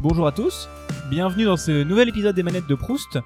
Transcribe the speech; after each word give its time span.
bonjour 0.00 0.26
à 0.26 0.32
tous, 0.32 0.68
bienvenue 1.10 1.44
dans 1.44 1.58
ce 1.58 1.82
nouvel 1.84 2.08
épisode 2.08 2.34
des 2.34 2.42
manettes 2.42 2.66
de 2.66 2.74
Proust. 2.74 3.18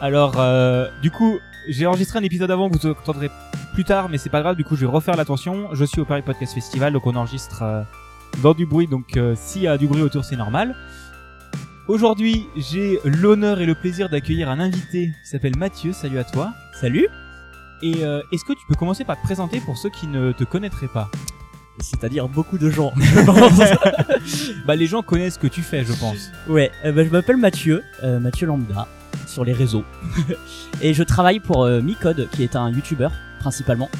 Alors, 0.00 0.34
euh, 0.38 0.88
du 1.02 1.10
coup, 1.10 1.38
j'ai 1.68 1.86
enregistré 1.86 2.18
un 2.18 2.22
épisode 2.22 2.50
avant 2.50 2.70
que 2.70 2.78
vous 2.78 2.86
entendrez 2.88 3.30
plus 3.74 3.84
tard, 3.84 4.08
mais 4.08 4.16
c'est 4.16 4.30
pas 4.30 4.40
grave, 4.40 4.56
du 4.56 4.64
coup 4.64 4.76
je 4.76 4.82
vais 4.82 4.92
refaire 4.92 5.16
l'attention. 5.16 5.68
Je 5.74 5.84
suis 5.84 6.00
au 6.00 6.04
Paris 6.04 6.22
Podcast 6.22 6.54
Festival, 6.54 6.92
donc 6.92 7.06
on 7.06 7.14
enregistre 7.14 7.62
euh, 7.62 7.82
dans 8.42 8.54
du 8.54 8.64
bruit, 8.64 8.86
donc 8.86 9.16
euh, 9.16 9.34
s'il 9.36 9.62
y 9.62 9.68
a 9.68 9.76
du 9.76 9.86
bruit 9.86 10.02
autour 10.02 10.24
c'est 10.24 10.36
normal. 10.36 10.74
Aujourd'hui, 11.88 12.46
j'ai 12.56 12.98
l'honneur 13.04 13.60
et 13.60 13.66
le 13.66 13.74
plaisir 13.74 14.08
d'accueillir 14.08 14.48
un 14.48 14.58
invité 14.58 15.08
qui 15.22 15.28
s'appelle 15.28 15.56
Mathieu, 15.58 15.92
salut 15.92 16.18
à 16.18 16.24
toi. 16.24 16.54
Salut 16.72 17.08
Et 17.82 18.02
euh, 18.02 18.22
est-ce 18.32 18.44
que 18.44 18.54
tu 18.54 18.64
peux 18.66 18.74
commencer 18.74 19.04
par 19.04 19.20
te 19.20 19.22
présenter 19.22 19.60
pour 19.60 19.76
ceux 19.76 19.90
qui 19.90 20.06
ne 20.06 20.32
te 20.32 20.44
connaîtraient 20.44 20.88
pas? 20.88 21.10
C'est-à-dire 21.80 22.28
beaucoup 22.28 22.56
de 22.58 22.70
gens, 22.70 22.92
je 22.96 23.20
pense. 23.24 23.60
Bah 24.66 24.76
les 24.76 24.86
gens 24.86 25.02
connaissent 25.02 25.34
ce 25.34 25.38
que 25.38 25.46
tu 25.48 25.62
fais, 25.62 25.84
je 25.84 25.92
pense. 25.94 26.30
ouais, 26.48 26.70
euh, 26.84 26.92
bah, 26.92 27.04
je 27.04 27.10
m'appelle 27.10 27.36
Mathieu, 27.36 27.82
euh, 28.02 28.18
Mathieu 28.20 28.46
Lambda, 28.46 28.86
sur 29.26 29.44
les 29.44 29.52
réseaux. 29.52 29.84
et 30.82 30.94
je 30.94 31.02
travaille 31.02 31.40
pour 31.40 31.64
euh, 31.64 31.80
Micode, 31.80 32.28
qui 32.32 32.42
est 32.42 32.56
un 32.56 32.70
YouTuber, 32.70 33.08
principalement, 33.40 33.90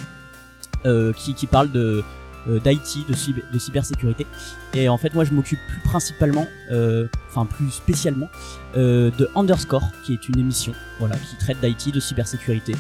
euh, 0.87 1.13
qui, 1.13 1.35
qui 1.35 1.47
parle 1.47 1.71
de 1.73 2.03
euh, 2.49 2.61
d'IT, 2.61 3.07
de, 3.09 3.15
cyber- 3.15 3.51
de 3.53 3.59
cybersécurité. 3.59 4.27
Et 4.75 4.89
en 4.89 4.99
fait, 4.99 5.15
moi, 5.15 5.25
je 5.25 5.33
m'occupe 5.33 5.59
plus 5.69 5.81
principalement, 5.81 6.47
euh, 6.71 7.07
enfin 7.31 7.47
plus 7.47 7.71
spécialement, 7.71 8.29
euh, 8.77 9.11
de 9.19 9.29
Underscore, 9.35 9.83
qui 10.05 10.13
est 10.13 10.29
une 10.29 10.39
émission, 10.39 10.73
voilà, 11.01 11.17
qui 11.17 11.37
traite 11.37 11.59
d'IT, 11.61 11.93
de 11.93 12.01
cybersécurité, 12.01 12.75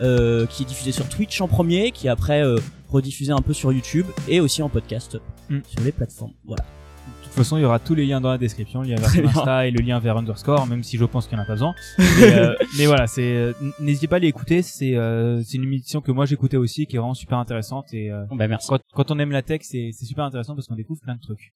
euh, 0.00 0.46
qui 0.46 0.62
est 0.62 0.66
diffusée 0.66 0.92
sur 0.92 1.08
Twitch 1.08 1.40
en 1.40 1.48
premier, 1.48 1.90
qui 1.92 2.06
est 2.06 2.10
après 2.10 2.42
rediffusée 2.88 3.32
un 3.32 3.40
peu 3.42 3.52
sur 3.52 3.72
YouTube 3.72 4.06
et 4.28 4.40
aussi 4.40 4.62
en 4.62 4.68
podcast 4.68 5.18
Mm. 5.50 5.58
sur 5.66 5.80
les 5.82 5.92
plateformes. 5.92 6.32
Voilà. 6.44 6.62
De 6.62 7.24
toute 7.24 7.32
façon, 7.32 7.56
il 7.56 7.62
y 7.62 7.64
aura 7.64 7.78
tous 7.78 7.94
les 7.94 8.04
liens 8.04 8.20
dans 8.20 8.30
la 8.30 8.36
description, 8.38 8.82
le 8.82 8.88
lien 8.88 8.96
vers 8.96 9.06
Très 9.08 9.22
ton 9.22 9.28
bien. 9.28 9.38
Insta 9.38 9.66
et 9.66 9.70
le 9.70 9.80
lien 9.80 9.98
vers 9.98 10.16
Underscore, 10.16 10.66
même 10.66 10.82
si 10.82 10.96
je 10.98 11.04
pense 11.04 11.26
qu'il 11.26 11.36
n'y 11.36 11.40
en 11.40 11.44
a 11.44 11.46
pas 11.46 11.54
besoin. 11.54 11.74
Mais, 11.98 12.34
euh, 12.38 12.54
mais 12.78 12.86
voilà, 12.86 13.06
c'est 13.06 13.22
euh, 13.36 13.52
n'hésitez 13.80 14.08
pas 14.08 14.16
à 14.16 14.18
l'écouter, 14.18 14.60
c'est 14.62 14.94
euh, 14.96 15.42
c'est 15.44 15.56
une 15.56 15.62
émission 15.64 16.00
que 16.00 16.10
moi 16.12 16.26
j'écoutais 16.26 16.56
aussi, 16.58 16.86
qui 16.86 16.96
est 16.96 16.98
vraiment 16.98 17.14
super 17.14 17.38
intéressante 17.38 17.92
et 17.94 18.10
euh, 18.10 18.24
bah 18.32 18.48
merci. 18.48 18.66
quand, 18.68 18.80
quand 18.94 19.10
on 19.10 19.18
aime 19.18 19.30
la 19.30 19.42
tech, 19.42 19.60
c'est 19.62 19.90
c'est 19.92 20.04
super 20.04 20.24
intéressant 20.24 20.54
parce 20.54 20.66
qu'on 20.66 20.74
découvre 20.74 21.00
plein 21.00 21.14
de 21.16 21.20
trucs. 21.20 21.52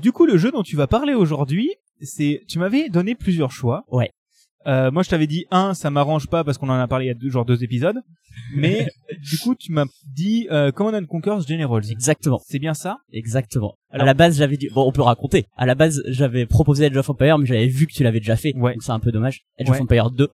Du 0.00 0.12
coup, 0.12 0.24
le 0.26 0.36
jeu 0.38 0.50
dont 0.52 0.62
tu 0.62 0.76
vas 0.76 0.86
parler 0.86 1.14
aujourd'hui, 1.14 1.70
c'est 2.00 2.42
tu 2.48 2.58
m'avais 2.58 2.88
donné 2.88 3.14
plusieurs 3.14 3.50
choix. 3.50 3.84
Ouais. 3.90 4.10
Euh, 4.66 4.90
moi, 4.90 5.02
je 5.02 5.08
t'avais 5.10 5.26
dit 5.26 5.46
un, 5.50 5.74
ça 5.74 5.90
m'arrange 5.90 6.26
pas 6.26 6.42
parce 6.42 6.58
qu'on 6.58 6.68
en 6.68 6.74
a 6.78 6.88
parlé 6.88 7.04
il 7.04 7.08
y 7.08 7.10
a 7.10 7.14
deux, 7.14 7.30
genre 7.30 7.44
deux 7.44 7.62
épisodes. 7.62 7.96
Mais 8.54 8.88
du 9.22 9.38
coup, 9.38 9.54
tu 9.54 9.70
m'as 9.72 9.84
dit 10.14 10.48
euh, 10.50 10.72
Command 10.72 10.94
and 10.94 11.06
Conquer's 11.06 11.46
Generals. 11.46 11.84
Exactement. 11.90 12.40
C'est 12.46 12.58
bien 12.58 12.74
ça? 12.74 12.98
Exactement. 13.12 13.74
Alors- 13.90 14.02
à 14.02 14.06
la 14.06 14.14
base, 14.14 14.36
j'avais 14.38 14.56
dit, 14.56 14.68
bon, 14.74 14.86
on 14.86 14.92
peut 14.92 15.02
raconter. 15.02 15.46
À 15.56 15.66
la 15.66 15.74
base, 15.74 16.02
j'avais 16.06 16.46
proposé 16.46 16.86
Edge 16.86 16.96
of 16.96 17.08
Empire, 17.08 17.38
mais 17.38 17.46
j'avais 17.46 17.68
vu 17.68 17.86
que 17.86 17.92
tu 17.92 18.02
l'avais 18.02 18.18
déjà 18.20 18.36
fait. 18.36 18.52
Ouais. 18.56 18.72
Donc 18.74 18.82
c'est 18.82 18.92
un 18.92 18.98
peu 19.00 19.12
dommage. 19.12 19.42
Edge 19.58 19.68
Ouais. 19.70 19.76
of 19.76 19.82
Empire 19.82 20.10
2. 20.10 20.28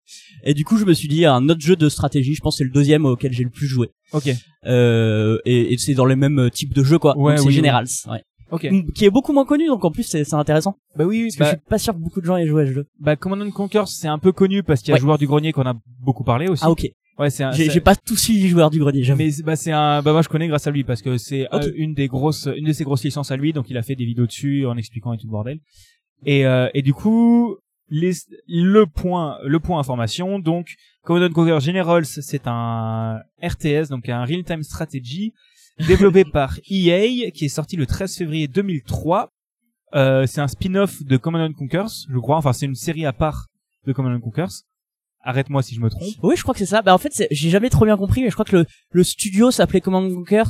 Et 0.43 0.53
du 0.53 0.63
coup, 0.63 0.77
je 0.77 0.85
me 0.85 0.93
suis 0.93 1.07
dit, 1.07 1.25
un 1.25 1.49
autre 1.49 1.61
jeu 1.61 1.75
de 1.75 1.89
stratégie, 1.89 2.35
je 2.35 2.41
pense 2.41 2.55
que 2.55 2.57
c'est 2.59 2.63
le 2.65 2.69
deuxième 2.71 3.05
auquel 3.05 3.33
j'ai 3.33 3.43
le 3.43 3.49
plus 3.49 3.67
joué. 3.67 3.89
Ok. 4.13 4.29
Euh, 4.65 5.37
et, 5.45 5.73
et 5.73 5.77
c'est 5.77 5.93
dans 5.93 6.05
les 6.05 6.15
mêmes 6.15 6.49
types 6.51 6.73
de 6.73 6.83
jeux, 6.83 6.99
quoi. 6.99 7.17
Ouais, 7.17 7.33
donc 7.33 7.41
c'est 7.41 7.47
oui, 7.47 7.53
Generals. 7.53 7.87
Ouais. 8.09 8.21
Ok. 8.51 8.63
Mm, 8.71 8.91
Qui 8.93 9.05
est 9.05 9.09
beaucoup 9.09 9.33
moins 9.33 9.45
connu, 9.45 9.67
donc 9.67 9.83
en 9.85 9.91
plus, 9.91 10.03
c'est 10.03 10.23
c'est 10.23 10.35
intéressant. 10.35 10.75
Bah 10.95 11.05
oui, 11.05 11.23
oui, 11.23 11.29
Parce 11.29 11.35
que 11.35 11.39
bah, 11.39 11.45
je 11.45 11.49
suis 11.61 11.69
pas 11.69 11.77
sûr 11.77 11.93
que 11.93 11.99
beaucoup 11.99 12.21
de 12.21 12.25
gens 12.25 12.37
aient 12.37 12.47
joué 12.47 12.63
à 12.63 12.65
ce 12.67 12.71
jeu. 12.73 12.87
bah 12.99 13.15
Command 13.15 13.41
and 13.41 13.51
Conquer, 13.51 13.83
c'est 13.87 14.07
un 14.07 14.19
peu 14.19 14.31
connu 14.31 14.63
parce 14.63 14.81
qu'il 14.81 14.89
y 14.89 14.93
a 14.93 14.95
Ouais. 14.95 15.01
Joueur 15.01 15.17
du 15.17 15.27
Grenier 15.27 15.51
qu'on 15.51 15.65
a 15.65 15.75
beaucoup 16.01 16.23
parlé 16.23 16.47
aussi. 16.47 16.63
Ah, 16.65 16.71
ok. 16.71 16.87
Ouais, 17.19 17.29
c'est 17.29 17.43
un. 17.43 17.51
J'ai 17.51 17.81
pas 17.81 17.95
tout 17.97 18.15
suivi 18.15 18.47
joueur 18.47 18.69
du 18.69 18.79
grenier, 18.79 19.03
j'avoue. 19.03 19.17
Mais 19.19 19.29
bah 19.43 19.57
c'est 19.57 19.73
un 19.73 20.01
bah 20.01 20.13
moi 20.13 20.21
je 20.21 20.29
connais 20.29 20.47
grâce 20.47 20.67
à 20.67 20.71
lui 20.71 20.85
parce 20.85 21.01
que 21.01 21.17
c'est 21.17 21.53
euh, 21.53 21.69
une 21.75 21.93
des 21.93 22.07
grosses 22.07 22.47
une 22.55 22.65
de 22.65 22.71
ses 22.71 22.85
grosses 22.85 23.03
licences 23.03 23.29
à 23.29 23.35
lui 23.35 23.51
donc 23.51 23.69
il 23.69 23.77
a 23.77 23.81
fait 23.83 23.95
des 23.95 24.05
vidéos 24.05 24.25
dessus 24.25 24.65
en 24.65 24.77
expliquant 24.77 25.11
et 25.11 25.17
tout 25.17 25.27
le 25.27 25.31
bordel. 25.31 25.59
Et 26.25 26.45
euh, 26.45 26.69
et 26.73 26.81
du 26.81 26.93
coup 26.93 27.57
les 27.89 28.13
le 28.47 28.85
point 28.85 29.37
le 29.43 29.59
point 29.59 29.79
information 29.79 30.39
donc 30.39 30.75
Command 31.03 31.29
Conquer 31.33 31.59
Generals 31.59 32.05
c'est 32.05 32.43
un 32.45 33.19
RTS 33.43 33.89
donc 33.89 34.07
un 34.07 34.23
real 34.23 34.43
time 34.45 34.63
strategy 34.63 35.33
développé 35.87 36.25
par 36.25 36.57
EA 36.69 37.31
qui 37.31 37.45
est 37.45 37.49
sorti 37.49 37.75
le 37.75 37.85
13 37.85 38.15
février 38.17 38.47
2003. 38.47 39.29
Euh, 39.95 40.25
c'est 40.27 40.41
un 40.41 40.47
spin-off 40.47 41.03
de 41.03 41.17
Command 41.17 41.53
Conquers, 41.55 41.87
je 42.09 42.17
crois. 42.19 42.37
Enfin, 42.37 42.53
c'est 42.53 42.65
une 42.67 42.75
série 42.75 43.05
à 43.05 43.13
part 43.13 43.47
de 43.87 43.93
Command 43.93 44.19
Conquers. 44.21 44.49
Arrête-moi 45.21 45.61
si 45.63 45.75
je 45.75 45.81
me 45.81 45.89
trompe. 45.89 46.13
Oui, 46.23 46.35
je 46.37 46.43
crois 46.43 46.53
que 46.53 46.59
c'est 46.59 46.65
ça. 46.65 46.81
Bah 46.81 46.93
en 46.93 46.97
fait, 46.97 47.11
j'ai 47.31 47.49
jamais 47.49 47.69
trop 47.69 47.85
bien 47.85 47.97
compris, 47.97 48.21
mais 48.21 48.29
je 48.29 48.33
crois 48.35 48.45
que 48.45 48.55
le, 48.57 48.65
le 48.91 49.03
studio 49.03 49.51
s'appelait 49.51 49.81
Command 49.81 50.09
Conquers 50.13 50.47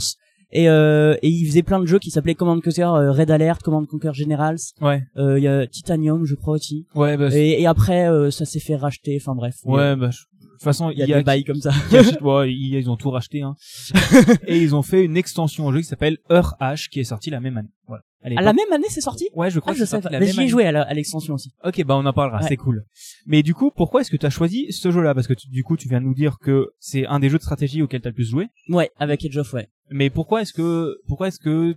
et 0.51 0.69
euh, 0.69 1.16
et 1.22 1.29
il 1.29 1.45
faisait 1.47 1.63
plein 1.63 1.79
de 1.79 1.85
jeux 1.85 2.00
qui 2.00 2.12
s'appelaient 2.12 2.35
Command 2.35 2.62
Conquer 2.62 2.84
euh, 2.84 3.12
Red 3.12 3.31
Alert, 3.31 3.62
Command 3.63 3.88
Conquer 3.88 4.12
Generals. 4.13 4.59
Ouais. 4.81 5.03
Euh, 5.18 5.39
Il 5.39 5.44
y 5.44 5.47
a 5.47 5.66
Titanium, 5.66 6.25
je 6.25 6.35
crois 6.35 6.53
aussi. 6.56 6.85
Ouais, 6.95 7.18
bah, 7.18 7.29
Et, 7.31 7.62
et 7.62 7.66
après, 7.68 8.07
euh, 8.09 8.29
ça 8.29 8.45
s'est 8.45 8.59
fait 8.59 8.75
racheter. 8.75 9.18
Enfin 9.19 9.34
bref. 9.35 9.56
Ouais, 9.63 9.95
bah, 9.95 10.09
je- 10.12 10.23
toute 10.59 10.64
façon, 10.66 10.90
Il 10.92 10.97
y 11.00 11.03
a 11.03 11.06
des 11.18 11.24
bails 11.24 11.44
comme 11.44 11.59
ça. 11.62 11.72
achètent- 11.92 12.22
ouais, 12.22 12.53
ils, 12.53 12.75
ils 12.75 12.90
ont 12.90 12.97
tout 12.97 13.09
racheté, 13.12 13.42
hein. 13.42 13.56
et 14.47 14.62
ils 14.62 14.75
ont 14.75 14.81
fait 14.81 15.03
une 15.06 15.18
extension 15.18 15.66
au 15.68 15.72
jeu 15.72 15.80
qui 15.80 15.86
s'appelle 15.88 16.18
Heure 16.31 16.56
H, 16.59 16.90
qui 16.90 17.00
est 17.00 17.03
sortie 17.06 17.30
la 17.30 17.40
même 17.40 17.58
année. 17.58 17.70
Voilà. 17.88 18.03
À 18.22 18.25
À 18.25 18.30
l'époque. 18.30 18.46
la 18.46 18.53
même 18.53 18.74
année, 18.74 18.88
c'est 18.90 19.00
sorti? 19.02 19.30
Ouais, 19.34 19.50
je 19.50 19.59
crois 19.59 19.72
Ah, 19.72 19.75
que 19.75 19.80
je 19.80 19.86
sais 19.86 20.02
Mais 20.12 20.28
j'y 20.31 20.42
ai 20.42 20.48
joué 20.50 20.66
à 20.66 20.94
l'extension 20.94 21.36
aussi. 21.36 21.52
Ok, 21.64 21.81
bah 21.86 21.96
on 21.96 22.06
en 22.06 22.12
parlera, 22.14 22.42
Ouais. 22.42 22.48
c'est 22.50 22.58
cool. 22.58 22.84
Mais 23.25 23.42
du 23.44 23.53
coup, 23.53 23.72
pourquoi 23.74 24.02
est-ce 24.02 24.12
que 24.12 24.18
tu 24.18 24.25
as 24.25 24.30
choisi 24.30 24.68
ce 24.72 24.92
jeu-là? 24.92 25.16
Parce 25.16 25.28
que 25.28 25.34
tu- 25.34 25.48
du 25.50 25.64
coup, 25.64 25.78
tu 25.78 25.88
viens 25.88 26.02
de 26.02 26.06
nous 26.06 26.14
dire 26.14 26.38
que 26.42 26.68
c'est 26.80 27.06
un 27.08 27.19
des 27.19 27.30
jeux 27.30 27.38
de 27.38 27.44
stratégie 27.44 27.81
auquel 27.81 28.02
tu 28.02 28.08
as 28.08 28.12
le 28.12 28.16
plus 28.16 28.30
joué. 28.30 28.48
Ouais, 28.68 28.92
avec 28.98 29.24
Edge 29.24 29.38
of, 29.38 29.53
ouais. 29.53 29.69
Mais 29.90 30.09
pourquoi 30.09 30.42
est-ce 30.42 30.52
que 30.53 30.98
pourquoi 31.08 31.30
est-ce 31.30 31.40
que 31.40 31.75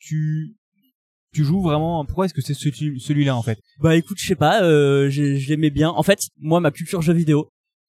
tu 0.00 0.56
tu 1.32 1.44
joues 1.44 1.62
vraiment 1.62 2.04
Pourquoi 2.04 2.24
est-ce 2.26 2.34
que 2.34 2.40
c'est 2.42 2.54
ce- 2.54 2.70
celui-là 2.98 3.36
en 3.36 3.42
fait? 3.42 3.58
Bah 3.80 3.94
écoute, 3.94 4.16
je 4.20 4.26
sais 4.26 4.34
pas, 4.36 4.62
euh, 4.64 5.08
l'aimais 5.48 5.70
bien. 5.70 5.90
En 5.90 6.02
fait, 6.02 6.18
moi, 6.40 6.60
ma 6.60 6.70
culture 6.70 7.00
jeu 7.02 7.12
vidéo, 7.12 7.48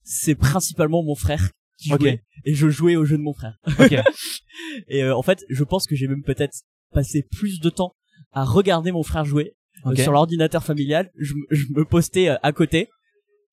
c'est 0.09 0.35
principalement 0.35 1.03
mon 1.03 1.15
frère 1.15 1.49
qui 1.77 1.89
jouait. 1.89 2.23
Et 2.45 2.53
je 2.55 2.69
jouais 2.69 2.95
au 2.95 3.03
jeu 3.05 3.17
de 3.17 3.21
mon 3.21 3.33
frère. 3.33 3.57
Ok. 3.79 3.93
Et 4.87 5.03
euh, 5.03 5.15
en 5.15 5.21
fait, 5.21 5.43
je 5.49 5.63
pense 5.63 5.85
que 5.85 5.95
j'ai 5.95 6.07
même 6.07 6.23
peut-être 6.23 6.55
passé 6.93 7.23
plus 7.37 7.59
de 7.59 7.69
temps 7.69 7.93
à 8.31 8.43
regarder 8.45 8.91
mon 8.91 9.03
frère 9.03 9.25
jouer 9.25 9.53
euh, 9.85 9.95
sur 9.95 10.11
l'ordinateur 10.11 10.63
familial. 10.63 11.11
Je, 11.17 11.33
me- 11.33 11.45
je 11.51 11.65
me 11.75 11.83
postais 11.85 12.29
euh, 12.29 12.35
à 12.41 12.51
côté 12.51 12.87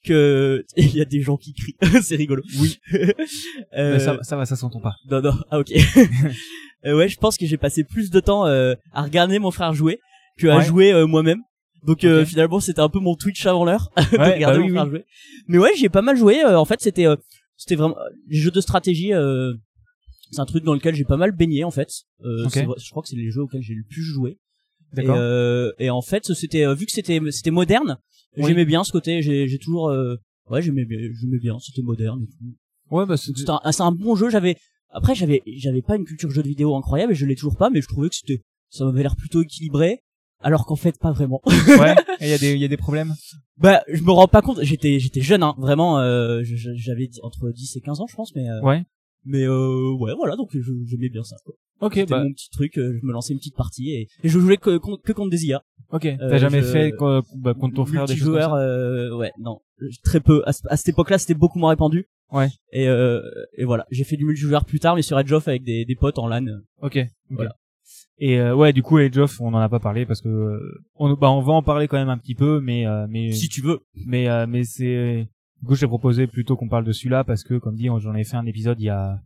que 0.04 0.64
il 0.76 0.94
y 0.94 1.00
a 1.00 1.04
des 1.04 1.20
gens 1.20 1.36
qui 1.36 1.52
crient. 1.54 1.76
c'est 2.02 2.16
rigolo. 2.16 2.42
Oui. 2.60 2.78
Euh, 3.76 3.98
ça, 3.98 4.18
ça 4.22 4.36
va, 4.36 4.46
ça 4.46 4.56
s'entend 4.56 4.80
pas. 4.80 4.94
non, 5.10 5.20
non, 5.20 5.34
ah 5.50 5.58
ok. 5.58 5.72
Ouais, 6.84 7.08
je 7.08 7.16
pense 7.16 7.36
que 7.36 7.46
j'ai 7.46 7.56
passé 7.56 7.82
plus 7.84 8.10
de 8.10 8.20
temps 8.20 8.44
à 8.44 9.02
regarder 9.02 9.38
mon 9.38 9.50
frère 9.50 9.72
jouer 9.74 9.98
que 10.38 10.46
à 10.46 10.58
Ouais. 10.58 10.64
jouer 10.64 11.06
moi-même. 11.06 11.40
Donc 11.86 12.04
euh, 12.04 12.24
finalement, 12.24 12.60
c'était 12.60 12.80
un 12.80 12.88
peu 12.88 12.98
mon 13.00 13.14
Twitch 13.14 13.44
avant 13.46 13.64
l'heure 13.64 13.90
de 13.96 14.16
Ouais, 14.18 14.34
regarder 14.34 14.72
bah 14.72 14.86
oui. 14.90 15.00
Mais 15.48 15.58
ouais, 15.58 15.70
j'ai 15.76 15.88
pas 15.88 16.02
mal 16.02 16.16
joué. 16.16 16.42
euh, 16.44 16.58
en 16.58 16.64
fait, 16.64 16.80
c'était 16.80 17.06
euh, 17.06 17.16
c'était 17.56 17.76
vraiment 17.76 17.96
les 18.28 18.38
jeux 18.38 18.50
de 18.50 18.60
stratégie. 18.60 19.12
euh, 19.12 19.52
c'est 20.30 20.40
un 20.40 20.46
truc 20.46 20.64
dans 20.64 20.74
lequel 20.74 20.94
j'ai 20.94 21.04
pas 21.04 21.16
mal 21.18 21.32
baigné 21.32 21.62
en 21.64 21.70
fait. 21.70 21.88
Euh, 22.24 22.48
je 22.48 22.90
crois 22.90 23.02
que 23.02 23.08
c'est 23.08 23.16
les 23.16 23.30
jeux 23.30 23.42
auxquels 23.42 23.62
j'ai 23.62 23.74
le 23.74 23.84
plus 23.88 24.02
joué. 24.02 24.38
Et, 24.96 25.02
euh, 25.08 25.72
et 25.78 25.90
en 25.90 26.02
fait, 26.02 26.32
c'était 26.34 26.64
euh, 26.64 26.74
vu 26.74 26.86
que 26.86 26.92
c'était 26.92 27.20
c'était 27.30 27.50
moderne, 27.50 27.98
Oui. 28.36 28.44
j'aimais 28.46 28.64
bien 28.64 28.82
ce 28.84 28.92
côté. 28.92 29.22
J'ai 29.22 29.58
toujours 29.58 29.88
euh, 29.90 30.16
ouais, 30.50 30.62
j'aimais 30.62 30.84
bien, 30.84 30.98
j'aimais 31.20 31.38
bien. 31.38 31.58
C'était 31.58 31.82
moderne 31.82 32.22
et 32.22 32.26
tout. 32.26 32.94
Ouais, 32.96 33.04
bah 33.06 33.16
c'est 33.16 33.32
un, 33.50 33.60
un 33.86 33.92
bon 33.92 34.14
jeu. 34.16 34.30
J'avais 34.30 34.56
après 34.90 35.14
j'avais 35.14 35.42
j'avais 35.58 35.82
pas 35.82 35.96
une 35.96 36.04
culture 36.04 36.30
jeu 36.30 36.42
de 36.42 36.48
vidéo 36.48 36.74
incroyable 36.76 37.12
et 37.12 37.16
je 37.16 37.26
l'ai 37.26 37.34
toujours 37.34 37.56
pas, 37.56 37.70
mais 37.70 37.82
je 37.82 37.88
trouvais 37.88 38.08
que 38.08 38.14
c'était 38.14 38.42
ça 38.70 38.84
m'avait 38.84 39.02
l'air 39.02 39.16
plutôt 39.16 39.42
équilibré. 39.42 40.00
Alors 40.44 40.66
qu'en 40.66 40.76
fait 40.76 40.96
pas 41.00 41.10
vraiment. 41.12 41.40
ouais. 41.46 41.94
Il 42.20 42.28
y 42.28 42.32
a 42.32 42.38
des 42.38 42.52
il 42.52 42.60
y 42.60 42.64
a 42.64 42.68
des 42.68 42.76
problèmes. 42.76 43.12
bah 43.58 43.82
je 43.88 44.02
me 44.02 44.10
rends 44.12 44.28
pas 44.28 44.42
compte. 44.42 44.60
J'étais 44.62 44.98
j'étais 45.00 45.20
jeune 45.22 45.42
hein, 45.42 45.54
vraiment. 45.58 45.98
Euh, 45.98 46.42
j'avais 46.44 47.08
entre 47.22 47.50
10 47.50 47.76
et 47.76 47.80
15 47.80 48.00
ans 48.00 48.06
je 48.08 48.14
pense, 48.14 48.34
mais 48.36 48.48
euh, 48.48 48.60
Ouais. 48.62 48.84
mais 49.24 49.42
euh, 49.44 49.90
ouais 49.98 50.12
voilà 50.16 50.36
donc 50.36 50.50
je- 50.52 50.84
j'aimais 50.86 51.08
bien 51.08 51.24
ça. 51.24 51.36
Quoi. 51.44 51.54
Ok, 51.80 51.94
C'était 51.94 52.06
bah 52.10 52.22
mon 52.22 52.30
petit 52.32 52.50
truc. 52.50 52.78
euh, 52.78 52.96
Je 53.00 53.06
me 53.06 53.12
lançais 53.12 53.32
une 53.32 53.38
petite 53.40 53.56
partie 53.56 53.90
et, 53.90 54.08
et 54.22 54.28
je 54.28 54.38
jouais 54.38 54.56
que, 54.58 54.78
que 54.78 55.12
contre 55.12 55.30
des 55.30 55.46
IA. 55.46 55.62
ok. 55.90 56.02
T'as 56.02 56.24
Euh, 56.24 56.38
jamais 56.38 56.60
je- 56.62 56.66
fait 56.66 56.92
bah, 57.36 57.54
contre 57.54 57.74
ton 57.76 57.84
frère 57.86 58.04
des 58.06 58.14
choses 58.16 58.28
comme 58.28 58.40
ça 58.40 58.54
euh, 58.56 59.16
ouais, 59.16 59.32
non, 59.40 59.58
très 60.04 60.20
peu. 60.20 60.42
À, 60.46 60.52
ce- 60.52 60.62
à 60.68 60.76
cette 60.76 60.90
époque-là, 60.90 61.18
c'était 61.18 61.34
beaucoup 61.34 61.58
moins 61.58 61.70
répandu. 61.70 62.06
Ouais. 62.32 62.48
Et, 62.72 62.88
euh, 62.88 63.20
et 63.56 63.64
voilà, 63.64 63.86
j'ai 63.90 64.04
fait 64.04 64.16
du 64.16 64.24
multijoueur 64.24 64.64
plus 64.64 64.78
tard, 64.80 64.94
mais 64.96 65.02
sur 65.02 65.18
Edge 65.18 65.32
of 65.32 65.46
avec 65.48 65.62
des, 65.62 65.84
des 65.84 65.94
potes 65.96 66.18
en 66.18 66.26
LAN. 66.28 66.46
Ok. 66.82 66.96
ok. 66.98 67.06
Voilà. 67.30 67.56
Et 68.18 68.38
euh, 68.38 68.54
ouais, 68.54 68.72
du 68.72 68.82
coup, 68.82 68.96
Age 68.98 69.18
of, 69.18 69.40
on 69.40 69.48
en 69.48 69.58
a 69.58 69.68
pas 69.68 69.80
parlé 69.80 70.06
parce 70.06 70.20
que 70.20 70.28
euh, 70.28 70.84
on, 70.94 71.14
bah, 71.14 71.30
on 71.30 71.40
va 71.40 71.52
en 71.52 71.62
parler 71.62 71.88
quand 71.88 71.96
même 71.96 72.08
un 72.08 72.18
petit 72.18 72.34
peu, 72.36 72.60
mais 72.60 72.86
euh, 72.86 73.06
mais 73.08 73.32
Si 73.32 73.48
tu 73.48 73.60
veux. 73.60 73.80
mais 74.06 74.28
euh, 74.28 74.46
mais 74.48 74.62
c'est 74.64 75.28
du 75.60 75.66
coup, 75.66 75.74
j'ai 75.74 75.86
proposé 75.88 76.26
plutôt 76.26 76.56
qu'on 76.56 76.68
parle 76.68 76.84
de 76.84 76.92
celui-là 76.92 77.24
parce 77.24 77.42
que 77.42 77.54
comme 77.58 77.74
dit, 77.74 77.88
j'en 77.98 78.14
ai 78.14 78.24
fait 78.24 78.36
un 78.36 78.46
épisode 78.46 78.78
il 78.80 78.84
y 78.84 78.88
a 78.90 79.20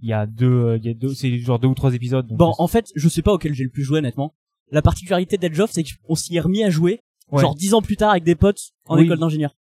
il 0.00 0.08
y 0.08 0.12
a 0.12 0.26
deux 0.26 0.46
euh, 0.50 0.76
il 0.78 0.84
y 0.84 0.88
a 0.88 0.94
deux 0.94 1.14
c'est 1.14 1.38
genre 1.38 1.58
deux 1.60 1.68
ou 1.68 1.74
trois 1.74 1.94
épisodes. 1.94 2.26
Donc 2.26 2.38
Bon, 2.38 2.52
en 2.58 2.66
fait, 2.66 2.86
je 2.96 3.08
sais 3.08 3.22
pas 3.22 3.32
auquel 3.32 3.54
j'ai 3.54 3.64
le 3.64 3.70
plus 3.70 3.84
joué, 3.84 3.98
honnêtement. 3.98 4.34
La 4.72 4.82
particularité 4.82 5.36
d'Edge 5.36 5.60
of, 5.60 5.70
c'est 5.70 5.84
qu'on 6.06 6.14
s'y 6.16 6.34
est 6.36 6.40
remis 6.40 6.64
à 6.64 6.70
jouer, 6.70 7.00
Ouais. 7.30 7.40
genre 7.42 7.54
dix 7.54 7.74
ans 7.74 7.82
plus 7.82 7.96
tard 7.96 8.10
avec 8.10 8.24
des 8.24 8.34
potes 8.34 8.70
en 8.86 8.96
Oui. 8.96 9.04
école 9.04 9.18
d'ingénieur. 9.20 9.54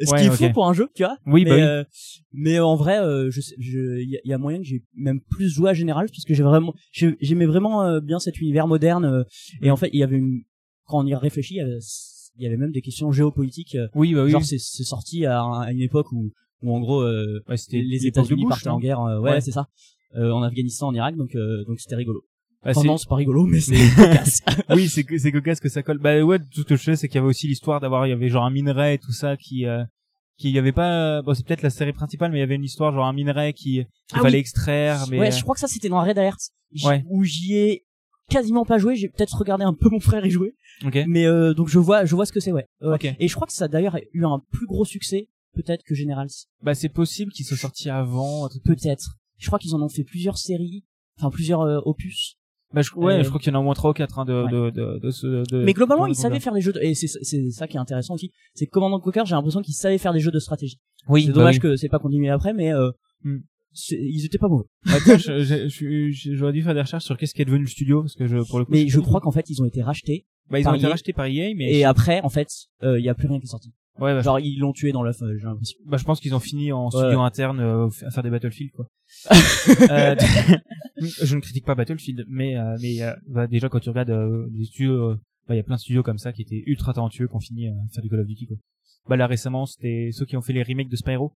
Ce 0.00 0.10
Ouais, 0.12 0.20
qui 0.20 0.26
est 0.26 0.30
fou 0.48 0.52
pour 0.52 0.66
un 0.68 0.72
jeu, 0.74 0.88
tu 0.94 1.02
vois. 1.02 1.16
oui, 1.26 1.44
mais, 1.44 1.50
bah 1.50 1.56
oui. 1.56 1.62
euh, 1.62 1.84
mais 2.32 2.58
en 2.60 2.76
vrai, 2.76 2.98
euh, 3.00 3.30
je 3.30 3.40
il 4.00 4.20
y, 4.24 4.32
a- 4.32 4.38
moyen 4.38 4.58
que 4.58 4.64
j'ai 4.64 4.82
même 4.94 5.20
plus 5.20 5.48
joué 5.48 5.70
à 5.70 5.74
Général, 5.74 6.06
parce 6.08 6.24
que 6.24 6.34
j'ai 6.34 6.42
vraiment, 6.44 6.72
j'ai- 6.92 7.16
j'aimais 7.20 7.46
vraiment 7.46 7.82
euh, 7.82 8.00
bien 8.00 8.18
cet 8.20 8.38
univers 8.40 8.66
moderne. 8.68 9.04
euh, 9.04 9.24
et 9.62 9.70
en 9.70 9.76
fait, 9.76 9.90
il 9.92 9.98
y 9.98 10.02
avait 10.04 10.16
une 10.16 10.42
quand 10.86 11.00
on 11.02 11.06
y 11.06 11.14
réfléchit, 11.14 11.54
il 11.54 11.58
y 11.58 11.60
avait- 11.62 11.78
il 12.36 12.44
y 12.44 12.46
avait 12.46 12.56
même 12.56 12.70
des 12.72 12.80
questions 12.80 13.10
géopolitiques. 13.12 13.74
euh, 13.74 13.88
Oui, 13.94 14.14
bah 14.14 14.22
oui. 14.24 14.30
Genre 14.30 14.44
c'est 14.44 14.58
sorti 14.58 15.26
à, 15.26 15.40
un- 15.42 15.60
à 15.62 15.72
une 15.72 15.80
époque 15.82 16.12
où, 16.12 16.30
où 16.62 16.74
en 16.74 16.80
gros 16.80 17.00
euh, 17.02 17.42
Ouais, 17.48 17.56
c'était 17.56 17.82
les 17.82 18.06
États-Unis 18.06 18.46
partaient 18.48 18.68
en 18.68 18.78
guerre. 18.78 19.00
euh, 19.00 19.18
ouais, 19.20 19.30
Ouais. 19.32 19.40
c'est 19.40 19.50
ça. 19.52 19.66
Euh, 20.16 20.30
en 20.30 20.42
Afghanistan, 20.42 20.86
en 20.88 20.94
Irak, 20.94 21.16
donc 21.16 21.34
euh, 21.34 21.64
donc 21.66 21.80
c'était 21.80 21.96
rigolo. 21.96 22.22
Bah, 22.64 22.70
Enfin 22.72 22.80
c'est- 22.82 22.86
non, 22.88 22.96
c'est 22.96 23.08
pas 23.08 23.14
rigolo, 23.16 23.44
mais 23.46 23.60
c'est 23.60 23.74
cocasse. 23.96 24.40
oui, 24.70 24.88
c'est 24.88 25.04
que 25.04 25.16
c'est 25.18 25.30
cocasse 25.32 25.60
que 25.60 25.68
ça 25.68 25.82
colle. 25.82 25.98
Bah 25.98 26.20
ouais, 26.20 26.38
tout 26.38 26.62
ce 26.62 26.66
que 26.66 26.76
je 26.76 26.82
sais, 26.82 26.96
c'est 26.96 27.08
qu'il 27.08 27.16
y 27.16 27.18
avait 27.18 27.28
aussi 27.28 27.46
l'histoire 27.46 27.80
d'avoir, 27.80 28.06
il 28.06 28.10
y 28.10 28.12
avait 28.12 28.28
genre 28.28 28.44
un 28.44 28.50
minerai 28.50 28.94
et 28.94 28.98
tout 28.98 29.12
ça 29.12 29.36
qui, 29.36 29.64
euh, 29.66 29.84
qui 30.36 30.50
y 30.50 30.58
avait 30.58 30.72
pas. 30.72 31.22
Bon, 31.22 31.34
c'est 31.34 31.46
peut-être 31.46 31.62
la 31.62 31.70
série 31.70 31.92
principale, 31.92 32.30
mais 32.32 32.38
il 32.38 32.40
y 32.40 32.44
avait 32.44 32.56
une 32.56 32.64
histoire 32.64 32.92
genre 32.92 33.06
un 33.06 33.12
minerai 33.12 33.52
qui 33.52 33.62
qu'il 33.62 33.86
Ah 34.12 34.20
fallait 34.20 34.38
oui. 34.38 34.40
extraire. 34.40 35.04
Mais 35.10 35.18
Ouais, 35.20 35.30
je 35.30 35.42
crois 35.42 35.54
que 35.54 35.60
ça 35.60 35.68
c'était 35.68 35.88
dans 35.88 36.02
Red 36.02 36.18
Alert, 36.18 36.38
Ouais. 36.84 37.04
où 37.08 37.22
j'y 37.24 37.54
ai 37.54 37.84
quasiment 38.28 38.64
pas 38.64 38.78
joué. 38.78 38.96
J'ai 38.96 39.08
peut-être 39.08 39.36
regardé 39.38 39.64
un 39.64 39.72
peu 39.74 39.88
mon 39.90 40.00
frère 40.00 40.26
y 40.26 40.30
jouer, 40.30 40.54
ok. 40.84 40.98
mais 41.06 41.26
euh, 41.26 41.54
donc 41.54 41.68
je 41.68 41.78
vois, 41.78 42.04
je 42.04 42.14
vois 42.16 42.26
ce 42.26 42.32
que 42.32 42.40
c'est, 42.40 42.52
ouais. 42.52 42.66
Ouais. 42.82 42.94
Ok. 42.94 43.14
Et 43.20 43.28
je 43.28 43.34
crois 43.34 43.46
que 43.46 43.52
ça 43.52 43.66
a 43.66 43.68
d'ailleurs 43.68 43.96
eu 44.12 44.24
un 44.24 44.40
plus 44.50 44.66
gros 44.66 44.84
succès 44.84 45.28
peut-être 45.54 45.82
que 45.84 45.94
Generals. 45.94 46.28
Bah 46.62 46.74
c'est 46.74 46.88
possible 46.88 47.30
qu'ils 47.32 47.46
soient 47.46 47.56
sortis 47.56 47.88
avant. 47.88 48.48
Peut-être. 48.64 49.14
Je 49.38 49.46
crois 49.46 49.58
qu'ils 49.60 49.74
en 49.76 49.80
ont 49.82 49.88
fait 49.88 50.04
plusieurs 50.04 50.38
séries, 50.38 50.84
enfin 51.18 51.30
plusieurs 51.30 51.60
euh, 51.62 51.80
opus. 51.84 52.34
Bah 52.74 52.82
je, 52.82 52.90
ouais, 52.96 53.14
Euh, 53.14 53.22
je 53.22 53.28
crois 53.28 53.40
qu'il 53.40 53.50
y 53.52 53.56
en 53.56 53.58
a 53.58 53.62
au 53.62 53.64
moins 53.64 53.74
trois 53.74 53.90
ou 53.90 53.94
quatre 53.94 54.18
hein, 54.18 54.24
de, 54.26 54.42
Ouais. 54.44 54.50
de, 54.50 54.70
de, 54.70 54.98
de, 54.98 55.10
ce- 55.10 55.42
de- 55.50 55.64
Mais 55.64 55.72
globalement, 55.72 56.06
ils 56.06 56.14
savaient 56.14 56.38
faire 56.40 56.52
des 56.52 56.60
jeux 56.60 56.72
de... 56.72 56.80
et 56.80 56.94
c'est 56.94 57.06
c'est 57.08 57.50
ça 57.50 57.66
qui 57.66 57.76
est 57.76 57.80
intéressant 57.80 58.14
aussi. 58.14 58.30
C'est 58.54 58.66
que 58.66 58.70
Commandant 58.70 59.00
Conquer, 59.00 59.22
j'ai 59.24 59.34
l'impression 59.34 59.62
qu'ils 59.62 59.74
savaient 59.74 59.96
faire 59.98 60.12
des 60.12 60.20
jeux 60.20 60.30
de 60.30 60.38
stratégie. 60.38 60.78
Oui, 61.08 61.22
c'est 61.22 61.28
bah 61.28 61.34
dommage 61.36 61.54
oui. 61.56 61.60
que 61.60 61.76
c'est 61.76 61.88
pas 61.88 61.98
continué 61.98 62.28
après, 62.28 62.52
mais 62.52 62.72
euh, 62.74 62.90
c'est- 63.72 63.98
ils 64.00 64.24
étaient 64.26 64.38
pas 64.38 64.48
mauvais. 64.48 64.64
Bah, 64.84 64.92
je- 65.06 65.68
je- 65.68 66.34
J'aurais 66.34 66.52
dû 66.52 66.62
faire 66.62 66.74
des 66.74 66.80
recherches 66.82 67.04
sur 67.04 67.16
qu'est-ce 67.16 67.34
qui 67.34 67.42
est 67.42 67.46
devenu 67.46 67.62
le 67.62 67.68
studio 67.70 68.02
parce 68.02 68.14
que 68.14 68.26
je 68.26 68.36
pour 68.48 68.58
le 68.58 68.64
coup. 68.64 68.72
Mais 68.72 68.86
je 68.88 69.00
crois 69.00 69.20
qu'en 69.20 69.32
fait, 69.32 69.48
ils 69.50 69.62
ont 69.62 69.66
été 69.66 69.82
rachetés 69.82 70.26
bah 70.50 70.58
ils 70.58 70.66
ont 70.68 70.74
été 70.74 70.84
EA. 70.86 70.90
rachetés 70.90 71.12
par 71.12 71.26
EA, 71.26 71.54
mais 71.54 71.72
et 71.74 71.84
après, 71.84 72.20
en 72.22 72.30
fait, 72.30 72.48
euh, 72.82 72.98
il 72.98 73.04
y 73.04 73.08
a 73.10 73.14
plus 73.14 73.28
rien 73.28 73.38
qui 73.38 73.44
est 73.44 73.48
sorti. 73.50 73.70
Ouais, 74.00 74.14
bah, 74.14 74.20
Genre 74.22 74.40
ils 74.40 74.58
l'ont 74.58 74.72
tué 74.72 74.92
dans 74.92 75.02
l'œuf, 75.02 75.20
euh, 75.22 75.36
j'ai 75.38 75.44
l'impression. 75.44 75.78
Bah, 75.86 75.96
je 75.96 76.04
pense 76.04 76.20
qu'ils 76.20 76.34
ont 76.34 76.40
fini 76.40 76.72
en 76.72 76.90
studio 76.90 77.20
interne 77.20 77.60
euh, 77.60 77.88
à 78.06 78.10
faire 78.10 78.22
des 78.22 78.30
Battlefield 78.30 78.72
quoi. 78.72 78.86
Euh, 79.90 80.14
je 81.22 81.34
ne 81.36 81.40
critique 81.40 81.64
pas 81.64 81.74
Battlefield, 81.74 82.24
mais 82.28 82.56
euh, 82.56 82.76
mais 82.80 83.00
euh, 83.02 83.12
bah, 83.28 83.46
déjà 83.46 83.68
quand 83.68 83.80
tu 83.80 83.88
regardes 83.88 84.10
euh, 84.10 84.46
les 84.52 84.64
studios, 84.64 85.10
euh, 85.10 85.20
bah, 85.48 85.54
il 85.54 85.58
y 85.58 85.60
a 85.60 85.64
plein 85.64 85.76
de 85.76 85.80
studios 85.80 86.02
comme 86.02 86.18
ça 86.18 86.32
qui 86.32 86.42
étaient 86.42 86.62
ultra 86.66 86.92
talentueux 86.92 87.26
qui 87.28 87.34
ont 87.34 87.40
fini 87.40 87.68
à 87.68 87.72
faire 87.92 88.02
du 88.02 88.08
Call 88.10 88.20
of 88.20 88.26
Duty 88.26 88.46
quoi. 88.46 88.56
Bah 89.08 89.16
là 89.16 89.26
récemment 89.26 89.64
c'était 89.66 90.10
ceux 90.12 90.26
qui 90.26 90.36
ont 90.36 90.42
fait 90.42 90.52
les 90.52 90.62
remakes 90.62 90.90
de 90.90 90.96
Spyro, 90.96 91.32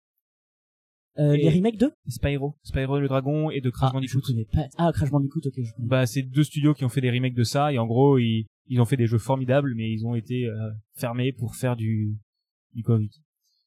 Euh, 1.19 1.37
Les 1.37 1.49
remakes 1.51 1.79
de? 1.79 1.91
Spyro, 2.09 2.57
Spyro 2.63 2.99
le 3.01 3.09
dragon 3.09 3.51
et 3.51 3.61
de 3.61 3.71
Crash 3.71 3.91
Ah, 3.91 3.95
Bandicoot. 3.95 4.21
pas. 4.53 4.67
Ah, 4.79 4.91
Crash 4.95 5.11
Bandicoot, 5.11 5.41
ok. 5.47 5.55
Je. 5.57 5.71
Bah 5.79 6.05
c'est 6.07 6.23
deux 6.23 6.45
studios 6.45 6.75
qui 6.75 6.85
ont 6.85 6.89
fait 6.91 7.01
des 7.01 7.11
remakes 7.11 7.35
de 7.35 7.45
ça 7.45 7.73
et 7.73 7.79
en 7.79 7.87
gros 7.87 8.19
ils 8.19 8.47
ils 8.69 8.81
ont 8.81 8.85
fait 8.85 8.97
des 8.97 9.07
jeux 9.07 9.19
formidables 9.19 9.75
mais 9.75 9.91
ils 9.91 10.05
ont 10.07 10.15
été 10.15 10.47
euh, 10.47 10.71
fermés 10.97 11.33
pour 11.33 11.55
faire 11.57 11.77
du 11.77 12.15
du 12.75 12.83
Call 12.83 12.97
of 12.97 13.01
Duty. 13.03 13.21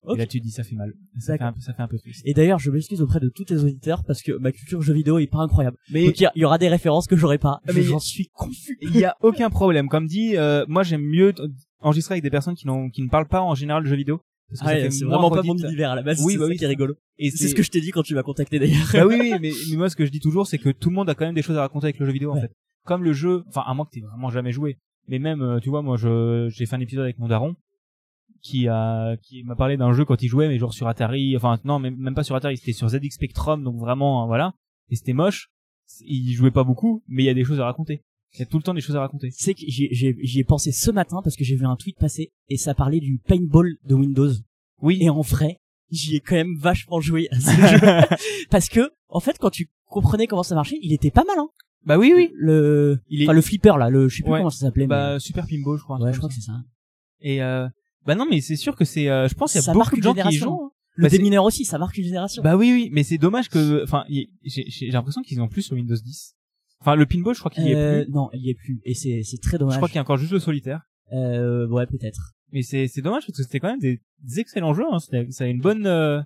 Ok. 0.07 0.15
Et 0.15 0.19
là 0.19 0.25
tu 0.27 0.39
te 0.39 0.43
dis 0.43 0.51
ça 0.51 0.63
fait 0.63 0.75
mal. 0.75 0.93
Ça 1.19 1.35
fait 1.37 1.43
un 1.43 1.51
peu 1.51 1.59
ça 1.61 1.73
fait 1.73 1.81
un 1.81 1.87
peu 1.87 1.97
triste. 1.97 2.21
Et 2.25 2.33
d'ailleurs, 2.35 2.59
je 2.59 2.69
m'excuse 2.69 3.01
auprès 3.01 3.19
de 3.19 3.29
tous 3.29 3.45
les 3.49 3.63
auditeurs 3.63 4.03
parce 4.05 4.21
que 4.21 4.33
ma 4.33 4.51
culture 4.51 4.79
jeux 4.81 4.93
vidéo 4.93 5.17
est 5.17 5.25
pas 5.27 5.39
incroyable. 5.39 5.77
Mais 5.91 6.05
Donc 6.05 6.19
il 6.19 6.23
y, 6.23 6.25
a- 6.27 6.31
il 6.35 6.41
y 6.41 6.45
aura 6.45 6.57
des 6.59 6.67
références 6.69 7.07
que 7.07 7.15
j'aurai 7.15 7.39
pas. 7.39 7.59
Ah, 7.67 7.71
mais 7.73 7.81
J'en 7.81 7.97
suis 7.99 8.27
confus. 8.33 8.77
il 8.81 8.95
y 8.97 9.03
a 9.03 9.15
aucun 9.21 9.49
problème. 9.49 9.87
Comme 9.89 10.05
dit, 10.05 10.37
euh, 10.37 10.63
moi 10.67 10.83
j'aime 10.83 11.01
mieux 11.01 11.33
enregistrer 11.79 12.13
avec 12.13 12.23
des 12.23 12.29
personnes 12.29 12.53
qui 12.55 12.67
n'ont 12.67 12.89
qui 12.89 13.01
ne 13.01 13.09
parlent 13.09 13.27
pas 13.27 13.41
en 13.41 13.55
général 13.55 13.83
de 13.83 13.87
jeux 13.89 13.95
vidéo. 13.95 14.21
Parce 14.47 14.61
que 14.61 14.67
Ah, 14.67 14.79
fait 14.79 14.91
c'est 14.91 15.05
vraiment 15.05 15.31
pas 15.31 15.41
mon 15.41 15.57
univers 15.57 15.89
à 15.89 15.95
la 15.95 16.03
base. 16.03 16.21
Oui, 16.23 16.33
c'est 16.33 16.37
bah 16.37 16.45
ça 16.45 16.49
oui, 16.51 16.57
qui 16.57 16.63
est 16.65 16.67
rigolo. 16.67 16.93
Et 17.17 17.31
C'est 17.31 17.47
ce 17.47 17.55
que 17.55 17.63
je 17.63 17.71
t'ai 17.71 17.81
dit 17.81 17.89
quand 17.89 18.03
tu 18.03 18.13
m'as 18.13 18.21
contacté 18.21 18.59
d'ailleurs. 18.59 18.87
bah 18.93 19.05
oui, 19.07 19.15
oui, 19.19 19.33
mais, 19.41 19.51
mais 19.71 19.75
moi 19.75 19.89
ce 19.89 19.95
que 19.95 20.05
je 20.05 20.11
dis 20.11 20.19
toujours, 20.19 20.45
c'est 20.45 20.59
que 20.59 20.69
tout 20.69 20.89
le 20.89 20.95
monde 20.95 21.09
a 21.09 21.15
quand 21.15 21.25
même 21.25 21.33
des 21.33 21.41
choses 21.41 21.57
à 21.57 21.61
raconter 21.61 21.85
avec 21.85 21.97
le 21.97 22.05
jeu 22.05 22.11
vidéo 22.11 22.31
en 22.31 22.35
Ouais. 22.35 22.41
fait. 22.41 22.51
Comme 22.85 23.03
le 23.03 23.11
jeu, 23.13 23.43
enfin 23.47 23.63
à 23.65 23.73
moins 23.73 23.85
que 23.85 23.89
t'aies 23.89 24.01
vraiment 24.05 24.29
jamais 24.29 24.51
joué, 24.51 24.77
mais 25.07 25.17
même, 25.17 25.41
euh, 25.41 25.59
tu 25.59 25.69
vois, 25.69 25.81
moi 25.81 25.97
je 25.97 26.47
j'ai 26.51 26.67
fait 26.67 26.75
un 26.75 26.79
épisode 26.79 27.05
avec 27.05 27.17
mon 27.17 27.27
daron 27.27 27.55
qui 28.45 28.67
a 28.67 29.17
qui 29.23 29.43
m'a 29.43 29.55
parlé 29.55 29.75
d'un 29.75 29.91
jeu 29.93 30.05
quand 30.05 30.21
il 30.21 30.27
jouait, 30.27 30.47
mais 30.47 30.59
genre 30.59 30.73
sur 30.73 30.87
Atari, 30.87 31.35
enfin 31.35 31.57
non, 31.65 31.79
même, 31.79 31.95
même 31.97 32.13
pas 32.13 32.23
sur 32.23 32.35
Atari, 32.35 32.57
c'était 32.57 32.73
sur 32.73 32.87
ZX 32.89 33.09
Spectrum, 33.11 33.63
donc 33.63 33.77
vraiment 33.77 34.23
euh, 34.23 34.27
voilà, 34.27 34.53
et 34.89 34.95
c'était 34.95 35.13
moche. 35.13 35.49
Il 36.05 36.31
jouait 36.33 36.51
pas 36.51 36.63
beaucoup, 36.63 37.03
mais 37.07 37.23
il 37.23 37.25
y 37.25 37.29
a 37.29 37.33
des 37.33 37.43
choses 37.43 37.59
à 37.59 37.65
raconter. 37.65 38.01
Il 38.33 38.39
y 38.39 38.43
a 38.43 38.45
tout 38.45 38.57
le 38.57 38.63
temps 38.63 38.73
des 38.73 38.81
choses 38.81 38.95
à 38.95 38.99
raconter. 38.99 39.29
Sais 39.31 39.53
que 39.53 39.61
j'y 39.67 39.87
j'ai- 39.91 40.15
j'y 40.21 40.39
ai 40.39 40.43
pensé 40.43 40.71
ce 40.71 40.91
matin 40.91 41.21
parce 41.23 41.35
que 41.35 41.43
j'ai 41.43 41.55
vu 41.55 41.65
un 41.65 41.75
tweet 41.75 41.97
passer 41.97 42.31
et 42.49 42.57
ça 42.57 42.73
parlait 42.73 42.99
du 42.99 43.17
paintball 43.27 43.77
de 43.85 43.93
Windows. 43.95 44.31
Oui. 44.81 44.97
Et 45.01 45.09
en 45.09 45.21
vrai, 45.21 45.57
j'y 45.91 46.15
ai 46.17 46.19
quand 46.19 46.35
même 46.35 46.55
vachement 46.59 46.99
joué 46.99 47.27
à 47.31 47.39
ce 47.39 47.51
jeu. 47.51 48.17
parce 48.49 48.67
que, 48.67 48.91
en 49.09 49.19
fait, 49.21 49.37
quand 49.39 49.51
tu 49.51 49.69
comprenais 49.87 50.27
comment 50.27 50.43
ça 50.43 50.53
marchait, 50.55 50.77
il 50.81 50.91
était 50.91 51.11
pas 51.11 51.23
mal, 51.23 51.37
hein. 51.39 51.47
bah 51.85 51.97
oui, 51.97 52.11
oui. 52.15 52.29
Le, 52.33 52.99
Il 53.09 53.21
est 53.21 53.25
enfin, 53.25 53.33
le 53.33 53.41
flipper, 53.41 53.77
là, 53.77 53.89
le, 53.89 54.09
je 54.09 54.17
sais 54.17 54.23
plus 54.23 54.31
Ouais. 54.33 54.39
comment 54.39 54.49
ça 54.49 54.65
s'appelait, 54.65 54.87
bah 54.87 55.17
Super 55.19 55.45
Pinball, 55.47 55.77
je 55.77 55.83
crois. 55.83 55.97
ouais, 56.01 56.11
je 56.11 56.17
crois 56.17 56.27
que 56.29 56.35
c'est 56.35 56.41
ça. 56.41 56.59
Et 57.21 57.41
euh, 57.41 57.67
bah 58.05 58.15
non, 58.15 58.25
mais 58.29 58.41
c'est 58.41 58.55
sûr 58.55 58.75
que 58.75 58.85
c'est. 58.85 59.09
euh, 59.09 59.27
je 59.27 59.33
pense 59.35 59.51
qu'il 59.51 59.59
y 59.59 59.63
a 59.63 59.65
Ça 59.65 59.73
beaucoup 59.73 59.95
de 59.97 60.01
gens 60.03 60.13
qui 60.13 60.19
y 60.19 60.23
génération. 60.23 60.45
jouent. 60.47 60.63
hein. 60.65 60.71
Le 60.97 61.03
Bah, 61.03 61.09
démineur 61.09 61.43
aussi, 61.43 61.65
ça 61.65 61.77
marque 61.77 61.97
une 61.97 62.05
génération. 62.05 62.41
Bah 62.41 62.55
oui, 62.55 62.71
oui, 62.71 62.89
mais 62.93 63.03
c'est 63.03 63.17
dommage 63.17 63.49
que. 63.49 63.83
Enfin, 63.83 64.05
il- 64.09 64.29
j'ai 64.43 64.63
j'ai 64.67 64.87
l'impression 64.91 65.21
qu'ils 65.23 65.41
ont 65.41 65.47
plus 65.49 65.61
sur 65.63 65.75
Windows 65.75 65.95
10. 65.95 66.35
Enfin, 66.81 66.95
le 66.95 67.05
pinball, 67.05 67.33
je 67.33 67.39
crois 67.39 67.51
qu'il 67.51 67.65
y 67.65 67.71
est 67.71 67.75
Euh, 67.75 68.03
plus. 68.03 68.11
non, 68.13 68.29
il 68.33 68.41
y 68.45 68.49
est 68.49 68.53
plus. 68.53 68.79
Et 68.85 68.93
c'est, 68.93 69.21
c'est 69.23 69.41
très 69.41 69.53
Je 69.53 69.57
dommage. 69.57 69.75
crois 69.77 69.87
qu'il 69.89 69.95
y 69.95 69.99
a 69.99 70.01
encore 70.01 70.17
juste 70.17 70.31
le 70.31 70.39
solitaire. 70.39 70.81
Euh, 71.13 71.67
ouais, 71.67 71.85
peut-être. 71.87 72.33
Mais 72.53 72.61
c'est 72.61 72.87
c'est 72.87 73.01
dommage 73.01 73.25
parce 73.25 73.37
que 73.37 73.43
c'était 73.43 73.59
quand 73.59 73.69
même 73.69 73.79
des, 73.79 73.99
des 74.23 74.39
excellents 74.39 74.73
jeux. 74.73 74.85
Hein. 74.91 74.99
C'était 74.99 75.27
ça 75.31 75.43
a 75.43 75.47
une 75.47 75.59
bonne. 75.61 75.85
euh, 75.87 76.21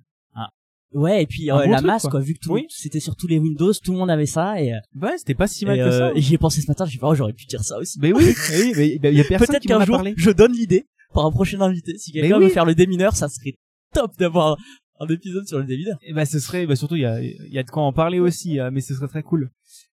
Ouais, 0.91 1.21
et 1.21 1.27
puis 1.27 1.51
euh, 1.51 1.53
bon 1.65 1.69
la 1.69 1.77
truc, 1.77 1.85
masse, 1.87 2.01
quoi. 2.01 2.09
quoi. 2.11 2.19
Vu 2.19 2.33
que 2.33 2.39
tout, 2.39 2.51
Oui. 2.53 2.65
c'était 2.69 2.99
sur 2.99 3.15
tous 3.15 3.27
les 3.27 3.37
Windows, 3.37 3.71
tout 3.73 3.91
le 3.91 3.99
monde 3.99 4.09
avait 4.09 4.25
ça 4.25 4.59
et, 4.59 4.73
euh, 4.73 4.77
Ouais, 4.99 5.19
c'était 5.19 5.35
pas 5.35 5.45
si 5.47 5.63
mal 5.65 5.77
et, 5.79 5.83
que 5.83 5.91
ça. 5.91 6.07
euh, 6.07 6.13
et 6.15 6.21
j'y 6.21 6.33
ai 6.33 6.37
pensé 6.39 6.61
ce 6.61 6.67
matin. 6.67 6.85
J'ai 6.85 6.93
dit, 6.93 6.99
oh, 7.03 7.13
j'aurais 7.13 7.33
pu 7.33 7.45
dire 7.45 7.63
ça 7.63 7.77
aussi. 7.77 7.99
Mais 8.01 8.11
oui, 8.11 8.33
oui, 8.75 8.99
mais 9.03 9.11
il 9.11 9.17
y 9.17 9.21
a 9.21 9.23
personne 9.29 9.59
qui 9.59 9.67
m'en 9.67 9.77
a 9.79 9.85
jour, 9.85 9.97
parlé. 9.97 10.15
je 10.17 10.31
donne 10.31 10.51
l'idée 10.53 10.87
pour 11.13 11.25
un 11.25 11.31
prochain 11.31 11.59
invité. 11.61 11.97
Si 11.97 12.11
quelqu'un 12.11 12.37
oui. 12.37 12.45
veut 12.45 12.49
faire 12.49 12.65
le 12.65 12.75
démineur, 12.75 13.15
ça 13.15 13.27
serait 13.29 13.53
top 13.93 14.15
d'avoir 14.17 14.57
un 14.99 15.07
épisode 15.07 15.47
sur 15.47 15.57
le 15.59 15.65
démineur. 15.65 15.97
Et 16.03 16.13
bah 16.13 16.25
ce 16.25 16.39
serait, 16.39 16.65
bah 16.67 16.75
surtout 16.75 16.95
il 16.95 17.01
y 17.01 17.05
a, 17.05 17.21
y 17.21 17.57
a 17.57 17.63
de 17.63 17.69
quoi 17.69 17.83
en 17.83 17.93
parler 17.93 18.19
aussi, 18.19 18.59
euh, 18.59 18.69
mais 18.71 18.81
ce 18.81 18.93
serait 18.93 19.07
très 19.07 19.23
cool. 19.23 19.49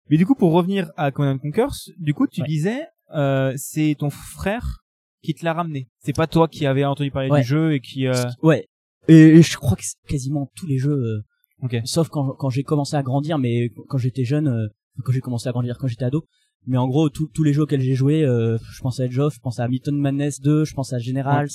Mais 0.10 0.18
du 0.18 0.26
coup, 0.26 0.36
pour 0.36 0.52
revenir 0.52 0.92
à 0.98 1.12
Conan 1.12 1.38
Conquers, 1.38 1.72
du 1.98 2.14
coup, 2.14 2.28
tu 2.28 2.42
Ouais. 2.42 2.48
disais, 2.48 2.82
euh, 3.16 3.54
c'est 3.58 3.96
ton 3.98 4.10
frère 4.10 4.80
qui 5.22 5.34
te 5.34 5.46
l'a 5.46 5.54
ramené. 5.54 5.88
C'est 6.04 6.16
pas 6.16 6.28
toi 6.28 6.48
qui 6.48 6.66
avais 6.66 6.84
entendu 6.84 7.10
parler 7.12 7.30
Ouais. 7.30 7.42
du 7.42 7.48
jeu 7.48 7.74
et 7.74 7.80
qui. 7.80 8.08
Euh... 8.08 8.14
Ouais. 8.42 8.68
Et 9.08 9.42
je 9.42 9.58
crois 9.58 9.76
que 9.78 9.84
c'est 9.84 9.96
quasiment 10.08 10.52
tous 10.56 10.66
les 10.68 10.78
jeux, 10.78 10.92
euh, 10.92 11.22
Ok. 11.62 11.76
sauf 11.86 12.10
quand, 12.10 12.32
quand 12.34 12.50
j'ai 12.50 12.64
commencé 12.64 12.96
à 12.96 13.04
grandir, 13.04 13.38
mais 13.38 13.70
quand 13.88 13.98
j'étais 13.98 14.24
jeune, 14.26 14.48
euh, 14.48 14.68
quand 15.04 15.12
j'ai 15.12 15.22
commencé 15.22 15.48
à 15.48 15.52
grandir, 15.52 15.78
quand 15.78 15.88
j'étais 15.88 16.06
ado. 16.06 16.26
Mais 16.68 16.78
en 16.78 16.88
gros, 16.88 17.10
tous 17.10 17.28
tous 17.34 17.44
les 17.44 17.54
jeux 17.54 17.64
auxquels 17.64 17.82
j'ai 17.82 17.96
joué, 17.96 18.24
euh, 18.24 18.58
je 18.72 18.82
pense 18.82 19.00
à 19.00 19.06
Edge 19.06 19.18
of, 19.20 19.34
je 19.36 19.40
pense 19.40 19.60
à 19.60 19.68
Mython 19.68 19.92
Madness 19.94 20.40
2, 20.42 20.66
je 20.66 20.74
pense 20.74 20.94
à 20.94 21.00
Generals, 21.00 21.50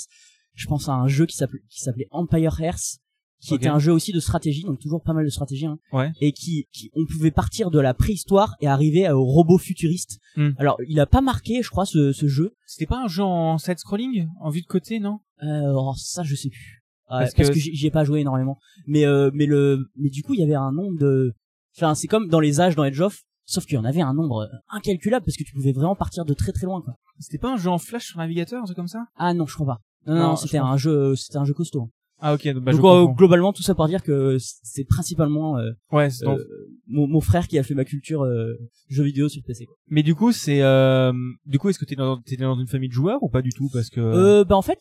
je 0.55 0.67
pense 0.67 0.88
à 0.88 0.93
un 0.93 1.09
jeu 1.09 1.27
qui 1.27 1.37
s'appelait 1.37 1.61
qui 1.71 1.81
s'appelait 1.81 2.09
Empire 2.11 2.61
Earth, 2.61 2.99
qui 3.41 3.55
était 3.55 3.69
un 3.69 3.79
jeu 3.79 3.93
aussi 3.93 4.12
de 4.12 4.21
stratégie, 4.21 4.62
donc 4.65 4.81
toujours 4.81 5.03
pas 5.03 5.12
mal 5.12 5.25
de 5.25 5.31
stratégie, 5.31 5.67
hein, 5.67 5.79
Ouais. 5.93 6.11
et 6.21 6.33
qui, 6.33 6.67
qui 6.73 6.91
on 6.95 7.07
pouvait 7.07 7.31
partir 7.31 7.71
de 7.71 7.79
la 7.79 7.95
préhistoire 7.95 8.55
et 8.61 8.67
arriver 8.67 9.09
au 9.11 9.25
robot 9.25 9.59
futuriste. 9.59 10.19
Hmm. 10.37 10.50
Alors, 10.59 10.77
il 10.88 10.99
a 10.99 11.07
pas 11.07 11.21
marqué, 11.21 11.62
je 11.62 11.71
crois, 11.71 11.87
ce, 11.87 12.12
ce 12.12 12.27
jeu. 12.27 12.55
C'était 12.67 12.87
pas 12.87 13.00
un 13.03 13.07
jeu 13.09 13.23
en 13.23 13.57
side 13.59 13.79
scrolling, 13.79 14.27
en 14.41 14.50
vue 14.50 14.62
de 14.62 14.67
côté, 14.67 14.99
non? 14.99 15.21
Euh, 15.45 15.47
alors 15.47 15.97
ça, 15.97 16.25
je 16.25 16.35
sais 16.35 16.49
plus. 16.50 16.83
Parce 17.09 17.33
parce, 17.33 17.49
que- 17.49 17.55
que, 17.55 17.59
j'y 17.61 17.75
j'y 17.75 17.87
ai 17.87 17.91
pas 17.93 18.05
joué 18.05 18.21
énormément. 18.21 18.59
Mais 18.87 19.07
euh, 19.07 19.31
mais 19.33 19.47
le 19.47 19.87
mais 19.97 20.11
du 20.11 20.23
coup, 20.23 20.35
il 20.35 20.41
y 20.41 20.43
avait 20.43 20.55
un 20.57 20.73
nombre 20.73 20.99
de. 20.99 21.33
Enfin, 21.77 21.95
c'est 21.95 22.09
comme 22.09 22.29
dans 22.29 22.41
les 22.41 22.61
âges 22.61 22.75
dans 22.75 22.85
Edge 22.85 23.00
of, 23.00 23.23
sauf 23.50 23.64
qu'il 23.64 23.75
y 23.76 23.78
en 23.78 23.85
avait 23.85 24.02
un 24.02 24.12
nombre 24.14 24.43
euh, 24.43 24.57
incalculable 24.69 25.25
parce 25.25 25.37
que 25.37 25.43
tu 25.45 25.52
pouvais 25.55 25.73
vraiment 25.73 25.97
partir 25.97 26.25
de 26.25 26.35
très 26.35 26.52
très 26.52 26.67
loin, 26.67 26.83
quoi. 26.83 26.95
C'était 27.19 27.38
pas 27.38 27.52
un 27.52 27.57
jeu 27.57 27.71
en 27.71 27.78
flash 27.78 28.07
sur 28.09 28.19
navigateur, 28.19 28.61
un 28.62 28.64
truc 28.67 28.76
comme 28.76 28.88
ça? 28.88 29.07
Ah 29.17 29.33
non, 29.35 29.47
je 29.47 29.55
crois 29.55 29.67
pas. 29.67 29.78
Non, 30.07 30.14
Non, 30.14 30.28
non, 30.31 30.37
c'était 30.37 30.59
un 30.59 30.76
jeu, 30.76 31.17
c'était 31.17 31.38
un 31.38 31.45
jeu 31.45 31.55
costaud. 31.55 31.83
hein. 31.83 31.90
Ah 32.21 32.35
ok, 32.35 32.49
donc, 32.52 32.64
bah, 32.64 32.73
Donc 32.73 32.85
euh, 32.85 33.07
globalement, 33.14 33.52
tout 33.52 33.62
ça 33.62 33.75
pour 33.76 33.87
dire 33.87 34.02
que 34.02 34.37
c'est 34.40 34.85
principalement 34.85 35.57
euh, 35.59 35.71
Ouais, 35.93 36.11
c'est 36.11 36.25
donc- 36.25 36.38
euh, 36.40 36.45
mon, 36.88 37.07
mon 37.07 37.21
frère 37.21 37.47
qui 37.49 37.59
a 37.59 37.62
fait 37.62 37.75
ma 37.75 37.85
culture 37.85 38.23
euh, 38.25 38.55
jeux 38.88 39.05
vidéo 39.05 39.28
sur 39.28 39.40
PC. 39.45 39.67
Quoi. 39.67 39.76
Mais 39.88 40.02
du 40.02 40.14
coup, 40.17 40.33
c'est 40.33 40.61
euh... 40.62 41.12
du 41.47 41.59
coup, 41.61 41.69
est-ce 41.71 41.78
que 41.78 41.85
t'es 41.85 41.95
dans 41.95 42.21
t'es 42.21 42.37
dans 42.37 42.59
une 42.59 42.67
famille 42.67 42.88
de 42.88 42.95
joueurs 42.95 43.23
ou 43.23 43.28
pas 43.28 43.40
du 43.40 43.50
tout? 43.50 43.69
Parce 43.73 43.88
que. 43.88 44.00
Euh, 44.00 44.45
bah 44.45 44.57
en 44.57 44.62
fait, 44.62 44.81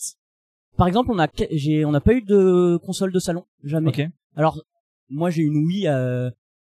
par 0.78 0.88
exemple, 0.88 1.12
on 1.12 1.20
a 1.20 1.28
j'ai 1.52 1.86
on 1.86 1.92
n'a 1.92 2.02
pas 2.02 2.14
eu 2.14 2.22
de 2.24 2.78
console 2.84 3.12
de 3.12 3.20
salon, 3.20 3.46
jamais. 3.64 3.90
ok. 3.90 4.02
Alors, 4.36 4.60
moi 5.10 5.30
j'ai 5.30 5.44
une 5.44 5.64
Wii 5.66 5.88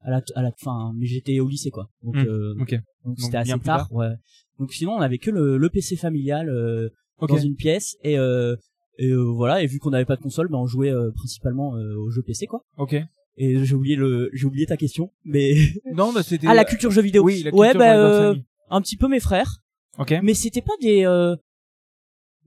à, 0.04 0.09
à 0.09 0.11
la 0.11 0.23
à 0.35 0.42
la 0.42 0.52
fin, 0.59 0.92
mais 0.97 1.06
j'étais 1.06 1.40
au 1.40 1.49
lycée 1.49 1.71
quoi. 1.71 1.88
Donc, 2.02 2.16
Ok. 2.61 2.75
donc 3.04 3.18
c'était 3.21 3.37
assez 3.38 3.59
tard. 3.61 3.92
Ouais. 3.92 4.11
Donc 4.59 4.73
sinon 4.73 4.92
on 4.92 5.00
avait 5.00 5.18
que 5.18 5.30
le, 5.30 5.56
le 5.59 5.68
PC 5.71 5.97
familial 5.97 6.49
euh, 6.49 6.88
Ok. 7.18 7.30
dans 7.30 7.38
une 7.38 7.54
pièce 7.56 7.97
et 8.02 8.18
euh, 8.18 8.56
et 8.99 9.12
voilà 9.14 9.62
et 9.62 9.66
vu 9.66 9.78
qu'on 9.78 9.90
n'avait 9.90 10.04
pas 10.04 10.16
de 10.16 10.23
console, 10.23 10.49
ben 10.49 10.59
on 10.59 10.66
jouait 10.66 10.90
euh, 10.90 11.11
principalement 11.14 11.76
euh, 11.76 11.94
aux 11.97 12.11
jeux 12.11 12.23
PC 12.23 12.47
quoi. 12.47 12.62
Ok. 12.78 12.94
Et 13.38 13.64
j'ai 13.64 13.75
oublié 13.75 13.97
le 13.97 14.28
j'ai 14.35 14.44
oublié 14.47 14.66
ta 14.66 14.76
question, 14.76 15.11
mais 15.25 15.54
Non, 15.94 16.12
bah 16.12 16.23
c'était. 16.23 16.47
ah 16.47 16.54
la 16.54 16.64
culture 16.66 16.90
jeux 16.90 17.00
vidéo. 17.02 17.25
Oui, 17.25 17.42
la 17.44 17.50
ouais 17.54 17.68
culture 17.68 17.78
bah 17.78 17.97
euh, 17.97 18.28
famille. 18.30 18.44
un 18.71 18.80
petit 18.82 18.97
peu 18.97 19.09
mes 19.09 19.21
frères, 19.21 19.50
Ok. 19.99 20.14
mais 20.23 20.35
c'était 20.35 20.61
pas 20.62 20.75
des 20.80 21.06
euh, 21.06 21.35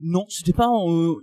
non 0.00 0.26
c'était 0.28 0.52
pas 0.52 0.68
euh, 0.68 1.14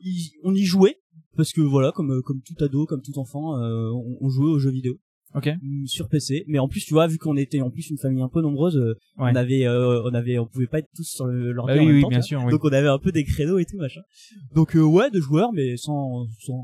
on 0.44 0.54
y 0.54 0.64
jouait 0.64 0.98
parce 1.38 1.52
que 1.54 1.62
voilà 1.62 1.92
comme 1.92 2.22
comme 2.24 2.42
tout 2.42 2.62
ado 2.64 2.86
comme 2.86 3.02
tout 3.02 3.18
enfant 3.20 3.58
euh, 3.58 3.90
on, 3.92 4.18
on 4.20 4.30
jouait 4.30 4.50
aux 4.52 4.60
jeux 4.60 4.72
vidéo. 4.72 4.96
Ok. 5.36 5.50
mm, 5.62 5.86
sur 5.88 6.08
PC. 6.10 6.44
Mais 6.48 6.60
en 6.60 6.68
plus, 6.68 6.86
tu 6.86 6.94
vois, 6.94 7.08
vu 7.08 7.18
qu'on 7.18 7.36
était 7.38 7.62
en 7.62 7.70
plus 7.70 7.90
une 7.90 7.98
famille 7.98 8.22
un 8.22 8.30
peu 8.30 8.42
nombreuse, 8.42 8.78
euh, 8.78 8.94
Ouais. 9.18 9.32
on 9.32 9.36
avait, 9.36 9.66
euh, 9.66 10.02
on 10.06 10.14
avait, 10.14 10.38
on 10.40 10.46
pouvait 10.46 10.68
pas 10.68 10.80
être 10.80 10.90
tous 10.96 11.04
sur 11.08 11.26
le- 11.26 11.48
Bah 11.50 11.54
l'ordi 11.54 11.80
en 11.80 11.86
même 11.86 11.96
oui, 11.96 12.02
temps. 12.02 12.10
bien 12.10 12.22
sûr. 12.22 12.42
Oui. 12.44 12.52
Donc 12.52 12.64
on 12.64 12.70
avait 12.74 12.88
un 12.88 13.00
peu 13.00 13.12
des 13.12 13.24
créneaux 13.24 13.58
et 13.60 13.66
tout 13.66 13.78
machin. 13.78 14.02
Donc 14.56 14.76
euh, 14.76 14.82
ouais, 14.82 15.10
de 15.12 15.20
joueurs, 15.20 15.52
mais 15.54 15.76
sans, 15.78 16.26
sans, 16.40 16.64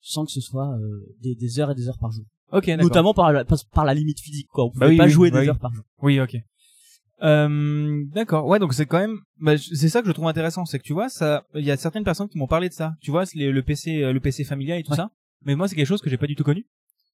sans 0.00 0.24
que 0.24 0.32
ce 0.32 0.40
soit 0.40 0.76
euh, 0.78 1.14
des, 1.22 1.34
des 1.34 1.60
heures 1.60 1.70
et 1.70 1.74
des 1.74 1.88
heures 1.88 1.98
par 1.98 2.10
jour. 2.10 2.24
Ok, 2.52 2.66
d'accord. 2.66 2.84
Notamment 2.84 3.14
par 3.14 3.32
la, 3.32 3.44
par, 3.44 3.58
par 3.72 3.84
la 3.84 3.94
limite 3.94 4.20
physique, 4.20 4.48
quoi. 4.52 4.66
On 4.66 4.70
pouvait 4.70 4.96
Bah 4.96 5.04
pas 5.04 5.08
jouer 5.08 5.30
bah 5.30 5.40
des 5.42 5.48
heures 5.48 5.58
par 5.58 5.72
jour. 5.74 5.84
Oui, 6.02 6.20
ok. 6.20 6.36
Euh, 7.22 8.04
d'accord. 8.12 8.46
Ouais, 8.46 8.58
donc 8.58 8.74
c'est 8.74 8.86
quand 8.86 8.98
même, 8.98 9.18
bah, 9.40 9.56
c'est 9.56 9.88
ça 9.88 10.02
que 10.02 10.08
je 10.08 10.12
trouve 10.12 10.28
intéressant, 10.28 10.64
c'est 10.64 10.78
que 10.78 10.84
tu 10.84 10.92
vois, 10.92 11.08
ça, 11.08 11.44
il 11.54 11.64
y 11.64 11.70
a 11.70 11.76
certaines 11.76 12.04
personnes 12.04 12.28
qui 12.28 12.38
m'ont 12.38 12.46
parlé 12.46 12.68
de 12.68 12.74
ça. 12.74 12.92
Tu 13.00 13.10
vois, 13.10 13.24
les- 13.34 13.50
le 13.50 13.62
PC, 13.62 14.02
euh, 14.02 14.12
le 14.12 14.20
PC 14.20 14.44
familial 14.44 14.78
et 14.78 14.82
tout 14.82 14.90
Ouais. 14.90 14.96
ça. 14.96 15.10
Mais 15.44 15.54
moi, 15.54 15.66
c'est 15.68 15.76
quelque 15.76 15.86
chose 15.86 16.02
que 16.02 16.10
j'ai 16.10 16.18
pas 16.18 16.26
du 16.26 16.34
tout 16.36 16.44
connu 16.44 16.66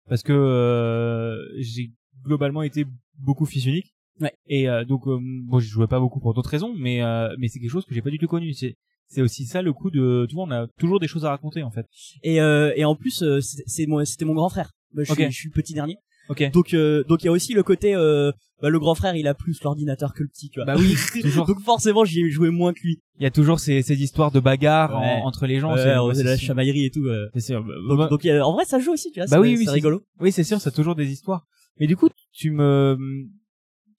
parce 0.09 0.23
que 0.23 0.33
euh, 0.33 1.37
j'ai 1.59 1.91
globalement 2.25 2.63
été 2.63 2.85
beaucoup 3.19 3.47
fils 3.47 3.67
unique. 3.67 3.95
Ouais. 4.21 4.33
Et 4.47 4.69
euh, 4.69 4.85
donc, 4.85 5.07
euh, 5.09 5.19
bon, 5.21 5.59
je 5.59 5.67
jouais 5.69 5.87
pas 5.87 5.99
beaucoup 5.99 6.21
pour 6.21 6.35
d'autres 6.35 6.51
raisons, 6.51 6.75
mais 6.77 7.03
euh, 7.03 7.35
mais 7.39 7.49
c'est 7.49 7.59
quelque 7.61 7.71
chose 7.71 7.85
que 7.87 7.95
j'ai 7.95 8.03
pas 8.03 8.11
du 8.11 8.19
tout 8.19 8.29
connu. 8.29 8.53
C'est 8.53 8.77
c'est 9.09 9.21
aussi 9.23 9.45
ça 9.47 9.61
le 9.63 9.73
coup 9.73 9.91
de, 9.91 10.27
tu 10.29 10.35
vois, 10.35 10.45
on 10.45 10.51
a 10.51 10.67
toujours 10.79 11.01
des 11.01 11.09
choses 11.09 11.25
à 11.25 11.31
raconter 11.31 11.63
en 11.63 11.71
fait. 11.71 11.87
Et, 12.23 12.41
euh, 12.41 12.73
et 12.77 12.85
en 12.85 12.95
plus, 12.95 13.23
euh, 13.23 13.41
c'est- 13.41 13.87
mon, 13.87 14.03
c'était 14.07 14.25
mon 14.25 14.33
grand 14.35 14.49
frère. 14.49 14.71
Je, 14.97 15.05
suis, 15.05 15.25
je 15.25 15.37
suis 15.37 15.49
le 15.49 15.53
petit 15.53 15.75
dernier. 15.75 15.97
Ok. 16.29 16.51
Donc, 16.53 16.73
euh, 16.73 17.03
donc 17.05 17.23
il 17.23 17.27
y 17.27 17.29
a 17.29 17.33
aussi 17.33 17.53
le 17.53 17.63
côté, 17.63 17.95
euh, 17.95 18.31
bah, 18.63 18.71
le 18.71 18.79
grand 18.79 18.95
frère, 18.95 19.15
il 19.17 19.27
a 19.29 19.35
plus 19.35 19.61
l'ordinateur 19.63 20.15
que 20.15 20.23
le 20.23 20.29
petit, 20.29 20.49
tu 20.49 20.61
vois. 20.61 20.65
Bah 20.67 20.77
oui, 20.79 20.95
toujours. 21.23 21.47
donc 21.47 21.61
forcément, 21.61 22.05
j'y 22.05 22.21
ai 22.23 22.31
joué 22.31 22.51
moins 22.51 22.73
que 22.73 22.81
lui. 22.83 23.01
Il 23.19 23.25
y 23.25 23.27
a 23.27 23.31
toujours 23.31 23.61
ces, 23.61 23.83
ces 23.83 24.03
histoires 24.03 24.31
de 24.31 24.41
bagarres 24.41 24.97
en- 24.97 25.01
Ouais. 25.01 25.21
entre 25.25 25.47
les 25.47 25.59
gens. 25.61 25.73
Ouais, 25.73 25.79
c'est- 25.83 26.19
de 26.23 26.29
la 26.29 26.37
c'est- 26.39 26.45
chamaillerie 26.47 26.87
et 26.87 26.91
tout. 26.91 27.05
euh. 27.07 27.29
c'est 27.35 27.41
sûr. 27.41 27.63
Bah, 27.63 27.73
Donc, 27.89 27.99
bah, 27.99 28.09
donc, 28.09 28.25
a- 28.25 28.47
en 28.47 28.53
vrai, 28.55 28.65
ça 28.65 28.79
joue 28.79 28.93
aussi, 28.93 29.11
tu 29.13 29.19
vois. 29.21 29.27
Bah 29.27 29.37
c'est- 29.37 29.39
oui, 29.43 29.51
oui, 29.51 29.59
c'est 29.59 29.65
c'est- 29.67 29.71
rigolo. 29.73 30.03
Oui, 30.21 30.33
c'est 30.33 30.45
sûr, 30.45 30.59
a 30.65 30.71
toujours 30.71 30.95
des 30.95 31.11
histoires. 31.11 31.47
Mais 31.81 31.87
du 31.87 31.97
coup, 31.97 32.09
tu 32.33 32.51
me, 32.51 32.97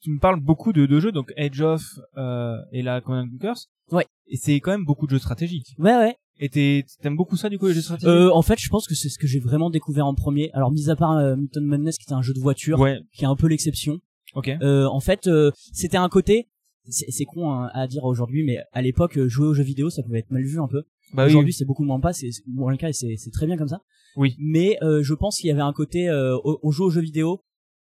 tu 0.02 0.12
me 0.12 0.20
parles 0.20 0.40
beaucoup 0.40 0.74
de, 0.74 0.86
de 0.86 1.00
jeux, 1.00 1.12
donc 1.12 1.32
Edge 1.38 1.62
of 1.62 1.84
euh, 2.18 2.56
et 2.72 2.82
la 2.82 3.02
Command 3.02 3.30
Conquers. 3.32 3.68
Ouais. 3.92 4.06
Et 4.28 4.38
c'est 4.38 4.60
quand 4.60 4.72
même 4.72 4.86
beaucoup 4.86 5.06
de 5.06 5.12
jeux 5.12 5.20
stratégiques. 5.20 5.76
Ouais, 5.78 5.96
ouais. 5.96 6.16
Et 6.40 6.50
t'aimes 6.50 7.16
beaucoup 7.16 7.38
ça, 7.38 7.48
du 7.50 7.60
coup, 7.60 7.68
les 7.68 7.74
jeux 7.74 7.82
stratégiques? 7.82 8.10
Euh, 8.10 8.32
en 8.34 8.42
fait, 8.42 8.60
je 8.60 8.68
pense 8.70 8.88
que 8.88 8.96
c'est 8.96 9.08
ce 9.10 9.20
que 9.20 9.28
j'ai 9.28 9.40
vraiment 9.40 9.70
découvert 9.70 10.08
en 10.08 10.16
premier. 10.16 10.50
Alors, 10.54 10.72
mis 10.72 10.90
à 10.90 10.96
part 10.96 11.12
euh, 11.18 11.36
Milton 11.36 11.64
Madness, 11.66 11.98
qui 11.98 12.04
était 12.06 12.14
un 12.14 12.22
jeu 12.24 12.34
de 12.34 12.40
voiture, 12.40 12.80
Ouais, 12.80 13.00
qui 13.14 13.24
est 13.24 13.28
un 13.28 13.36
peu 13.36 13.48
l'exception. 13.48 14.00
Ok. 14.36 14.50
Euh, 14.62 14.86
en 14.86 15.00
fait, 15.00 15.28
euh, 15.28 15.52
c'était 15.74 15.98
un 15.98 16.10
côté. 16.10 16.48
C'est 16.90 17.24
con 17.24 17.50
hein, 17.50 17.70
à 17.74 17.88
dire 17.88 18.04
aujourd'hui, 18.04 18.44
mais 18.44 18.58
à 18.74 18.82
l'époque, 18.82 19.18
euh, 19.18 19.30
jouer 19.30 19.48
aux 19.48 19.54
jeux 19.54 19.64
vidéo, 19.64 19.90
ça 19.90 20.04
pouvait 20.04 20.20
être 20.20 20.32
mal 20.32 20.44
vu 20.44 20.60
un 20.60 20.68
peu. 20.68 20.84
Bah 21.14 21.24
oui, 21.24 21.30
Aujourd'hui, 21.30 21.54
c'est 21.54 21.64
beaucoup 21.64 21.86
moins 21.86 22.02
pas. 22.02 22.12
C'est 22.12 22.30
bon, 22.48 22.68
le 22.70 22.76
cas, 22.76 22.92
c'est 22.92 23.16
très 23.32 23.46
bien 23.46 23.56
comme 23.56 23.70
ça. 23.70 23.80
Oui. 24.18 24.36
Mais 24.38 24.78
euh, 24.82 25.02
je 25.02 25.14
pense 25.14 25.38
qu'il 25.38 25.48
y 25.48 25.52
avait 25.52 25.62
un 25.62 25.72
côté, 25.72 26.10
euh, 26.10 26.38
on 26.44 26.58
on 26.62 26.72
joue 26.72 26.84
aux 26.84 26.90
jeux 26.90 27.02
vidéo, 27.02 27.42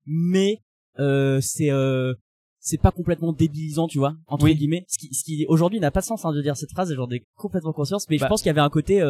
mais 0.07 0.63
euh, 1.01 1.41
c'est 1.41 1.71
euh, 1.71 2.15
c'est 2.61 2.81
pas 2.81 2.93
complètement 2.93 3.33
débilisant, 3.33 3.89
tu 3.89 3.99
vois, 3.99 4.15
entre 4.29 4.45
Oui. 4.45 4.55
guillemets. 4.55 4.85
Ce 4.89 4.97
qui, 4.99 5.13
ce 5.13 5.25
qui 5.25 5.45
aujourd'hui 5.49 5.81
n'a 5.81 5.91
pas 5.91 6.01
de 6.01 6.07
sens 6.07 6.25
hein, 6.25 6.33
de 6.33 6.41
dire 6.41 6.57
cette 6.57 6.71
phrase, 6.71 6.95
j'en 6.95 7.11
ai 7.11 7.25
complètement 7.35 7.73
conscience. 7.73 8.07
Mais 8.09 8.17
Bah. 8.19 8.27
je 8.27 8.29
pense 8.29 8.43
qu'il 8.43 8.49
y 8.49 8.51
avait 8.51 8.61
un 8.61 8.71
côté. 8.71 9.03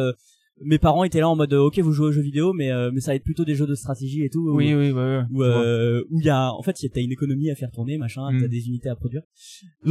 Euh, 0.59 0.63
mes 0.65 0.79
parents 0.79 1.03
étaient 1.03 1.19
là 1.19 1.29
en 1.29 1.35
mode, 1.35 1.53
euh, 1.53 1.59
ok, 1.67 1.79
vous 1.79 1.91
jouez 1.91 2.07
aux 2.07 2.11
jeux 2.11 2.21
vidéo, 2.21 2.53
mais 2.53 2.71
euh, 2.71 2.91
mais 2.93 3.01
ça 3.01 3.11
va 3.11 3.15
être 3.15 3.23
plutôt 3.23 3.45
des 3.45 3.55
jeux 3.55 3.67
de 3.67 3.75
stratégie 3.75 4.23
et 4.23 4.29
tout. 4.29 4.49
oui, 4.51 4.73
oui, 4.73 4.91
ouais, 4.91 4.93
ouais. 4.93 5.21
où 5.31 5.43
je 5.43 5.49
vois. 5.49 5.63
euh, 5.65 6.03
où 6.09 6.19
il 6.19 6.25
y 6.25 6.29
a 6.29 6.51
en 6.53 6.61
fait 6.63 6.73
t'as 6.93 7.01
une 7.01 7.11
économie 7.11 7.49
à 7.49 7.55
faire 7.55 7.71
tourner 7.71 7.97
machin 7.97 8.31
Mm. 8.31 8.41
t'as 8.41 8.47
des 8.47 8.67
unités 8.67 8.89
à 8.89 8.95
produire 8.95 9.21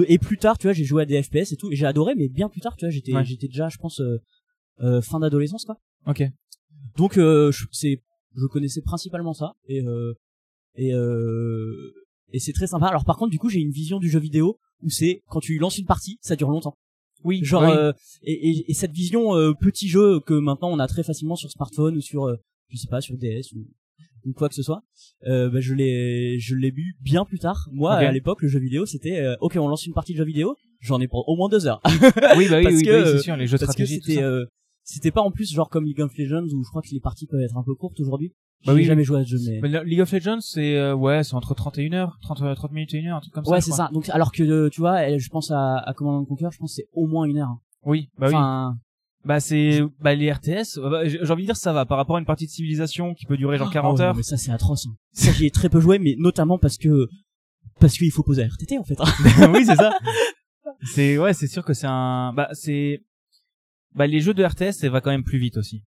et 0.09 0.19
plus 0.19 0.39
tard 0.39 0.57
tu 0.59 0.67
vois 0.67 0.73
j'ai 0.73 0.85
joué 0.85 1.03
à 1.03 1.07
des 1.07 1.23
FPS 1.23 1.53
et 1.53 1.57
tout 1.57 1.71
et 1.71 1.77
j'ai 1.77 1.87
adoré 1.87 2.15
mais 2.17 2.29
bien 2.29 2.49
plus 2.49 2.61
tard 2.61 2.77
tu 2.77 2.85
vois 2.87 2.91
j'étais 2.91 3.13
Ouais. 3.13 3.25
j'étais 3.25 3.47
déjà 3.49 3.69
je 3.69 3.77
pense 3.79 4.01
euh, 4.01 4.19
euh, 4.81 5.01
fin 5.01 5.21
d'adolescence 5.21 5.65
quoi 5.65 5.77
Ok. 6.07 6.23
donc 6.97 7.19
euh, 7.19 7.51
c'est 7.73 8.03
je 8.37 8.47
connaissais 8.47 8.81
principalement 8.83 9.33
ça 9.35 9.53
et 9.69 9.81
euh, 9.87 10.15
et 10.77 10.93
euh, 10.95 11.93
et 12.33 12.39
c'est 12.41 12.53
très 12.53 12.67
sympa 12.67 12.87
alors 12.87 13.05
par 13.05 13.17
contre 13.17 13.31
du 13.31 13.39
coup 13.39 13.49
j'ai 13.49 13.61
une 13.61 13.71
vision 13.71 13.99
du 13.99 14.09
jeu 14.09 14.19
vidéo 14.19 14.59
où 14.83 14.91
c'est 14.91 15.23
quand 15.29 15.41
tu 15.41 15.59
lances 15.59 15.79
une 15.79 15.87
partie 15.87 16.19
ça 16.21 16.35
dure 16.37 16.51
longtemps 16.51 16.77
Oui, 17.25 17.41
genre 17.43 17.63
bah 17.63 17.71
oui. 17.71 17.77
euh, 17.79 17.93
et, 18.23 18.51
et, 18.51 18.71
et 18.71 18.75
cette 18.75 18.93
vision 18.93 19.35
euh, 19.35 19.53
petit 19.55 19.89
jeu 19.89 20.21
que 20.21 20.35
maintenant 20.35 20.71
on 20.71 20.79
a 20.79 20.87
très 20.87 21.03
facilement 21.03 21.37
sur 21.37 21.51
smartphone 21.51 21.97
ou 21.97 22.01
sur 22.01 22.25
euh, 22.27 22.37
je 22.69 22.77
sais 22.77 22.87
pas 22.89 23.01
sur 23.01 23.17
DS 23.17 23.53
ou, 23.55 23.67
ou 24.27 24.33
quoi 24.33 24.49
que 24.49 24.55
ce 24.55 24.63
soit 24.63 24.83
euh, 25.27 25.49
bah, 25.51 25.61
je 25.61 25.75
l'ai 25.75 26.39
je 26.39 26.55
l'ai 26.55 26.71
bu 26.71 26.97
bien 27.01 27.25
plus 27.25 27.39
tard. 27.39 27.69
Moi 27.73 27.93
à 27.95 28.13
l'époque 28.13 28.43
le 28.43 28.49
jeu 28.49 28.59
vidéo 28.61 28.85
c'était 28.87 29.19
euh, 29.19 29.37
ok 29.41 29.57
on 29.57 29.69
lance 29.69 29.87
une 29.87 29.95
partie 29.95 30.13
de 30.13 30.19
jeu 30.19 30.25
vidéo 30.25 30.57
j'en 30.81 31.01
ai 31.01 31.09
pour 31.09 31.29
au 31.29 31.37
moins 31.37 31.49
deux 31.49 31.67
heures. 31.67 31.81
Oui, 32.37 32.49
bah 32.49 32.59
oui, 32.59 32.65
parce 32.65 32.75
oui, 32.77 32.83
que, 32.83 32.91
bah 32.91 33.05
oui, 33.07 33.13
c'est 33.17 33.23
sûr, 33.23 33.37
les 33.37 33.47
jeux 33.47 33.59
parce 33.59 33.75
que 33.75 33.87
c'était 33.87 34.23
euh, 34.23 34.45
c'était 34.85 35.11
pas 35.11 35.23
en 35.23 35.31
plus 35.31 35.53
genre 35.53 35.69
comme 35.71 35.85
League 35.85 36.01
of 36.01 36.17
Legends 36.17 36.45
où 36.55 36.63
je 36.63 36.69
crois 36.69 36.83
que 36.83 36.91
les 36.93 37.01
parties 37.01 37.27
peuvent 37.27 37.41
être 37.41 37.57
un 37.57 37.63
peu 37.65 37.75
courtes 37.75 37.99
aujourd'hui 38.01 38.33
Bah 38.67 38.75
oui, 38.75 38.85
jamais 38.85 39.03
joué 39.05 39.21
à 39.21 39.25
ce 39.25 39.31
jeu 39.31 39.39
mais 39.45 39.61
Mais 39.63 39.69
le- 39.69 39.83
League 39.83 40.01
of 40.01 40.13
Legends, 40.13 40.41
c'est 40.41 40.77
euh, 40.77 40.95
ouais, 40.95 41.25
c'est 41.25 41.35
entre 41.35 41.55
30 41.55 41.79
et 41.79 41.87
1 41.89 41.93
heure, 41.95 42.19
30, 42.23 42.43
euh, 42.43 42.55
30 42.55 42.73
minutes 42.73 42.95
et 42.95 43.01
1 43.01 43.07
heure, 43.11 43.17
un 43.17 43.21
truc 43.21 43.33
comme 43.35 43.45
ça. 43.45 43.51
ouais 43.51 43.61
c'est 43.61 43.73
ça 43.73 43.91
donc 43.93 44.09
alors 44.11 44.31
que 44.33 44.43
euh, 44.43 44.69
tu 44.71 44.81
vois 44.81 45.17
je 45.19 45.29
pense 45.29 45.51
à, 45.51 45.79
à 45.79 45.93
Command 45.95 46.21
and 46.21 46.25
Conquer 46.27 46.49
je 46.53 46.59
pense 46.59 46.75
c'est 46.75 46.87
au 46.93 47.07
moins 47.07 47.25
une 47.25 47.39
heure 47.39 47.49
hein. 47.49 47.61
Oui, 47.87 48.09
bah 48.19 48.29
oui. 48.29 48.35
enfin 48.35 48.77
Bah 49.25 49.41
c'est 49.41 49.81
bah 50.01 50.15
les 50.15 50.31
RTS, 50.33 50.79
euh, 50.79 50.91
bah, 50.91 51.07
j'ai 51.09 51.31
envie 51.31 51.43
de 51.45 51.49
dire 51.49 51.57
ça 51.57 51.73
va 51.73 51.85
par 51.87 51.97
rapport 51.99 52.17
à 52.17 52.19
une 52.19 52.27
partie 52.27 52.45
de 52.47 52.51
civilisation 52.51 53.15
qui 53.15 53.25
peut 53.27 53.37
durer 53.39 53.57
genre 53.59 53.71
40 53.71 53.95
Oh, 53.95 53.99
non, 53.99 54.05
heures. 54.05 54.15
mais 54.17 54.23
ça 54.23 54.37
c'est 54.37 54.51
atroce. 54.53 54.87
hein. 54.87 54.95
Ça 55.13 55.33
j'y 55.33 55.47
ai 55.47 55.51
très 55.51 55.69
peu 55.71 55.81
joué, 55.81 55.99
mais 55.99 56.15
notamment 56.19 56.59
parce 56.59 56.77
que 56.79 57.09
parce 57.81 57.97
qu'il 57.99 58.11
faut 58.11 58.23
poser 58.23 58.43
à 58.43 58.47
RTT 58.47 58.79
en 58.79 58.85
fait. 58.85 58.97
hein. 59.01 59.51
oui, 59.55 59.65
c'est 59.65 59.77
ça. 59.77 59.93
C'est 60.83 61.19
ouais, 61.19 61.33
c'est 61.35 61.47
sûr 61.47 61.65
que 61.65 61.75
c'est 61.75 61.87
un 61.87 62.33
bah 62.35 62.49
c'est 62.53 63.01
bah 63.95 64.07
les 64.07 64.21
jeux 64.21 64.35
de 64.35 64.45
RTS, 64.45 64.73
ça 64.73 64.91
va 64.91 65.01
quand 65.01 65.11
même 65.11 65.25
plus 65.25 65.39
vite 65.39 65.57
aussi. 65.57 65.83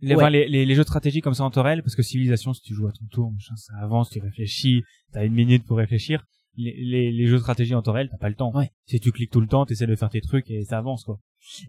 Les, 0.00 0.10
Ouais. 0.10 0.22
enfin, 0.22 0.30
les, 0.30 0.48
les, 0.48 0.64
les 0.64 0.74
jeux 0.76 0.84
stratégiques 0.84 1.24
comme 1.24 1.34
ça 1.34 1.42
en 1.44 1.50
tourelle, 1.50 1.82
parce 1.82 1.96
que 1.96 2.02
civilisation, 2.02 2.54
si 2.54 2.60
tu 2.62 2.72
joues 2.74 2.86
à 2.86 2.92
ton 2.92 3.04
tour, 3.10 3.32
machin, 3.32 3.56
ça 3.56 3.72
avance, 3.82 4.10
tu 4.10 4.20
réfléchis, 4.20 4.82
t'as 5.12 5.24
une 5.24 5.32
minute 5.34 5.64
pour 5.64 5.76
réfléchir. 5.78 6.24
Les, 6.56 6.74
les, 6.76 7.12
les 7.12 7.26
jeux 7.26 7.36
de 7.36 7.40
stratégie 7.40 7.74
en 7.74 7.82
tourelle, 7.82 8.08
t'as 8.10 8.18
pas 8.18 8.28
le 8.28 8.34
temps. 8.36 8.52
Ouais. 8.56 8.70
Si 8.86 8.98
tu 9.00 9.10
cliques 9.12 9.30
tout 9.30 9.40
le 9.40 9.46
temps, 9.48 9.64
t'essaies 9.66 9.86
de 9.86 9.94
faire 9.96 10.10
tes 10.10 10.20
trucs 10.20 10.50
et 10.50 10.64
ça 10.64 10.78
avance 10.78 11.04
quoi. 11.04 11.20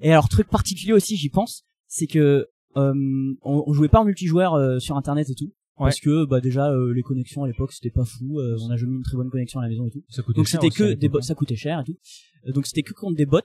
Et 0.01 0.11
alors 0.11 0.29
truc 0.29 0.47
particulier 0.47 0.93
aussi, 0.93 1.15
j'y 1.15 1.29
pense, 1.29 1.63
c'est 1.87 2.07
que 2.07 2.47
euh, 2.77 2.93
on, 3.41 3.63
on 3.67 3.73
jouait 3.73 3.87
pas 3.87 3.99
en 4.01 4.05
multijoueur 4.05 4.53
euh, 4.55 4.79
sur 4.79 4.95
internet 4.97 5.29
et 5.29 5.35
tout. 5.35 5.45
Ouais. 5.77 5.85
Parce 5.85 5.99
que 5.99 6.25
bah 6.25 6.41
déjà 6.41 6.69
euh, 6.71 6.91
les 6.93 7.01
connexions 7.03 7.43
à 7.43 7.47
l'époque 7.47 7.71
c'était 7.71 7.89
pas 7.91 8.03
fou, 8.03 8.39
euh, 8.39 8.57
on 8.61 8.69
a 8.69 8.77
jamais 8.77 8.93
eu 8.93 8.97
une 8.97 9.03
très 9.03 9.15
bonne 9.15 9.29
connexion 9.29 9.59
à 9.59 9.63
la 9.63 9.69
maison 9.69 9.85
et 9.85 9.91
tout. 9.91 10.03
Ça 10.09 10.21
Donc 10.35 10.47
c'était 10.47 10.69
que 10.69 10.93
des 10.93 11.07
bots, 11.09 11.21
ça 11.21 11.35
coûtait 11.35 11.55
cher 11.55 11.79
et 11.79 11.83
tout. 11.83 11.97
Euh, 12.47 12.51
Donc 12.51 12.65
c'était 12.67 12.83
que 12.83 12.93
contre 12.93 13.15
des 13.15 13.25
bots. 13.25 13.39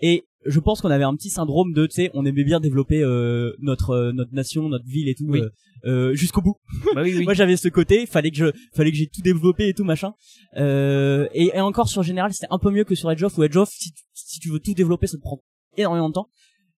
Et 0.00 0.24
je 0.48 0.60
pense 0.60 0.80
qu'on 0.80 0.90
avait 0.90 1.04
un 1.04 1.14
petit 1.14 1.30
syndrome 1.30 1.72
de, 1.72 1.86
tu 1.86 1.94
sais, 1.94 2.10
on 2.14 2.24
aimait 2.26 2.44
bien 2.44 2.60
développer 2.60 3.02
euh, 3.02 3.52
notre 3.60 3.90
euh, 3.90 4.12
notre 4.12 4.32
nation, 4.34 4.68
notre 4.68 4.84
ville 4.86 5.08
et 5.08 5.14
tout 5.14 5.26
Oui. 5.28 5.40
euh, 5.40 5.50
euh, 5.84 6.14
jusqu'au 6.14 6.40
bout. 6.42 6.56
Bah 6.94 7.02
oui, 7.02 7.14
oui. 7.16 7.24
Moi 7.24 7.34
j'avais 7.34 7.56
ce 7.56 7.68
côté, 7.68 8.06
fallait 8.06 8.30
que 8.30 8.36
je 8.36 8.46
fallait 8.74 8.90
que 8.90 8.96
j'ai 8.96 9.06
tout 9.06 9.22
développé 9.22 9.68
et 9.68 9.74
tout 9.74 9.84
machin. 9.84 10.12
Euh, 10.56 11.28
et, 11.32 11.50
et 11.54 11.60
encore 11.60 11.88
sur 11.88 12.02
général, 12.02 12.32
c'était 12.32 12.48
un 12.50 12.58
peu 12.58 12.70
mieux 12.70 12.84
que 12.84 12.94
sur 12.94 13.10
Edge 13.10 13.22
of 13.22 13.36
où 13.38 13.42
Edge 13.44 13.56
of 13.56 13.68
si 13.70 13.92
tu, 13.92 14.02
si 14.14 14.40
tu 14.40 14.50
veux 14.50 14.60
tout 14.60 14.74
développer, 14.74 15.06
ça 15.06 15.16
te 15.16 15.22
prend 15.22 15.40
énormément 15.76 16.08
de 16.08 16.14
temps. 16.14 16.28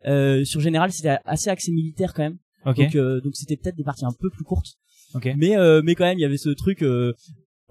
Euh, 0.06 0.44
sur 0.44 0.60
général, 0.60 0.92
c'était 0.92 1.18
assez 1.24 1.50
axé 1.50 1.72
militaire 1.72 2.12
quand 2.14 2.22
même. 2.22 2.38
ok. 2.66 2.76
Donc 2.76 2.94
euh, 2.96 3.20
donc 3.20 3.36
c'était 3.36 3.56
peut-être 3.56 3.76
des 3.76 3.84
parties 3.84 4.04
un 4.04 4.12
peu 4.18 4.30
plus 4.30 4.44
courtes. 4.44 4.74
ok. 5.14 5.30
Mais 5.36 5.56
euh, 5.56 5.82
mais 5.84 5.94
quand 5.94 6.04
même, 6.04 6.18
il 6.18 6.22
y 6.22 6.26
avait 6.26 6.36
ce 6.38 6.50
truc 6.50 6.82
euh, 6.82 7.12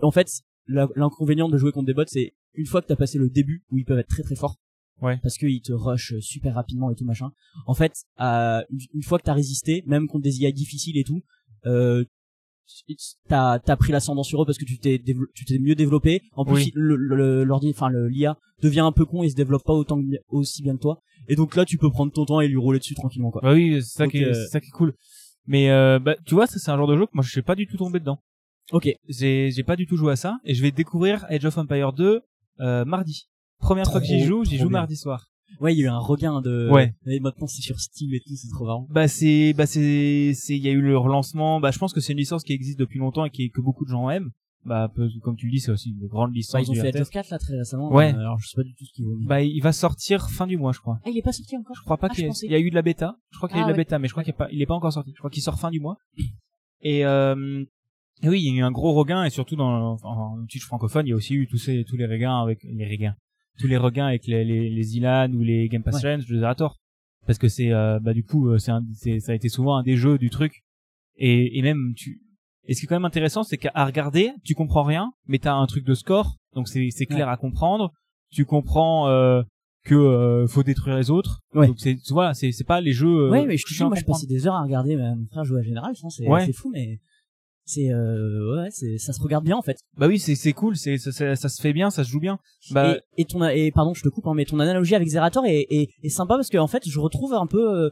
en 0.01 0.11
fait, 0.11 0.27
l'inconvénient 0.67 1.49
de 1.49 1.57
jouer 1.57 1.71
contre 1.71 1.87
des 1.87 1.93
bots, 1.93 2.03
c'est 2.07 2.33
une 2.55 2.65
fois 2.65 2.81
que 2.81 2.87
t'as 2.87 2.95
passé 2.95 3.17
le 3.17 3.29
début 3.29 3.63
où 3.71 3.77
ils 3.77 3.85
peuvent 3.85 3.99
être 3.99 4.07
très 4.09 4.23
très 4.23 4.35
forts. 4.35 4.57
Ouais. 5.01 5.17
Parce 5.23 5.37
qu'ils 5.37 5.61
te 5.61 5.71
rush 5.73 6.13
super 6.19 6.55
rapidement 6.55 6.91
et 6.91 6.95
tout 6.95 7.05
machin. 7.05 7.31
En 7.67 7.73
fait, 7.73 7.93
à- 8.17 8.63
une- 8.69 8.79
une 8.95 9.03
fois 9.03 9.17
que 9.19 9.23
t'as 9.23 9.33
résisté, 9.33 9.83
même 9.87 10.07
contre 10.07 10.23
des 10.23 10.39
IA 10.41 10.51
difficiles 10.51 10.97
et 10.97 11.03
tout, 11.03 11.21
euh, 11.65 12.03
t'as 13.27 13.59
t'as 13.59 13.75
pris 13.75 13.91
l'ascendant 13.91 14.23
sur 14.23 14.41
eux 14.41 14.45
parce 14.45 14.57
que 14.57 14.65
tu 14.65 14.77
t'es 14.79 15.01
tu 15.33 15.45
t'es 15.45 15.59
mieux 15.59 15.75
développé. 15.75 16.21
En 16.33 16.45
plus, 16.45 16.53
Oui. 16.55 16.71
le- 16.75 16.95
le- 16.95 17.43
l'ordi, 17.43 17.69
enfin 17.69 17.89
l'IA 17.89 18.37
devient 18.61 18.81
un 18.81 18.91
peu 18.91 19.05
con 19.05 19.23
et 19.23 19.29
se 19.29 19.35
développe 19.35 19.63
pas 19.63 19.73
autant 19.73 19.99
aussi 20.29 20.61
bien 20.61 20.75
que 20.75 20.81
toi. 20.81 21.01
Et 21.27 21.35
donc 21.35 21.55
là, 21.55 21.65
tu 21.65 21.77
peux 21.77 21.89
prendre 21.89 22.11
ton 22.11 22.25
temps 22.25 22.41
et 22.41 22.47
lui 22.47 22.57
rouler 22.57 22.79
dessus 22.79 22.95
tranquillement 22.95 23.31
quoi. 23.31 23.41
Bah 23.41 23.53
oui, 23.53 23.81
c'est 23.81 23.97
ça 23.97 24.03
Donc, 24.03 24.11
qui 24.11 24.19
est, 24.19 24.25
euh, 24.27 24.47
ça 24.47 24.59
qui 24.59 24.67
est 24.67 24.71
cool. 24.71 24.93
Mais 25.47 25.69
euh, 25.71 25.99
bah 25.99 26.15
tu 26.25 26.35
vois, 26.35 26.45
ça 26.47 26.59
c'est 26.59 26.69
un 26.71 26.77
genre 26.77 26.87
de 26.87 26.97
jeu 26.97 27.05
que 27.05 27.11
moi 27.13 27.23
je 27.23 27.31
suis 27.31 27.41
pas 27.41 27.55
du 27.55 27.65
tout 27.67 27.77
tombé 27.77 27.99
dedans. 27.99 28.21
Ok. 28.71 28.87
J'ai 29.07 29.49
j'ai 29.51 29.63
pas 29.63 29.75
du 29.75 29.87
tout 29.87 29.97
joué 29.97 30.11
à 30.11 30.15
ça 30.15 30.37
et 30.43 30.53
je 30.53 30.61
vais 30.61 30.71
découvrir 30.71 31.25
Age 31.29 31.45
of 31.45 31.57
Empire 31.57 31.91
2 31.93 32.21
euh, 32.59 32.85
mardi. 32.85 33.27
Première 33.59 33.85
fois 33.91 33.99
que 33.99 34.05
j'y 34.07 34.21
joue, 34.21 34.43
j'y 34.45 34.57
joue 34.57 34.69
bien. 34.69 34.79
mardi 34.79 34.95
soir. 34.95 35.25
Ouais, 35.59 35.73
il 35.73 35.79
y 35.79 35.81
a 35.81 35.85
eu 35.85 35.89
un 35.89 35.97
regain 35.97 36.41
de. 36.41 36.69
Ouais. 36.71 36.93
Et 37.07 37.19
maintenant 37.19 37.47
c'est 37.47 37.61
sur 37.61 37.79
Steam 37.79 38.13
et 38.13 38.19
tout, 38.19 38.35
c'est 38.35 38.49
trop 38.49 38.65
marrant. 38.65 38.87
Bah 38.89 39.07
c'est 39.07 39.53
bah 39.53 39.65
c'est 39.65 40.31
c'est 40.35 40.55
il 40.55 40.63
y 40.63 40.69
a 40.69 40.71
eu 40.71 40.81
le 40.81 40.97
relancement. 40.97 41.59
Bah 41.59 41.71
je 41.71 41.79
pense 41.79 41.91
que 41.93 41.99
c'est 41.99 42.13
une 42.13 42.19
licence 42.19 42.43
qui 42.43 42.53
existe 42.53 42.79
depuis 42.79 42.99
longtemps 42.99 43.25
et 43.25 43.29
qui 43.29 43.49
que 43.51 43.59
beaucoup 43.61 43.83
de 43.85 43.89
gens 43.89 44.09
aiment. 44.09 44.29
Bah 44.65 44.91
comme 45.23 45.35
tu 45.35 45.47
le 45.47 45.51
dis, 45.53 45.59
c'est 45.59 45.71
aussi 45.71 45.89
une 45.89 46.07
grande 46.07 46.33
licence. 46.35 46.61
ils 46.67 46.69
ont 46.69 46.73
du 46.73 46.79
fait 46.81 46.99
of 47.01 47.09
4 47.09 47.29
là 47.31 47.39
très 47.39 47.57
récemment. 47.57 47.91
Ouais. 47.91 48.13
euh, 48.13 48.19
alors 48.19 48.37
je 48.39 48.47
sais 48.47 48.55
pas 48.55 48.63
du 48.63 48.73
tout 48.75 48.85
ce 48.85 48.93
qu'ils 48.93 49.05
vont. 49.05 49.15
Bah 49.21 49.41
il 49.41 49.59
va 49.61 49.71
sortir 49.71 50.29
fin 50.29 50.45
du 50.47 50.57
mois, 50.57 50.71
je 50.71 50.79
crois. 50.79 50.99
Ah, 51.03 51.09
il 51.09 51.17
est 51.17 51.21
pas 51.21 51.31
sorti 51.31 51.57
encore. 51.57 51.75
Je 51.75 51.81
crois 51.81 51.97
pas 51.97 52.07
Ah, 52.11 52.13
qu'il 52.13 52.23
y, 52.23 52.27
a- 52.27 52.29
pensais. 52.29 52.45
il 52.45 52.51
y 52.51 52.55
a 52.55 52.59
eu 52.59 52.69
de 52.69 52.75
la 52.75 52.81
bêta. 52.81 53.15
Je 53.31 53.37
crois 53.37 53.49
qu'il 53.49 53.57
y 53.57 53.59
a 53.59 53.63
eu 53.63 53.63
Ah, 53.63 53.67
de 53.67 53.71
la 53.71 53.77
ouais. 53.77 53.83
bêta, 53.83 53.99
mais 53.99 54.07
je 54.07 54.13
crois 54.13 54.23
qu'il 54.23 54.33
est 54.33 54.37
pas, 54.37 54.47
il 54.51 54.61
est 54.61 54.65
pas 54.65 54.75
encore 54.75 54.93
sorti. 54.93 55.11
Je 55.13 55.17
crois 55.17 55.29
qu'il 55.31 55.41
sort 55.43 55.59
fin 55.59 55.71
du 55.71 55.79
mois. 55.79 55.97
Et 56.81 57.05
euh, 57.05 57.63
et 58.21 58.29
oui, 58.29 58.41
il 58.41 58.53
y 58.53 58.57
a 58.57 58.59
eu 58.59 58.63
un 58.63 58.71
gros 58.71 58.93
regain 58.93 59.23
et 59.25 59.29
surtout 59.29 59.55
dans 59.55 59.93
en, 59.93 59.97
en 60.03 60.45
francophone, 60.61 61.05
il 61.07 61.09
y 61.09 61.13
a 61.13 61.15
aussi 61.15 61.33
eu 61.35 61.47
tous 61.47 61.57
ces 61.57 61.83
tous 61.85 61.95
les 61.97 62.05
regains 62.05 62.41
avec 62.41 62.59
les 62.63 62.85
regains, 62.85 63.15
tous 63.59 63.67
les 63.67 63.77
regains 63.77 64.07
avec 64.07 64.25
les 64.27 64.43
les, 64.45 64.69
les 64.69 64.97
Ilan 64.97 65.31
ou 65.33 65.41
les 65.41 65.67
Game 65.69 65.83
Pass 65.83 65.95
Ouais. 65.95 66.01
Challenge 66.01 66.25
de 66.27 66.39
Zerator. 66.39 66.77
Parce 67.27 67.37
que 67.37 67.47
c'est 67.47 67.71
euh, 67.71 67.99
bah 67.99 68.13
du 68.13 68.23
coup 68.23 68.49
euh, 68.49 68.57
c'est 68.57 68.71
un- 68.71 68.83
c'est 68.95 69.19
ça 69.19 69.33
a 69.33 69.35
été 69.35 69.49
souvent 69.49 69.75
un 69.77 69.83
des 69.83 69.97
jeux 69.97 70.17
du 70.17 70.29
truc 70.29 70.61
et 71.17 71.57
et 71.57 71.61
même 71.61 71.93
tu 71.95 72.21
Et 72.67 72.73
ce 72.73 72.79
qui 72.79 72.85
est 72.85 72.87
quand 72.89 72.95
même 72.95 73.05
intéressant, 73.05 73.43
c'est 73.43 73.57
qu'à 73.57 73.71
regarder, 73.85 74.31
tu 74.43 74.53
comprends 74.55 74.83
rien, 74.83 75.11
mais 75.27 75.39
t'as 75.39 75.53
un 75.55 75.65
truc 75.65 75.83
de 75.85 75.93
score, 75.95 76.37
donc 76.55 76.67
c'est 76.67 76.89
c'est 76.91 77.05
clair 77.07 77.27
à 77.29 77.37
comprendre. 77.37 77.91
Tu 78.31 78.45
comprends 78.45 79.07
euh, 79.09 79.41
que 79.85 79.95
euh, 79.95 80.45
faut 80.47 80.61
détruire 80.63 80.95
les 80.97 81.09
autres. 81.09 81.39
Ouais. 81.55 81.67
Donc 81.67 81.77
c'est 81.79 81.97
voilà, 82.11 82.33
c'est 82.35 82.51
c'est 82.51 82.63
pas 82.73 82.79
les 82.79 82.93
jeux. 82.93 83.07
euh, 83.25 83.29
ouais, 83.31 83.45
mais 83.47 83.57
je 83.57 83.65
te 83.65 83.73
dis, 83.73 83.81
à 83.81 83.87
moi, 83.87 83.95
je 83.95 84.05
passais 84.05 84.27
des 84.27 84.45
heures 84.45 84.53
à 84.55 84.63
regarder 84.63 84.95
mon 84.97 85.25
frère 85.31 85.43
jouer 85.45 85.61
à 85.61 85.63
Général. 85.63 85.95
Je 85.95 86.01
pense, 86.01 86.17
c'est 86.17 86.27
Ouais. 86.27 86.45
c'est 86.45 86.53
fou, 86.53 86.69
mais 86.71 86.99
c'est 87.69 87.91
euh, 87.91 88.55
ouais, 88.63 88.69
c'est 88.71 88.97
ça 88.97 89.13
se 89.13 89.21
regarde 89.21 89.45
bien 89.45 89.55
en 89.57 89.61
fait. 89.61 89.77
Bah 89.97 90.07
oui, 90.07 90.17
c'est 90.19 90.35
c'est 90.35 90.53
cool, 90.53 90.75
c'est 90.75 90.97
ça, 90.97 91.11
ça, 91.11 91.35
ça 91.35 91.49
se 91.49 91.61
fait 91.61 91.73
bien, 91.73 91.89
ça 91.89 92.03
se 92.03 92.09
joue 92.09 92.19
bien. 92.19 92.39
Bah 92.71 92.97
et, 93.17 93.21
et 93.21 93.25
ton 93.25 93.43
et 93.47 93.71
pardon, 93.71 93.93
je 93.93 94.01
te 94.03 94.09
coupe, 94.09 94.27
hein, 94.27 94.33
mais 94.35 94.45
ton 94.45 94.59
analogie 94.59 94.95
avec 94.95 95.07
Zerator 95.07 95.45
est, 95.45 95.65
est, 95.69 95.89
est 96.03 96.09
sympa 96.09 96.35
parce 96.35 96.49
que 96.49 96.57
en 96.57 96.67
fait, 96.67 96.83
je 96.87 96.99
retrouve 96.99 97.33
un 97.33 97.47
peu. 97.47 97.63
euh, 97.85 97.89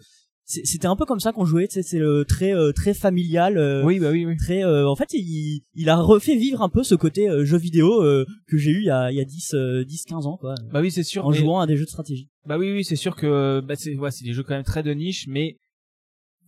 c'est- 0.49 0.65
C'était 0.65 0.87
un 0.87 0.95
peu 0.95 1.03
comme 1.05 1.19
ça 1.19 1.33
qu'on 1.33 1.43
jouait, 1.43 1.67
sais, 1.69 1.83
c'est 1.83 1.99
le 1.99 2.23
très 2.23 2.53
euh, 2.55 2.71
très 2.71 2.93
familial. 2.93 3.57
oui, 3.85 3.99
bah 3.99 4.11
oui, 4.11 4.25
oui. 4.25 4.37
très 4.37 4.63
en 4.63 4.95
fait 4.95 5.09
il, 5.13 5.61
il 5.75 5.89
a 5.89 5.97
refait 5.97 6.37
vivre 6.37 6.61
un 6.61 6.69
peu 6.69 6.83
ce 6.83 6.95
côté 6.95 7.27
jeu 7.43 7.57
vidéo 7.57 8.01
que 8.47 8.57
j'ai 8.57 8.71
eu 8.71 8.79
il 8.79 8.85
y 8.85 8.89
a 8.89 9.11
il 9.11 9.17
y 9.17 9.21
a 9.21 9.25
10 9.25 9.53
euh, 9.55 9.83
10 9.83 10.03
15 10.05 10.25
ans 10.25 10.37
quoi 10.37 10.55
Bah 10.71 10.79
oui, 10.81 10.89
c'est 10.89 11.03
sûr. 11.03 11.25
en 11.25 11.31
mais- 11.31 11.37
jouant 11.37 11.59
à 11.59 11.67
des 11.67 11.75
jeux 11.75 11.83
de 11.85 11.89
stratégie. 11.89 12.29
Bah 12.45 12.57
oui, 12.57 12.71
oui, 12.71 12.85
c'est 12.85 12.95
sûr 12.95 13.15
que 13.17 13.59
bah 13.59 13.75
c'est 13.75 13.95
ouais, 13.95 14.09
c'est 14.11 14.23
des 14.23 14.31
jeux 14.33 14.43
quand 14.43 14.55
même 14.55 14.63
très 14.63 14.83
de 14.83 14.91
niche, 14.93 15.25
mais 15.27 15.57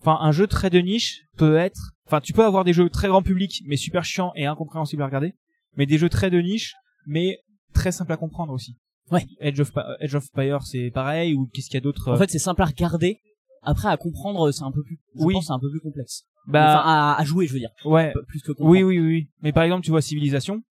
enfin 0.02 0.18
un 0.22 0.32
jeu 0.32 0.48
très 0.48 0.70
de 0.70 0.80
niche 0.80 1.22
peut 1.38 1.58
être, 1.58 1.92
enfin 2.06 2.22
tu 2.22 2.34
peux 2.34 2.44
avoir 2.44 2.64
des 2.64 2.74
jeux 2.74 2.90
très 2.90 3.08
grand 3.08 3.22
public, 3.22 3.62
mais 3.66 3.78
super 3.78 4.04
chiants 4.04 4.32
et 4.36 4.46
incompréhensibles 4.46 5.02
à 5.02 5.06
regarder, 5.06 5.34
mais 5.78 5.86
des 5.86 5.98
jeux 5.98 6.10
très 6.10 6.30
de 6.30 6.40
niche, 6.40 6.76
mais 7.06 7.40
très 7.74 7.92
simples 7.92 8.12
à 8.14 8.18
comprendre 8.18 8.54
aussi. 8.54 8.76
Ouais. 9.12 9.26
Edge 9.40 9.60
of 9.60 9.72
Edge 10.00 10.16
of 10.16 10.26
c'est 10.66 10.92
pareil 10.92 11.34
ou 11.34 11.48
qu'est-ce 11.54 11.68
qu'il 11.68 11.76
y 11.76 11.78
a 11.78 11.82
d'autre 11.82 12.12
En 12.12 12.14
euh, 12.14 12.18
fait, 12.18 12.30
c'est 12.30 12.40
simple 12.40 12.62
à 12.62 12.66
regarder. 12.66 13.20
Après 13.62 13.90
à 13.90 13.98
comprendre, 13.98 14.52
c'est 14.52 14.64
un 14.64 14.72
peu 14.72 14.84
plus 14.84 15.00
je 15.16 15.26
Oui. 15.26 15.34
pense 15.34 15.48
c'est 15.48 15.54
un 15.54 15.60
peu 15.60 15.70
plus 15.70 15.82
complexe. 15.82 16.24
Bah 16.48 16.80
enfin 16.80 16.90
à, 16.90 17.16
à 17.20 17.24
jouer, 17.26 17.46
je 17.48 17.54
veux 17.54 17.60
dire, 17.60 17.72
ouais. 17.86 18.14
plus 18.28 18.42
que 18.42 18.52
comprendre. 18.54 18.70
Oui, 18.72 18.84
oui, 18.84 19.00
oui, 19.00 19.08
oui. 19.08 19.30
Mais 19.42 19.52
par 19.52 19.64
exemple, 19.64 19.84
tu 19.84 19.92
vois 19.92 20.02
Civilisation, 20.02 20.62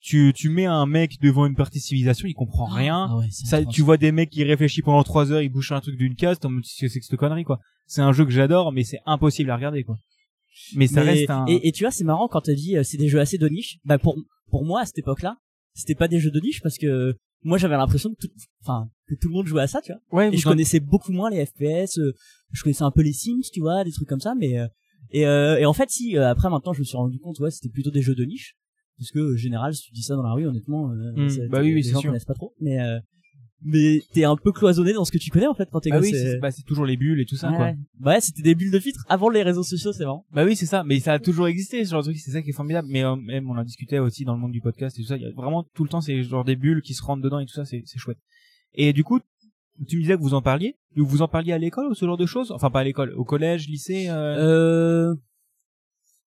tu 0.00 0.32
tu 0.34 0.48
mets 0.48 0.66
un 0.66 0.86
mec 0.86 1.20
devant 1.20 1.46
une 1.46 1.54
partie 1.56 1.80
Civilisation, 1.80 2.28
il 2.28 2.34
comprend 2.34 2.66
rien. 2.66 3.08
Ah 3.10 3.16
ouais, 3.18 3.26
Ça, 3.30 3.64
tu 3.64 3.82
vois 3.82 3.96
des 3.96 4.12
mecs 4.12 4.30
qui 4.30 4.44
réfléchissent 4.44 4.84
pendant 4.84 5.02
trois 5.02 5.32
heures, 5.32 5.42
ils 5.42 5.48
bouchent 5.48 5.72
un 5.72 5.80
truc 5.80 5.96
d'une 5.96 6.14
case, 6.14 6.38
t'en 6.38 6.50
c'est 6.62 6.86
que 6.88 7.04
cette 7.04 7.16
connerie, 7.16 7.44
quoi. 7.44 7.58
C'est 7.86 8.02
un 8.02 8.12
jeu 8.12 8.24
que 8.24 8.30
j'adore, 8.30 8.72
mais 8.72 8.84
c'est 8.84 9.00
impossible 9.06 9.50
à 9.50 9.56
regarder, 9.56 9.82
quoi. 9.84 9.96
Mais 10.76 10.86
ça 10.86 11.04
Mais- 11.04 11.12
reste 11.12 11.30
un... 11.30 11.44
et, 11.46 11.68
et 11.68 11.72
tu 11.72 11.84
vois, 11.84 11.90
c'est 11.90 12.04
marrant 12.04 12.28
quand 12.28 12.40
t'as 12.42 12.54
dit 12.54 12.76
euh, 12.76 12.82
c'est 12.82 12.96
des 12.96 13.08
jeux 13.08 13.20
assez 13.20 13.38
de 13.38 13.48
niche. 13.48 13.78
Bah 13.84 13.98
pour 13.98 14.16
pour 14.50 14.64
moi 14.64 14.80
à 14.82 14.86
cette 14.86 14.98
époque-là, 14.98 15.36
c'était 15.74 15.94
pas 15.94 16.08
des 16.08 16.18
jeux 16.20 16.30
de 16.30 16.40
niche 16.40 16.60
parce 16.62 16.78
que 16.78 17.16
moi 17.44 17.58
j'avais 17.58 17.76
l'impression 17.76 18.10
que 18.10 18.26
tout, 18.26 18.32
enfin 18.62 18.88
que 19.08 19.14
tout 19.14 19.28
le 19.28 19.34
monde 19.34 19.46
jouait 19.46 19.62
à 19.62 19.66
ça, 19.68 19.80
tu 19.80 19.92
vois. 19.92 20.00
ouais, 20.18 20.34
Et 20.34 20.36
je 20.36 20.46
en- 20.46 20.50
connaissais 20.50 20.80
beaucoup 20.80 21.12
moins 21.12 21.30
les 21.30 21.46
FPS, 21.46 21.98
euh, 21.98 22.12
je 22.52 22.62
connaissais 22.62 22.82
un 22.82 22.90
peu 22.90 23.02
les 23.02 23.12
Sims, 23.12 23.40
tu 23.52 23.60
vois, 23.60 23.84
des 23.84 23.92
trucs 23.92 24.08
comme 24.08 24.20
ça, 24.20 24.34
mais 24.36 24.58
euh, 24.58 24.66
et, 25.10 25.26
euh, 25.26 25.58
et 25.58 25.64
en 25.64 25.72
fait 25.72 25.88
si 25.90 26.16
euh, 26.18 26.28
après 26.28 26.50
maintenant 26.50 26.72
je 26.72 26.80
me 26.80 26.84
suis 26.84 26.96
rendu 26.96 27.18
compte, 27.20 27.38
ouais, 27.40 27.50
c'était 27.52 27.68
plutôt 27.70 27.90
des 27.90 28.02
jeux 28.02 28.14
de 28.16 28.24
niche, 28.24 28.56
parce 28.98 29.10
que 29.10 29.18
euh, 29.18 29.36
général 29.36 29.74
si 29.74 29.82
tu 29.82 29.92
dis 29.92 30.02
ça 30.02 30.14
dans 30.16 30.22
la 30.22 30.32
rue, 30.32 30.46
honnêtement, 30.46 30.90
euh, 30.90 31.12
Hmm, 31.16 31.28
ça- 31.28 31.42
bah 31.48 31.60
oui, 31.62 31.72
oui, 31.74 31.84
c'est 31.84 31.94
sûr. 31.94 32.02
connaissent 32.10 32.24
pas 32.24 32.34
trop, 32.34 32.52
mais 32.60 32.80
euh, 32.80 32.98
mais 33.62 34.00
t'es 34.12 34.22
un 34.24 34.36
peu 34.36 34.52
cloisonné 34.52 34.92
dans 34.92 35.04
ce 35.04 35.10
que 35.10 35.18
tu 35.18 35.30
connais 35.30 35.48
en 35.48 35.54
fait 35.54 35.68
quand 35.72 35.80
t'es 35.80 35.90
Bah 35.90 35.96
gosse. 35.96 36.06
oui, 36.06 36.12
c'est 36.12 36.38
bah, 36.38 36.50
c'est 36.52 36.62
toujours 36.62 36.86
les 36.86 36.96
bulles 36.96 37.20
et 37.20 37.24
tout 37.26 37.34
ça, 37.36 37.50
ouais, 37.50 37.56
quoi. 37.56 37.72
Bah 37.98 38.12
ouais, 38.12 38.20
c'était 38.20 38.42
des 38.42 38.54
bulles 38.54 38.70
de 38.70 38.78
filtre 38.78 39.04
avant 39.08 39.28
les 39.30 39.42
réseaux 39.42 39.64
sociaux, 39.64 39.92
c'est 39.92 40.04
marrant. 40.04 40.24
Bah 40.32 40.44
oui, 40.44 40.54
c'est 40.54 40.66
ça. 40.66 40.84
Mais 40.84 41.00
ça 41.00 41.14
a 41.14 41.18
toujours 41.18 41.48
existé, 41.48 41.84
ce 41.84 41.90
genre 41.90 42.02
de 42.02 42.10
truc. 42.10 42.18
C'est 42.18 42.30
ça 42.30 42.40
qui 42.42 42.50
est 42.50 42.52
formidable. 42.52 42.86
Mais 42.90 43.02
euh, 43.04 43.16
même, 43.16 43.50
on 43.50 43.56
en 43.58 43.64
discutait 43.64 43.98
aussi 43.98 44.24
dans 44.24 44.34
le 44.34 44.40
monde 44.40 44.52
du 44.52 44.60
podcast 44.60 44.96
et 44.98 45.02
tout 45.02 45.08
ça. 45.08 45.16
Il 45.16 45.22
y 45.22 45.26
a 45.26 45.32
vraiment 45.32 45.64
tout 45.74 45.82
le 45.82 45.88
temps 45.90 46.00
ces 46.00 46.22
genre 46.22 46.44
des 46.44 46.54
bulles 46.56 46.82
qui 46.82 46.94
se 46.94 47.02
rentrent 47.02 47.22
dedans 47.22 47.40
et 47.40 47.46
tout 47.46 47.54
ça. 47.54 47.64
C'est 47.64 47.82
c'est 47.84 47.98
chouette. 47.98 48.18
Et 48.74 48.92
du 48.92 49.02
coup, 49.02 49.18
tu 49.88 49.96
me 49.96 50.02
disais 50.02 50.16
que 50.16 50.22
vous 50.22 50.34
en 50.34 50.42
parliez. 50.42 50.76
Vous 50.94 51.22
en 51.22 51.28
parliez 51.28 51.52
à 51.52 51.58
l'école 51.58 51.86
ou 51.86 51.94
ce 51.94 52.04
genre 52.06 52.16
de 52.16 52.26
choses? 52.26 52.52
Enfin, 52.52 52.70
pas 52.70 52.80
à 52.80 52.84
l'école, 52.84 53.12
au 53.16 53.24
collège, 53.24 53.68
lycée. 53.68 54.08
euh... 54.08 55.10
Euh, 55.10 55.14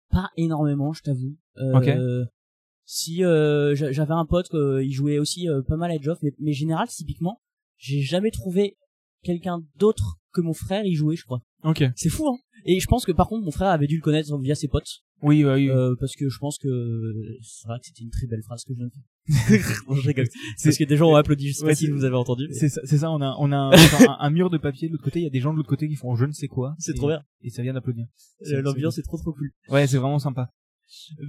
pas 0.09 0.29
énormément, 0.37 0.93
je 0.93 1.01
t'avoue. 1.03 1.35
Euh, 1.57 2.25
Si 2.89 3.21
euh, 3.23 3.75
j'a- 3.75 3.91
j'avais 3.91 4.13
un 4.13 4.25
pote, 4.25 4.47
euh, 4.53 4.81
il 4.81 4.93
jouait 4.93 5.19
aussi 5.19 5.49
euh, 5.49 5.61
pas 5.61 5.75
mal 5.75 5.91
à 5.91 5.95
Edge 5.95 6.07
of, 6.07 6.19
mais, 6.23 6.31
mais 6.39 6.53
général, 6.53 6.87
typiquement, 6.87 7.41
j'ai 7.75 8.01
jamais 8.01 8.31
trouvé 8.31 8.77
quelqu'un 9.23 9.61
d'autre 9.75 10.15
que 10.31 10.39
mon 10.39 10.53
frère 10.53 10.85
y 10.85 10.93
jouait, 10.95 11.17
je 11.17 11.25
crois. 11.25 11.41
Ok. 11.63 11.83
C'est 11.97 12.07
fou, 12.09 12.27
hein. 12.29 12.37
Et 12.65 12.79
je 12.79 12.87
pense 12.87 13.05
que 13.05 13.11
par 13.11 13.27
contre, 13.27 13.43
mon 13.43 13.51
frère 13.51 13.67
avait 13.69 13.87
dû 13.87 13.97
le 13.97 14.01
connaître 14.01 14.35
via 14.39 14.55
ses 14.55 14.69
potes, 14.69 15.03
Oui, 15.21 15.43
bah 15.43 15.55
oui. 15.55 15.69
euh, 15.69 15.95
parce 15.99 16.15
que 16.15 16.29
je 16.29 16.37
pense 16.39 16.57
que 16.57 16.67
c'est 17.41 17.67
vrai 17.67 17.77
que 17.79 17.85
c'était 17.87 18.03
une 18.03 18.09
très 18.09 18.25
belle 18.27 18.41
phrase 18.43 18.63
que 18.63 18.73
je 18.73 18.77
viens 18.79 18.87
de 18.87 18.91
faire. 18.93 19.67
Bon, 19.87 19.95
je 19.95 20.07
rigole. 20.07 20.27
C'est 20.55 20.69
parce 20.69 20.77
que 20.77 20.83
des 20.85 20.95
gens 20.95 21.09
ont 21.11 21.15
applaudi, 21.15 21.49
je 21.49 21.53
sais 21.57 21.63
Ouais, 21.63 21.71
pas 21.71 21.75
si 21.75 21.87
vous 21.89 22.05
avez 22.05 22.15
entendu. 22.15 22.47
mais 22.47 22.53
C'est 22.55 22.69
ça, 22.69 22.81
ça, 22.85 23.11
on 23.11 23.21
a, 23.21 23.35
on 23.39 23.51
a 23.51 23.57
un, 24.09 24.17
un- 24.19 24.29
mur 24.29 24.49
de 24.49 24.57
papier 24.57 24.87
de 24.87 24.93
l'autre 24.93 25.03
côté, 25.03 25.19
il 25.19 25.23
y 25.23 25.27
a 25.27 25.29
des 25.29 25.41
gens 25.41 25.51
de 25.51 25.57
l'autre 25.57 25.69
côté 25.69 25.89
qui 25.89 25.95
font 25.95 26.15
je 26.15 26.25
ne 26.25 26.31
sais 26.31 26.47
quoi. 26.47 26.73
C'est 26.79 26.93
trop 26.93 27.07
bien. 27.07 27.21
Et 27.41 27.49
ça 27.49 27.61
vient 27.63 27.73
d'applaudir. 27.73 28.05
Euh, 28.47 28.61
L'ambiance 28.61 28.97
est 28.97 29.03
trop 29.03 29.17
trop 29.17 29.33
cool. 29.33 29.51
Ouais, 29.69 29.87
c'est 29.87 29.97
vraiment 29.97 30.19
sympa. 30.19 30.49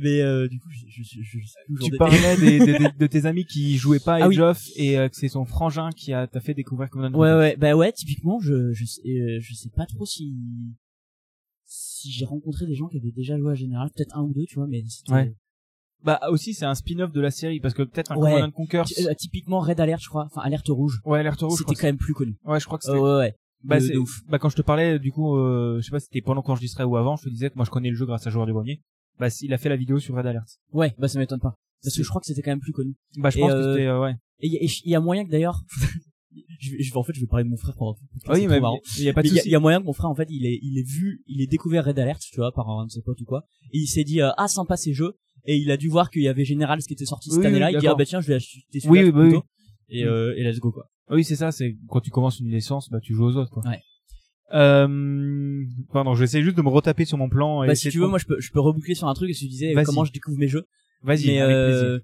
Mais 0.01 0.21
euh, 0.21 0.47
du 0.49 0.59
coup, 0.61 0.68
je, 0.71 0.85
je, 0.88 1.03
je, 1.23 1.38
je 1.40 1.85
Tu 1.85 1.97
parlais 1.97 2.37
des, 2.37 2.59
des- 2.59 2.79
des- 2.79 2.88
de 2.99 3.07
tes 3.07 3.27
amis 3.27 3.44
qui 3.44 3.77
jouaient 3.77 3.99
pas 3.99 4.14
à 4.14 4.25
Ah 4.25 4.27
Edge 4.29 4.37
oui. 4.38 4.42
of 4.44 4.62
et 4.77 4.99
euh, 4.99 5.09
que 5.09 5.16
c'est 5.16 5.29
son 5.29 5.44
frangin 5.44 5.90
qui 5.90 6.12
a 6.12 6.27
t'a 6.27 6.40
fait 6.40 6.55
découvrir 6.55 6.88
Command 6.90 7.14
Ouais 7.16 7.33
ouais 7.35 7.57
bah 7.57 7.75
ouais 7.75 7.92
typiquement 7.92 8.38
je 8.40 8.73
je 8.73 8.85
sais, 8.85 9.01
euh, 9.09 9.38
je 9.40 9.55
sais 9.55 9.71
pas 9.71 9.87
trop 9.87 10.07
si 10.07 10.35
si 11.64 12.11
j'ai 12.12 12.25
rencontré 12.25 12.66
des 12.66 12.75
gens 12.75 12.87
qui 12.88 12.99
avaient 12.99 13.11
déjà 13.12 13.37
joué 13.38 13.53
à 13.53 13.55
Général 13.55 13.90
peut-être 13.94 14.16
un 14.16 14.23
ou 14.23 14.33
deux 14.33 14.44
tu 14.47 14.55
vois 14.57 14.66
mais 14.66 14.83
Ouais. 15.11 15.35
Bah 16.05 16.21
aussi 16.31 16.55
c'est 16.55 16.64
un 16.64 16.75
spin-off 16.77 17.11
de 17.12 17.21
la 17.21 17.31
série 17.33 17.59
parce 17.61 17.75
que 17.75 17.83
peut-être 17.83 18.12
un 18.12 18.16
Ouais. 18.16 18.33
Command 18.35 18.53
Conquer. 18.53 18.83
Euh, 19.01 19.14
typiquement 19.18 19.59
Red 19.61 19.81
Alert 19.81 20.01
je 20.01 20.09
crois 20.09 20.27
enfin 20.27 20.42
Alerte 20.42 20.68
rouge 20.68 21.01
Ouais, 21.05 21.18
Alerte 21.18 21.40
Rouge. 21.40 21.59
c'était 21.59 21.75
quand 21.75 21.88
même 21.88 21.99
plus 21.99 22.14
connu 22.14 22.37
Ouais, 22.44 22.61
je 22.61 22.66
crois 22.66 22.79
que 22.79 22.85
c'était. 22.85 22.97
ouais 22.99 23.16
ouais 23.16 23.35
bah, 23.64 23.81
de 23.81 23.97
ouf. 23.99 24.21
bah 24.29 24.38
quand 24.38 24.49
je 24.51 24.55
te 24.57 24.62
parlais 24.62 25.01
du 25.01 25.11
coup, 25.11 25.37
euh, 25.37 25.79
je 25.81 25.85
sais 25.85 25.90
pas 25.90 25.99
si 25.99 26.07
c'était 26.07 26.21
pendant 26.21 26.42
quand 26.42 26.55
je 26.55 26.61
distrais 26.61 26.85
ou 26.85 26.97
avant, 26.97 27.16
je 27.16 27.25
te 27.25 27.29
disais 27.29 27.51
que 27.51 27.57
moi 27.57 27.64
je 27.64 27.71
connais 27.71 27.90
le 27.90 27.97
jeu 27.97 28.07
grâce 28.07 28.25
à 28.25 28.31
Joueur 28.31 28.47
du 28.47 28.53
Grenier. 28.53 28.81
Bah 29.18 29.28
il 29.42 29.52
a 29.52 29.59
fait 29.59 29.68
la 29.68 29.76
vidéo 29.76 29.98
sur 29.98 30.14
Red 30.16 30.26
Alert. 30.26 30.46
ouais 30.72 30.94
bah 30.98 31.09
ça 31.09 31.18
m'étonne 31.18 31.40
pas 31.40 31.54
parce 31.83 31.96
que 31.96 32.02
je 32.02 32.09
crois 32.09 32.20
que 32.20 32.26
c'était 32.26 32.42
quand 32.42 32.50
même 32.50 32.61
plus 32.61 32.72
connu 32.72 32.94
Bah 33.18 33.31
je 33.31 33.38
Et, 33.38 33.40
pense 33.40 33.50
que 33.50 33.57
euh, 33.57 33.72
c'était 33.74 33.87
euh, 33.87 34.00
ouais. 34.00 34.12
et 34.40 34.46
il 34.48 34.52
y, 34.52 34.94
a- 34.94 34.98
y 34.98 35.02
moyen 35.02 35.24
que 35.24 35.31
d'ailleurs 35.31 35.62
je, 36.61 36.70
je 36.78 36.94
en 36.96 37.02
fait 37.02 37.12
je 37.14 37.20
vais 37.20 37.26
parler 37.26 37.44
de 37.44 37.48
mon 37.50 37.57
frère 37.57 37.74
pendant 37.76 37.94
tout 37.94 38.04
podcast, 38.12 38.40
oui, 38.40 38.46
mais 38.48 38.61
il 38.98 39.04
y 39.04 39.09
a 39.09 39.12
pas 39.12 39.22
de 39.22 39.28
il 39.28 39.35
y, 39.35 39.40
a- 39.54 39.59
y 39.59 39.61
moyen 39.61 39.81
que 39.81 39.85
mon 39.87 39.92
frère 39.92 40.11
en 40.11 40.14
fait 40.14 40.26
il 40.31 40.44
est 40.46 40.59
il 40.62 40.78
est 40.78 40.88
vu 40.88 41.22
il 41.26 41.40
est 41.40 41.46
découvert 41.46 41.85
Red 41.85 41.98
Alert 41.98 42.20
tu 42.20 42.37
vois 42.37 42.52
par 42.52 42.68
un 42.68 42.87
de 42.87 42.90
ses 42.90 43.02
potes 43.02 43.20
ou 43.20 43.24
quoi 43.24 43.44
et 43.72 43.78
il 43.78 43.87
s'est 43.87 44.04
dit 44.04 44.20
euh, 44.20 44.31
ah 44.37 44.48
sympa 44.48 44.76
ces 44.76 44.92
jeux 44.92 45.14
et 45.44 45.57
il 45.57 45.70
a 45.70 45.76
dû 45.76 45.88
voir 45.88 46.11
qu'il 46.11 46.22
y 46.22 46.28
avait 46.28 46.44
Général 46.44 46.83
ce 46.83 46.87
qui 46.88 46.94
était 46.94 47.07
sorti 47.07 47.31
cette 47.31 47.38
Oui, 47.38 47.42
oui, 47.44 47.48
année-là 47.48 47.70
il 47.72 47.78
dit 47.78 47.87
ah 47.87 47.94
bah 47.94 48.04
tiens 48.04 48.20
je 48.20 48.28
vais 48.28 48.35
acheter 48.35 48.61
celui-là 48.81 48.90
Oui, 48.90 49.04
oui, 49.04 49.12
bah 49.12 49.20
oui. 49.20 49.28
plutôt. 49.31 49.44
et 49.88 50.04
euh, 50.04 50.35
et 50.37 50.42
let's 50.44 50.59
go 50.59 50.70
quoi 50.72 50.87
Oui, 51.11 51.24
c'est 51.24 51.37
ça, 51.37 51.52
c'est 51.52 51.76
quand 51.88 52.00
tu 52.00 52.11
commences 52.11 52.38
une 52.40 52.50
licence, 52.50 52.90
bah 52.90 52.98
tu 53.00 53.14
joues 53.14 53.26
aux 53.26 53.37
autres 53.37 53.50
quoi. 53.50 53.62
Ouais. 53.66 53.81
Euh... 54.55 55.65
Pardon, 55.93 56.15
j'essaie 56.15 56.43
juste 56.43 56.57
de 56.57 56.63
me 56.63 56.69
retaper 56.69 57.05
sur 57.05 57.19
mon 57.19 57.29
plan. 57.29 57.63
et 57.63 57.67
bah 57.67 57.73
essayer 57.73 57.91
si 57.91 57.97
tu 57.97 58.01
veux 58.01 58.09
moi 58.09 58.19
je 58.19 58.27
peux 58.27 58.41
je 58.41 58.51
peux 58.51 58.61
reboucler 58.61 58.95
sur 58.95 59.07
un 59.09 59.15
truc 59.15 59.31
et 59.31 59.35
je 59.35 59.41
te 59.41 59.45
disais 59.47 59.75
comment 59.85 60.05
je 60.05 60.13
découvre 60.13 60.39
mes 60.39 60.49
jeux 60.49 60.67
Vas-y, 61.03 61.39
euh, 61.39 61.99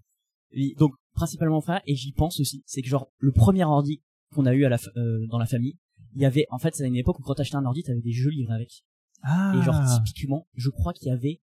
donc 0.79 0.93
principalement 1.15 1.61
frère 1.61 1.81
et 1.87 1.95
j'y 1.97 2.13
pense 2.13 2.39
aussi 2.41 2.63
c'est 2.67 2.83
que 2.83 2.89
genre 2.89 3.11
le 3.19 3.33
premier 3.33 3.65
ordi 3.65 4.03
qu'on 4.35 4.47
a 4.47 4.55
eu 4.55 4.65
à 4.65 4.69
la 4.69 4.79
euh, 4.97 5.27
dans 5.29 5.39
la 5.39 5.47
famille 5.47 5.79
il 6.15 6.23
y 6.23 6.27
avait 6.27 6.47
en 6.51 6.59
fait 6.59 6.75
c'est 6.75 6.85
à 6.85 6.87
une 6.87 6.97
époque 6.97 7.19
où 7.19 7.23
quand 7.23 7.35
t'achetais 7.35 7.57
un 7.57 7.65
ordi 7.65 7.83
t'avais 7.83 8.01
des 8.01 8.13
jeux 8.13 8.31
livrés 8.31 8.55
avec 8.55 8.85
Ah. 9.23 9.55
Et 9.57 9.63
genre 9.63 9.81
typiquement, 10.05 10.47
je 10.55 10.71
crois 10.71 10.93
qu'il 10.93 11.09
y 11.09 11.11
avait 11.11 11.41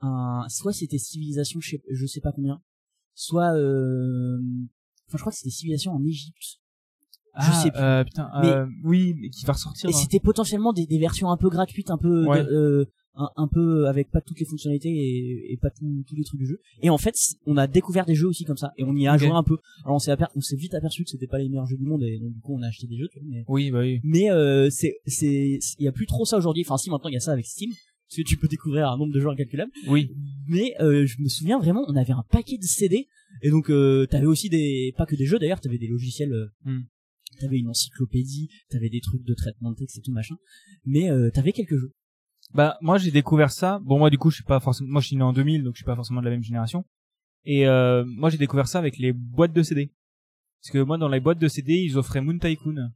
un 0.00 0.44
soit 0.48 0.72
c'était 0.72 0.98
civilisation 0.98 1.60
je 1.60 1.70
sais, 1.70 1.82
je 1.90 2.06
sais 2.06 2.20
pas 2.20 2.32
combien, 2.32 2.60
soit 3.14 3.54
euh... 3.54 4.38
enfin 5.06 5.18
je 5.18 5.22
crois 5.22 5.30
que 5.32 5.38
c'était 5.38 5.50
civilisation 5.50 5.92
en 5.92 6.02
Égypte. 6.04 6.58
Ah, 7.34 7.50
je 7.50 7.62
sais 7.64 7.70
plus. 7.70 7.80
euh, 7.80 8.04
putain, 8.04 8.28
Mais- 8.42 8.48
euh, 8.48 8.66
oui, 8.84 9.14
mais 9.20 9.28
qui 9.30 9.44
va 9.44 9.52
ressortir. 9.54 9.88
Et 9.90 9.92
hein. 9.92 9.96
c'était 9.96 10.20
potentiellement 10.20 10.72
des, 10.72 10.86
des 10.86 10.98
versions 10.98 11.30
un 11.30 11.36
peu 11.36 11.48
gratuites, 11.48 11.90
un 11.90 11.98
peu 11.98 12.26
Ouais. 12.26 12.42
de- 12.44 12.48
euh, 12.50 12.84
un, 13.16 13.28
un 13.36 13.46
peu 13.46 13.86
avec 13.86 14.10
pas 14.10 14.20
toutes 14.20 14.40
les 14.40 14.44
fonctionnalités 14.46 14.88
et, 14.88 15.52
et 15.52 15.56
pas 15.56 15.70
tout- 15.70 16.02
tous 16.08 16.16
les 16.16 16.24
trucs 16.24 16.40
du 16.40 16.46
jeu. 16.46 16.58
Et 16.82 16.90
en 16.90 16.98
fait, 16.98 17.14
on 17.46 17.56
a 17.56 17.68
découvert 17.68 18.06
des 18.06 18.16
jeux 18.16 18.26
aussi 18.26 18.44
comme 18.44 18.56
ça 18.56 18.72
et 18.76 18.82
on 18.82 18.92
y 18.96 19.06
a 19.06 19.16
joué 19.16 19.28
un 19.30 19.44
peu. 19.44 19.56
Alors 19.84 19.94
on 19.94 19.98
s'est 20.00 20.10
aper- 20.10 20.26
on 20.34 20.40
s'est 20.40 20.56
vite 20.56 20.74
aperçu 20.74 21.04
que 21.04 21.10
c'était 21.10 21.28
pas 21.28 21.38
les 21.38 21.48
meilleurs 21.48 21.66
jeux 21.66 21.76
du 21.76 21.84
monde 21.84 22.02
et 22.02 22.18
donc 22.18 22.32
du 22.32 22.40
coup 22.40 22.56
on 22.58 22.62
a 22.62 22.66
acheté 22.66 22.88
des 22.88 22.96
jeux. 22.96 23.08
tu 23.12 23.20
vois, 23.20 23.28
mais 23.30 23.44
Oui, 23.46 23.70
bah 23.70 23.80
oui. 23.80 24.00
mais 24.02 24.30
euh, 24.32 24.68
c'est 24.70 24.96
c'est 25.06 25.60
il 25.78 25.84
y 25.84 25.86
a 25.88 25.92
plus 25.92 26.06
trop 26.06 26.24
ça 26.24 26.36
aujourd'hui. 26.36 26.64
Enfin 26.66 26.76
si 26.76 26.90
maintenant 26.90 27.08
il 27.08 27.12
y 27.14 27.16
a 27.16 27.20
ça 27.20 27.30
avec 27.32 27.46
Steam 27.46 27.70
parce 27.70 28.16
que 28.16 28.22
tu 28.22 28.36
peux 28.36 28.48
découvrir 28.48 28.88
un 28.90 28.96
nombre 28.98 29.12
de 29.14 29.20
jeux 29.20 29.28
incalculable. 29.30 29.70
Oui. 29.86 30.10
mais 30.48 30.74
euh, 30.80 31.06
je 31.06 31.22
me 31.22 31.28
souviens 31.28 31.58
vraiment 31.60 31.84
on 31.86 31.94
avait 31.94 32.12
un 32.12 32.24
paquet 32.32 32.58
de 32.58 32.64
CD 32.64 33.06
et 33.42 33.50
donc 33.50 33.70
euh, 33.70 34.06
t'avais 34.06 34.26
aussi 34.26 34.48
des 34.48 34.92
pas 34.96 35.06
que 35.06 35.14
des 35.14 35.24
jeux 35.26 35.38
d'ailleurs 35.38 35.60
t'avais 35.60 35.78
des 35.78 35.86
logiciels 35.88 36.32
euh, 36.32 36.46
Hmm. 36.64 36.80
T'avais 37.36 37.58
une 37.58 37.68
encyclopédie 37.68 38.48
t'avais 38.70 38.88
des 38.90 39.00
trucs 39.00 39.22
de 39.24 39.34
traitement 39.34 39.70
de 39.72 39.76
texte 39.76 39.98
et 39.98 40.00
tout 40.02 40.12
machin 40.12 40.36
mais 40.84 41.10
euh, 41.10 41.30
t'avais 41.30 41.52
quelques 41.52 41.76
jeux 41.76 41.92
Bah 42.52 42.76
moi 42.82 42.98
j'ai 42.98 43.10
découvert 43.10 43.50
ça. 43.50 43.78
Bon 43.82 43.98
moi 43.98 44.10
du 44.10 44.18
coup 44.18 44.30
je 44.30 44.36
suis 44.36 44.44
pas 44.44 44.60
forcément, 44.60 44.90
moi 44.90 45.00
je 45.00 45.06
suis 45.08 45.16
né 45.16 45.22
en 45.22 45.32
2000 45.32 45.62
donc 45.64 45.74
je 45.74 45.78
suis 45.78 45.84
pas 45.84 45.96
forcément 45.96 46.20
de 46.20 46.26
la 46.26 46.30
même 46.30 46.42
génération. 46.44 46.84
Et 47.44 47.66
euh, 47.66 48.04
moi 48.06 48.30
j'ai 48.30 48.38
découvert 48.38 48.68
ça 48.68 48.78
avec 48.78 48.96
les 48.98 49.12
boîtes 49.12 49.52
de 49.52 49.62
CD. 49.62 49.90
Parce 50.62 50.72
que 50.72 50.78
moi 50.78 50.96
dans 50.98 51.08
les 51.08 51.20
boîtes 51.20 51.38
de 51.38 51.48
CD 51.48 51.74
ils 51.74 51.96
offraient 51.98 52.20
Moon 52.22 52.38
Tycoon, 52.38 52.76
un 52.78 52.90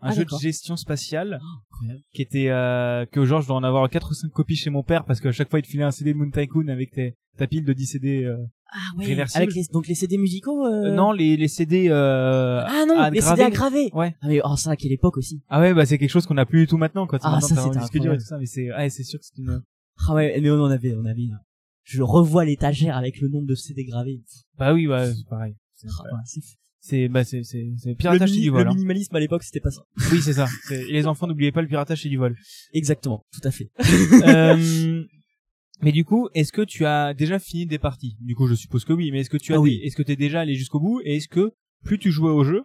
Ah, 0.00 0.12
jeu 0.14 0.24
de 0.24 0.30
gestion 0.40 0.76
spatiale 0.76 1.40
incroyable. 1.72 2.02
qui 2.12 2.22
était 2.22 2.48
euh, 2.50 3.06
que 3.06 3.24
genre 3.24 3.40
je 3.42 3.46
dois 3.48 3.56
en 3.56 3.64
avoir 3.64 3.88
quatre 3.90 4.10
ou 4.10 4.14
cinq 4.14 4.30
copies 4.30 4.56
chez 4.56 4.70
mon 4.70 4.82
père 4.82 5.04
parce 5.04 5.20
que 5.20 5.28
à 5.28 5.32
chaque 5.32 5.50
fois 5.50 5.58
il 5.58 5.62
te 5.62 5.68
filait 5.68 5.84
un 5.84 5.90
CD 5.90 6.12
de 6.12 6.18
Moon 6.18 6.30
Tycoon 6.30 6.68
avec 6.68 6.90
tes, 6.92 7.16
ta 7.36 7.46
pile 7.46 7.64
de 7.64 7.72
10 7.72 7.86
CD. 7.86 8.24
Euh, 8.24 8.36
ah 8.70 8.96
ouais 8.98 9.06
Réversible. 9.06 9.42
avec 9.42 9.54
les, 9.54 9.64
donc 9.72 9.86
les 9.88 9.94
CD 9.94 10.18
musicaux 10.18 10.64
euh... 10.66 10.86
euh, 10.86 10.94
non 10.94 11.12
les 11.12 11.36
les 11.36 11.48
CD 11.48 11.88
euh, 11.88 12.62
ah 12.66 12.84
non 12.86 12.98
à 12.98 13.10
les 13.10 13.20
graver. 13.20 13.36
CD 13.36 13.42
à 13.46 13.50
graver 13.50 13.90
Ouais. 13.94 14.14
ah 14.20 14.26
mais 14.28 14.40
oh 14.44 14.56
ça 14.56 14.72
à 14.72 14.76
quelle 14.76 14.92
époque 14.92 15.16
aussi 15.16 15.40
Ah 15.48 15.60
ouais 15.60 15.72
bah 15.74 15.86
c'est 15.86 15.98
quelque 15.98 16.10
chose 16.10 16.26
qu'on 16.26 16.36
a 16.36 16.46
plus 16.46 16.60
du 16.60 16.66
tout 16.66 16.76
maintenant 16.76 17.06
quand 17.06 17.18
Ah, 17.22 17.30
maintenant 17.40 17.72
ça, 17.72 17.80
disque 17.80 17.98
dur 17.98 18.12
et 18.12 18.18
tout 18.18 18.24
ça 18.24 18.38
mais 18.38 18.46
c'est 18.46 18.70
ouais 18.72 18.90
c'est 18.90 19.04
sûr 19.04 19.18
que 19.18 19.24
c'est 19.24 19.38
une 19.40 19.62
Ah 20.08 20.14
ouais, 20.14 20.38
mais 20.40 20.50
on 20.50 20.60
en 20.62 20.70
avait, 20.70 20.94
on 20.94 21.04
avait. 21.06 21.22
une- 21.22 21.38
Je 21.84 22.02
revois 22.02 22.44
l'étagère 22.44 22.96
avec 22.96 23.20
le 23.20 23.28
nombre 23.28 23.46
de 23.46 23.54
CD 23.54 23.84
gravés. 23.84 24.20
Bah 24.58 24.72
oui, 24.74 24.86
ouais, 24.86 25.12
c'est 25.14 25.26
pareil. 25.28 25.54
C'est 25.74 25.88
Ah, 25.88 26.02
ouais, 26.14 26.20
c'est 26.26 26.40
c'est 26.80 27.08
bah 27.08 27.24
c'est 27.24 27.42
c'est 27.42 27.72
c'est 27.78 27.88
Le, 27.90 27.94
piratage 27.96 28.28
c'est 28.28 28.34
mini- 28.34 28.42
du 28.44 28.50
le 28.50 28.56
vol. 28.58 28.68
hein. 28.68 28.74
minimalisme 28.74 29.16
à 29.16 29.20
l'époque, 29.20 29.42
c'était 29.42 29.60
pas 29.60 29.70
ça. 29.70 29.82
Oui, 30.12 30.20
c'est 30.22 30.34
ça. 30.34 30.46
C'est- 30.68 30.82
Et 30.88 30.92
les 30.92 31.06
enfants 31.06 31.26
n'oubliez 31.26 31.50
pas 31.52 31.62
le 31.62 31.68
piratage 31.68 32.02
c'est 32.02 32.08
du 32.08 32.16
vol. 32.18 32.36
Exactement, 32.72 33.24
tout 33.32 33.40
à 33.42 33.50
fait. 33.50 33.70
Euh, 34.26 35.02
mais 35.80 35.92
du 35.92 36.04
coup, 36.04 36.28
est-ce 36.34 36.52
que 36.52 36.62
tu 36.62 36.84
as 36.84 37.14
déjà 37.14 37.38
fini 37.38 37.66
des 37.66 37.78
parties? 37.78 38.16
Du 38.20 38.34
coup, 38.34 38.46
je 38.46 38.54
suppose 38.54 38.84
que 38.84 38.92
oui. 38.92 39.10
Mais 39.12 39.20
est-ce 39.20 39.30
que 39.30 39.36
tu 39.36 39.52
as 39.52 39.56
Ah 39.56 39.60
oui. 39.60 39.80
est-ce 39.82 39.96
que 39.96 40.02
t'es 40.02 40.16
déjà 40.16 40.40
allé 40.40 40.54
jusqu'au 40.54 40.80
bout? 40.80 41.00
Et 41.04 41.16
est-ce 41.16 41.28
que 41.28 41.52
plus 41.84 41.98
tu 41.98 42.10
jouais 42.10 42.30
au 42.30 42.44
jeu, 42.44 42.64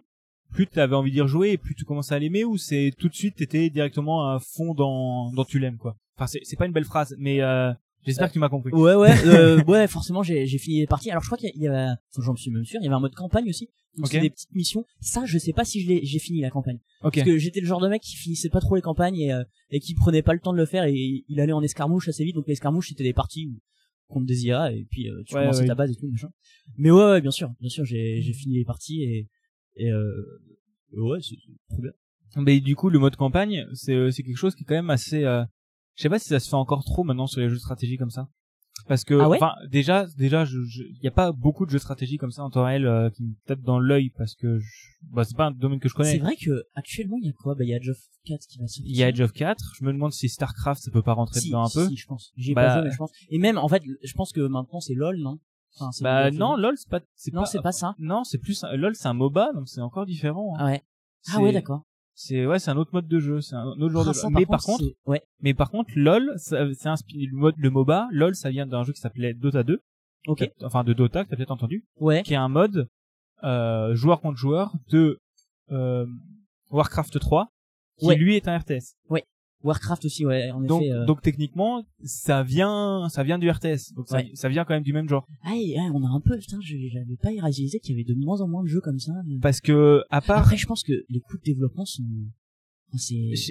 plus 0.52 0.66
tu 0.66 0.78
avais 0.80 0.96
envie 0.96 1.10
d'y 1.12 1.20
rejouer 1.20 1.52
et 1.52 1.58
plus 1.58 1.74
tu 1.74 1.84
commençais 1.84 2.14
à 2.14 2.18
l'aimer 2.18 2.44
ou 2.44 2.56
c'est 2.58 2.92
tout 2.98 3.08
de 3.08 3.14
suite 3.14 3.36
t'étais 3.36 3.70
directement 3.70 4.28
à 4.30 4.38
fond 4.40 4.74
dans 4.74 5.32
dans 5.32 5.44
tu 5.44 5.58
l'aimes 5.58 5.78
quoi? 5.78 5.96
Enfin, 6.16 6.26
c'est 6.26 6.40
c'est 6.44 6.56
pas 6.56 6.66
une 6.66 6.72
belle 6.72 6.84
phrase, 6.84 7.14
mais 7.18 7.40
euh, 7.40 7.72
j'espère 8.04 8.24
Euh, 8.24 8.28
que 8.28 8.32
tu 8.32 8.38
m'as 8.38 8.48
compris. 8.48 8.72
Ouais, 8.72 8.94
ouais, 8.94 9.10
euh, 9.24 9.62
ouais, 9.64 9.86
forcément, 9.88 10.22
j'ai, 10.22 10.46
j'ai 10.46 10.58
fini 10.58 10.80
les 10.80 10.86
parties. 10.86 11.10
Alors, 11.10 11.22
je 11.22 11.28
crois 11.28 11.38
qu'il 11.38 11.50
y 11.56 11.68
a- 11.68 11.96
j'en 12.18 12.36
suis 12.36 12.50
même 12.50 12.64
sûr, 12.64 12.80
il 12.80 12.84
y 12.84 12.86
avait 12.86 12.96
un 12.96 13.00
mode 13.00 13.14
campagne 13.14 13.48
aussi. 13.48 13.68
Donc, 13.96 14.06
Ok. 14.06 14.12
c'est 14.12 14.20
des 14.20 14.30
petites 14.30 14.52
missions. 14.54 14.84
Ça, 15.00 15.24
je 15.24 15.38
sais 15.38 15.52
pas 15.52 15.64
si 15.64 15.80
je 15.80 15.88
l'ai, 15.88 16.04
j'ai 16.04 16.18
fini 16.18 16.40
la 16.40 16.50
campagne. 16.50 16.78
Ok. 17.02 17.14
Parce 17.14 17.24
que 17.26 17.38
j'étais 17.38 17.60
le 17.60 17.66
genre 17.66 17.80
de 17.80 17.88
mec 17.88 18.02
qui 18.02 18.16
finissait 18.16 18.48
pas 18.48 18.60
trop 18.60 18.74
les 18.74 18.82
campagnes 18.82 19.16
et, 19.18 19.32
euh, 19.32 19.44
et 19.70 19.78
qui 19.78 19.94
prenait 19.94 20.22
pas 20.22 20.32
le 20.34 20.40
temps 20.40 20.52
de 20.52 20.58
le 20.58 20.66
faire 20.66 20.84
et 20.84 21.24
il 21.28 21.40
allait 21.40 21.52
en 21.52 21.62
escarmouche 21.62 22.08
assez 22.08 22.24
vite. 22.24 22.34
Donc, 22.34 22.48
l'escarmouche, 22.48 22.88
c'était 22.88 23.04
des 23.04 23.12
parties 23.12 23.46
où- 23.46 23.60
contre 24.08 24.26
des 24.26 24.44
IA 24.46 24.70
et 24.72 24.84
puis 24.90 25.08
euh, 25.08 25.22
tu 25.26 25.34
Ouais, 25.34 25.40
commençais 25.42 25.60
ouais. 25.60 25.66
ta 25.66 25.74
base 25.74 25.90
et 25.90 25.94
tout, 25.96 26.08
machin. 26.08 26.28
Mais 26.76 26.90
ouais, 26.90 27.04
ouais, 27.04 27.20
bien 27.20 27.30
sûr, 27.30 27.52
bien 27.60 27.70
sûr, 27.70 27.84
j'ai, 27.84 28.20
j'ai 28.20 28.32
fini 28.34 28.56
les 28.58 28.64
parties 28.64 29.02
et, 29.02 29.28
et 29.76 29.90
euh, 29.90 30.12
ouais, 30.92 31.18
c'est 31.22 31.36
c'est 31.36 31.74
trop 31.74 31.80
bien. 31.82 31.92
Mais 32.36 32.60
du 32.60 32.74
coup, 32.76 32.90
le 32.90 32.98
mode 32.98 33.14
campagne, 33.16 33.64
c'est 33.74 33.94
euh, 33.94 34.10
c'est 34.10 34.22
quelque 34.24 34.36
chose 34.36 34.54
qui 34.56 34.64
est 34.64 34.66
quand 34.66 34.74
même 34.74 34.90
assez. 34.90 35.24
Je 35.96 36.02
sais 36.02 36.08
pas 36.08 36.18
si 36.18 36.28
ça 36.28 36.40
se 36.40 36.48
fait 36.48 36.54
encore 36.56 36.84
trop 36.84 37.04
maintenant 37.04 37.26
sur 37.26 37.40
les 37.40 37.48
jeux 37.48 37.54
de 37.56 37.60
stratégie 37.60 37.96
comme 37.96 38.10
ça. 38.10 38.28
Parce 38.88 39.04
que, 39.04 39.14
Ah 39.14 39.28
ouais 39.28 39.36
enfin, 39.38 39.54
déjà, 39.70 40.04
déjà, 40.18 40.44
je, 40.44 40.58
je, 40.64 40.82
y 41.00 41.06
a 41.06 41.12
pas 41.12 41.30
beaucoup 41.32 41.64
de 41.64 41.70
jeux 41.70 41.78
de 41.78 41.82
stratégie 41.82 42.16
comme 42.18 42.32
ça 42.32 42.42
en 42.42 42.50
temps 42.50 42.64
réel 42.64 42.84
euh, 42.86 43.08
qui 43.10 43.22
me 43.22 43.34
tapent 43.46 43.62
dans 43.62 43.78
l'œil 43.78 44.10
parce 44.10 44.34
que, 44.34 44.58
je... 44.58 44.66
bah, 45.12 45.22
c'est 45.24 45.36
pas 45.36 45.46
un 45.46 45.50
domaine 45.52 45.78
que 45.78 45.88
je 45.88 45.94
C'est 45.94 45.96
connais. 45.96 46.18
vrai 46.18 46.36
que 46.36 46.64
actuellement, 46.74 47.16
il 47.20 47.26
y 47.26 47.30
a 47.30 47.32
quoi? 47.32 47.54
Bah, 47.54 47.62
il 47.64 47.70
y 47.70 47.72
a 47.72 47.76
Age 47.76 47.88
of 47.90 47.96
4 48.26 48.46
qui 48.48 48.58
va 48.58 48.66
sortir. 48.66 48.84
Il 48.92 48.96
y 48.96 49.02
a 49.04 49.06
Age 49.06 49.20
of 49.20 49.32
4. 49.32 49.74
Je 49.78 49.84
me 49.84 49.92
demande 49.92 50.12
si 50.12 50.28
Starcraft 50.28 50.82
ça 50.82 50.90
peut 50.90 51.02
pas 51.02 51.12
rentrer 51.14 51.40
si, 51.40 51.48
dedans 51.48 51.62
un 51.62 51.68
si, 51.68 51.78
peu. 51.78 51.88
si, 51.88 51.96
je 51.96 52.06
pense. 52.06 52.32
J'y 52.36 52.50
ai 52.50 52.54
Bah, 52.54 52.66
pas 52.66 52.74
joué, 52.74 52.84
mais 52.88 52.90
je 52.90 52.96
pense. 52.96 53.12
Et 53.30 53.38
même, 53.38 53.56
en 53.58 53.68
fait, 53.68 53.82
je 54.02 54.12
pense 54.14 54.32
que 54.32 54.40
maintenant 54.40 54.80
c'est 54.80 54.94
LOL, 54.94 55.16
non? 55.18 55.38
Enfin, 55.78 55.92
c'est 55.92 56.02
Bah 56.04 56.30
non, 56.32 56.56
lol, 56.56 56.74
c'est 56.76 56.88
pas. 56.90 57.00
C'est 57.14 57.32
non, 57.32 57.44
c'est 57.46 57.62
pas 57.62 57.72
ça. 57.72 57.94
Non, 57.98 58.24
c'est 58.24 58.38
plus. 58.38 58.64
lol, 58.74 58.94
c'est 58.96 59.08
un 59.08 59.14
MOBA, 59.14 59.52
donc 59.54 59.68
c'est 59.68 59.80
encore 59.80 60.04
différent. 60.06 60.54
hein. 60.54 60.58
Ah 60.60 60.64
ouais. 60.66 60.82
Ah 61.28 61.32
C'est- 61.36 61.38
ouais, 61.38 61.52
d'accord. 61.52 61.84
C'est 62.16 62.46
ouais, 62.46 62.58
c'est 62.60 62.70
un 62.70 62.76
autre 62.76 62.90
mode 62.92 63.08
de 63.08 63.18
jeu, 63.18 63.40
c'est 63.40 63.56
un 63.56 63.64
autre 63.66 63.88
genre 63.90 64.04
Ah, 64.06 64.08
de 64.10 64.14
jeu. 64.14 64.28
Mais 64.30 64.46
par 64.46 64.62
contre, 64.62 64.84
ouais. 65.06 65.22
mais 65.40 65.52
par 65.54 65.70
contre, 65.70 65.90
lol, 65.96 66.32
ça- 66.36 66.64
c'est 66.74 66.88
inspiré 66.88 67.26
le 67.26 67.36
mode 67.36 67.54
le 67.58 67.70
MOBA. 67.70 68.06
Lol, 68.12 68.34
ça 68.36 68.50
vient 68.50 68.66
d'un 68.66 68.84
jeu 68.84 68.92
qui 68.92 69.00
s'appelait 69.00 69.34
Dota 69.34 69.62
2. 69.64 69.80
Ok. 70.28 70.48
Enfin 70.62 70.84
de 70.84 70.92
Dota, 70.92 71.24
que 71.24 71.30
t'as 71.30 71.36
peut-être 71.36 71.50
entendu. 71.50 71.84
Ouais. 72.00 72.22
qui 72.22 72.32
est 72.34 72.36
un 72.36 72.48
mode 72.48 72.88
euh, 73.42 73.94
joueur 73.94 74.20
contre 74.20 74.38
joueur 74.38 74.72
de 74.90 75.18
euh, 75.72 76.06
Warcraft 76.70 77.18
3 77.18 77.48
qui 77.98 78.06
Ouais. 78.06 78.16
lui 78.16 78.36
est 78.36 78.48
un 78.48 78.56
RTS. 78.58 78.96
Warcraft 79.64 80.04
aussi, 80.04 80.24
ouais, 80.26 80.50
en 80.50 80.60
Donc 80.60 80.82
effet. 80.82 80.92
euh. 80.92 81.04
donc 81.06 81.22
techniquement 81.22 81.84
ça 82.04 82.42
vient 82.42 83.08
ça 83.08 83.22
vient 83.24 83.38
du 83.38 83.50
RTS. 83.50 83.92
Donc 83.96 84.08
ça, 84.08 84.18
Ouais. 84.18 84.30
ça 84.34 84.48
vient 84.48 84.64
quand 84.64 84.74
même 84.74 84.82
du 84.82 84.92
même 84.92 85.08
genre 85.08 85.26
Ah, 85.42 85.54
et, 85.56 85.76
ah, 85.78 85.90
on 85.94 86.04
a 86.04 86.08
un 86.08 86.20
peu, 86.20 86.36
putain, 86.38 86.58
je- 86.62 86.76
j'avais 86.92 87.16
pas 87.16 87.30
réalisé 87.30 87.80
qu'il 87.80 87.96
y 87.96 88.00
avait 88.00 88.04
de 88.04 88.14
moins 88.18 88.40
en 88.40 88.48
moins 88.48 88.62
de 88.62 88.68
jeux 88.68 88.80
comme 88.80 88.98
ça. 88.98 89.12
mais- 89.26 89.38
parce 89.40 89.60
que 89.60 90.02
à 90.10 90.20
part 90.20 90.40
Après, 90.40 90.56
je 90.56 90.66
pense 90.66 90.82
que 90.82 90.92
les 91.08 91.20
coûts 91.20 91.38
de 91.38 91.42
développement 91.42 91.84
sont, 91.86 92.04
je 92.92 92.98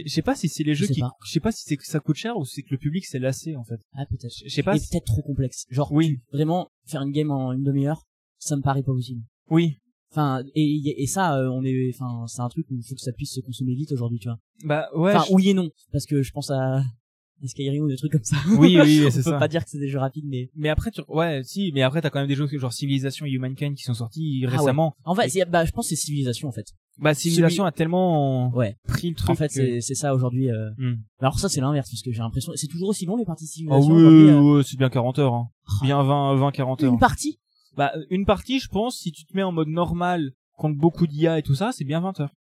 sais 0.07 0.21
pas 0.21 0.35
si 0.35 0.47
c'est 0.47 0.63
les 0.63 0.73
Je 0.75 0.85
jeux 0.85 0.93
qui 0.93 1.01
je 1.25 1.31
sais 1.31 1.39
pas 1.39 1.51
si 1.51 1.63
c'est 1.65 1.77
que 1.77 1.85
ça 1.85 1.99
coûte 1.99 2.15
cher 2.15 2.37
ou 2.37 2.45
si 2.45 2.55
c'est 2.55 2.61
que 2.63 2.71
le 2.71 2.77
public 2.77 3.05
s'est 3.05 3.19
lassé 3.19 3.55
en 3.55 3.63
fait. 3.63 3.79
ah, 3.93 4.05
peut-être. 4.05 4.33
Je 4.45 4.49
sais 4.49 4.63
pas 4.63 4.75
Et 4.75 4.79
si- 4.79 4.89
peut-être 4.89 5.05
trop 5.05 5.21
complexe. 5.21 5.65
Genre, 5.69 5.91
Oui. 5.91 6.07
tu- 6.07 6.21
vraiment, 6.31 6.69
faire 6.85 7.01
une 7.01 7.11
game 7.11 7.31
en 7.31 7.51
une 7.51 7.63
demi-heure, 7.63 8.03
ça 8.37 8.55
me 8.55 8.61
paraît 8.61 8.83
pas 8.83 8.93
possible. 8.93 9.21
Oui. 9.49 9.77
Enfin, 10.13 10.43
et, 10.53 11.01
et 11.03 11.07
ça, 11.07 11.35
euh, 11.37 11.49
on 11.49 11.63
est, 11.63 11.91
enfin, 11.95 12.25
c'est 12.27 12.41
un 12.41 12.49
truc 12.49 12.67
où 12.69 12.75
il 12.75 12.83
faut 12.83 12.93
que 12.93 13.01
ça 13.01 13.11
puisse 13.11 13.33
se 13.33 13.39
consommer 13.41 13.73
vite 13.73 13.91
aujourd'hui, 13.91 14.19
tu 14.19 14.27
vois. 14.27 14.37
Bah 14.63 14.87
ouais. 14.95 15.15
Enfin, 15.15 15.25
je- 15.27 15.33
oui 15.33 15.49
et 15.49 15.53
non, 15.55 15.69
parce 15.91 16.05
que 16.05 16.21
je 16.21 16.31
pense 16.31 16.51
à, 16.51 16.83
Skyrim 17.45 17.83
ou 17.83 17.87
des 17.89 17.97
trucs 17.97 18.11
comme 18.13 18.23
ça. 18.23 18.37
Oui 18.57 18.77
oui, 18.79 19.03
on 19.07 19.09
c'est 19.09 19.17
peut 19.23 19.31
ça. 19.31 19.37
pas 19.39 19.47
dire 19.49 19.63
que 19.65 19.69
c'est 19.69 19.79
des 19.79 19.89
jeux 19.89 19.97
rapides, 19.99 20.23
mais 20.27 20.49
Mais 20.55 20.69
après 20.69 20.91
tu 20.91 21.01
ouais, 21.09 21.41
si, 21.43 21.71
mais 21.73 21.81
après 21.81 21.99
t'as 22.01 22.09
quand 22.09 22.19
même 22.19 22.27
des 22.27 22.35
jeux 22.35 22.47
genre 22.57 22.71
Civilization 22.71 23.25
et 23.25 23.31
Humankind 23.31 23.75
qui 23.75 23.83
sont 23.83 23.93
sortis 23.95 24.43
Ah 24.45 24.51
ouais. 24.51 24.57
récemment. 24.57 24.95
en 25.03 25.13
fait, 25.15 25.29
bah, 25.49 25.65
je 25.65 25.71
pense 25.71 25.89
que 25.89 25.95
c'est 25.95 26.01
civilisation 26.05 26.47
en 26.47 26.51
fait. 26.53 26.67
Bah 26.99 27.13
Civilization 27.15 27.65
a 27.65 27.71
tellement 27.71 28.49
Ouais. 28.55 28.77
pris 28.87 29.09
le 29.09 29.15
truc 29.15 29.31
En 29.31 29.35
fait, 29.35 29.47
que- 29.47 29.53
c'est 29.55 29.81
c'est 29.81 29.95
ça 29.95 30.13
aujourd'hui. 30.13 30.51
euh. 30.51 30.69
Hmm. 30.77 30.97
Alors 31.19 31.37
ça, 31.39 31.49
c'est 31.49 31.59
l'inverse, 31.59 31.89
parce 31.89 32.01
que 32.03 32.11
j'ai 32.13 32.19
l'impression, 32.19 32.53
c'est 32.55 32.67
toujours 32.67 32.89
aussi 32.89 33.05
long 33.07 33.17
les 33.17 33.25
parties 33.25 33.45
Ah 33.49 33.51
civilisation 33.51 33.93
oui, 33.93 34.01
aujourd'hui. 34.03 34.29
euh. 34.29 34.41
ouais, 34.57 34.63
c'est 34.63 34.77
bien 34.77 34.89
40 34.89 35.19
heures. 35.19 35.33
Hein. 35.33 35.49
Bien 35.81 36.01
20, 36.03 36.35
20, 36.35 36.51
40 36.51 36.83
heures. 36.83 36.93
Une 36.93 36.99
partie 36.99 37.39
Bah, 37.75 37.91
une 38.09 38.25
partie, 38.25 38.59
je 38.59 38.67
pense, 38.67 38.97
si 38.99 39.11
tu 39.11 39.25
te 39.25 39.35
mets 39.35 39.43
en 39.43 39.51
mode 39.51 39.67
normal, 39.69 40.33
contre 40.57 40.77
beaucoup 40.77 41.07
d'IA 41.07 41.39
et 41.39 41.43
tout 41.43 41.55
ça, 41.55 41.71
c'est 41.71 41.85
bien 41.85 41.99
20 42.01 42.19
heures. 42.19 42.33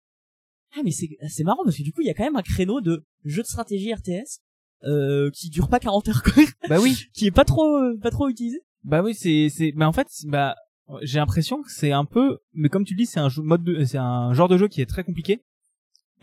Ah 0.76 0.82
mais 0.86 0.92
c'est 0.92 1.10
c'est 1.28 1.44
marrant 1.44 1.64
parce 1.66 1.76
que 1.76 1.84
du 1.84 1.92
coup 1.92 2.00
il 2.00 2.08
y 2.08 2.10
a 2.10 2.14
quand 2.14 2.24
même 2.24 2.38
un 2.38 2.42
créneau 2.42 2.80
de 2.80 3.04
jeu 3.26 3.42
de 3.42 3.48
stratégie 3.48 3.94
RTS 3.94 4.40
euh, 4.86 5.30
qui 5.32 5.50
dure 5.50 5.68
pas 5.68 5.80
40 5.82 6.08
heures 6.08 6.24
quoi, 6.24 6.44
Bah 6.70 6.80
oui. 6.80 6.98
qui 7.14 7.26
est 7.28 7.32
pas 7.32 7.44
trop 7.44 7.76
euh, 7.78 8.00
pas 8.02 8.10
trop 8.10 8.30
utilisé. 8.30 8.62
Bah 8.86 9.02
oui, 9.04 9.14
c'est, 9.14 9.50
c'est, 9.50 9.74
bah 9.74 9.88
en 9.88 9.92
fait, 9.92 10.08
bah, 10.26 10.56
j'ai 11.02 11.20
l'impression 11.20 11.62
que 11.62 11.70
c'est 11.70 11.92
un 11.92 12.06
peu, 12.06 12.40
mais 12.54 12.70
comme 12.70 12.86
tu 12.86 12.94
le 12.94 13.00
dis, 13.00 13.06
c'est 13.06 13.20
un 13.20 13.28
jeu, 13.30 13.42
mode 13.42 13.64
de, 13.64 13.84
c'est 13.84 13.98
un 13.98 14.34
genre 14.34 14.48
de 14.48 14.58
jeu 14.58 14.68
qui 14.70 14.82
est 14.82 14.86
très 14.86 15.04
compliqué. 15.04 15.42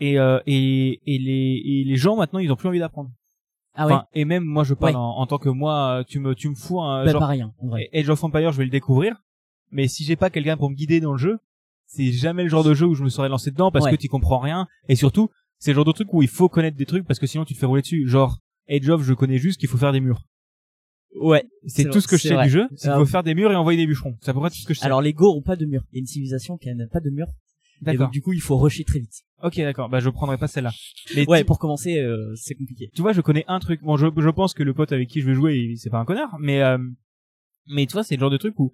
Et, 0.01 0.19
euh, 0.19 0.39
et, 0.47 0.99
et 1.05 1.17
les, 1.19 1.61
et 1.63 1.83
les 1.85 1.95
gens 1.95 2.15
maintenant, 2.15 2.39
ils 2.39 2.51
ont 2.51 2.55
plus 2.55 2.67
envie 2.69 2.79
d'apprendre. 2.79 3.11
Ah 3.75 3.85
ouais. 3.87 3.93
Enfin, 3.93 4.05
et 4.13 4.25
même 4.25 4.43
moi, 4.43 4.63
je 4.63 4.73
parle 4.73 4.93
Ouais. 4.93 4.97
en, 4.99 5.01
en 5.19 5.25
tant 5.27 5.37
que 5.37 5.49
moi, 5.49 6.03
tu 6.07 6.19
me, 6.19 6.33
tu 6.35 6.49
me 6.49 6.55
fous 6.55 6.81
un 6.81 7.05
bah 7.05 7.11
genre, 7.11 7.19
pareil 7.19 7.41
hein, 7.41 7.53
en 7.59 7.67
vrai. 7.67 7.89
Age 7.93 8.09
of 8.09 8.23
Empire, 8.23 8.51
je 8.51 8.57
vais 8.57 8.65
le 8.65 8.69
découvrir. 8.71 9.15
Mais 9.71 9.87
si 9.87 10.03
j'ai 10.03 10.15
pas 10.15 10.29
quelqu'un 10.29 10.57
pour 10.57 10.69
me 10.69 10.75
guider 10.75 10.99
dans 10.99 11.11
le 11.11 11.17
jeu, 11.17 11.37
c'est 11.85 12.11
jamais 12.11 12.43
le 12.43 12.49
genre 12.49 12.63
de 12.63 12.73
jeu 12.73 12.85
où 12.87 12.95
je 12.95 13.03
me 13.03 13.09
serais 13.09 13.29
lancé 13.29 13.51
dedans 13.51 13.71
parce 13.71 13.85
Ouais. 13.85 13.91
que 13.91 13.95
tu 13.97 14.07
comprends 14.07 14.39
rien. 14.39 14.67
Et 14.89 14.95
surtout, 14.95 15.29
c'est 15.59 15.71
le 15.71 15.75
genre 15.75 15.85
de 15.85 15.91
truc 15.91 16.11
où 16.13 16.21
il 16.23 16.27
faut 16.27 16.49
connaître 16.49 16.75
des 16.77 16.85
trucs 16.85 17.05
parce 17.05 17.19
que 17.19 17.27
sinon 17.27 17.45
tu 17.45 17.53
te 17.53 17.59
fais 17.59 17.65
rouler 17.67 17.81
dessus. 17.81 18.07
Genre, 18.07 18.39
Age 18.69 18.89
of, 18.89 19.03
je 19.03 19.13
connais 19.13 19.37
juste 19.37 19.59
qu'il 19.59 19.69
faut 19.69 19.77
faire 19.77 19.91
des 19.91 19.99
murs. 19.99 20.23
Ouais. 21.19 21.43
C'est 21.65 21.83
C'est 21.83 21.89
tout 21.89 22.01
ce 22.01 22.07
que 22.07 22.17
je 22.17 22.21
c'est 22.23 22.27
sais 22.29 22.33
vrai. 22.35 22.45
du 22.45 22.51
jeu. 22.51 22.67
C'est 22.71 22.81
qu'il 22.87 22.89
Ah. 22.91 22.97
faut 22.97 23.05
faire 23.05 23.23
des 23.23 23.33
murs 23.35 23.51
et 23.51 23.55
envoyer 23.55 23.77
des 23.79 23.87
bûcherons. 23.87 24.15
C'est 24.21 24.29
à 24.29 24.33
peu 24.33 24.39
près 24.39 24.49
tout 24.49 24.55
ce 24.57 24.65
que 24.65 24.73
je 24.73 24.79
sais. 24.79 24.85
Alors 24.85 25.01
les 25.01 25.13
Go 25.13 25.35
ont 25.35 25.41
pas 25.41 25.55
de 25.55 25.65
mur. 25.65 25.83
Il 25.91 25.95
y 25.95 25.99
a 25.99 26.01
une 26.01 26.05
civilisation 26.07 26.57
qui 26.57 26.73
n'a 26.73 26.87
pas 26.87 26.99
de 26.99 27.09
mur. 27.09 27.27
Et 27.87 27.95
donc 27.97 28.11
du 28.11 28.21
coup 28.21 28.33
il 28.33 28.41
faut 28.41 28.57
rusher 28.57 28.83
très 28.83 28.99
vite. 28.99 29.23
Ok, 29.43 29.55
d'accord. 29.57 29.89
Bah, 29.89 29.99
je 29.99 30.09
prendrai 30.09 30.37
pas 30.37 30.47
celle-là. 30.47 30.71
Mais 31.15 31.27
Ouais, 31.27 31.39
tu, 31.39 31.45
pour 31.45 31.59
commencer 31.59 31.97
euh, 31.99 32.33
c'est 32.35 32.55
compliqué. 32.55 32.89
tu 32.93 33.01
vois, 33.01 33.13
je 33.13 33.21
connais 33.21 33.45
un 33.47 33.59
truc. 33.59 33.81
Bon, 33.81 33.95
je, 33.97 34.07
je 34.17 34.29
pense 34.29 34.53
que 34.53 34.63
le 34.63 34.73
pote 34.73 34.91
avec 34.91 35.07
qui 35.09 35.21
je 35.21 35.25
vais 35.27 35.33
jouer, 35.33 35.55
il- 35.57 35.77
c'est 35.77 35.89
pas 35.89 35.99
un 35.99 36.05
connard. 36.05 36.35
Mais, 36.39 36.61
euh, 36.61 36.77
mais 37.67 37.85
tu 37.85 37.93
vois, 37.93 38.03
c'est 38.03 38.15
le 38.15 38.19
genre 38.19 38.29
de 38.29 38.37
truc 38.37 38.59
où 38.59 38.71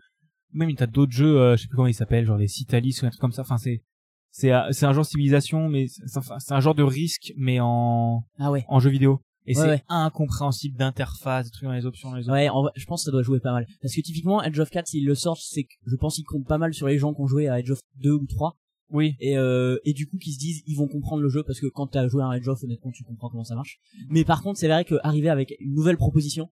même 0.54 0.74
t'as 0.76 0.88
d'autres 0.88 1.12
jeux, 1.12 1.40
euh, 1.40 1.56
je 1.58 1.64
sais 1.64 1.68
plus 1.68 1.76
comment 1.76 1.88
ils 1.88 1.94
s'appellent, 1.94 2.26
genre 2.26 2.38
les 2.38 2.48
Citalis 2.48 2.98
ou 3.02 3.06
un 3.06 3.10
truc 3.10 3.22
comme 3.22 3.32
ça. 3.32 3.42
Enfin, 3.42 3.58
c'est, 3.58 3.84
c'est, 4.32 4.52
euh, 4.54 4.72
c'est 4.72 4.86
un 4.86 4.94
genre 4.94 5.04
de 5.04 5.10
civilisation, 5.10 5.70
mais 5.70 5.88
c'est, 5.88 6.18
enfin, 6.18 6.40
c'est 6.40 6.54
un 6.54 6.60
genre 6.62 6.76
de 6.76 6.84
risque, 6.84 7.34
mais 7.38 7.60
en, 7.62 8.24
Ah 8.40 8.52
ouais. 8.52 8.64
en 8.68 8.80
jeu 8.80 8.90
vidéo. 8.90 9.22
Et 9.48 9.56
Ouais, 9.56 9.62
c'est 9.62 9.70
ouais. 9.70 9.84
incompréhensible 9.90 10.76
d'interface, 10.76 11.46
des 11.46 11.52
trucs 11.52 11.66
dans 11.68 11.74
les 11.74 11.86
options, 11.86 12.12
les 12.14 12.22
options. 12.22 12.34
Ouais, 12.34 12.50
en 12.50 12.64
vrai, 12.64 12.72
je 12.76 12.86
pense 12.86 13.02
que 13.02 13.06
ça 13.06 13.12
doit 13.12 13.22
jouer 13.22 13.40
pas 13.40 13.52
mal. 13.52 13.68
Parce 13.82 13.94
que 13.94 14.02
typiquement, 14.02 14.42
Edge 14.42 14.58
of 14.60 14.70
4, 14.72 14.88
s'il 14.88 15.06
le 15.06 15.14
sort, 15.14 15.38
c'est 15.38 15.66
que 15.66 15.74
je 15.86 15.96
pense 15.96 16.16
qu'il 16.16 16.24
compte 16.26 16.48
pas 16.48 16.58
mal 16.58 16.74
sur 16.74 16.88
les 16.88 16.98
gens 16.98 17.14
qui 17.14 17.22
ont 17.22 17.28
joué 17.28 17.48
à 17.48 17.60
Edge 17.60 17.70
of 17.70 17.80
2 18.02 18.14
ou 18.14 18.26
3. 18.26 18.56
Oui. 18.92 19.16
Et, 19.20 19.38
euh, 19.38 19.78
et 19.84 19.94
du 19.94 20.08
coup, 20.08 20.18
qui 20.18 20.32
se 20.34 20.40
disent, 20.40 20.62
ils 20.68 20.76
vont 20.76 20.88
comprendre 20.88 21.22
le 21.24 21.30
jeu 21.30 21.44
parce 21.44 21.60
que 21.60 21.68
quand 21.68 21.88
t'as 21.88 22.08
joué 22.08 22.22
à 22.24 22.28
un 22.28 22.34
Edge 22.34 22.48
of, 22.48 22.64
honnêtement, 22.64 22.92
tu 22.92 23.04
comprends 23.04 23.30
comment 23.30 23.44
ça 23.44 23.56
marche. 23.56 23.80
Mais 24.10 24.24
par 24.24 24.42
contre, 24.44 24.60
c'est 24.60 24.68
vrai 24.68 24.86
qu'arriver 24.86 25.30
avec 25.30 25.56
une 25.60 25.74
nouvelle 25.74 25.98
proposition, 25.98 26.50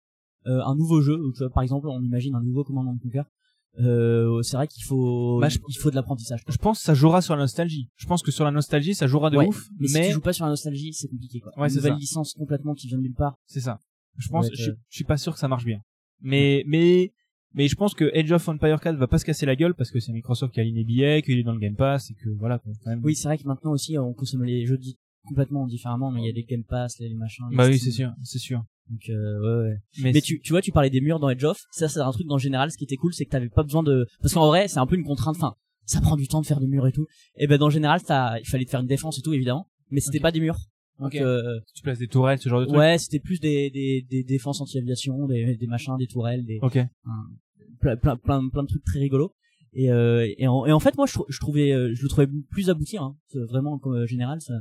euh, 0.46 0.60
un 0.64 0.74
nouveau 0.74 1.00
jeu, 1.00 1.18
par 1.54 1.62
exemple, 1.62 1.88
on 1.88 2.02
imagine 2.02 2.34
un 2.34 2.42
nouveau 2.42 2.64
Command 2.64 2.86
and 2.88 2.98
Conquer, 3.02 3.22
euh, 3.78 4.40
c'est 4.42 4.56
vrai 4.56 4.66
qu'il 4.68 4.84
faut, 4.84 5.38
Bah, 5.40 5.48
je- 5.48 5.58
il 5.68 5.74
faut 5.78 5.90
de 5.90 5.94
l'apprentissage. 5.96 6.42
Je 6.48 6.56
pense 6.56 6.78
que 6.78 6.84
ça 6.84 6.94
jouera 6.94 7.20
sur 7.20 7.34
la 7.36 7.42
nostalgie. 7.42 7.90
Je 7.96 8.06
pense 8.06 8.22
que 8.22 8.30
sur 8.30 8.44
la 8.44 8.50
nostalgie, 8.50 8.94
ça 8.94 9.06
jouera 9.06 9.28
de 9.30 9.36
Ouais, 9.36 9.46
ouf. 9.48 9.68
Mais, 9.78 9.86
Mais, 9.92 10.02
si 10.02 10.08
tu 10.08 10.14
joues 10.14 10.20
pas 10.20 10.32
sur 10.32 10.44
la 10.46 10.50
nostalgie, 10.50 10.92
c'est 10.94 11.08
compliqué, 11.08 11.40
quoi. 11.40 11.52
Ouais, 11.58 11.64
une 11.64 11.70
c'est 11.70 11.76
nouvelle 11.76 11.92
ça. 11.92 11.98
licence 11.98 12.32
complètement 12.34 12.74
qui 12.74 12.86
vient 12.88 12.96
de 12.98 13.02
nulle 13.02 13.14
part. 13.14 13.36
c'est 13.46 13.60
ça. 13.60 13.78
Je 14.18 14.28
pense, 14.28 14.46
Ouais, 14.46 14.52
je, 14.54 14.70
je 14.88 14.96
suis 14.96 15.04
pas 15.04 15.18
sûr 15.18 15.34
que 15.34 15.38
ça 15.38 15.46
marche 15.48 15.64
bien. 15.66 15.80
Mais, 16.22 16.64
mais, 16.66 17.12
mais 17.54 17.68
je 17.68 17.74
pense 17.74 17.94
que 17.94 18.14
Age 18.14 18.32
of 18.32 18.48
Empire 18.48 18.80
4 18.80 18.96
va 18.96 19.06
pas 19.06 19.18
se 19.18 19.24
casser 19.24 19.46
la 19.46 19.56
gueule 19.56 19.74
parce 19.74 19.90
que 19.90 20.00
c'est 20.00 20.12
Microsoft 20.12 20.52
qui 20.52 20.60
a 20.60 20.62
aligné 20.62 20.84
billet, 20.84 21.22
qu'il 21.22 21.38
est 21.38 21.42
dans 21.42 21.52
le 21.52 21.58
Game 21.58 21.76
Pass 21.76 22.10
et 22.10 22.14
que 22.14 22.28
voilà, 22.30 22.58
quoi, 22.58 22.72
quand 22.84 22.90
même. 22.90 23.00
Oui, 23.02 23.14
c'est 23.14 23.28
vrai 23.28 23.38
que 23.38 23.44
maintenant 23.44 23.72
aussi, 23.72 23.98
on 23.98 24.12
consomme 24.12 24.44
les 24.44 24.66
jeux 24.66 24.78
complètement 25.26 25.66
différemment, 25.66 26.10
mais 26.10 26.22
il 26.22 26.26
y 26.26 26.30
a 26.30 26.32
des 26.32 26.44
Game 26.44 26.64
Pass, 26.64 26.98
les 26.98 27.14
machins. 27.14 27.44
les 27.50 27.56
Bah 27.56 27.66
oui, 27.66 27.78
c'est 27.78 27.90
sûr, 27.90 28.12
c'est 28.22 28.38
sûr. 28.38 28.64
Donc, 28.88 29.08
euh, 29.08 29.40
ouais, 29.40 29.68
ouais. 29.68 29.76
Mais, 30.02 30.12
Mais 30.12 30.20
tu, 30.20 30.40
tu 30.40 30.52
vois, 30.52 30.62
tu 30.62 30.70
parlais 30.70 30.90
des 30.90 31.00
murs 31.00 31.18
dans 31.18 31.28
Edge 31.28 31.44
of. 31.44 31.58
Ça, 31.72 31.88
c'est 31.88 31.98
un 31.98 32.12
truc 32.12 32.26
dans 32.26 32.36
le 32.36 32.40
général. 32.40 32.70
Ce 32.70 32.76
qui 32.76 32.84
était 32.84 32.96
cool, 32.96 33.12
c'est 33.12 33.24
que 33.24 33.30
t'avais 33.30 33.48
pas 33.48 33.64
besoin 33.64 33.82
de, 33.82 34.06
parce 34.20 34.34
qu'en 34.34 34.46
vrai, 34.46 34.68
c'est 34.68 34.78
un 34.78 34.86
peu 34.86 34.94
une 34.94 35.04
contrainte. 35.04 35.36
Enfin, 35.36 35.54
ça 35.84 36.00
prend 36.00 36.16
du 36.16 36.28
temps 36.28 36.40
de 36.40 36.46
faire 36.46 36.60
des 36.60 36.66
murs 36.66 36.86
et 36.86 36.92
tout. 36.92 37.06
Et 37.36 37.46
ben, 37.46 37.58
dans 37.58 37.66
le 37.66 37.72
général, 37.72 38.00
ça, 38.00 38.38
il 38.38 38.46
fallait 38.46 38.64
te 38.64 38.70
faire 38.70 38.80
une 38.80 38.86
défense 38.86 39.18
et 39.18 39.22
tout, 39.22 39.32
évidemment. 39.32 39.68
Mais 39.90 40.00
c'était 40.00 40.20
pas 40.20 40.32
des 40.32 40.40
murs. 40.40 40.58
Donc, 40.98 41.14
Ok. 41.14 41.20
euh, 41.20 41.60
tu 41.74 41.82
places 41.82 41.98
des 41.98 42.08
tourelles, 42.08 42.38
ce 42.38 42.48
genre 42.48 42.60
de 42.60 42.66
trucs. 42.66 42.76
ouais, 42.78 42.96
c'était 42.98 43.20
plus 43.20 43.38
des, 43.38 43.70
des, 43.70 44.02
des 44.08 44.24
défenses 44.24 44.60
anti-aviation, 44.60 45.26
des, 45.26 45.56
des 45.56 45.66
machins, 45.66 45.94
des 45.98 46.06
tourelles, 46.06 46.44
des, 46.44 46.58
plein, 47.80 47.96
plein, 47.96 48.16
plein, 48.16 48.48
plein 48.48 48.62
de 48.62 48.68
trucs 48.68 48.84
très 48.84 48.98
rigolos. 49.00 49.34
Et, 49.72 49.90
euh, 49.92 50.26
et, 50.38 50.46
en, 50.48 50.64
et 50.64 50.72
en 50.72 50.80
fait, 50.80 50.96
moi, 50.96 51.06
je, 51.06 51.12
trou- 51.12 51.26
je 51.28 51.38
trouvais, 51.38 51.70
euh, 51.72 51.92
je 51.94 52.02
le 52.02 52.08
trouvais 52.08 52.26
plus 52.50 52.70
abouti, 52.70 52.96
hein. 52.96 53.14
Vraiment, 53.34 53.78
comme 53.78 53.94
euh, 53.94 54.06
général, 54.06 54.40
ça, 54.40 54.54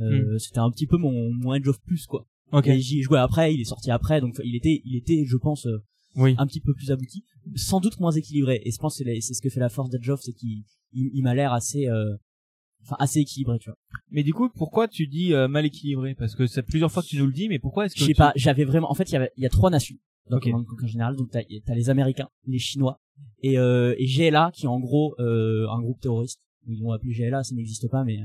euh, 0.00 0.34
Hmm. 0.34 0.38
c'était 0.38 0.58
un 0.60 0.70
petit 0.70 0.86
peu 0.86 0.96
mon, 0.96 1.30
mon 1.34 1.52
Edge 1.54 1.68
of 1.68 1.80
plus, 1.82 2.06
quoi. 2.06 2.26
Ok. 2.52 2.66
Et 2.68 2.80
j'y 2.80 3.00
ai 3.00 3.02
joué 3.02 3.18
après, 3.18 3.52
il 3.54 3.60
est 3.60 3.64
sorti 3.64 3.90
après, 3.90 4.20
donc 4.22 4.36
il 4.42 4.56
était, 4.56 4.80
il 4.86 4.96
était, 4.96 5.24
je 5.26 5.36
pense, 5.36 5.66
euh, 5.66 5.82
Oui. 6.16 6.34
un 6.38 6.46
petit 6.46 6.60
peu 6.60 6.72
plus 6.72 6.90
abouti, 6.90 7.24
sans 7.56 7.80
doute 7.80 8.00
moins 8.00 8.12
équilibré. 8.12 8.62
Et 8.64 8.70
je 8.70 8.78
pense 8.78 8.96
que 8.98 9.04
c'est 9.20 9.34
ce 9.34 9.42
que 9.42 9.50
fait 9.50 9.60
la 9.60 9.68
force 9.68 9.90
d'Edge 9.90 10.08
of, 10.08 10.20
c'est 10.22 10.32
qu'il, 10.32 10.62
il, 10.92 11.10
il 11.12 11.22
m'a 11.22 11.34
l'air 11.34 11.52
assez, 11.52 11.88
euh, 11.88 12.16
enfin 12.82 12.96
assez 12.98 13.20
équilibré, 13.20 13.58
tu 13.58 13.70
vois. 13.70 13.76
Mais 14.10 14.22
du 14.22 14.32
coup, 14.34 14.48
pourquoi 14.48 14.88
tu 14.88 15.06
dis 15.06 15.34
euh, 15.34 15.48
mal 15.48 15.66
équilibré? 15.66 16.14
Parce 16.14 16.34
que 16.34 16.46
c'est 16.46 16.62
plusieurs 16.62 16.90
fois 16.92 17.02
que 17.02 17.08
tu 17.08 17.18
nous 17.18 17.26
le 17.26 17.32
dis, 17.32 17.48
mais 17.48 17.58
pourquoi 17.58 17.86
est-ce 17.86 17.94
que 17.94 18.00
Je 18.00 18.04
sais 18.06 18.12
tu- 18.12 18.18
pas, 18.18 18.32
j'avais 18.36 18.64
vraiment, 18.64 18.90
en 18.90 18.94
fait, 18.94 19.08
il 19.10 19.12
y 19.12 19.16
avait, 19.16 19.30
il 19.36 19.42
y 19.42 19.46
a 19.46 19.50
trois 19.50 19.70
nations 19.70 19.96
dans. 20.30 20.38
Command 20.40 20.64
Conquer 20.66 20.86
général, 20.88 21.16
donc 21.16 21.30
t'as, 21.30 21.42
t'as 21.66 21.74
les 21.74 21.90
Américains, 21.90 22.28
les 22.46 22.58
Chinois 22.58 23.00
et, 23.42 23.58
euh, 23.58 23.94
et 23.98 24.06
GLA 24.06 24.50
qui 24.54 24.66
est 24.66 24.68
en 24.68 24.78
gros 24.80 25.14
euh, 25.18 25.66
un 25.70 25.80
groupe 25.80 26.00
terroriste. 26.00 26.40
Ils 26.66 26.80
l'ont 26.80 26.92
appelé 26.92 27.12
GLA, 27.14 27.42
ça 27.44 27.54
n'existe 27.54 27.88
pas, 27.88 28.04
mais, 28.04 28.18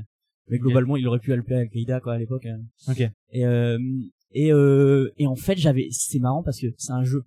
mais 0.50 0.58
globalement, 0.58 0.96
il 0.96 1.06
aurait 1.08 1.18
pu 1.18 1.30
l'appeler 1.34 1.56
Al-Qaïda 1.56 2.00
quoi 2.00 2.14
à 2.14 2.18
l'époque. 2.18 2.44
hein. 2.46 2.60
Ok. 2.88 3.00
Et 3.32 3.44
euh, 3.46 3.78
et 4.32 4.48
et 5.18 5.26
en 5.26 5.36
fait, 5.36 5.56
j'avais, 5.56 5.88
c'est 5.90 6.18
marrant 6.18 6.42
parce 6.42 6.60
que 6.60 6.66
c'est 6.76 6.92
un 6.92 7.04
jeu 7.04 7.22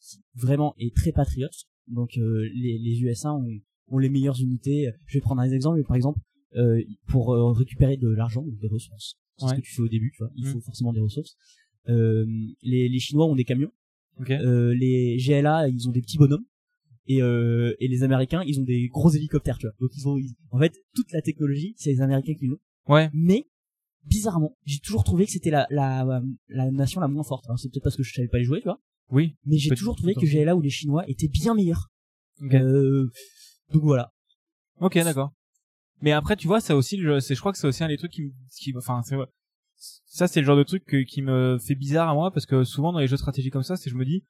qui 0.00 0.18
vraiment 0.34 0.74
est 0.78 0.94
très 0.94 1.12
patriote. 1.12 1.52
Donc 1.86 2.10
les 2.16 2.78
les 2.78 3.00
USA 3.02 3.32
ont, 3.32 3.46
ont 3.88 3.98
les 3.98 4.08
meilleures 4.08 4.40
unités. 4.40 4.90
Je 5.06 5.14
vais 5.18 5.20
prendre 5.20 5.40
un 5.40 5.50
exemple, 5.50 5.82
par 5.84 5.96
exemple 5.96 6.18
euh, 6.56 6.82
pour 7.06 7.32
euh, 7.34 7.52
récupérer 7.52 7.96
de 7.96 8.08
l'argent 8.08 8.42
ou 8.42 8.50
des 8.60 8.68
ressources. 8.68 9.16
C'est 9.38 9.46
ce 9.48 9.54
que 9.54 9.60
tu 9.60 9.72
fais 9.74 9.82
au 9.82 9.88
début, 9.88 10.10
tu 10.14 10.22
vois. 10.22 10.32
Il 10.36 10.46
Mm. 10.46 10.52
faut 10.52 10.60
forcément 10.60 10.92
des 10.92 11.00
ressources. 11.00 11.36
Euh, 11.88 12.26
les, 12.62 12.88
les 12.88 12.98
Chinois 12.98 13.26
ont 13.26 13.36
des 13.36 13.44
camions. 13.44 13.70
Ok. 14.20 14.30
Euh, 14.30 14.74
les 14.74 15.16
GLA, 15.18 15.68
ils 15.68 15.88
ont 15.88 15.92
des 15.92 16.00
petits 16.02 16.18
bonhommes. 16.18 16.44
Et, 17.06 17.22
euh, 17.22 17.74
et 17.78 17.88
les 17.88 18.02
Américains, 18.02 18.42
ils 18.46 18.60
ont 18.60 18.64
des 18.64 18.88
gros 18.88 19.10
hélicoptères, 19.10 19.56
tu 19.58 19.66
vois. 19.66 19.74
Donc 19.80 19.90
ils 19.96 20.06
ont, 20.08 20.18
ils- 20.18 20.34
en 20.50 20.58
fait, 20.58 20.74
toute 20.94 21.10
la 21.12 21.22
technologie, 21.22 21.74
c'est 21.78 21.90
les 21.90 22.00
Américains 22.02 22.34
qui 22.34 22.46
l'ont. 22.46 22.58
Ouais. 22.88 23.08
Mais 23.14 23.46
bizarrement, 24.04 24.56
j'ai 24.66 24.78
toujours 24.80 25.04
trouvé 25.04 25.24
que 25.26 25.30
c'était 25.32 25.50
la, 25.50 25.66
la 25.70 26.20
la 26.48 26.70
nation 26.70 27.00
la 27.00 27.08
moins 27.08 27.22
forte. 27.22 27.46
Alors 27.46 27.58
c'est 27.58 27.68
peut-être 27.70 27.84
parce 27.84 27.96
que 27.96 28.02
je 28.02 28.12
savais 28.12 28.28
pas 28.28 28.38
les 28.38 28.44
jouer, 28.44 28.58
tu 28.60 28.64
vois. 28.64 28.80
Oui. 29.10 29.36
Mais 29.46 29.56
j'ai 29.56 29.70
toujours 29.74 29.96
trouvé 29.96 30.14
que. 30.14 30.26
GLA 30.26 30.54
ou 30.56 30.60
les 30.60 30.68
Chinois 30.70 31.04
étaient 31.08 31.28
bien 31.28 31.54
meilleurs. 31.54 31.88
Ok. 32.42 32.52
Euh, 32.54 33.08
donc 33.72 33.82
voilà. 33.84 34.12
Ok, 34.80 34.94
d'accord. 34.96 35.32
Mais 36.00 36.12
après, 36.12 36.36
tu 36.36 36.46
vois, 36.46 36.60
ça 36.60 36.76
aussi, 36.76 37.00
c'est, 37.20 37.34
je 37.34 37.40
crois 37.40 37.52
que 37.52 37.58
c'est 37.58 37.66
aussi 37.66 37.82
un 37.84 37.88
des 37.88 37.96
trucs 37.96 38.12
qui, 38.12 38.22
me- 38.22 38.32
qui, 38.56 38.72
enfin, 38.76 39.02
c'est, 39.02 39.16
ça, 40.06 40.28
c'est 40.28 40.40
le 40.40 40.46
genre 40.46 40.56
de 40.56 40.62
truc 40.62 40.84
que- 40.84 41.02
qui 41.04 41.22
me 41.22 41.58
fait 41.58 41.74
bizarre 41.74 42.08
à 42.08 42.14
moi 42.14 42.30
parce 42.30 42.46
que 42.46 42.64
souvent 42.64 42.92
dans 42.92 42.98
les 43.00 43.06
jeux 43.08 43.16
de 43.16 43.20
stratégie 43.20 43.50
comme 43.50 43.62
ça, 43.62 43.76
c'est 43.76 43.90
je 43.90 43.96
me 43.96 44.04
dis, 44.04 44.24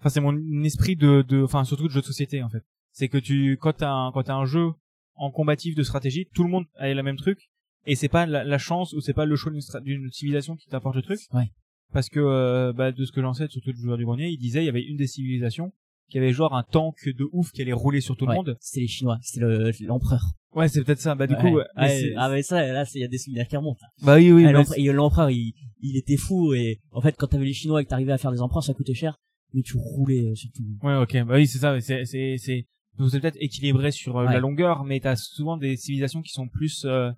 enfin, 0.00 0.08
c'est 0.10 0.20
mon 0.20 0.36
esprit 0.64 0.96
de, 0.96 1.22
de, 1.22 1.42
enfin, 1.42 1.64
surtout 1.64 1.84
de 1.88 1.92
jeu 1.92 2.00
de 2.00 2.06
société 2.06 2.42
en 2.42 2.48
fait. 2.48 2.62
C'est 2.92 3.08
que 3.08 3.18
tu, 3.18 3.56
quand 3.60 3.72
t'as 3.74 3.90
un, 3.90 4.12
quand 4.12 4.22
t'as 4.22 4.34
un 4.36 4.44
jeu 4.46 4.70
en 5.14 5.30
combatif 5.30 5.74
de 5.74 5.82
stratégie, 5.82 6.26
tout 6.34 6.44
le 6.44 6.50
monde 6.50 6.66
a 6.76 6.92
le 6.92 7.02
même 7.02 7.16
truc 7.16 7.48
et 7.86 7.94
c'est 7.94 8.08
pas 8.08 8.26
la, 8.26 8.44
la 8.44 8.58
chance 8.58 8.92
ou 8.92 9.00
c'est 9.00 9.14
pas 9.14 9.24
le 9.26 9.36
choix 9.36 9.52
d'une, 9.82 10.10
civilisation 10.10 10.56
qui 10.56 10.68
t'apporte 10.68 10.96
le 10.96 11.02
truc. 11.02 11.20
Ouais. 11.32 11.50
Parce 11.92 12.08
que, 12.08 12.20
euh, 12.20 12.72
bah, 12.72 12.90
de 12.92 13.04
ce 13.04 13.12
que 13.12 13.22
j'en 13.22 13.32
sais, 13.32 13.46
surtout 13.48 13.70
le 13.70 13.76
joueur 13.76 13.96
du 13.96 14.04
grenier, 14.04 14.28
il 14.28 14.38
disait, 14.38 14.62
il 14.62 14.66
y 14.66 14.68
avait 14.68 14.82
une 14.82 14.96
des 14.96 15.06
civilisations 15.06 15.72
qui 16.10 16.18
avait 16.18 16.32
genre 16.32 16.54
un 16.54 16.62
tank 16.64 16.96
de 17.08 17.26
ouf 17.32 17.50
qui 17.52 17.62
allait 17.62 17.72
rouler 17.72 18.00
sur 18.00 18.16
tout 18.16 18.24
Ouais, 18.26 18.32
le 18.32 18.36
monde. 18.36 18.56
C'était 18.60 18.80
les 18.80 18.88
Chinois, 18.88 19.18
c'était 19.22 19.40
le- 19.40 19.70
l'empereur. 19.86 20.22
Ouais, 20.56 20.68
c'est 20.68 20.82
peut-être 20.82 20.98
ça. 21.00 21.14
Bah, 21.14 21.26
du 21.26 21.34
Ouais. 21.34 21.40
coup, 21.40 21.56
ouais. 21.56 21.64
Mais 21.76 21.82
Ouais, 21.82 22.00
c'est- 22.00 22.14
ah 22.16 22.28
mais 22.30 22.42
ça, 22.42 22.66
là, 22.66 22.84
c'est- 22.84 22.98
il 22.98 23.02
y 23.02 23.04
a 23.04 23.08
des 23.08 23.18
souvenirs 23.18 23.46
qui 23.46 23.56
remontent. 23.56 23.78
Bah 24.02 24.16
oui, 24.16 24.32
oui. 24.32 24.44
Ah, 24.46 24.52
l'empereur- 24.52 24.78
et 24.78 24.84
l'empereur, 24.92 25.30
il, 25.30 25.52
il 25.82 25.96
était 25.96 26.16
fou 26.16 26.54
et 26.54 26.80
en 26.90 27.00
fait, 27.00 27.14
quand 27.18 27.26
t'avais 27.28 27.44
les 27.44 27.52
Chinois 27.52 27.80
et 27.82 27.84
que 27.84 27.90
t'arrivais 27.90 28.12
à 28.12 28.18
faire 28.18 28.32
des 28.32 28.40
empereurs, 28.40 28.64
ça 28.64 28.72
coûtait 28.74 28.94
cher, 28.94 29.16
mais 29.54 29.62
tu 29.62 29.76
roulais 29.76 30.26
euh, 30.30 30.34
sur 30.34 30.50
tout. 30.52 30.62
c'est- 30.80 30.86
ouais, 30.86 30.96
ok. 30.96 31.26
Bah 31.28 31.34
oui, 31.36 31.46
c'est 31.46 31.58
ça. 31.58 31.78
C'est, 31.80 32.04
c'est, 32.06 32.36
c'est, 32.38 32.66
donc 32.98 33.10
c'est 33.10 33.20
peut-être 33.20 33.36
équilibré 33.38 33.90
sur 33.90 34.16
euh, 34.16 34.26
Ouais. 34.26 34.32
la 34.32 34.40
longueur, 34.40 34.84
mais 34.84 34.98
t'as 35.00 35.16
souvent 35.16 35.56
des 35.58 35.76
civilisations 35.76 36.22
qui 36.22 36.32
sont 36.32 36.48
plus 36.48 36.84
euh, 36.86 37.10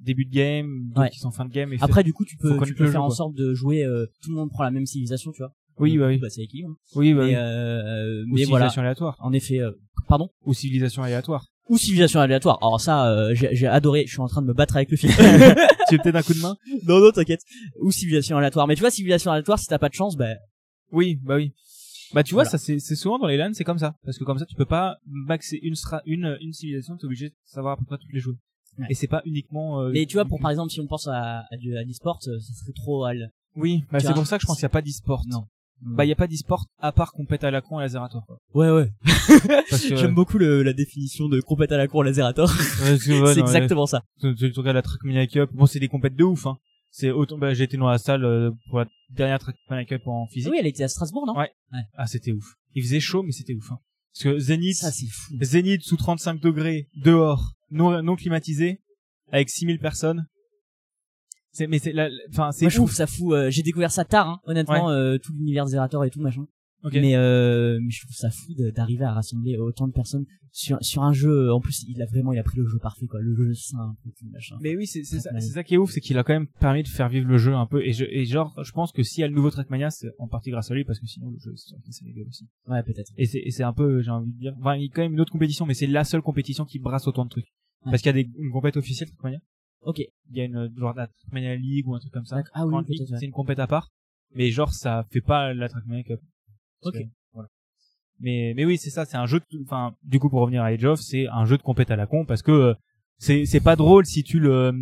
début 0.00 0.24
de 0.24 0.30
game, 0.34 0.86
d'autres 0.88 1.00
Ouais. 1.02 1.10
qui 1.10 1.18
sont 1.18 1.30
fin 1.30 1.44
de 1.44 1.52
game. 1.52 1.72
Et 1.72 1.76
Après, 1.80 2.02
du 2.02 2.12
coup, 2.14 2.24
tu 2.24 2.36
peux, 2.38 2.58
tu 2.64 2.74
peux 2.74 2.84
faire 2.86 2.92
jeu, 3.02 3.06
en 3.06 3.10
sorte 3.10 3.34
de 3.34 3.52
jouer, 3.54 3.84
euh, 3.84 4.06
tout 4.22 4.30
le 4.30 4.36
monde 4.36 4.50
prend 4.50 4.64
la 4.64 4.70
même 4.70 4.86
civilisation, 4.86 5.30
tu 5.32 5.38
vois. 5.42 5.52
oui, 5.78 5.98
bah 5.98 6.06
oui, 6.08 6.18
Bah, 6.18 6.30
ça 6.30 6.40
équilibre. 6.42 6.74
oui, 6.96 7.12
bah 7.14 7.20
mais, 7.24 7.28
oui. 7.28 7.34
euh, 7.36 8.22
Ou 8.24 8.34
mais 8.34 8.44
voilà. 8.44 8.68
civilisation 8.70 8.80
aléatoire. 8.82 9.16
En 9.20 9.32
effet, 9.32 9.60
euh, 9.60 9.70
pardon? 10.08 10.30
Ou 10.46 10.54
civilisation 10.54 11.02
aléatoire. 11.02 11.46
Ou 11.68 11.78
civilisation 11.78 12.20
aléatoire. 12.20 12.58
Alors 12.60 12.80
ça, 12.80 13.10
euh, 13.10 13.34
j'ai 13.34 13.66
adoré. 13.66 14.04
Je 14.06 14.12
suis 14.12 14.20
en 14.20 14.28
train 14.28 14.42
de 14.42 14.46
me 14.46 14.52
battre 14.52 14.76
avec 14.76 14.90
le 14.90 14.96
film. 14.96 15.12
tu 15.88 15.96
veux 15.96 16.02
peut-être 16.02 16.16
un 16.16 16.22
coup 16.22 16.34
de 16.34 16.40
main 16.40 16.56
non, 16.86 17.00
non, 17.00 17.10
t'inquiète. 17.10 17.40
Ou 17.80 17.90
civilisation 17.90 18.36
aléatoire. 18.36 18.66
Mais 18.66 18.74
tu 18.74 18.80
vois, 18.80 18.90
civilisation 18.90 19.30
aléatoire, 19.30 19.58
si 19.58 19.66
t'as 19.66 19.78
pas 19.78 19.88
de 19.88 19.94
chance, 19.94 20.16
bah, 20.16 20.34
Oui, 20.92 21.18
bah 21.22 21.36
oui. 21.36 21.52
Bah 22.12 22.22
tu 22.22 22.34
vois, 22.34 22.44
Voilà. 22.44 22.58
ça 22.58 22.58
c'est, 22.58 22.78
souvent 22.94 23.18
dans 23.18 23.26
les 23.26 23.36
LAN, 23.36 23.50
c'est 23.54 23.64
comme 23.64 23.78
ça, 23.78 23.96
parce 24.04 24.18
que 24.18 24.24
comme 24.24 24.38
ça 24.38 24.46
tu 24.46 24.54
peux 24.54 24.66
pas 24.66 24.98
maxer 25.06 25.58
une 25.62 25.74
stra- 25.74 26.02
une 26.06 26.36
une 26.40 26.52
civilisation, 26.52 26.96
t'es 26.96 27.06
obligé 27.06 27.30
de 27.30 27.34
savoir 27.44 27.72
à 27.72 27.76
peu 27.76 27.84
près 27.84 27.96
toutes 27.98 28.12
les 28.12 28.20
jouer. 28.20 28.36
Ouais. 28.78 28.86
Et 28.90 28.94
c'est 28.94 29.08
pas 29.08 29.20
uniquement. 29.24 29.80
euh, 29.80 29.90
mais 29.92 30.06
tu 30.06 30.14
vois, 30.14 30.24
pour 30.24 30.38
par 30.38 30.52
exemple, 30.52 30.70
si 30.70 30.80
on 30.80 30.86
pense 30.86 31.08
à, 31.08 31.40
à 31.40 31.42
à 31.50 31.56
l'e-sport, 31.84 32.20
euh, 32.28 32.38
ça 32.38 32.52
serait 32.54 32.72
trop 32.72 33.02
al. 33.04 33.32
Oui, 33.56 33.82
bah 33.90 33.98
c'est 33.98 34.12
pour 34.14 34.26
ça 34.28 34.36
que 34.36 34.42
je 34.42 34.46
pense 34.46 34.56
qu'il 34.56 34.62
y 34.64 34.66
a 34.66 34.68
pas 34.68 34.82
d'e-sport. 34.82 35.22
Non. 35.28 35.46
Bah 35.82 36.04
il 36.04 36.08
y 36.08 36.12
a 36.12 36.16
pas 36.16 36.26
d'e-sport 36.26 36.66
à 36.78 36.92
part 36.92 37.12
compète 37.12 37.44
à 37.44 37.50
la 37.50 37.60
con 37.60 37.78
et 37.78 37.82
la 37.82 37.88
Zerator. 37.88 38.24
Quoi. 38.26 38.38
Ouais, 38.54 38.70
ouais. 38.70 38.90
J'aime 39.96 40.14
beaucoup 40.14 40.38
le, 40.38 40.62
la 40.62 40.72
définition 40.72 41.28
de 41.28 41.40
compète 41.40 41.72
à 41.72 41.76
la 41.76 41.88
cour 41.88 42.04
lazerator. 42.04 42.50
Ouais, 42.82 42.90
ouais, 42.92 42.98
c'est 42.98 43.40
non, 43.40 43.46
exactement 43.46 43.86
ça. 43.86 44.02
ouais, 44.22 44.34
tu, 44.34 44.52
tu 44.52 44.58
regardes 44.58 44.76
la 44.76 44.82
Trackmania 44.82 45.26
Cup, 45.26 45.50
bon 45.52 45.66
c'est 45.66 45.80
des 45.80 45.88
compètes 45.88 46.16
de 46.16 46.24
ouf 46.24 46.46
hein. 46.46 46.58
C'est 46.90 47.10
autant 47.10 47.38
bah 47.38 47.54
j'ai 47.54 47.64
été 47.64 47.76
dans 47.76 47.88
la 47.88 47.98
salle 47.98 48.24
euh, 48.24 48.50
pour 48.68 48.78
la 48.78 48.86
dernière 49.10 49.40
Trackmania 49.40 49.84
Cup 49.84 50.02
en 50.06 50.26
physique. 50.28 50.50
Oui, 50.52 50.58
elle 50.60 50.66
était 50.66 50.84
à 50.84 50.88
Strasbourg, 50.88 51.26
non? 51.26 51.36
Ouais. 51.36 51.50
Ah 51.94 52.06
c'était 52.06 52.32
ouf. 52.32 52.54
Il 52.74 52.82
faisait 52.82 53.00
chaud 53.00 53.22
mais 53.22 53.32
c'était 53.32 53.54
ouf 53.54 53.72
hein. 53.72 53.78
Parce 54.12 54.24
que 54.24 54.38
Zénith 54.38 54.76
Ça, 54.76 54.92
c'est 54.92 55.06
fou. 55.06 55.34
Zénith 55.40 55.82
sous 55.82 55.96
35 55.96 56.40
degrés 56.40 56.88
dehors, 56.96 57.54
non 57.70 58.00
non 58.02 58.14
climatisé 58.14 58.80
avec 59.32 59.50
6000 59.50 59.80
personnes. 59.80 60.26
C'est 61.54 61.66
mais 61.66 61.78
c'est 61.78 61.92
la 61.92 62.10
enfin 62.30 62.52
c'est 62.52 62.64
Moi, 62.66 62.70
je 62.70 62.78
ouf. 62.80 62.86
trouve 62.86 62.94
ça 62.94 63.06
fou. 63.06 63.32
euh, 63.32 63.48
J'ai 63.50 63.62
découvert 63.62 63.90
ça 63.92 64.04
tard, 64.04 64.28
hein, 64.28 64.40
honnêtement, 64.44 64.90
euh, 64.90 65.16
tout 65.18 65.32
l'univers 65.32 65.66
Zerator 65.66 66.04
et 66.04 66.10
tout 66.10 66.20
machin. 66.20 66.44
OK. 66.82 66.92
Mais, 66.92 67.16
euh, 67.16 67.78
mais 67.82 67.90
je 67.90 68.02
trouve 68.02 68.14
ça 68.14 68.28
fou 68.30 68.52
de- 68.54 68.68
d'arriver 68.70 69.04
à 69.04 69.12
rassembler 69.14 69.56
autant 69.56 69.88
de 69.88 69.92
personnes 69.92 70.26
sur 70.52 70.76
sur 70.82 71.02
un 71.02 71.14
jeu. 71.14 71.50
En 71.50 71.58
plus, 71.60 71.82
il 71.88 72.02
a 72.02 72.06
vraiment, 72.06 72.32
il 72.34 72.38
a 72.38 72.42
pris 72.42 72.58
le 72.58 72.66
jeu 72.66 72.78
parfait, 72.78 73.06
quoi. 73.06 73.20
Le 73.22 73.34
jeu 73.34 73.54
simple, 73.54 73.96
et 74.06 74.10
tout 74.12 74.26
machin. 74.30 74.56
Mais 74.60 74.76
oui, 74.76 74.86
c'est 74.86 75.02
c'est 75.02 75.20
ça, 75.20 75.30
c'est 75.40 75.52
ça 75.52 75.64
qui 75.64 75.74
est 75.74 75.78
ouf, 75.78 75.92
c'est 75.92 76.00
qu'il 76.02 76.18
a 76.18 76.24
quand 76.24 76.34
même 76.34 76.46
permis 76.60 76.82
de 76.82 76.88
faire 76.88 77.08
vivre 77.08 77.26
le 77.26 77.38
jeu 77.38 77.54
un 77.54 77.64
peu. 77.66 77.82
Et, 77.86 77.92
je, 77.94 78.04
et 78.04 78.26
genre, 78.26 78.52
je 78.62 78.70
pense 78.72 78.92
que 78.92 79.02
s'il 79.02 79.22
y 79.22 79.24
a 79.24 79.28
le 79.28 79.34
nouveau 79.34 79.50
Trackmania, 79.50 79.88
c'est 79.90 80.10
en 80.18 80.28
partie 80.28 80.50
grâce 80.50 80.70
à 80.70 80.74
lui, 80.74 80.84
parce 80.84 80.98
que 81.00 81.06
sinon 81.06 81.30
le 81.30 81.38
jeu 81.38 81.52
c'est 81.56 81.74
c'est 81.90 82.04
légal 82.04 82.26
aussi. 82.28 82.46
Ouais, 82.68 82.82
peut-être. 82.82 83.12
Et 83.16 83.24
c'est 83.24 83.38
et 83.38 83.50
c'est 83.50 83.62
un 83.64 83.72
peu, 83.72 84.02
j'ai 84.02 84.10
envie 84.10 84.30
de 84.32 84.38
dire, 84.38 84.52
enfin, 84.60 84.74
il 84.76 84.82
y 84.82 84.86
a 84.86 84.90
quand 84.94 85.00
même 85.02 85.14
une 85.14 85.20
autre 85.22 85.32
compétition, 85.32 85.64
mais 85.64 85.74
c'est 85.74 85.86
la 85.86 86.04
seule 86.04 86.20
compétition 86.22 86.66
qui 86.66 86.78
brasse 86.78 87.06
autant 87.08 87.24
de 87.24 87.30
trucs. 87.30 87.46
Ouais. 87.86 87.92
Parce 87.92 88.02
qu'il 88.02 88.14
y 88.14 88.20
a 88.20 88.22
des, 88.22 88.28
une 88.38 88.50
compète 88.50 88.76
officielle 88.76 89.08
Trackmania. 89.08 89.38
Ok. 89.84 89.98
Il 89.98 90.36
y 90.36 90.40
a 90.40 90.44
une 90.44 90.72
genre 90.76 90.94
la 90.94 91.06
Trackmania 91.06 91.54
League 91.56 91.86
ou 91.86 91.94
un 91.94 91.98
truc 92.00 92.12
comme 92.12 92.24
ça. 92.26 92.42
Ah 92.52 92.66
oui, 92.66 92.74
ouais. 92.74 92.82
C'est 93.18 93.26
une 93.26 93.32
compète 93.32 93.58
à 93.58 93.66
part, 93.66 93.90
mais 94.34 94.50
genre 94.50 94.72
ça 94.72 95.06
fait 95.10 95.20
pas 95.20 95.52
la 95.54 95.68
Trackmania 95.68 96.02
Cup. 96.02 96.20
Ok. 96.82 96.94
que, 96.94 96.98
voilà. 97.32 97.48
Mais 98.20 98.52
mais 98.56 98.64
oui, 98.64 98.78
c'est 98.78 98.90
ça, 98.90 99.04
c'est 99.04 99.16
un 99.16 99.26
jeu. 99.26 99.40
de- 99.52 99.62
Enfin, 99.62 99.94
du 100.02 100.18
coup, 100.18 100.28
pour 100.30 100.40
revenir 100.40 100.62
à 100.62 100.66
Age 100.66 100.84
of, 100.84 101.00
c'est 101.00 101.26
un 101.28 101.44
jeu 101.44 101.56
de 101.58 101.62
compète 101.62 101.90
à 101.90 101.96
la 101.96 102.06
con 102.06 102.24
parce 102.24 102.42
que 102.42 102.50
euh, 102.52 102.74
c'est 103.18 103.44
c'est 103.46 103.60
pas 103.60 103.76
drôle 103.76 104.06
si 104.06 104.22
tu 104.22 104.38
le 104.40 104.72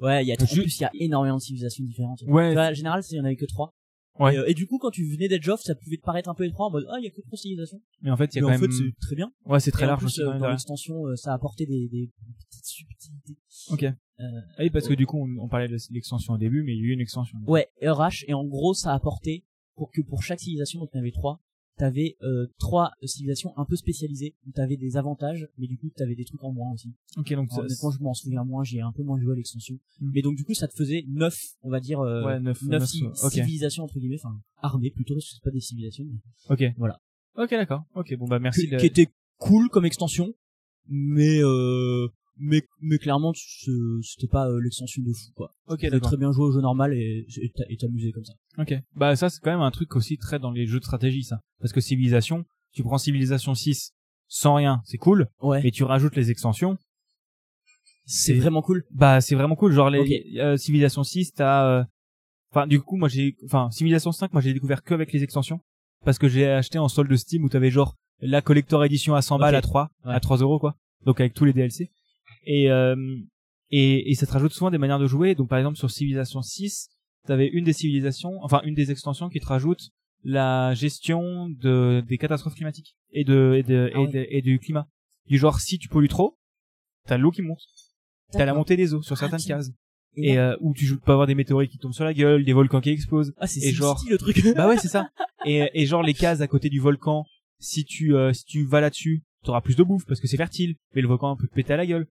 Ouais, 0.00 0.24
il 0.24 0.28
y 0.28 0.32
a, 0.32 0.34
en 0.40 0.46
plus, 0.46 0.78
il 0.78 0.82
y 0.82 0.84
a 0.84 0.90
énormément 0.94 1.36
de 1.36 1.42
civilisations 1.42 1.84
différentes. 1.84 2.22
Ouais. 2.26 2.56
En 2.56 2.74
général, 2.74 3.02
il 3.10 3.16
y 3.16 3.20
en 3.20 3.24
avait 3.24 3.36
que 3.36 3.46
trois. 3.46 3.72
Ouais. 4.18 4.34
Et, 4.34 4.38
euh, 4.38 4.44
et 4.48 4.54
du 4.54 4.66
coup, 4.66 4.78
quand 4.78 4.90
tu 4.90 5.04
venais 5.10 5.28
d'Edge 5.28 5.48
of, 5.48 5.60
ça 5.60 5.74
pouvait 5.74 5.96
te 5.98 6.02
paraître 6.02 6.28
un 6.28 6.34
peu 6.34 6.44
étroit 6.44 6.66
en 6.66 6.70
mode, 6.70 6.86
ah, 6.90 6.96
il 6.98 7.04
y 7.04 7.06
a 7.06 7.10
que 7.10 7.20
trois 7.20 7.36
civilisations. 7.36 7.80
mais 8.02 8.10
en 8.10 8.16
fait 8.16 8.34
il 8.34 8.38
y 8.38 8.40
Mais 8.40 8.46
a 8.46 8.50
en 8.50 8.52
quand 8.54 8.58
fait, 8.60 8.68
même 8.68 8.76
c'est 8.76 9.00
très 9.06 9.16
bien. 9.16 9.32
ouais 9.46 9.60
c'est 9.60 9.70
très 9.70 9.82
Et 9.82 9.86
en 9.86 9.88
large 9.90 10.00
plus, 10.00 10.06
aussi, 10.06 10.22
euh, 10.22 10.38
dans 10.38 10.48
l'extension, 10.50 11.06
euh, 11.06 11.16
ça 11.16 11.32
apportait 11.34 11.66
des, 11.66 11.88
des 11.88 12.10
petites 12.50 12.64
subtilités. 12.64 13.36
ok 13.70 13.82
Euh, 13.84 14.24
Ah 14.56 14.62
oui 14.62 14.70
parce 14.70 14.88
que 14.88 14.94
du 14.94 15.04
coup 15.06 15.18
on, 15.18 15.44
on 15.44 15.48
parlait 15.48 15.68
de 15.68 15.76
l'extension 15.90 16.32
au 16.34 16.38
début 16.38 16.62
mais 16.62 16.72
il 16.74 16.78
y 16.78 16.82
a 16.82 16.84
eu 16.88 16.92
une 16.92 17.00
extension 17.00 17.38
Ouais, 17.46 17.68
RH, 17.82 18.24
et 18.28 18.32
en 18.34 18.44
gros, 18.44 18.72
ça 18.72 18.94
apportait 18.94 19.44
pour 19.74 19.90
que 19.92 20.00
pour 20.00 20.22
chaque 20.22 20.40
civilisation, 20.40 20.80
donc 20.80 20.88
il 20.94 20.96
y 20.96 21.00
en 21.00 21.02
avait 21.02 21.10
trois, 21.12 21.42
t'avais 21.76 22.16
euh, 22.22 22.46
trois 22.58 22.92
civilisations 23.02 23.52
un 23.58 23.64
peu 23.64 23.76
spécialisées, 23.76 24.34
où 24.46 24.52
t'avais 24.52 24.76
des 24.76 24.96
avantages, 24.96 25.48
mais 25.58 25.66
du 25.66 25.76
coup 25.78 25.90
t'avais 25.96 26.14
des 26.14 26.24
trucs 26.24 26.42
en 26.42 26.52
moins 26.52 26.72
aussi. 26.72 26.94
ok 27.16 27.32
donc 27.34 27.50
ça- 27.52 27.60
Honnêtement, 27.60 27.90
je 27.90 28.02
m'en 28.02 28.14
souviens 28.14 28.44
moins, 28.44 28.64
j'ai 28.64 28.80
un 28.80 28.92
peu 28.92 29.02
moins 29.02 29.20
joué 29.20 29.32
à 29.32 29.36
l'extension. 29.36 29.74
Mm. 30.00 30.10
Mais 30.14 30.22
donc 30.22 30.36
du 30.36 30.44
coup, 30.44 30.54
ça 30.54 30.68
te 30.68 30.74
faisait 30.74 31.04
neuf, 31.08 31.38
on 31.62 31.70
va 31.70 31.80
dire, 31.80 32.00
euh, 32.00 32.24
Ouais, 32.24 32.40
neuf- 32.40 32.62
neuf 32.62 32.80
neuf, 32.80 32.88
ci- 32.88 33.04
civilisations 33.30 33.84
entre 33.84 33.98
guillemets, 33.98 34.18
enfin 34.22 34.38
armées 34.62 34.90
plutôt, 34.90 35.14
parce 35.14 35.26
que 35.28 35.34
c'est 35.34 35.44
pas 35.44 35.50
des 35.50 35.60
civilisations, 35.60 36.04
mais- 36.06 36.54
ok 36.54 36.74
Voilà. 36.78 36.98
ok 37.36 37.50
d'accord 37.50 37.84
ok 37.94 38.16
bon 38.16 38.26
bah 38.26 38.38
merci 38.38 38.62
qui, 38.62 38.68
de- 38.68 38.76
qui 38.78 38.86
était 38.86 39.08
cool 39.38 39.68
comme 39.68 39.84
extension, 39.84 40.32
mais 40.88 41.40
euh, 41.42 42.08
mais 42.38 42.62
mais 42.80 42.98
clairement 42.98 43.32
c'était 43.34 44.26
pas 44.30 44.46
euh, 44.48 44.60
l'extension 44.60 45.02
de 45.02 45.12
fou 45.12 45.32
quoi. 45.34 45.50
ok 45.68 45.82
d'accord. 45.88 46.00
très 46.10 46.16
bien 46.16 46.32
jouer 46.32 46.44
au 46.46 46.52
jeu 46.52 46.60
normal 46.60 46.92
et 46.94 47.26
et 47.42 47.50
t'a- 47.54 47.64
et 47.68 47.76
t'amuser 47.76 48.12
comme 48.12 48.24
ça. 48.24 48.34
ok. 48.58 48.74
Bah 48.94 49.16
ça 49.16 49.28
c'est 49.30 49.40
quand 49.40 49.50
même 49.50 49.60
un 49.60 49.70
truc 49.70 49.96
aussi 49.96 50.16
très 50.18 50.38
dans 50.38 50.50
les 50.50 50.66
jeux 50.66 50.78
de 50.80 50.84
stratégie 50.84 51.24
ça. 51.24 51.40
Parce 51.60 51.72
que 51.72 51.80
civilisation 51.80 52.44
tu 52.72 52.82
prends 52.82 52.98
civilisation 52.98 53.54
6 53.54 53.92
sans 54.28 54.54
rien 54.54 54.82
c'est 54.84 54.98
cool. 54.98 55.28
Ouais. 55.40 55.62
mais 55.62 55.70
tu 55.70 55.84
rajoutes 55.84 56.16
les 56.16 56.30
extensions. 56.30 56.76
C'est 58.04 58.34
vraiment 58.34 58.62
cool. 58.62 58.84
bah 58.92 59.20
c'est 59.20 59.34
vraiment 59.34 59.56
cool. 59.56 59.72
Genre 59.72 59.90
les 59.90 60.36
euh, 60.38 60.56
civilisation 60.56 61.02
6 61.02 61.32
t'as 61.32 61.66
euh, 61.80 61.84
enfin 62.52 62.66
du 62.66 62.80
coup 62.80 62.96
moi 62.96 63.08
j'ai 63.08 63.36
enfin 63.44 63.70
civilisation 63.70 64.12
5 64.12 64.32
moi 64.32 64.40
j'ai 64.42 64.52
découvert 64.52 64.82
que 64.82 64.94
avec 64.94 65.12
les 65.12 65.22
extensions. 65.22 65.60
Parce 66.04 66.18
que 66.18 66.28
j'ai 66.28 66.46
acheté 66.46 66.78
en 66.78 66.88
solde 66.88 67.14
Steam 67.16 67.42
où 67.44 67.48
t'avais 67.48 67.70
genre 67.70 67.96
la 68.20 68.42
collector 68.42 68.84
édition 68.84 69.14
à 69.14 69.22
100 69.22 69.38
balles 69.38 69.54
à 69.56 69.62
3 69.62 69.90
Ouais. 70.04 70.14
à 70.14 70.20
3 70.20 70.36
euros 70.38 70.58
quoi. 70.60 70.76
Donc 71.04 71.20
avec 71.20 71.34
tous 71.34 71.44
les 71.44 71.52
DLC 71.52 71.90
et 72.46 72.70
euh, 72.70 72.96
et 73.70 74.10
et 74.10 74.14
ça 74.14 74.26
te 74.26 74.32
rajoute 74.32 74.52
souvent 74.52 74.70
des 74.70 74.78
manières 74.78 74.98
de 74.98 75.06
jouer 75.06 75.34
donc 75.34 75.48
par 75.48 75.58
exemple 75.58 75.76
sur 75.76 75.90
civilisation 75.90 76.40
6 76.42 76.88
t'avais 77.26 77.48
une 77.48 77.64
des 77.64 77.72
civilisations, 77.72 78.38
enfin 78.42 78.60
une 78.64 78.74
des 78.74 78.90
extensions 78.92 79.28
qui 79.28 79.40
te 79.40 79.46
rajoute 79.46 79.90
la 80.22 80.74
gestion 80.74 81.48
de 81.48 82.02
des 82.08 82.18
catastrophes 82.18 82.54
climatiques 82.54 82.96
et 83.12 83.24
de 83.24 83.54
et 83.56 83.62
de, 83.62 83.90
Ah 83.94 83.98
et, 83.98 84.06
oui. 84.06 84.12
de- 84.12 84.26
et 84.30 84.42
du 84.42 84.58
climat. 84.58 84.86
Du 85.26 85.38
genre 85.38 85.58
si 85.60 85.78
tu 85.78 85.88
pollues 85.88 86.08
trop, 86.08 86.38
t'as 87.06 87.16
l'eau 87.18 87.30
qui 87.32 87.42
monte, 87.42 87.60
t'as 88.32 88.44
la 88.44 88.54
montée 88.54 88.76
des 88.76 88.94
eaux 88.94 89.02
sur 89.02 89.14
Ah, 89.14 89.20
certaines 89.20 89.42
cases 89.42 89.70
Et 90.16 90.30
et 90.32 90.38
euh, 90.38 90.56
où 90.60 90.72
tu 90.72 90.96
peux 90.98 91.12
avoir 91.12 91.26
des 91.26 91.34
météorites 91.34 91.70
qui 91.70 91.78
tombent 91.78 91.92
sur 91.92 92.04
la 92.04 92.14
gueule, 92.14 92.44
des 92.44 92.52
volcans 92.52 92.80
qui 92.80 92.90
explosent. 92.90 93.34
ah, 93.38 93.46
c'est 93.46 93.72
genre- 93.72 94.00
le 94.08 94.16
truc. 94.18 94.40
bah 94.54 94.68
ouais, 94.68 94.78
c'est 94.78 94.88
ça. 94.88 95.08
Et 95.44 95.68
et 95.74 95.86
genre 95.86 96.02
les 96.02 96.14
cases 96.14 96.40
à 96.40 96.46
côté 96.48 96.68
du 96.70 96.80
volcan, 96.80 97.24
si 97.60 97.84
tu 97.84 98.14
euh, 98.16 98.32
si 98.32 98.44
tu 98.44 98.64
vas 98.64 98.80
là-dessus, 98.80 99.22
t'auras 99.44 99.60
plus 99.60 99.76
de 99.76 99.82
bouffe 99.84 100.04
parce 100.06 100.20
que 100.20 100.26
c'est 100.26 100.36
fertile, 100.36 100.74
mais 100.94 101.02
le 101.02 101.08
volcan 101.08 101.36
peut 101.36 101.46
te 101.46 101.54
péter 101.54 101.72
à 101.74 101.76
la 101.76 101.86
gueule. 101.86 102.06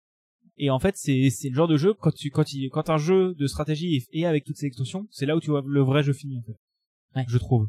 Et 0.58 0.70
en 0.70 0.78
fait, 0.78 0.96
c'est 0.96 1.30
c'est 1.30 1.48
le 1.48 1.54
genre 1.54 1.68
de 1.68 1.76
jeu 1.76 1.94
quand 1.94 2.12
tu 2.12 2.30
quand 2.30 2.52
il 2.52 2.68
quand 2.70 2.90
un 2.90 2.98
jeu 2.98 3.34
de 3.34 3.46
stratégie 3.46 3.96
est, 3.96 4.18
est 4.18 4.24
avec 4.26 4.44
toutes 4.44 4.56
ces 4.56 4.66
extensions, 4.66 5.06
c'est 5.10 5.26
là 5.26 5.36
où 5.36 5.40
tu 5.40 5.50
vois 5.50 5.62
le 5.66 5.80
vrai 5.80 6.02
jeu 6.02 6.12
fini 6.12 6.38
en 6.38 6.42
fait. 6.42 6.56
Ouais. 7.16 7.24
Je 7.28 7.38
trouve. 7.38 7.68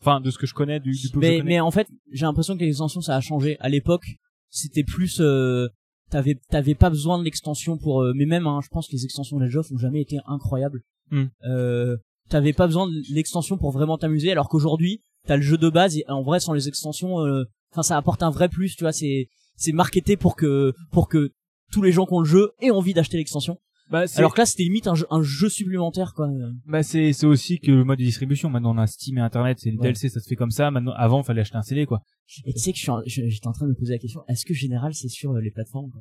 Enfin, 0.00 0.20
de 0.20 0.30
ce 0.30 0.38
que 0.38 0.46
je 0.46 0.54
connais 0.54 0.80
du, 0.80 0.92
du 0.92 1.08
peu 1.08 1.20
que 1.20 1.26
je 1.26 1.30
mais, 1.30 1.38
connais. 1.38 1.50
mais 1.50 1.60
en 1.60 1.70
fait, 1.70 1.88
j'ai 2.10 2.24
l'impression 2.24 2.56
que 2.56 2.60
l'extension 2.62 3.00
ça 3.00 3.16
a 3.16 3.20
changé. 3.20 3.56
À 3.60 3.68
l'époque, 3.68 4.06
c'était 4.48 4.84
plus 4.84 5.20
euh, 5.20 5.68
t'avais 6.10 6.38
t'avais 6.50 6.74
pas 6.74 6.90
besoin 6.90 7.18
de 7.18 7.24
l'extension 7.24 7.78
pour 7.78 8.02
euh, 8.02 8.12
mais 8.14 8.26
même 8.26 8.46
hein, 8.46 8.60
je 8.62 8.68
pense 8.68 8.86
que 8.86 8.92
les 8.92 9.04
extensions 9.04 9.38
de 9.38 9.44
Age 9.44 9.56
of 9.56 9.72
ont 9.72 9.78
jamais 9.78 10.00
été 10.00 10.18
incroyables. 10.26 10.82
Hmm. 11.10 11.26
Euh, 11.44 11.96
t'avais 12.28 12.52
pas 12.52 12.66
besoin 12.66 12.86
de 12.86 13.02
l'extension 13.12 13.58
pour 13.58 13.72
vraiment 13.72 13.98
t'amuser 13.98 14.30
alors 14.30 14.48
qu'aujourd'hui, 14.48 15.02
t'as 15.26 15.36
le 15.36 15.42
jeu 15.42 15.58
de 15.58 15.68
base 15.68 15.96
et 15.96 16.04
en 16.08 16.22
vrai 16.22 16.40
sans 16.40 16.52
les 16.52 16.68
extensions 16.68 17.20
euh, 17.20 17.44
enfin 17.72 17.82
ça 17.82 17.96
apporte 17.96 18.22
un 18.22 18.30
vrai 18.30 18.48
plus, 18.48 18.76
tu 18.76 18.84
vois, 18.84 18.92
c'est 18.92 19.28
c'est 19.56 19.72
marketé 19.72 20.16
pour 20.16 20.36
que 20.36 20.74
pour 20.90 21.08
que 21.08 21.32
tous 21.72 21.82
les 21.82 21.90
gens 21.92 22.06
qui 22.06 22.12
ont 22.14 22.20
le 22.20 22.24
jeu 22.28 22.50
aient 22.60 22.70
envie 22.70 22.94
d'acheter 22.94 23.16
l'extension. 23.16 23.58
Bah, 23.90 24.04
Alors 24.16 24.32
que 24.32 24.38
là, 24.40 24.46
c'était 24.46 24.62
limite 24.62 24.86
un 24.86 24.94
jeu, 24.94 25.06
un 25.10 25.22
jeu 25.22 25.48
supplémentaire 25.50 26.14
quoi. 26.14 26.28
bah 26.66 26.82
c'est 26.82 27.12
c'est 27.12 27.26
aussi 27.26 27.58
que 27.58 27.70
le 27.72 27.84
mode 27.84 27.98
de 27.98 28.04
distribution. 28.04 28.48
Maintenant, 28.48 28.74
on 28.74 28.78
a 28.78 28.86
Steam 28.86 29.18
et 29.18 29.20
Internet, 29.20 29.58
c'est 29.60 29.70
les 29.70 29.76
Ouais. 29.76 29.82
DLC, 29.82 30.08
ça 30.08 30.20
se 30.20 30.28
fait 30.28 30.36
comme 30.36 30.50
ça. 30.52 30.70
Maintenant, 30.70 30.92
avant, 30.96 31.22
fallait 31.22 31.42
acheter 31.42 31.56
un 31.56 31.62
CD 31.62 31.84
quoi. 31.84 32.00
Et 32.46 32.54
tu 32.54 32.60
sais 32.60 32.72
que 32.72 32.78
je 32.78 32.82
suis 32.82 32.90
en- 32.90 33.02
je- 33.06 33.28
j'étais 33.28 33.46
en 33.48 33.52
train 33.52 33.66
de 33.66 33.70
me 33.72 33.74
poser 33.76 33.92
la 33.92 33.98
question, 33.98 34.22
est-ce 34.28 34.46
que 34.46 34.54
général 34.54 34.94
c'est 34.94 35.08
sur 35.08 35.32
euh, 35.32 35.40
les 35.40 35.50
plateformes 35.50 35.90
quoi? 35.90 36.00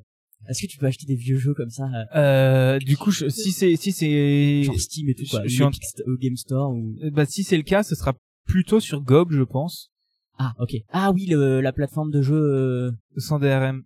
Est-ce 0.49 0.61
que 0.61 0.67
tu 0.67 0.77
peux 0.77 0.85
acheter 0.85 1.05
des 1.05 1.15
vieux 1.15 1.37
jeux 1.37 1.53
comme 1.53 1.69
ça 1.69 1.83
euh, 2.15 2.17
Euh, 2.75 2.79
du 2.79 2.95
coup, 2.97 3.11
je- 3.11 3.27
si 3.29 3.51
c'est 3.51 3.75
si 3.75 3.91
c'est 3.91 4.63
genre 4.63 4.79
Steam 4.79 5.09
et 5.09 5.13
tout 5.15 5.25
quoi, 5.29 5.41
je- 5.43 5.49
je 5.49 5.53
suis 5.55 5.63
en- 5.63 5.71
Game 6.21 6.37
Store 6.37 6.71
ou 6.71 6.95
Euh, 7.03 7.11
bah 7.11 7.25
si 7.25 7.43
c'est 7.43 7.57
le 7.57 7.63
cas, 7.63 7.83
ce 7.83 7.95
sera 7.95 8.13
plutôt 8.47 8.79
sur 8.79 9.01
GOG, 9.01 9.31
je 9.33 9.43
pense, 9.43 9.91
ah 10.39 10.53
ok 10.59 10.75
ah 10.89 11.11
oui 11.11 11.25
le, 11.25 11.59
la 11.61 11.73
plateforme 11.73 12.09
de 12.11 12.21
jeu 12.21 12.91
sans 13.17 13.37
DRM. 13.39 13.83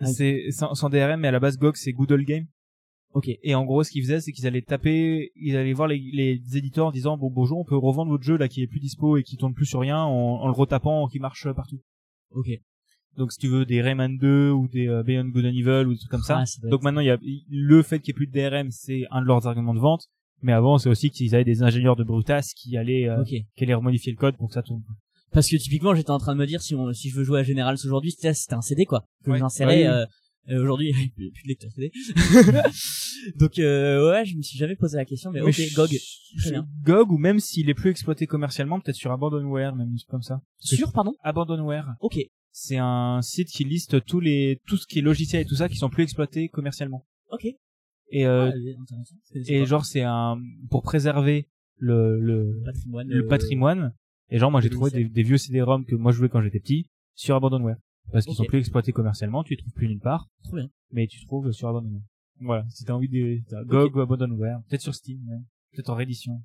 Ah. 0.00 0.06
C'est 0.06 0.50
sans, 0.50 0.74
sans 0.74 0.88
DRM, 0.90 1.20
mais 1.20 1.28
à 1.28 1.32
la 1.32 1.40
base 1.40 1.56
GOG 1.58 1.76
c'est 1.76 1.92
Good 1.92 2.12
Old 2.12 2.26
Game. 2.26 2.46
ok 3.14 3.28
Et 3.42 3.54
en 3.54 3.64
gros, 3.64 3.84
ce 3.84 3.90
qu'ils 3.90 4.02
faisaient, 4.02 4.20
c'est 4.20 4.32
qu'ils 4.32 4.46
allaient 4.46 4.62
taper, 4.62 5.30
ils 5.36 5.56
allaient 5.56 5.72
voir 5.72 5.88
les, 5.88 5.98
les 6.12 6.40
éditeurs 6.56 6.86
en 6.86 6.90
disant 6.92 7.16
bon 7.16 7.30
bonjour, 7.30 7.58
on 7.58 7.64
peut 7.64 7.76
revendre 7.76 8.10
votre 8.10 8.24
jeu 8.24 8.36
là 8.36 8.48
qui 8.48 8.62
est 8.62 8.66
plus 8.66 8.80
dispo 8.80 9.16
et 9.16 9.22
qui 9.22 9.36
tourne 9.36 9.54
plus 9.54 9.66
sur 9.66 9.80
rien 9.80 9.98
en, 10.02 10.10
en 10.42 10.46
le 10.46 10.52
retapant, 10.54 11.06
qui 11.08 11.18
marche 11.20 11.46
partout. 11.54 11.80
ok 12.32 12.48
Donc 13.16 13.30
si 13.32 13.38
tu 13.38 13.46
veux 13.48 13.64
des 13.64 13.80
Rayman 13.82 14.16
2 14.18 14.50
ou 14.50 14.66
des 14.68 14.88
euh, 14.88 15.02
Beyond 15.04 15.28
Good 15.28 15.44
and 15.44 15.48
Evil 15.56 15.86
ou 15.86 15.92
des 15.92 15.98
trucs 15.98 16.10
comme 16.10 16.22
ça. 16.22 16.38
Ah, 16.40 16.46
ça 16.46 16.60
Donc 16.68 16.80
être- 16.80 16.82
maintenant, 16.84 17.00
il 17.00 17.06
y 17.06 17.10
a 17.10 17.18
le 17.48 17.82
fait 17.82 18.00
qu'il 18.00 18.12
n'y 18.12 18.16
ait 18.16 18.20
plus 18.20 18.26
de 18.26 18.32
DRM, 18.32 18.70
c'est 18.72 19.04
un 19.12 19.20
de 19.22 19.26
leurs 19.26 19.46
arguments 19.46 19.74
de 19.74 19.80
vente. 19.80 20.06
Mais 20.42 20.52
avant, 20.52 20.76
c'est 20.78 20.90
aussi 20.90 21.10
qu'ils 21.10 21.34
avaient 21.34 21.44
des 21.44 21.62
ingénieurs 21.62 21.96
de 21.96 22.04
Brutas 22.04 22.50
qui 22.54 22.76
allaient, 22.76 23.08
euh, 23.08 23.22
qui 23.24 23.44
allaient 23.62 23.72
remodifier 23.74 24.12
le 24.12 24.18
code 24.18 24.36
pour 24.36 24.48
que 24.48 24.54
ça 24.54 24.62
tourne. 24.62 24.82
Parce 25.34 25.48
que 25.48 25.56
typiquement 25.56 25.94
j'étais 25.94 26.10
en 26.10 26.18
train 26.18 26.34
de 26.34 26.40
me 26.40 26.46
dire 26.46 26.62
si 26.62 26.74
on, 26.74 26.92
si 26.92 27.10
je 27.10 27.16
veux 27.16 27.24
jouer 27.24 27.40
à 27.40 27.42
Generals 27.42 27.76
aujourd'hui 27.84 28.12
c'était 28.12 28.54
un 28.54 28.62
CD 28.62 28.86
quoi 28.86 29.04
que 29.24 29.30
Ouais. 29.30 29.38
j'insérais 29.38 29.82
Ouais, 29.82 29.86
euh, 29.88 30.06
euh, 30.50 30.62
aujourd'hui 30.62 30.90
il 30.90 30.96
y 30.98 31.28
a 31.28 31.30
plus 31.32 31.42
de 31.42 31.48
lecteur 31.48 31.70
CD 31.72 31.90
donc 33.38 33.58
euh, 33.58 34.10
ouais 34.10 34.24
je 34.24 34.36
me 34.36 34.42
suis 34.42 34.58
jamais 34.58 34.76
posé 34.76 34.96
la 34.96 35.04
question 35.04 35.30
mais, 35.30 35.40
Mais 35.40 35.46
ok 35.46 35.52
je- 35.52 35.74
GOG 35.74 35.90
je- 36.36 36.40
très 36.42 36.50
bien 36.50 36.66
GOG 36.84 37.10
ou 37.12 37.18
même 37.18 37.40
s'il 37.40 37.68
est 37.70 37.74
plus 37.74 37.90
exploité 37.90 38.26
commercialement, 38.26 38.80
peut-être 38.80 38.96
sur 38.96 39.12
Abandonware, 39.12 39.74
même 39.74 39.94
comme 40.08 40.22
ça. 40.22 40.40
sûr 40.58 40.92
pardon 40.92 41.14
Abandonware, 41.22 41.94
ok 42.00 42.18
c'est 42.56 42.76
un 42.76 43.20
site 43.22 43.48
qui 43.48 43.64
liste 43.64 44.04
tous 44.04 44.20
les 44.20 44.60
tout 44.66 44.76
ce 44.76 44.86
qui 44.86 45.00
est 45.00 45.02
logiciel 45.02 45.42
et 45.42 45.44
tout 45.44 45.56
ça 45.56 45.68
qui 45.68 45.76
sont 45.76 45.90
plus 45.90 46.04
exploités 46.04 46.48
commercialement. 46.48 47.04
ok 47.30 47.46
Et 48.10 48.26
euh, 48.26 48.52
c'est 49.32 49.52
et 49.52 49.66
genre 49.66 49.84
c'est 49.84 50.02
un 50.02 50.36
pour 50.70 50.82
préserver 50.82 51.48
le 51.78 52.20
le, 52.20 52.62
patrimoine 52.64 53.08
le 53.08 53.24
euh, 53.24 53.28
patrimoine. 53.28 53.92
Et 54.34 54.38
genre 54.38 54.50
moi 54.50 54.60
j'ai 54.60 54.68
trouvé 54.68 54.90
des, 54.90 55.22
vieux 55.22 55.38
CD-ROM 55.38 55.84
que 55.84 55.94
moi 55.94 56.10
je 56.10 56.16
jouais 56.16 56.28
quand 56.28 56.42
j'étais 56.42 56.58
petit 56.58 56.90
sur 57.14 57.36
Abandonware 57.36 57.76
parce 58.10 58.26
qu'ils 58.26 58.34
sont 58.34 58.44
plus 58.44 58.58
exploités 58.58 58.90
commercialement, 58.90 59.44
tu 59.44 59.52
les 59.52 59.58
trouves 59.58 59.72
plus 59.72 59.86
nulle 59.86 60.00
part, 60.00 60.28
trop 60.42 60.56
bien 60.56 60.68
mais 60.90 61.06
tu 61.06 61.24
trouves 61.24 61.52
sur 61.52 61.68
Abandonware. 61.68 62.02
Voilà, 62.40 62.66
si 62.68 62.84
t'as 62.84 62.94
envie 62.94 63.08
de 63.08 63.38
GOG 63.64 63.94
ou 63.94 64.00
Abandonware, 64.00 64.58
peut-être 64.68 64.80
sur 64.80 64.92
Steam, 64.92 65.20
ouais. 65.28 65.38
peut-être 65.72 65.88
en 65.90 65.94
réédition. 65.94 66.42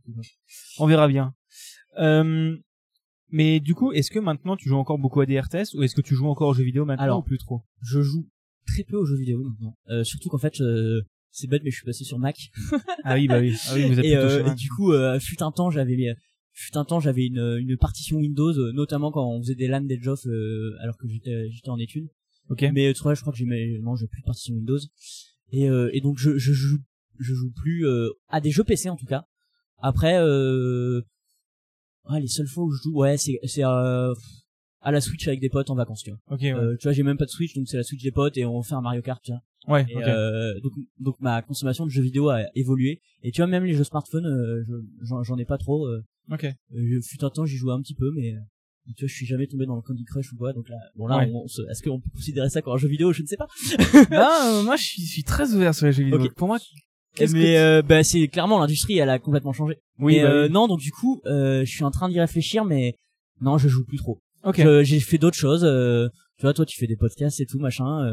On 0.78 0.86
verra 0.86 1.08
bien. 1.08 1.34
Euh, 1.98 2.56
mais 3.32 3.60
du 3.60 3.74
coup, 3.74 3.92
est-ce 3.92 4.12
que 4.12 4.20
maintenant 4.20 4.56
tu 4.56 4.70
joues 4.70 4.78
encore 4.78 5.00
beaucoup 5.00 5.22
à 5.22 5.26
des 5.26 5.40
RTS 5.40 5.74
ou 5.74 5.82
est-ce 5.82 5.96
que 5.96 6.02
tu 6.02 6.14
joues 6.14 6.28
encore 6.28 6.50
aux 6.50 6.54
jeux 6.54 6.64
vidéo 6.64 6.86
maintenant 6.86 7.04
Alors, 7.06 7.20
ou 7.20 7.24
plus 7.24 7.40
trop? 7.40 7.64
je 7.82 8.02
joue 8.02 8.30
très 8.68 8.84
peu 8.84 8.98
aux 8.98 9.06
jeux 9.06 9.18
vidéo 9.18 9.42
maintenant. 9.44 9.76
Euh, 9.90 10.04
surtout 10.04 10.30
qu'en 10.30 10.38
fait, 10.38 10.62
euh, 10.62 11.02
c'est 11.32 11.48
bête, 11.48 11.64
mais 11.64 11.72
je 11.72 11.78
suis 11.78 11.86
passé 11.86 12.04
sur 12.04 12.20
Mac. 12.20 12.38
Ah 13.04 13.16
oui, 13.16 13.28
bah 13.28 13.40
oui. 13.40 13.56
Ah 13.68 13.74
oui, 13.74 13.88
vous 13.88 14.00
êtes 14.00 14.06
et, 14.06 14.16
euh, 14.16 14.52
et 14.52 14.56
du 14.56 14.70
coup, 14.70 14.92
euh, 14.92 15.20
fut 15.20 15.42
un 15.42 15.52
temps, 15.52 15.70
j'avais 15.72 15.96
mis- 15.96 16.10
fut 16.62 16.78
un 16.78 16.86
temps, 16.86 17.00
j'avais 17.00 17.26
une, 17.26 17.58
une 17.60 17.78
partition 17.78 18.18
Windows, 18.18 18.54
euh, 18.58 18.72
notamment 18.74 19.12
quand 19.12 19.26
on 19.28 19.42
faisait 19.42 19.56
des 19.56 19.68
LAN 19.68 19.82
d'Edge 19.82 20.08
of, 20.08 20.26
euh, 20.28 20.76
alors 20.82 20.98
que 20.98 21.08
j'étais 21.08 21.50
j'étais 21.52 21.70
en 21.70 21.78
études. 21.80 22.08
Ok. 22.50 22.66
Mais 22.74 22.88
euh, 22.90 22.94
tu 22.94 23.02
vois, 23.04 23.14
je 23.14 23.22
crois 23.22 23.32
que 23.32 23.38
j'ai 23.40 23.80
non, 23.82 23.96
j'ai 23.96 24.08
plus 24.08 24.22
de 24.22 24.26
partition 24.26 24.56
Windows. 24.56 24.80
Et, 25.52 25.70
euh, 25.70 25.90
et 25.94 26.02
donc 26.02 26.18
je, 26.18 26.38
je 26.38 26.52
joue, 26.54 26.80
je 27.20 27.34
joue 27.34 27.52
plus 27.52 27.86
euh, 27.88 28.10
à 28.28 28.42
des 28.42 28.52
jeux 28.52 28.64
PC 28.64 28.90
en 28.90 28.96
tout 28.96 29.06
cas. 29.06 29.26
Après, 29.82 30.18
euh, 30.20 31.02
ouais, 32.10 32.20
les 32.20 32.28
seules 32.28 32.48
fois 32.48 32.64
où 32.66 32.72
je 32.72 32.82
joue, 32.84 32.94
ouais, 32.96 33.18
c'est 33.18 33.40
c'est 33.46 33.64
euh, 33.64 34.14
à 34.82 34.92
la 34.92 35.02
Switch 35.02 35.28
avec 35.28 35.40
des 35.40 35.50
potes 35.50 35.70
en 35.70 35.76
vacances, 35.76 36.04
tu 36.04 36.12
vois. 36.12 36.20
Ok. 36.32 36.42
Ouais. 36.42 36.54
Euh, 36.54 36.76
tu 36.80 36.84
vois, 36.84 36.94
j'ai 36.94 37.04
même 37.04 37.18
pas 37.18 37.26
de 37.26 37.30
Switch, 37.32 37.54
donc 37.56 37.68
c'est 37.68 37.78
la 37.78 37.84
Switch 37.84 38.04
des 38.04 38.12
potes 38.12 38.38
et 38.38 38.46
on 38.46 38.62
fait 38.64 38.76
un 38.76 38.82
Mario 38.82 39.02
Kart, 39.02 39.22
tu 39.24 39.32
vois. 39.32 39.76
ouais 39.76 39.86
Et 39.90 39.96
ok. 39.96 40.04
euh, 40.08 40.60
donc, 40.62 40.74
donc 41.00 41.16
ma 41.20 41.42
consommation 41.42 41.86
de 41.86 41.92
jeux 41.92 42.02
vidéo 42.02 42.30
a 42.30 42.44
évolué. 42.56 43.02
Et 43.24 43.32
tu 43.32 43.42
vois, 43.42 43.48
même 43.48 43.66
les 43.66 43.74
jeux 43.74 43.84
smartphone, 43.84 44.26
euh, 44.26 44.64
je- 44.68 45.06
j'en 45.06 45.24
j'en 45.24 45.38
ai 45.38 45.46
pas 45.46 45.58
trop. 45.58 45.86
Euh, 45.88 46.02
ok. 46.32 46.44
euh, 46.46 46.54
je- 46.74 47.02
fut 47.02 47.24
un 47.24 47.30
temps, 47.30 47.46
j'y 47.46 47.58
jouais 47.58 47.74
un 47.74 47.82
petit 47.82 47.96
peu, 47.96 48.12
mais 48.16 48.34
euh, 48.34 48.40
tu 48.96 49.04
vois, 49.06 49.08
je 49.10 49.14
suis 49.14 49.26
jamais 49.26 49.46
tombé 49.48 49.66
dans 49.66 49.76
le 49.76 49.82
Candy 49.82 50.04
Crush 50.06 50.32
ou 50.34 50.36
quoi. 50.38 50.54
Donc 50.54 50.68
là, 50.70 50.78
bon 50.96 51.08
là, 51.08 51.18
Ouais. 51.20 51.32
on 51.34 51.48
se- 51.48 51.62
est-ce 51.70 51.84
qu'on 51.84 52.00
peut 52.00 52.10
considérer 52.14 52.50
ça 52.50 52.62
comme 52.62 52.74
un 52.74 52.78
jeu 52.78 52.88
vidéo? 52.88 53.14
Je 53.14 53.22
ne 53.22 53.28
sais 53.28 53.38
pas. 53.38 53.48
non, 54.12 54.60
euh, 54.60 54.64
moi 54.64 54.76
je 54.78 54.84
suis, 54.84 55.04
je 55.06 55.12
suis 55.12 55.24
très 55.24 55.54
ouvert 55.54 55.74
sur 55.76 55.86
les 55.86 55.92
jeux 55.92 56.04
vidéo. 56.04 56.20
Ok. 56.24 56.34
Pour 56.36 56.48
moi, 56.48 56.58
qu'est-ce 57.16 57.34
mais 57.34 57.42
que 57.54 57.58
euh, 57.58 57.82
bah, 57.82 58.04
c'est 58.04 58.28
clairement 58.28 58.60
l'industrie, 58.60 58.98
elle 58.98 59.10
a 59.10 59.20
complètement 59.20 59.54
changé. 59.54 59.76
oui, 60.00 60.16
Mais, 60.18 60.24
bah 60.24 60.32
euh, 60.32 60.46
oui. 60.48 60.52
non, 60.54 60.68
donc 60.68 60.80
du 60.80 60.92
coup, 60.92 61.22
euh, 61.26 61.64
je 61.66 61.70
suis 61.72 61.84
en 61.84 61.92
train 61.92 62.10
d'y 62.10 62.20
réfléchir, 62.20 62.66
mais 62.66 62.96
non, 63.42 63.58
je 63.58 63.68
joue 63.70 63.86
plus 63.86 63.98
trop. 63.98 64.20
Ok. 64.44 64.62
J'ai 64.84 65.00
fait 65.02 65.18
d'autres 65.18 65.38
choses. 65.38 65.64
euh, 65.66 66.08
tu 66.38 66.44
vois, 66.44 66.54
toi, 66.54 66.66
tu 66.66 66.78
fais 66.80 66.88
des 66.88 66.96
podcasts 66.96 67.42
et 67.42 67.46
tout, 67.46 67.60
machin. 67.60 68.06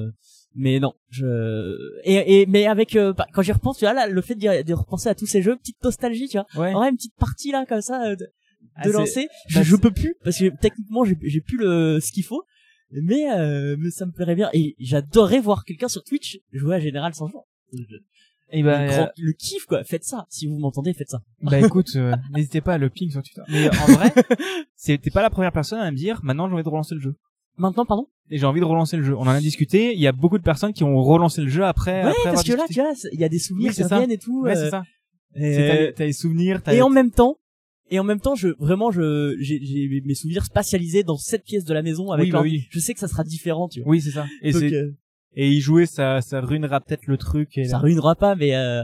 Euh, 0.56 0.60
mais 0.62 0.80
non, 0.80 0.94
je 1.10 1.76
et, 2.04 2.40
et 2.42 2.46
mais 2.46 2.66
avec 2.66 2.96
euh, 2.96 3.12
bah, 3.12 3.26
quand 3.32 3.42
j'y 3.42 3.52
repense, 3.52 3.78
tu 3.78 3.84
vois 3.84 3.94
là, 3.94 4.06
le 4.08 4.22
fait 4.22 4.34
d'y- 4.34 4.64
de 4.64 4.74
repenser 4.74 5.08
à 5.08 5.14
tous 5.14 5.26
ces 5.26 5.42
jeux, 5.42 5.56
petite 5.56 5.82
nostalgie, 5.84 6.28
tu 6.28 6.38
vois. 6.38 6.46
Ouais. 6.60 6.74
Ouais, 6.74 6.88
une 6.90 6.96
petite 6.96 7.16
partie 7.16 7.52
là 7.52 7.64
comme 7.68 7.80
ça 7.82 8.02
euh, 8.06 8.16
de, 8.16 8.26
Ah, 8.74 8.86
de 8.86 8.92
lancer. 8.92 9.28
Je, 9.48 9.62
je 9.62 9.76
peux 9.76 9.90
plus 9.90 10.14
parce 10.24 10.38
que 10.38 10.50
techniquement 10.60 11.04
j'ai 11.04 11.16
j'ai 11.22 11.40
plus 11.40 11.58
le 11.58 11.98
ce 12.00 12.10
qu'il 12.12 12.24
faut. 12.24 12.42
Mais 12.92 13.30
euh, 13.32 13.76
mais 13.78 13.90
ça 13.90 14.06
me 14.06 14.12
plairait 14.12 14.36
bien 14.36 14.48
et 14.52 14.76
j'adorerais 14.78 15.40
voir 15.40 15.64
quelqu'un 15.64 15.88
sur 15.88 16.04
Twitch 16.04 16.38
jouer 16.52 16.76
à 16.76 16.80
Général 16.80 17.14
sans 17.14 17.26
jour. 17.26 17.46
Et 18.52 18.62
bah, 18.62 18.84
le, 18.86 18.88
grand- 18.92 19.08
le 19.18 19.32
kiff 19.32 19.64
quoi, 19.66 19.82
faites 19.82 20.04
ça. 20.04 20.24
Si 20.30 20.46
vous 20.46 20.56
m'entendez, 20.58 20.92
faites 20.94 21.10
ça. 21.10 21.20
Bah 21.42 21.58
écoute, 21.66 21.88
euh, 21.96 22.14
n'hésitez 22.32 22.60
pas 22.60 22.74
à 22.74 22.78
le 22.78 22.88
ping 22.88 23.10
sur 23.10 23.20
Twitter. 23.22 23.42
Mais 23.48 23.68
en 23.68 23.86
vrai, 23.92 24.12
t'es 24.84 25.10
pas 25.12 25.22
la 25.22 25.30
première 25.30 25.50
personne 25.52 25.80
à 25.80 25.90
me 25.90 25.96
dire 25.96 26.20
maintenant 26.22 26.46
j'ai 26.48 26.54
envie 26.54 26.62
de 26.62 26.68
relancer 26.68 26.94
le 26.94 27.00
jeu. 27.00 27.16
Maintenant, 27.58 27.84
pardon. 27.86 28.06
Et 28.30 28.38
j'ai 28.38 28.46
envie 28.46 28.60
de 28.60 28.64
relancer 28.64 28.96
le 28.96 29.02
jeu. 29.04 29.14
On 29.16 29.22
en 29.22 29.28
a 29.28 29.40
discuté. 29.40 29.94
Il 29.94 30.00
y 30.00 30.06
a 30.06 30.12
beaucoup 30.12 30.38
de 30.38 30.42
personnes 30.42 30.72
qui 30.72 30.82
ont 30.84 31.00
relancé 31.02 31.40
le 31.42 31.48
jeu 31.48 31.64
après. 31.64 32.02
ouais, 32.04 32.10
après 32.10 32.12
parce 32.24 32.26
avoir 32.40 32.44
que 32.44 32.52
là, 32.52 32.64
tu 32.68 32.80
vois, 32.80 32.92
il 33.12 33.20
y 33.20 33.24
a 33.24 33.28
des 33.28 33.38
souvenirs 33.38 33.72
qui 33.72 33.82
reviennent 33.94 34.10
et 34.10 34.18
tout. 34.18 34.42
Ouais, 34.42 34.56
euh, 34.56 34.64
c'est 34.64 34.70
ça. 34.70 34.82
et, 35.36 35.40
C'est- 35.54 35.68
T'as 35.68 35.74
les- 35.80 35.92
t'as 35.92 36.04
les 36.06 36.12
souvenirs. 36.12 36.62
T'as 36.62 36.74
et 36.74 36.82
en 36.82 36.88
même 36.90 37.10
temps, 37.12 37.36
et 37.90 38.00
en 38.00 38.04
même 38.04 38.18
temps, 38.20 38.34
je 38.34 38.48
vraiment, 38.58 38.90
je 38.90 39.36
j'ai 39.40 40.02
mes 40.04 40.14
souvenirs 40.14 40.44
spatialisés 40.44 41.04
dans 41.04 41.16
cette 41.16 41.44
pièce 41.44 41.64
de 41.64 41.72
la 41.72 41.82
maison 41.82 42.10
avec 42.10 42.24
Oui, 42.26 42.30
bah 42.32 42.40
oui. 42.42 42.66
Je 42.70 42.80
sais 42.80 42.94
que 42.94 43.00
ça 43.00 43.06
sera 43.08 43.22
différent, 43.22 43.68
tu 43.68 43.80
vois. 43.80 43.90
Oui, 43.90 44.00
c'est 44.00 44.10
ça. 44.10 44.26
Et, 44.42 44.50
Donc, 44.52 44.62
euh, 44.64 44.90
et 45.34 45.48
y 45.52 45.60
jouer, 45.60 45.86
ça, 45.86 46.20
ça 46.20 46.40
ruinera 46.40 46.80
peut-être 46.80 47.06
le 47.06 47.16
truc. 47.16 47.56
Et 47.58 47.64
ça 47.66 47.72
là- 47.76 47.78
ruinera 47.78 48.16
pas, 48.16 48.34
mais 48.34 48.56
euh, 48.56 48.82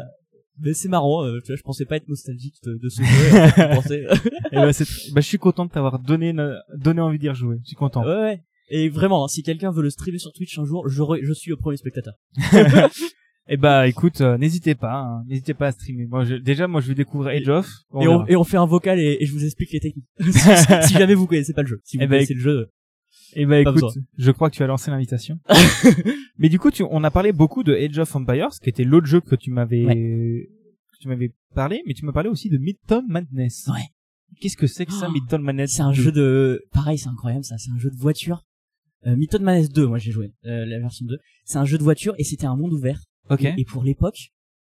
mais 0.61 0.73
c'est 0.73 0.89
marrant. 0.89 1.25
euh, 1.25 1.41
tu 1.41 1.49
vois, 1.49 1.57
je 1.57 1.62
pensais 1.62 1.85
pas 1.85 1.97
être 1.97 2.09
nostalgique 2.09 2.62
de, 2.62 2.75
de 2.81 2.89
ce 2.89 3.03
jeu. 3.03 3.35
euh, 3.35 3.49
je 3.57 3.75
pensais- 3.75 4.05
Et 4.53 4.57
bah, 4.57 4.73
c'est 4.73 4.85
tr- 4.85 5.12
bah, 5.14 5.20
je 5.20 5.27
suis 5.27 5.39
content 5.39 5.64
de 5.64 5.70
t'avoir 5.73 5.99
donné, 5.99 6.33
donné 6.77 7.01
envie 7.01 7.18
d'y 7.18 7.29
rejouer. 7.29 7.57
Je 7.62 7.66
suis 7.68 7.77
content. 7.77 8.05
ouais, 8.05 8.16
ouais. 8.20 8.43
Et 8.68 8.88
vraiment, 8.88 9.24
hein, 9.24 9.28
si 9.28 9.42
quelqu'un 9.42 9.70
veut 9.70 9.82
le 9.82 9.90
streamer 9.90 10.18
sur 10.18 10.32
Twitch 10.32 10.58
un 10.58 10.64
jour, 10.64 10.88
je, 10.88 11.02
re- 11.02 11.20
je 11.22 11.32
suis 11.32 11.50
le 11.50 11.56
premier 11.56 11.76
spectateur. 11.76 12.14
Et 13.48 13.56
bah, 13.56 13.88
écoute, 13.88 14.20
euh, 14.20 14.38
n'hésitez 14.38 14.76
pas, 14.76 15.00
hein. 15.00 15.24
n'hésitez 15.26 15.52
pas 15.52 15.66
à 15.66 15.72
streamer. 15.72 16.06
Moi, 16.06 16.24
je- 16.24 16.36
déjà, 16.36 16.68
moi, 16.68 16.80
je 16.80 16.88
vais 16.88 16.94
découvrir 16.94 17.36
Age 17.36 17.48
of. 17.48 17.68
On 17.90 18.00
et, 18.00 18.06
on, 18.08 18.18
verra. 18.18 18.24
et 18.30 18.36
on 18.36 18.44
fait 18.44 18.56
un 18.56 18.66
vocal 18.66 19.00
et, 19.00 19.18
et 19.20 19.26
je 19.26 19.32
vous 19.32 19.44
explique 19.44 19.72
les 19.72 19.80
techniques. 19.80 20.06
si, 20.20 20.88
si 20.88 20.94
jamais 20.94 21.14
vous 21.14 21.26
connaissez 21.26 21.52
pas 21.52 21.62
le 21.62 21.68
jeu, 21.68 21.80
si 21.84 21.96
vous 21.96 22.04
Eh 22.04 22.06
connaissez 22.08 22.34
le 22.34 22.40
jeu. 22.40 22.70
Et 23.34 23.44
bah 23.46 23.58
écoute, 23.60 23.74
besoin. 23.74 23.90
je 24.16 24.30
crois 24.30 24.48
que 24.50 24.54
tu 24.56 24.62
as 24.62 24.66
lancé 24.66 24.90
l'invitation. 24.90 25.38
Mais 26.38 26.48
du 26.50 26.58
coup, 26.58 26.70
tu, 26.70 26.82
on 26.88 27.02
a 27.02 27.10
parlé 27.10 27.32
beaucoup 27.32 27.62
de 27.62 27.74
Age 27.74 27.98
of 27.98 28.14
Empires, 28.14 28.50
qui 28.62 28.68
était 28.68 28.84
l'autre 28.84 29.06
jeu 29.06 29.20
que 29.20 29.34
tu 29.34 29.50
m'avais, 29.50 29.84
que 29.84 30.98
tu 31.00 31.08
m'avais 31.08 31.32
parlé, 31.54 31.82
mais 31.86 31.94
tu 31.94 32.04
m'as 32.04 32.12
parlé 32.12 32.28
aussi 32.28 32.48
de 32.50 32.58
Midtown 32.58 33.04
Madness. 33.08 33.68
Ouais. 33.72 33.80
Qu'est-ce 34.40 34.56
que 34.56 34.66
c'est 34.66 34.86
que 34.86 34.92
ça, 34.92 35.06
Oh, 35.08 35.12
Midtown 35.12 35.42
Madness? 35.42 35.72
C'est 35.72 35.82
un 35.82 35.92
jeu 35.92 36.12
de, 36.12 36.62
pareil, 36.72 36.98
c'est 36.98 37.08
incroyable 37.08 37.44
ça, 37.44 37.56
c'est 37.58 37.70
un 37.70 37.78
jeu 37.78 37.90
de 37.90 37.96
voiture. 37.96 38.44
Euh, 39.07 39.16
Mython 39.16 39.40
Madness 39.40 39.68
2, 39.70 39.86
moi 39.86 39.98
j'ai 39.98 40.12
joué, 40.12 40.32
euh, 40.44 40.64
la 40.64 40.78
version 40.78 41.05
2. 41.07 41.16
C'est 41.44 41.59
un 41.59 41.64
jeu 41.64 41.76
de 41.78 41.82
voiture 41.82 42.14
et 42.18 42.24
c'était 42.24 42.46
un 42.46 42.57
monde 42.57 42.72
ouvert. 42.72 43.03
Ok. 43.30 43.42
Et, 43.44 43.55
et 43.59 43.64
pour 43.64 43.82
l'époque, 43.82 44.28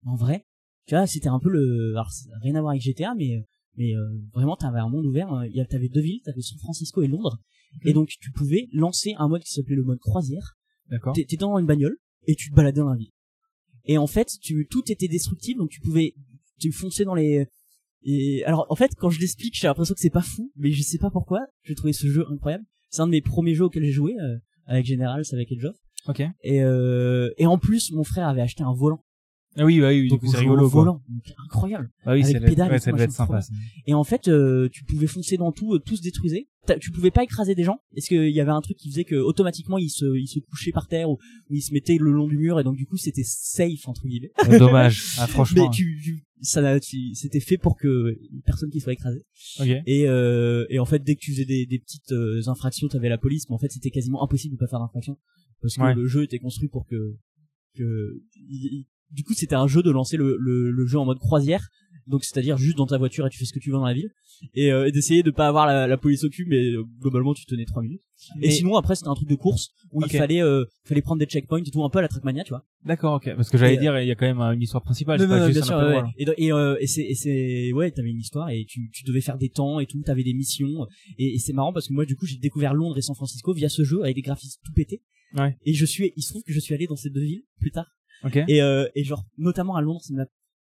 en 0.04 0.16
vrai, 0.16 0.44
tu 0.86 0.94
vois, 0.94 1.06
c'était 1.06 1.28
un 1.28 1.38
peu 1.38 1.48
le, 1.50 1.92
alors 1.92 2.10
ça 2.10 2.28
n'a 2.30 2.38
rien 2.42 2.54
à 2.56 2.60
voir 2.60 2.70
avec 2.72 2.82
GTA, 2.82 3.14
mais 3.16 3.44
mais 3.76 3.94
euh, 3.94 4.00
vraiment 4.32 4.56
t'avais 4.56 4.78
un 4.78 4.88
monde 4.88 5.04
ouvert. 5.06 5.32
euh, 5.32 5.46
Il 5.46 5.54
y 5.54 5.60
a- 5.60 5.64
t'avais 5.66 5.88
deux 5.88 6.00
villes, 6.00 6.20
t'avais 6.24 6.40
San 6.40 6.58
Francisco 6.58 7.02
et 7.02 7.08
Londres, 7.08 7.38
et 7.84 7.92
donc 7.92 8.08
tu 8.20 8.30
pouvais 8.32 8.68
lancer 8.72 9.14
un 9.18 9.28
mode 9.28 9.42
qui 9.42 9.52
s'appelait 9.52 9.76
le 9.76 9.82
mode 9.84 9.98
croisière. 10.00 10.54
D'accord. 10.90 11.12
T'étais 11.14 11.36
dans 11.36 11.58
une 11.58 11.66
bagnole 11.66 11.96
et 12.26 12.34
tu 12.36 12.50
te 12.50 12.54
baladais 12.54 12.80
dans 12.80 12.88
la 12.90 12.96
ville. 12.96 13.10
Et 13.84 13.98
en 13.98 14.06
fait, 14.06 14.28
tu 14.40 14.66
tout 14.70 14.90
était 14.90 15.08
destructible, 15.08 15.58
donc 15.60 15.70
tu 15.70 15.80
pouvais 15.80 16.14
tu 16.58 16.72
fonçais 16.72 17.04
dans 17.04 17.14
les 17.14 17.46
et 18.02 18.44
alors 18.44 18.66
en 18.70 18.76
fait 18.76 18.92
quand 18.96 19.10
je 19.10 19.20
l'explique 19.20 19.54
j'ai 19.58 19.66
l'impression 19.66 19.94
que 19.94 20.00
c'est 20.00 20.10
pas 20.10 20.22
fou 20.22 20.50
mais 20.56 20.70
je 20.70 20.80
sais 20.82 20.96
pas 20.98 21.10
pourquoi 21.10 21.40
j'ai 21.64 21.74
trouvé 21.74 21.92
ce 21.92 22.06
jeu 22.06 22.24
incroyable 22.30 22.64
c'est 22.96 23.02
un 23.02 23.06
de 23.06 23.12
mes 23.12 23.20
premiers 23.20 23.54
jeux 23.54 23.64
auxquels 23.64 23.84
j'ai 23.84 23.92
joué 23.92 24.14
euh, 24.20 24.36
avec 24.66 24.86
Generals 24.86 25.24
avec 25.32 25.52
Edge 25.52 25.64
of 25.64 25.76
Ok. 26.08 26.22
et 26.42 26.62
euh, 26.62 27.30
et 27.38 27.46
en 27.46 27.58
plus 27.58 27.92
mon 27.92 28.04
frère 28.04 28.28
avait 28.28 28.40
acheté 28.42 28.62
un 28.62 28.72
volant 28.72 29.02
Ah 29.56 29.64
oui, 29.64 29.80
bah 29.80 29.88
oui, 29.88 30.02
du 30.02 30.08
donc 30.08 30.20
coup 30.20 30.28
c'est 30.30 30.38
rigolo, 30.38 30.68
quoi. 30.70 30.80
volant 30.80 31.02
donc 31.08 31.34
incroyable 31.44 31.90
Bah 32.04 32.12
oui, 32.14 32.22
avec 32.22 32.36
ça 32.36 32.40
pédale 32.40 32.68
et 32.68 32.72
ouais, 32.72 32.78
ça 32.78 32.92
devait 32.92 33.04
être 33.04 33.12
sympa. 33.12 33.40
et 33.86 33.94
en 33.94 34.04
fait 34.04 34.28
euh, 34.28 34.68
tu 34.72 34.84
pouvais 34.84 35.06
foncer 35.08 35.36
dans 35.36 35.52
tout 35.52 35.74
euh, 35.74 35.78
tout 35.78 35.96
se 35.96 36.02
détruisait 36.02 36.48
T'as- 36.66 36.78
tu 36.78 36.90
pouvais 36.90 37.10
pas 37.12 37.22
écraser 37.22 37.54
des 37.54 37.62
gens 37.64 37.78
est-ce 37.94 38.08
qu'il 38.08 38.28
y 38.30 38.40
avait 38.40 38.50
un 38.50 38.60
truc 38.60 38.76
qui 38.76 38.90
faisait 38.90 39.04
que 39.04 39.14
automatiquement 39.16 39.78
ils 39.78 39.88
se 39.90 40.16
ils 40.16 40.26
se 40.26 40.40
couchaient 40.40 40.72
par 40.72 40.88
terre 40.88 41.08
ou, 41.10 41.18
ou 41.50 41.54
ils 41.54 41.62
se 41.62 41.72
mettaient 41.72 41.96
le 41.98 42.10
long 42.12 42.26
du 42.26 42.38
mur 42.38 42.58
et 42.60 42.64
donc 42.64 42.76
du 42.76 42.86
coup 42.86 42.96
c'était 42.96 43.22
safe 43.24 43.86
entre 43.86 44.06
guillemets 44.06 44.32
Dommage. 44.58 45.14
Ah, 45.20 45.26
franchement. 45.26 45.64
mais 45.64 45.70
tu, 45.70 46.00
tu- 46.02 46.22
ça 46.42 46.60
c'était 47.14 47.40
fait 47.40 47.56
pour 47.58 47.76
que 47.76 48.18
personne 48.44 48.70
qui 48.70 48.80
soit 48.80 48.92
écrasé 48.92 49.24
Ok. 49.60 49.68
et 49.86 50.08
euh, 50.08 50.66
et 50.68 50.78
en 50.78 50.84
fait 50.84 51.02
dès 51.02 51.14
que 51.16 51.20
tu 51.20 51.32
faisais 51.32 51.44
des, 51.46 51.64
des 51.66 51.78
petites 51.78 52.12
euh, 52.12 52.40
infractions 52.48 52.88
t'avais 52.88 53.08
la 53.08 53.18
police 53.18 53.48
mais 53.48 53.54
en 53.54 53.58
fait 53.58 53.70
c'était 53.72 53.90
quasiment 53.90 54.22
impossible 54.22 54.54
de 54.54 54.58
pas 54.58 54.66
faire 54.68 54.80
d'infraction 54.80 55.16
parce 55.62 55.76
que 55.76 55.82
Ouais. 55.82 55.94
le 55.94 56.06
jeu 56.06 56.22
était 56.24 56.38
construit 56.38 56.68
pour 56.68 56.86
que 56.86 57.16
que 57.74 58.20
du 59.10 59.22
coup 59.24 59.34
c'était 59.34 59.54
un 59.54 59.66
jeu 59.66 59.82
de 59.82 59.90
lancer 59.90 60.16
le, 60.16 60.36
le, 60.38 60.70
le 60.70 60.86
jeu 60.86 60.98
en 60.98 61.04
mode 61.06 61.18
croisière 61.18 61.68
donc 62.06 62.24
c'est-à-dire 62.24 62.56
juste 62.56 62.76
dans 62.76 62.86
ta 62.86 62.98
voiture 62.98 63.26
et 63.26 63.30
tu 63.30 63.38
fais 63.38 63.44
ce 63.44 63.52
que 63.52 63.58
tu 63.58 63.70
veux 63.70 63.76
dans 63.76 63.84
la 63.84 63.94
ville 63.94 64.10
et, 64.54 64.72
euh, 64.72 64.86
et 64.86 64.92
d'essayer 64.92 65.22
de 65.22 65.30
pas 65.30 65.48
avoir 65.48 65.66
la, 65.66 65.86
la 65.86 65.96
police 65.96 66.24
au 66.24 66.28
cul 66.28 66.46
mais 66.48 66.56
euh, 66.56 66.84
globalement 67.00 67.34
tu 67.34 67.46
tenais 67.46 67.64
trois 67.64 67.82
minutes 67.82 68.02
et 68.40 68.50
sinon 68.50 68.76
après 68.76 68.94
c'était 68.94 69.08
un 69.08 69.14
truc 69.14 69.28
de 69.28 69.34
course 69.34 69.70
où 69.92 70.02
il 70.04 70.10
fallait 70.10 70.42
euh, 70.42 70.64
fallait 70.84 71.02
prendre 71.02 71.18
des 71.18 71.26
checkpoints 71.26 71.62
et 71.62 71.70
tout 71.70 71.82
un 71.84 71.90
peu 71.90 71.98
à 71.98 72.02
la 72.02 72.08
Trackmania 72.08 72.44
tu 72.44 72.50
vois 72.50 72.64
D'accord, 72.86 73.14
ok. 73.14 73.34
Parce 73.34 73.50
que 73.50 73.58
j'allais 73.58 73.78
dire, 73.78 73.98
il 73.98 74.06
y 74.06 74.12
a 74.12 74.14
quand 74.14 74.26
même 74.26 74.40
euh, 74.40 74.52
une 74.52 74.62
histoire 74.62 74.82
principale. 74.82 75.18
non, 75.18 75.24
c'est 75.24 75.28
non, 75.28 75.34
pas 75.34 75.40
non, 75.40 75.46
juste 75.52 75.58
bien 75.58 75.66
sûr, 75.66 75.76
ouais. 75.76 76.02
Et, 76.18 76.46
et, 76.46 76.52
euh, 76.52 76.76
et 76.80 76.86
c'est, 76.86 77.02
et 77.02 77.14
c'est, 77.16 77.72
ouais, 77.72 77.90
t'avais 77.90 78.10
une 78.10 78.20
histoire 78.20 78.48
et 78.50 78.64
tu, 78.64 78.90
tu 78.92 79.02
devais 79.04 79.20
faire 79.20 79.38
des 79.38 79.48
temps 79.48 79.80
et 79.80 79.86
tout, 79.86 80.00
t'avais 80.02 80.22
des 80.22 80.34
missions. 80.34 80.86
Et, 81.18 81.34
et 81.34 81.38
c'est 81.40 81.52
marrant 81.52 81.72
parce 81.72 81.88
que 81.88 81.92
moi, 81.92 82.04
du 82.06 82.14
coup, 82.14 82.26
j'ai 82.26 82.38
découvert 82.38 82.74
Londres 82.74 82.96
et 82.96 83.02
San 83.02 83.16
Francisco 83.16 83.52
via 83.52 83.68
ce 83.68 83.82
jeu 83.82 84.02
avec 84.04 84.14
des 84.14 84.22
graphismes 84.22 84.60
tout 84.64 84.72
pétés. 84.72 85.02
Ouais. 85.34 85.56
Et 85.64 85.74
je 85.74 85.84
suis, 85.84 86.12
il 86.14 86.22
se 86.22 86.30
trouve 86.30 86.44
que 86.44 86.52
je 86.52 86.60
suis 86.60 86.74
allé 86.74 86.86
dans 86.86 86.94
ces 86.94 87.10
deux 87.10 87.22
villes 87.22 87.42
plus 87.58 87.72
tard. 87.72 87.86
Ok. 88.22 88.36
Et, 88.46 88.62
euh, 88.62 88.86
et 88.94 89.02
genre, 89.02 89.24
notamment 89.36 89.74
à 89.74 89.80
Londres, 89.80 90.00
ça 90.02 90.14
m'a 90.14 90.26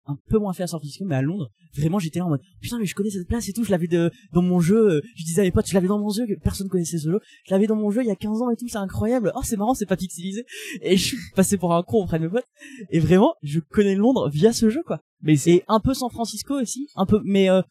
un 0.06 0.16
peu 0.28 0.38
moins 0.38 0.52
fait 0.52 0.64
à 0.64 0.66
San 0.66 0.78
Francisco, 0.78 1.04
mais 1.04 1.14
à 1.14 1.22
Londres, 1.22 1.50
vraiment, 1.76 1.98
j'étais 1.98 2.18
là 2.18 2.26
en 2.26 2.28
mode, 2.30 2.40
putain, 2.60 2.78
mais 2.78 2.86
je 2.86 2.94
connais 2.94 3.10
cette 3.10 3.26
place 3.26 3.48
et 3.48 3.52
tout, 3.52 3.64
je 3.64 3.70
l'avais 3.70 3.86
de, 3.86 4.10
dans 4.32 4.42
mon 4.42 4.60
jeu, 4.60 4.96
euh, 4.96 5.00
je 5.16 5.24
disais 5.24 5.40
à 5.40 5.44
mes 5.44 5.50
potes, 5.50 5.66
je 5.66 5.74
l'avais 5.74 5.88
dans 5.88 5.98
mon 5.98 6.10
jeu, 6.10 6.26
que 6.26 6.34
personne 6.40 6.68
connaissait 6.68 6.98
ce 6.98 7.10
jeu, 7.10 7.20
je 7.46 7.52
l'avais 7.52 7.66
dans 7.66 7.76
mon 7.76 7.90
jeu 7.90 8.02
il 8.02 8.06
y 8.06 8.10
a 8.10 8.16
15 8.16 8.42
ans 8.42 8.50
et 8.50 8.56
tout, 8.56 8.68
c'est 8.68 8.78
incroyable, 8.78 9.32
oh, 9.34 9.40
c'est 9.42 9.56
marrant, 9.56 9.74
c'est 9.74 9.86
pas 9.86 9.96
pixelisé. 9.96 10.44
Et 10.82 10.96
je 10.96 11.04
suis 11.04 11.18
passé 11.34 11.56
pour 11.56 11.74
un 11.74 11.82
con 11.82 12.02
auprès 12.02 12.18
de 12.18 12.24
mes 12.24 12.30
potes. 12.30 12.46
Et 12.90 13.00
vraiment, 13.00 13.34
je 13.42 13.60
connais 13.60 13.94
Londres 13.94 14.28
via 14.28 14.52
ce 14.52 14.68
jeu, 14.68 14.82
quoi. 14.84 15.00
Mais 15.22 15.36
c'est, 15.36 15.52
Et 15.52 15.64
un 15.68 15.80
peu 15.80 15.94
San 15.94 16.10
Francisco 16.10 16.60
aussi, 16.60 16.88
un 16.96 17.06
peu, 17.06 17.20
mais, 17.24 17.48
euh, 17.48 17.62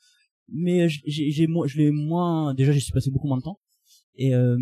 mais 0.50 0.90
j'ai, 0.90 1.32
j'ai 1.32 1.48
moins, 1.48 1.68
je 1.68 1.78
l'ai 1.78 1.92
moins, 1.92 2.54
déjà, 2.54 2.72
j'y 2.72 2.82
suis 2.82 2.94
passé 2.94 3.12
beaucoup 3.12 3.28
moins 3.28 3.38
de 3.38 3.44
temps. 3.44 3.60
Et, 4.16 4.34
euh, 4.34 4.58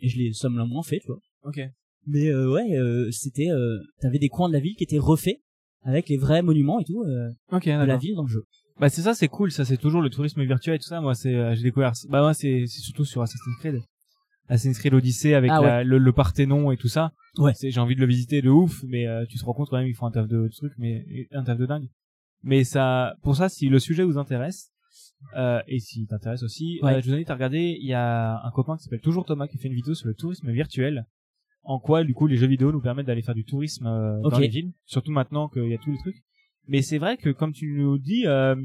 et 0.00 0.08
je 0.08 0.18
l'ai, 0.18 0.32
ça 0.32 0.48
me 0.48 0.58
l'a 0.58 0.64
moins 0.64 0.82
fait, 0.82 1.00
tu 1.00 1.06
vois. 1.08 1.20
ok. 1.44 1.60
Mais 2.06 2.28
euh, 2.28 2.50
ouais, 2.50 2.76
euh, 2.76 3.10
c'était, 3.10 3.48
euh, 3.50 3.78
t'avais 4.00 4.18
des 4.18 4.28
coins 4.28 4.48
de 4.48 4.54
la 4.54 4.60
ville 4.60 4.74
qui 4.74 4.84
étaient 4.84 4.98
refaits 4.98 5.40
avec 5.84 6.08
les 6.08 6.16
vrais 6.16 6.42
monuments 6.42 6.78
et 6.80 6.84
tout 6.84 7.02
euh, 7.04 7.28
Ok, 7.50 7.66
de 7.66 7.84
la 7.84 7.96
ville 7.96 8.14
dans 8.16 8.22
le 8.22 8.28
jeu. 8.28 8.44
Bah 8.80 8.88
c'est 8.88 9.02
ça, 9.02 9.14
c'est 9.14 9.28
cool. 9.28 9.52
Ça, 9.52 9.64
c'est 9.64 9.76
toujours 9.76 10.00
le 10.00 10.10
tourisme 10.10 10.42
virtuel 10.44 10.76
et 10.76 10.78
tout 10.78 10.88
ça. 10.88 11.00
Moi, 11.00 11.14
c'est, 11.14 11.34
euh, 11.34 11.54
j'ai 11.54 11.62
découvert. 11.62 11.92
Bah 12.08 12.20
moi, 12.22 12.34
c'est, 12.34 12.64
c'est 12.66 12.80
surtout 12.80 13.04
sur 13.04 13.22
Assassin's 13.22 13.56
Creed. 13.60 13.80
Assassin's 14.48 14.78
Creed 14.78 14.94
Odyssey 14.94 15.34
avec 15.34 15.50
Ah 15.52 15.60
la- 15.60 15.84
le, 15.84 15.98
le 15.98 16.12
Parthénon 16.12 16.72
et 16.72 16.76
tout 16.76 16.88
ça. 16.88 17.12
Ouais. 17.38 17.52
C'est, 17.54 17.70
j'ai 17.70 17.80
envie 17.80 17.94
de 17.94 18.00
le 18.00 18.06
visiter 18.06 18.42
de 18.42 18.50
ouf, 18.50 18.82
mais 18.84 19.06
euh, 19.06 19.24
tu 19.28 19.38
te 19.38 19.44
rends 19.44 19.52
compte 19.54 19.68
quand 19.70 19.78
même, 19.78 19.86
ils 19.86 19.94
font 19.94 20.06
un 20.06 20.10
taf 20.10 20.26
de 20.26 20.48
trucs, 20.48 20.72
mais 20.78 21.04
un 21.32 21.44
taf 21.44 21.58
de 21.58 21.66
dingue. 21.66 21.88
Mais 22.42 22.64
ça, 22.64 23.14
pour 23.22 23.36
ça, 23.36 23.48
si 23.48 23.68
le 23.68 23.78
sujet 23.78 24.02
vous 24.02 24.18
intéresse, 24.18 24.70
euh, 25.36 25.60
et 25.68 25.78
s'il 25.78 26.06
t'intéresse 26.08 26.42
aussi, 26.42 26.80
Ouais. 26.82 26.94
euh, 26.94 27.00
je 27.00 27.08
vous 27.08 27.14
invite 27.14 27.30
à 27.30 27.34
regarder. 27.34 27.76
Il 27.80 27.86
y 27.86 27.94
a 27.94 28.40
un 28.44 28.50
copain 28.50 28.76
qui 28.76 28.82
s'appelle 28.84 29.00
toujours 29.00 29.24
Thomas 29.24 29.46
qui 29.46 29.58
fait 29.58 29.68
une 29.68 29.74
vidéo 29.74 29.94
sur 29.94 30.08
le 30.08 30.14
tourisme 30.14 30.50
virtuel. 30.50 31.06
En 31.64 31.78
quoi, 31.78 32.02
du 32.04 32.12
coup, 32.14 32.26
les 32.26 32.36
jeux 32.36 32.46
vidéo 32.48 32.72
nous 32.72 32.80
permettent 32.80 33.06
d'aller 33.06 33.22
faire 33.22 33.34
du 33.34 33.44
tourisme 33.44 33.86
euh, 33.86 34.20
dans 34.20 34.38
les 34.38 34.48
villes, 34.48 34.72
surtout 34.84 35.12
maintenant 35.12 35.48
qu'il 35.48 35.68
y 35.68 35.74
a 35.74 35.78
tous 35.78 35.92
les 35.92 35.98
trucs. 35.98 36.16
Mais 36.68 36.82
c'est 36.82 36.98
vrai 36.98 37.16
que, 37.16 37.30
comme 37.30 37.52
tu 37.52 37.72
nous 37.78 37.98
dis, 37.98 38.26
euh, 38.26 38.56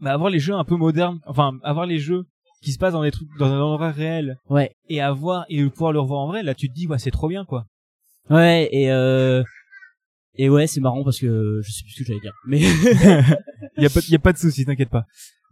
bah, 0.00 0.12
avoir 0.12 0.30
les 0.30 0.38
jeux 0.40 0.54
un 0.54 0.64
peu 0.64 0.76
modernes, 0.76 1.20
enfin, 1.26 1.58
avoir 1.62 1.86
les 1.86 1.98
jeux 1.98 2.24
qui 2.62 2.72
se 2.72 2.78
passent 2.78 2.94
dans 2.94 3.02
des 3.02 3.10
trucs, 3.10 3.28
dans 3.38 3.46
un 3.46 3.60
endroit 3.60 3.90
réel, 3.90 4.38
Ouais, 4.48 4.74
et 4.88 5.00
avoir 5.00 5.44
et 5.48 5.64
pouvoir 5.68 5.92
le 5.92 6.00
revoir 6.00 6.20
en 6.20 6.26
vrai, 6.28 6.42
là, 6.42 6.54
tu 6.54 6.68
te 6.68 6.74
dis, 6.74 6.86
ouais, 6.88 6.98
c'est 6.98 7.10
trop 7.10 7.28
bien, 7.28 7.44
quoi. 7.44 7.66
ouais, 8.30 8.68
et 8.72 8.90
euh, 8.90 9.42
et 10.36 10.48
ouais, 10.48 10.66
c'est 10.66 10.80
marrant 10.80 11.04
parce 11.04 11.20
que 11.20 11.60
je 11.62 11.70
sais 11.70 11.84
plus 11.84 11.92
ce 11.92 11.98
que 12.00 12.04
j'allais 12.06 12.20
dire. 12.20 12.32
Mais 12.46 12.58
Il 12.58 13.82
y 13.82 13.86
a 13.86 13.90
pas, 13.90 14.00
il 14.08 14.10
y 14.10 14.16
a 14.16 14.18
pas 14.18 14.32
de 14.32 14.38
souci, 14.38 14.64
t'inquiète 14.64 14.90
pas. 14.90 15.04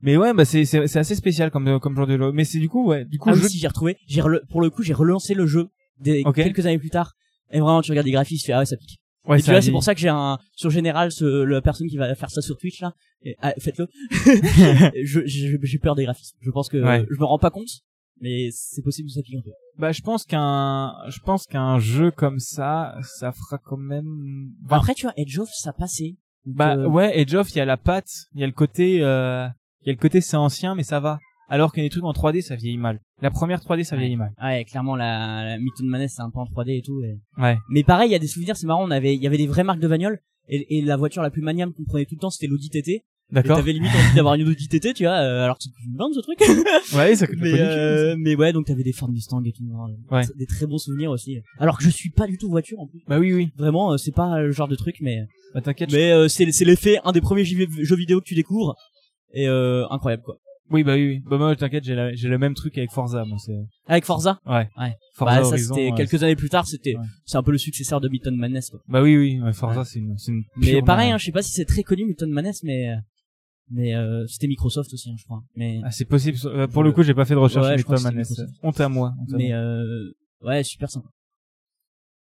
Mais 0.03 0.16
ouais, 0.16 0.34
bah 0.34 0.45
c'est 0.45 0.64
c'est 0.64 0.97
assez 0.97 1.14
spécial 1.14 1.53
comme 1.53 1.78
comme 1.78 1.95
genre 1.95 2.09
de 2.09 2.18
jeu. 2.18 2.32
Mais 2.32 2.45
c'est 2.45 2.59
du 2.59 2.68
coup, 2.68 2.86
ouais, 2.88 3.05
du 3.05 3.18
coup, 3.18 3.30
ah 3.30 3.34
oui, 3.34 3.49
si 3.49 3.59
j'ai 3.59 3.68
retrouvé, 3.68 3.97
j'ai 4.09 4.20
pour 4.51 4.61
le 4.61 4.70
coup, 4.70 4.82
j'ai 4.82 4.95
relancé 4.95 5.34
le 5.34 5.47
jeu 5.47 5.68
des, 6.03 6.24
quelques 6.34 6.66
années 6.66 6.78
plus 6.78 6.90
tard. 6.90 7.12
Et 7.50 7.61
vraiment, 7.61 7.82
tu 7.82 7.90
regardes 7.90 8.07
les 8.07 8.12
graphismes, 8.12 8.40
tu 8.40 8.46
fais 8.46 8.53
ah 8.53 8.61
ouais, 8.61 8.66
ça 8.66 8.76
pique. 8.76 8.98
ouais, 9.26 9.38
et 9.38 9.42
tu 9.42 9.50
vois, 9.50 9.59
a 9.59 9.62
c'est 9.62 9.70
pour 9.70 9.84
ça 9.84 9.94
que 9.94 10.00
j'ai 10.00 10.09
un 10.09 10.38
sur 10.55 10.70
général 10.70 11.12
ce, 11.12 11.24
la 11.44 11.61
personne 11.61 11.86
qui 11.88 11.96
va 11.96 12.14
faire 12.14 12.30
ça 12.30 12.40
sur 12.40 12.57
Twitch 12.57 12.80
là. 12.80 12.94
Et, 13.24 13.36
ah, 13.40 13.53
faites-le. 13.59 13.86
j'ai 15.64 15.78
peur 15.78 15.94
des 15.94 16.05
graphismes. 16.05 16.36
Je 16.40 16.50
pense 16.50 16.68
que 16.68 16.78
Ouais. 16.82 17.05
je 17.11 17.18
me 17.18 17.24
rends 17.24 17.38
pas 17.38 17.50
compte, 17.50 17.68
mais 18.20 18.48
c'est 18.53 18.82
possible 18.82 19.09
que 19.09 19.14
ça 19.14 19.22
pique 19.22 19.36
un 19.36 19.42
peu. 19.42 19.50
Bah, 19.78 19.92
je 19.92 20.03
pense 20.03 20.24
qu'un, 20.24 20.94
je 21.09 21.20
pense 21.20 21.46
qu'un 21.46 21.78
jeu 21.78 22.11
comme 22.11 22.38
ça, 22.38 22.96
ça 23.18 23.32
fera 23.32 23.59
quand 23.59 23.76
même. 23.76 24.50
Enfin, 24.64 24.76
Après, 24.76 24.94
tu 24.94 25.07
vois, 25.07 25.12
Edge 25.16 25.38
of, 25.38 25.48
ça 25.53 25.72
passait. 25.72 26.16
Bah 26.44 26.74
euh, 26.76 26.86
ouais, 26.88 27.18
Edge 27.20 27.34
of, 27.34 27.50
il 27.53 27.59
y 27.59 27.61
a 27.61 27.64
la 27.64 27.76
patte, 27.76 28.11
il 28.34 28.40
y 28.40 28.44
a 28.44 28.46
le 28.46 28.53
côté, 28.53 29.00
euh, 29.03 29.46
il 29.82 29.86
y 29.86 29.90
a 29.90 29.92
le 29.92 29.98
côté 29.98 30.20
c'est 30.20 30.36
ancien, 30.36 30.74
mais 30.74 30.82
ça 30.82 30.98
va. 30.98 31.20
Alors 31.53 31.72
que 31.72 31.80
les 31.82 31.90
trucs 31.90 32.05
en 32.05 32.12
3D, 32.12 32.40
ça 32.40 32.57
vieillit 32.57 32.78
mal. 32.78 33.00
La 33.20 33.30
première 33.30 33.61
3D, 33.61 33.84
ça 33.84 33.94
Ouais. 33.94 34.00
vieillit 34.00 34.16
mal. 34.16 34.32
Ouais, 34.42 34.64
clairement, 34.64 34.96
la, 34.96 35.44
la 35.44 35.59
Mython 35.59 35.84
Maness, 35.84 36.14
c'est 36.16 36.22
un 36.22 36.30
peu 36.30 36.38
en 36.38 36.46
3D 36.46 36.78
et 36.78 36.82
tout. 36.82 37.03
et- 37.05 37.18
Ouais. 37.40 37.59
Mais 37.68 37.84
pareil, 37.84 38.09
il 38.09 38.12
y 38.12 38.16
a 38.16 38.18
des 38.18 38.26
souvenirs, 38.26 38.57
c'est 38.57 38.66
marrant, 38.66 38.84
on 38.84 38.90
avait, 38.90 39.14
il 39.14 39.22
y 39.22 39.26
avait 39.26 39.36
des 39.36 39.46
vraies 39.46 39.64
marques 39.64 39.80
de 39.80 39.88
bagnoles. 39.88 40.18
Et, 40.48 40.78
et 40.78 40.82
la 40.82 40.96
voiture 40.96 41.22
la 41.22 41.30
plus 41.30 41.42
maniable 41.42 41.72
qu'on 41.74 41.84
prenait 41.84 42.05
tout 42.07 42.14
le 42.16 42.20
temps, 42.20 42.30
c'était 42.30 42.46
l'Audi 42.48 42.70
TT. 42.70 43.05
D'accord. 43.30 43.57
t'avais 43.57 43.72
limite 43.72 43.90
envie 43.94 44.14
d'avoir 44.16 44.34
une 44.34 44.46
Audi 44.48 44.68
TT, 44.68 44.92
tu 44.92 45.05
vois, 45.05 45.12
euh, 45.14 45.44
alors 45.44 45.57
que 45.57 45.64
c'est 45.64 45.70
une 45.86 45.94
blinde 45.96 46.12
ce 46.14 46.20
truc. 46.20 46.38
Ouais, 46.96 47.14
ça 47.16 47.26
coûte 47.26 47.38
mais, 47.40 47.53
euh, 47.59 48.14
mais 48.18 48.34
ouais, 48.34 48.53
donc 48.53 48.66
t'avais 48.66 48.82
des 48.82 48.92
Ford 48.92 49.11
Mustang 49.11 49.42
et 49.44 49.53
tout. 49.53 49.64
hein, 49.74 49.86
Ouais. 50.11 50.22
Des 50.36 50.44
très 50.46 50.66
bons 50.66 50.76
souvenirs 50.78 51.11
aussi. 51.11 51.38
Alors 51.59 51.78
que 51.78 51.84
je 51.84 51.88
suis 51.90 52.11
pas 52.11 52.26
du 52.26 52.36
tout 52.36 52.50
voiture 52.50 52.78
en 52.80 52.86
plus. 52.86 53.00
Bah 53.09 53.18
oui, 53.18 53.32
oui. 53.32 53.50
Vraiment, 53.57 53.92
euh, 53.92 53.96
c'est 53.96 54.12
pas 54.14 54.40
le 54.40 54.53
genre 54.53 54.68
de 54.68 54.76
truc, 54.76 54.96
mais, 55.00 55.20
Bah 55.55 55.61
t'inquiète. 55.62 55.90
mais 55.92 56.12
euh, 56.12 56.28
c'est, 56.28 56.44
l'effet, 56.64 56.98
un 57.05 57.12
des 57.12 57.20
premiers 57.22 57.44
jeux 57.44 57.66
jeux 57.80 57.96
vidéo 57.96 58.20
que 58.20 58.26
tu 58.26 58.34
découvres. 58.34 58.74
Et 59.34 59.48
euh, 59.48 59.86
incroyable 59.90 60.22
quoi. 60.24 60.36
Oui, 60.73 60.83
bah 60.85 60.95
oui, 60.95 61.07
oui. 61.09 61.23
Bah 61.29 61.39
moi, 61.39 61.55
t'inquiète, 61.55 61.85
j'ai 61.85 61.95
la- 61.95 62.14
j'ai 62.14 62.29
le 62.29 62.39
même 62.39 62.55
truc 62.55 62.77
avec 62.79 62.91
Forza, 62.91 63.25
moi, 63.25 63.39
c'est. 63.39 63.57
Avec 63.87 64.05
Forza? 64.05 64.41
Ouais. 64.47 64.68
Ouais. 64.79 64.95
Forza 65.14 65.37
bah, 65.37 65.43
ça 65.45 65.49
Horizon, 65.49 65.75
c'était 65.75 65.91
ouais, 65.91 65.97
quelques 65.97 66.23
années 66.23 66.37
plus 66.37 66.49
tard, 66.49 66.66
c'était, 66.66 66.97
Ouais. 66.97 67.05
c'est 67.27 67.37
un 67.37 67.43
peu 67.43 67.53
le 67.53 67.59
successeur 67.59 68.01
de 68.01 68.09
Mython 68.09 68.33
Madness 68.33 68.70
quoi. 68.70 68.81
Bah 68.89 69.03
oui, 69.03 69.16
oui. 69.16 69.41
ouais, 69.41 69.53
Forza, 69.53 69.85
c'est 69.85 69.99
une, 69.99 70.16
c'est 70.18 70.33
une. 70.33 70.43
Mais 70.57 70.81
pareil, 70.83 71.11
hein, 71.12 71.18
je 71.18 71.25
sais 71.27 71.33
pas 71.33 71.43
si 71.43 71.53
c'est 71.53 71.66
très 71.66 71.83
connu 71.83 72.05
Mython 72.07 72.27
Madness, 72.29 72.62
mais 72.64 72.89
euh, 72.89 72.97
mais 73.70 73.95
euh, 73.95 74.27
c'était 74.27 74.47
Microsoft 74.49 74.93
aussi, 74.93 75.11
hein, 75.11 75.14
je 75.18 75.25
crois. 75.25 75.43
Mais 75.57 75.81
Ah, 75.85 75.91
c'est 75.91 76.05
possible. 76.05 76.39
Euh, 76.47 76.66
Pour 76.66 76.83
le 76.83 76.93
coup, 76.93 77.03
j'ai 77.03 77.14
pas 77.14 77.25
fait 77.25 77.35
de 77.35 77.39
recherche 77.39 77.66
c'est 77.77 78.03
Madness. 78.03 78.41
Honte 78.62 78.81
à 78.81 78.89
moi. 78.89 79.12
honte 79.20 79.33
à 79.35 79.37
mais 79.37 79.49
moi. 79.49 79.57
euh, 79.59 80.12
ouais, 80.43 80.62
super 80.64 80.91
sympa. 80.91 81.09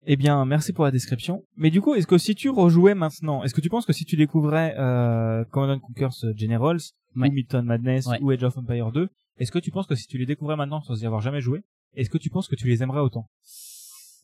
Eh 0.06 0.16
bien, 0.16 0.46
merci 0.46 0.72
pour 0.74 0.86
la 0.86 0.92
description. 0.92 1.44
Mais 1.58 1.70
du 1.70 1.82
coup, 1.82 1.94
est-ce 1.96 2.08
que 2.08 2.18
si 2.18 2.34
tu 2.36 2.50
rejouais 2.50 2.96
maintenant, 2.96 3.44
est-ce 3.44 3.54
que 3.54 3.62
tu 3.62 3.70
penses 3.70 3.86
que 3.86 3.94
si 3.94 4.06
tu 4.06 4.16
découvrais 4.16 4.76
euh, 4.78 5.44
Command 5.46 5.80
Conquer's 5.82 6.26
Generals 6.36 6.80
Ouais. 7.16 7.30
ou 7.30 7.32
Mython 7.32 7.64
Madness 7.64 8.06
Ouais. 8.06 8.20
ou 8.22 8.30
Age 8.30 8.44
of 8.44 8.58
Empire 8.58 8.92
2, 8.92 9.10
est-ce 9.40 9.52
que 9.52 9.58
tu 9.60 9.72
penses 9.72 9.88
que 9.88 9.96
si 9.96 10.06
tu 10.08 10.18
les 10.20 10.26
découvrais 10.28 10.56
maintenant 10.56 10.82
sans 10.82 11.02
y 11.02 11.06
avoir 11.06 11.20
jamais 11.22 11.42
joué, 11.42 11.62
est-ce 11.96 12.10
que 12.12 12.18
tu 12.20 12.30
penses 12.30 12.48
que 12.48 12.56
tu 12.56 12.68
les 12.68 12.84
aimerais 12.84 13.00
autant? 13.02 13.28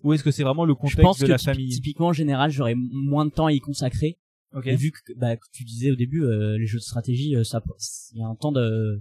Ou 0.03 0.13
est-ce 0.13 0.23
que 0.23 0.31
c'est 0.31 0.43
vraiment 0.43 0.65
le 0.65 0.73
Je 0.73 0.77
contexte 0.77 1.01
pense 1.01 1.19
de 1.19 1.25
que 1.25 1.31
la 1.31 1.37
famille? 1.37 1.69
typiquement 1.69 2.07
en 2.07 2.13
général, 2.13 2.51
j'aurais 2.51 2.75
moins 2.75 3.25
de 3.25 3.31
temps 3.31 3.47
à 3.47 3.51
y 3.53 3.59
consacrer. 3.59 4.17
Ok. 4.53 4.67
Et 4.67 4.75
vu 4.75 4.91
que 4.91 5.13
bah 5.17 5.35
tu 5.51 5.63
disais 5.63 5.91
au 5.91 5.95
début, 5.95 6.23
euh, 6.23 6.57
les 6.57 6.67
jeux 6.67 6.77
de 6.77 6.83
stratégie, 6.83 7.35
euh, 7.35 7.43
ça, 7.43 7.61
il 8.13 8.19
y 8.19 8.23
a 8.23 8.27
un 8.27 8.35
temps 8.35 8.51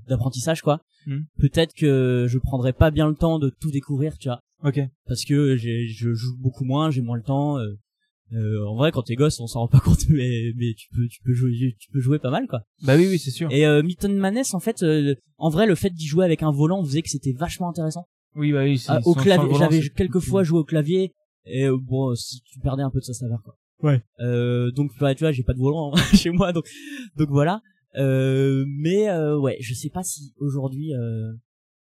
d'apprentissage 0.08 0.62
quoi. 0.62 0.80
Hmm. 1.06 1.20
Peut-être 1.38 1.74
que 1.74 2.26
je 2.28 2.38
prendrais 2.38 2.72
pas 2.72 2.90
bien 2.90 3.08
le 3.08 3.14
temps 3.14 3.38
de 3.38 3.50
tout 3.50 3.70
découvrir, 3.70 4.16
tu 4.18 4.28
vois, 4.28 4.40
Ok. 4.64 4.80
parce 5.06 5.24
que 5.24 5.56
je 5.56 6.12
joue 6.14 6.36
beaucoup 6.38 6.64
moins, 6.64 6.90
j'ai 6.90 7.02
moins 7.02 7.16
le 7.16 7.22
temps. 7.22 7.58
euh, 7.58 7.74
Euh, 8.34 8.64
en 8.66 8.76
vrai, 8.76 8.92
quand 8.92 9.02
t'es 9.02 9.14
gosse, 9.14 9.38
on 9.40 9.46
s'en 9.46 9.60
rend 9.60 9.68
pas 9.68 9.80
compte, 9.84 10.08
mais 10.08 10.52
mais 10.56 10.72
tu 10.74 10.88
peux 10.94 11.06
tu 11.06 11.20
peux 11.22 11.34
jouer 11.34 11.76
tu 11.78 11.90
peux 11.92 12.00
jouer 12.00 12.18
pas 12.18 12.30
mal 12.30 12.46
quoi. 12.46 12.62
Bah 12.82 12.96
oui, 12.96 13.06
oui, 13.10 13.18
c'est 13.18 13.30
sûr. 13.30 13.52
Et 13.52 13.66
euh, 13.66 13.82
Mython 13.82 14.08
Maness, 14.08 14.54
en 14.54 14.60
fait, 14.60 14.82
euh, 14.82 15.14
en 15.36 15.50
vrai, 15.50 15.66
le 15.66 15.74
fait 15.74 15.90
d'y 15.90 16.06
jouer 16.06 16.24
avec 16.24 16.42
un 16.42 16.50
volant 16.50 16.82
faisait 16.82 17.02
que 17.02 17.10
c'était 17.10 17.32
vachement 17.34 17.68
intéressant. 17.68 18.06
Oui, 18.34 18.50
bah 18.52 18.62
oui. 18.62 18.78
c'est- 18.78 18.90
Ah, 18.90 19.00
au 19.04 19.14
clavier, 19.14 19.54
j'avais 19.58 19.82
quelques 19.90 20.20
fois 20.20 20.44
joué 20.44 20.60
au 20.60 20.64
clavier 20.64 21.12
et 21.44 21.64
euh, 21.66 21.76
bon, 21.78 22.14
si 22.14 22.40
tu 22.40 22.58
perdais 22.60 22.82
un 22.82 22.90
peu 22.90 23.00
de 23.00 23.04
sa 23.04 23.12
saveur 23.12 23.42
quoi. 23.42 23.54
Ouais. 23.82 24.02
Euh, 24.20 24.70
donc 24.70 24.92
ouais, 25.00 25.14
tu 25.14 25.24
vois, 25.24 25.32
j'ai 25.32 25.42
pas 25.42 25.54
de 25.54 25.58
volant 25.58 25.94
chez 26.14 26.30
moi, 26.30 26.52
donc 26.52 26.68
donc 27.16 27.28
voilà. 27.30 27.62
Euh, 27.96 28.64
mais 28.68 29.08
euh, 29.10 29.38
ouais, 29.38 29.56
je 29.60 29.74
sais 29.74 29.90
pas 29.90 30.02
si 30.02 30.32
aujourd'hui, 30.38 30.94
euh, 30.94 31.32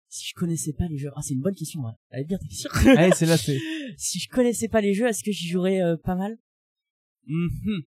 si 0.08 0.28
je 0.28 0.34
connaissais 0.34 0.72
pas 0.72 0.86
les 0.88 0.98
jeux. 0.98 1.10
Ah, 1.14 1.20
c'est 1.22 1.34
une 1.34 1.40
bonne 1.40 1.54
question. 1.54 1.80
Ouais. 1.82 1.92
Elle 2.10 2.22
est 2.22 2.24
bien 2.24 2.38
ta 2.38 2.46
question. 2.46 2.70
Ouais, 2.84 3.10
c'est 3.14 3.26
là, 3.26 3.36
c'est. 3.36 3.58
si 3.96 4.18
je 4.18 4.28
connaissais 4.28 4.68
pas 4.68 4.80
les 4.80 4.94
jeux, 4.94 5.06
est-ce 5.06 5.22
que 5.22 5.32
j'y 5.32 5.48
jouerais 5.48 5.82
euh, 5.82 5.96
pas 5.96 6.14
mal? 6.14 6.36
Mhm. 7.26 7.82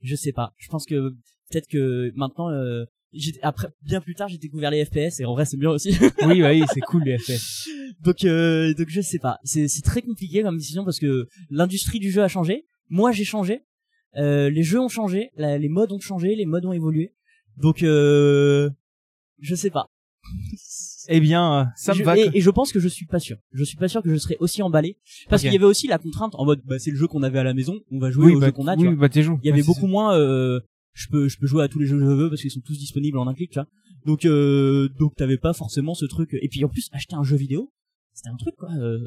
Je 0.00 0.14
sais 0.14 0.32
pas. 0.32 0.54
Je 0.56 0.68
pense 0.68 0.86
que 0.86 1.10
peut-être 1.50 1.68
que 1.68 2.12
maintenant, 2.14 2.50
euh, 2.50 2.84
après 3.42 3.68
bien 3.82 4.00
plus 4.00 4.14
tard, 4.14 4.28
j'ai 4.28 4.38
découvert 4.38 4.70
les 4.70 4.84
FPS 4.84 5.20
et 5.20 5.24
en 5.24 5.34
vrai, 5.34 5.44
c'est 5.44 5.56
bien 5.56 5.70
aussi. 5.70 5.90
Oui, 6.26 6.40
bah 6.40 6.50
oui, 6.50 6.62
c'est 6.72 6.80
cool 6.80 7.04
les 7.04 7.18
FPS. 7.18 7.68
donc, 8.00 8.24
euh, 8.24 8.74
donc 8.74 8.88
je 8.88 9.00
sais 9.00 9.18
pas. 9.18 9.38
C'est 9.44 9.68
c'est 9.68 9.82
très 9.82 10.02
compliqué 10.02 10.42
comme 10.42 10.56
décision 10.56 10.84
parce 10.84 10.98
que 10.98 11.28
l'industrie 11.50 12.00
du 12.00 12.10
jeu 12.10 12.22
a 12.22 12.28
changé. 12.28 12.66
Moi, 12.90 13.12
j'ai 13.12 13.24
changé. 13.24 13.62
Euh, 14.16 14.48
les 14.50 14.62
jeux 14.62 14.80
ont 14.80 14.88
changé, 14.88 15.30
la- 15.36 15.58
les 15.58 15.68
modes 15.68 15.92
ont 15.92 16.00
changé, 16.00 16.34
les 16.34 16.46
modes 16.46 16.64
ont 16.64 16.72
évolué. 16.72 17.12
Donc, 17.56 17.82
euh, 17.82 18.70
je 19.40 19.54
sais 19.54 19.70
pas. 19.70 19.86
Eh 21.10 21.20
bien, 21.20 21.60
euh, 21.60 21.64
ça 21.74 21.94
me 21.94 21.98
je, 22.00 22.04
va. 22.04 22.18
et, 22.18 22.28
que- 22.30 22.36
et 22.36 22.40
je 22.42 22.50
pense 22.50 22.70
que 22.70 22.78
je 22.80 22.88
suis 22.88 23.06
pas 23.06 23.18
sûr. 23.18 23.38
Je 23.52 23.64
suis 23.64 23.78
pas 23.78 23.88
sûr 23.88 24.02
que 24.02 24.10
je 24.10 24.16
serais 24.16 24.36
aussi 24.40 24.60
emballé 24.60 24.98
parce 25.30 25.40
qu'il 25.40 25.50
y 25.50 25.56
avait 25.56 25.64
aussi 25.64 25.86
la 25.86 25.96
contrainte 25.96 26.34
en 26.34 26.44
mode 26.44 26.60
bah 26.66 26.78
c'est 26.78 26.90
le 26.90 26.98
jeu 26.98 27.06
qu'on 27.06 27.22
avait 27.22 27.38
à 27.38 27.44
la 27.44 27.54
maison, 27.54 27.80
on 27.90 27.98
va 27.98 28.10
jouer 28.10 28.26
Oui, 28.26 28.34
au 28.34 28.40
bah, 28.40 28.46
jeu 28.48 28.52
qu'on 28.52 28.66
a. 28.66 28.76
tu 28.76 28.82
oui, 28.82 28.88
vois. 28.88 28.96
bah 28.96 29.08
t'es 29.08 29.22
joué. 29.22 29.38
Il 29.42 29.46
y 29.46 29.50
avait 29.50 29.62
Ouais, 29.62 29.66
beaucoup 29.66 29.86
moins. 29.86 30.14
Euh, 30.18 30.60
je 30.92 31.08
peux 31.08 31.26
je 31.28 31.38
peux 31.38 31.46
jouer 31.46 31.64
à 31.64 31.68
tous 31.68 31.78
les 31.78 31.86
jeux 31.86 31.96
que 31.98 32.04
je 32.04 32.10
veux 32.10 32.28
parce 32.28 32.42
qu'ils 32.42 32.50
sont 32.50 32.60
tous 32.60 32.76
disponibles 32.78 33.16
en 33.16 33.26
un 33.26 33.32
clic, 33.32 33.50
tu 33.52 33.58
vois. 33.58 33.66
Donc 34.04 34.26
euh, 34.26 34.90
donc 34.98 35.14
t'avais 35.16 35.38
pas 35.38 35.54
forcément 35.54 35.94
ce 35.94 36.04
truc. 36.04 36.36
Et 36.42 36.48
puis 36.48 36.62
en 36.62 36.68
plus 36.68 36.90
acheter 36.92 37.14
un 37.16 37.22
jeu 37.22 37.36
vidéo, 37.36 37.72
c'était 38.12 38.28
un 38.28 38.36
truc 38.36 38.54
quoi. 38.56 38.68
Euh, 38.78 38.98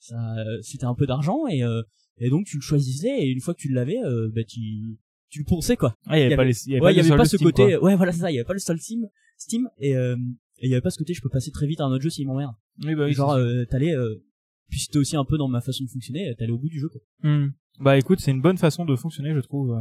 ça 0.00 0.16
c'était 0.62 0.86
un 0.86 0.94
peu 0.96 1.06
d'argent 1.06 1.46
et 1.48 1.62
euh, 1.62 1.82
et 2.18 2.30
donc 2.30 2.46
tu 2.46 2.56
le 2.56 2.62
choisissais 2.62 3.20
et 3.20 3.26
une 3.26 3.40
fois 3.40 3.54
que 3.54 3.60
tu 3.60 3.72
l'avais, 3.72 3.98
euh, 4.04 4.30
bah 4.34 4.44
tu 4.44 4.98
tu 5.28 5.38
le 5.40 5.44
ponçais 5.44 5.76
quoi. 5.76 5.96
Ah, 6.06 6.18
il 6.18 6.22
y 6.22 6.26
avait 6.26 6.36
pas 6.36 6.44
les, 6.44 6.54
il 6.66 6.72
y 6.72 6.74
avait 6.74 6.84
ouais, 6.84 6.88
pas 6.88 6.92
il 6.92 6.96
y 6.96 7.00
avait 7.00 7.16
pas 7.16 7.24
ce 7.24 7.36
Steam, 7.36 7.50
côté. 7.50 7.76
quoi. 7.78 7.84
Ouais, 7.84 7.96
voilà, 7.96 8.12
c'est 8.12 8.20
ça. 8.20 8.30
Il 8.30 8.34
y 8.34 8.38
avait 8.38 8.46
pas 8.46 8.52
le 8.52 8.58
seul 8.58 8.78
Steam, 8.78 9.08
Steam, 9.38 9.68
et 9.78 9.96
euh, 9.96 10.16
et 10.58 10.66
il 10.66 10.70
y 10.70 10.74
avait 10.74 10.82
pas 10.82 10.90
ce 10.90 10.98
côté. 10.98 11.14
Je 11.14 11.22
peux 11.22 11.30
passer 11.30 11.50
très 11.50 11.66
vite 11.66 11.80
à 11.80 11.84
un 11.84 11.90
autre 11.90 12.02
jeu 12.02 12.10
s'il 12.10 12.26
m'emmerde. 12.26 12.54
Oui, 12.84 12.94
bah 12.94 13.06
oui. 13.06 13.12
Genre, 13.12 13.32
euh, 13.32 13.64
t'allais. 13.64 13.94
Euh, 13.94 14.22
puis 14.68 14.80
c'était 14.80 14.98
aussi 14.98 15.16
un 15.16 15.24
peu 15.24 15.38
dans 15.38 15.48
ma 15.48 15.60
façon 15.60 15.84
de 15.84 15.88
fonctionner. 15.88 16.34
T'allais 16.38 16.52
au 16.52 16.58
bout 16.58 16.68
du 16.68 16.78
jeu. 16.78 16.88
Quoi. 16.88 17.00
Hmm. 17.22 17.52
Bah 17.80 17.98
écoute, 17.98 18.20
c'est 18.20 18.30
une 18.30 18.42
bonne 18.42 18.58
façon 18.58 18.84
de 18.84 18.94
fonctionner, 18.94 19.34
je 19.34 19.40
trouve. 19.40 19.74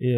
Et, 0.00 0.16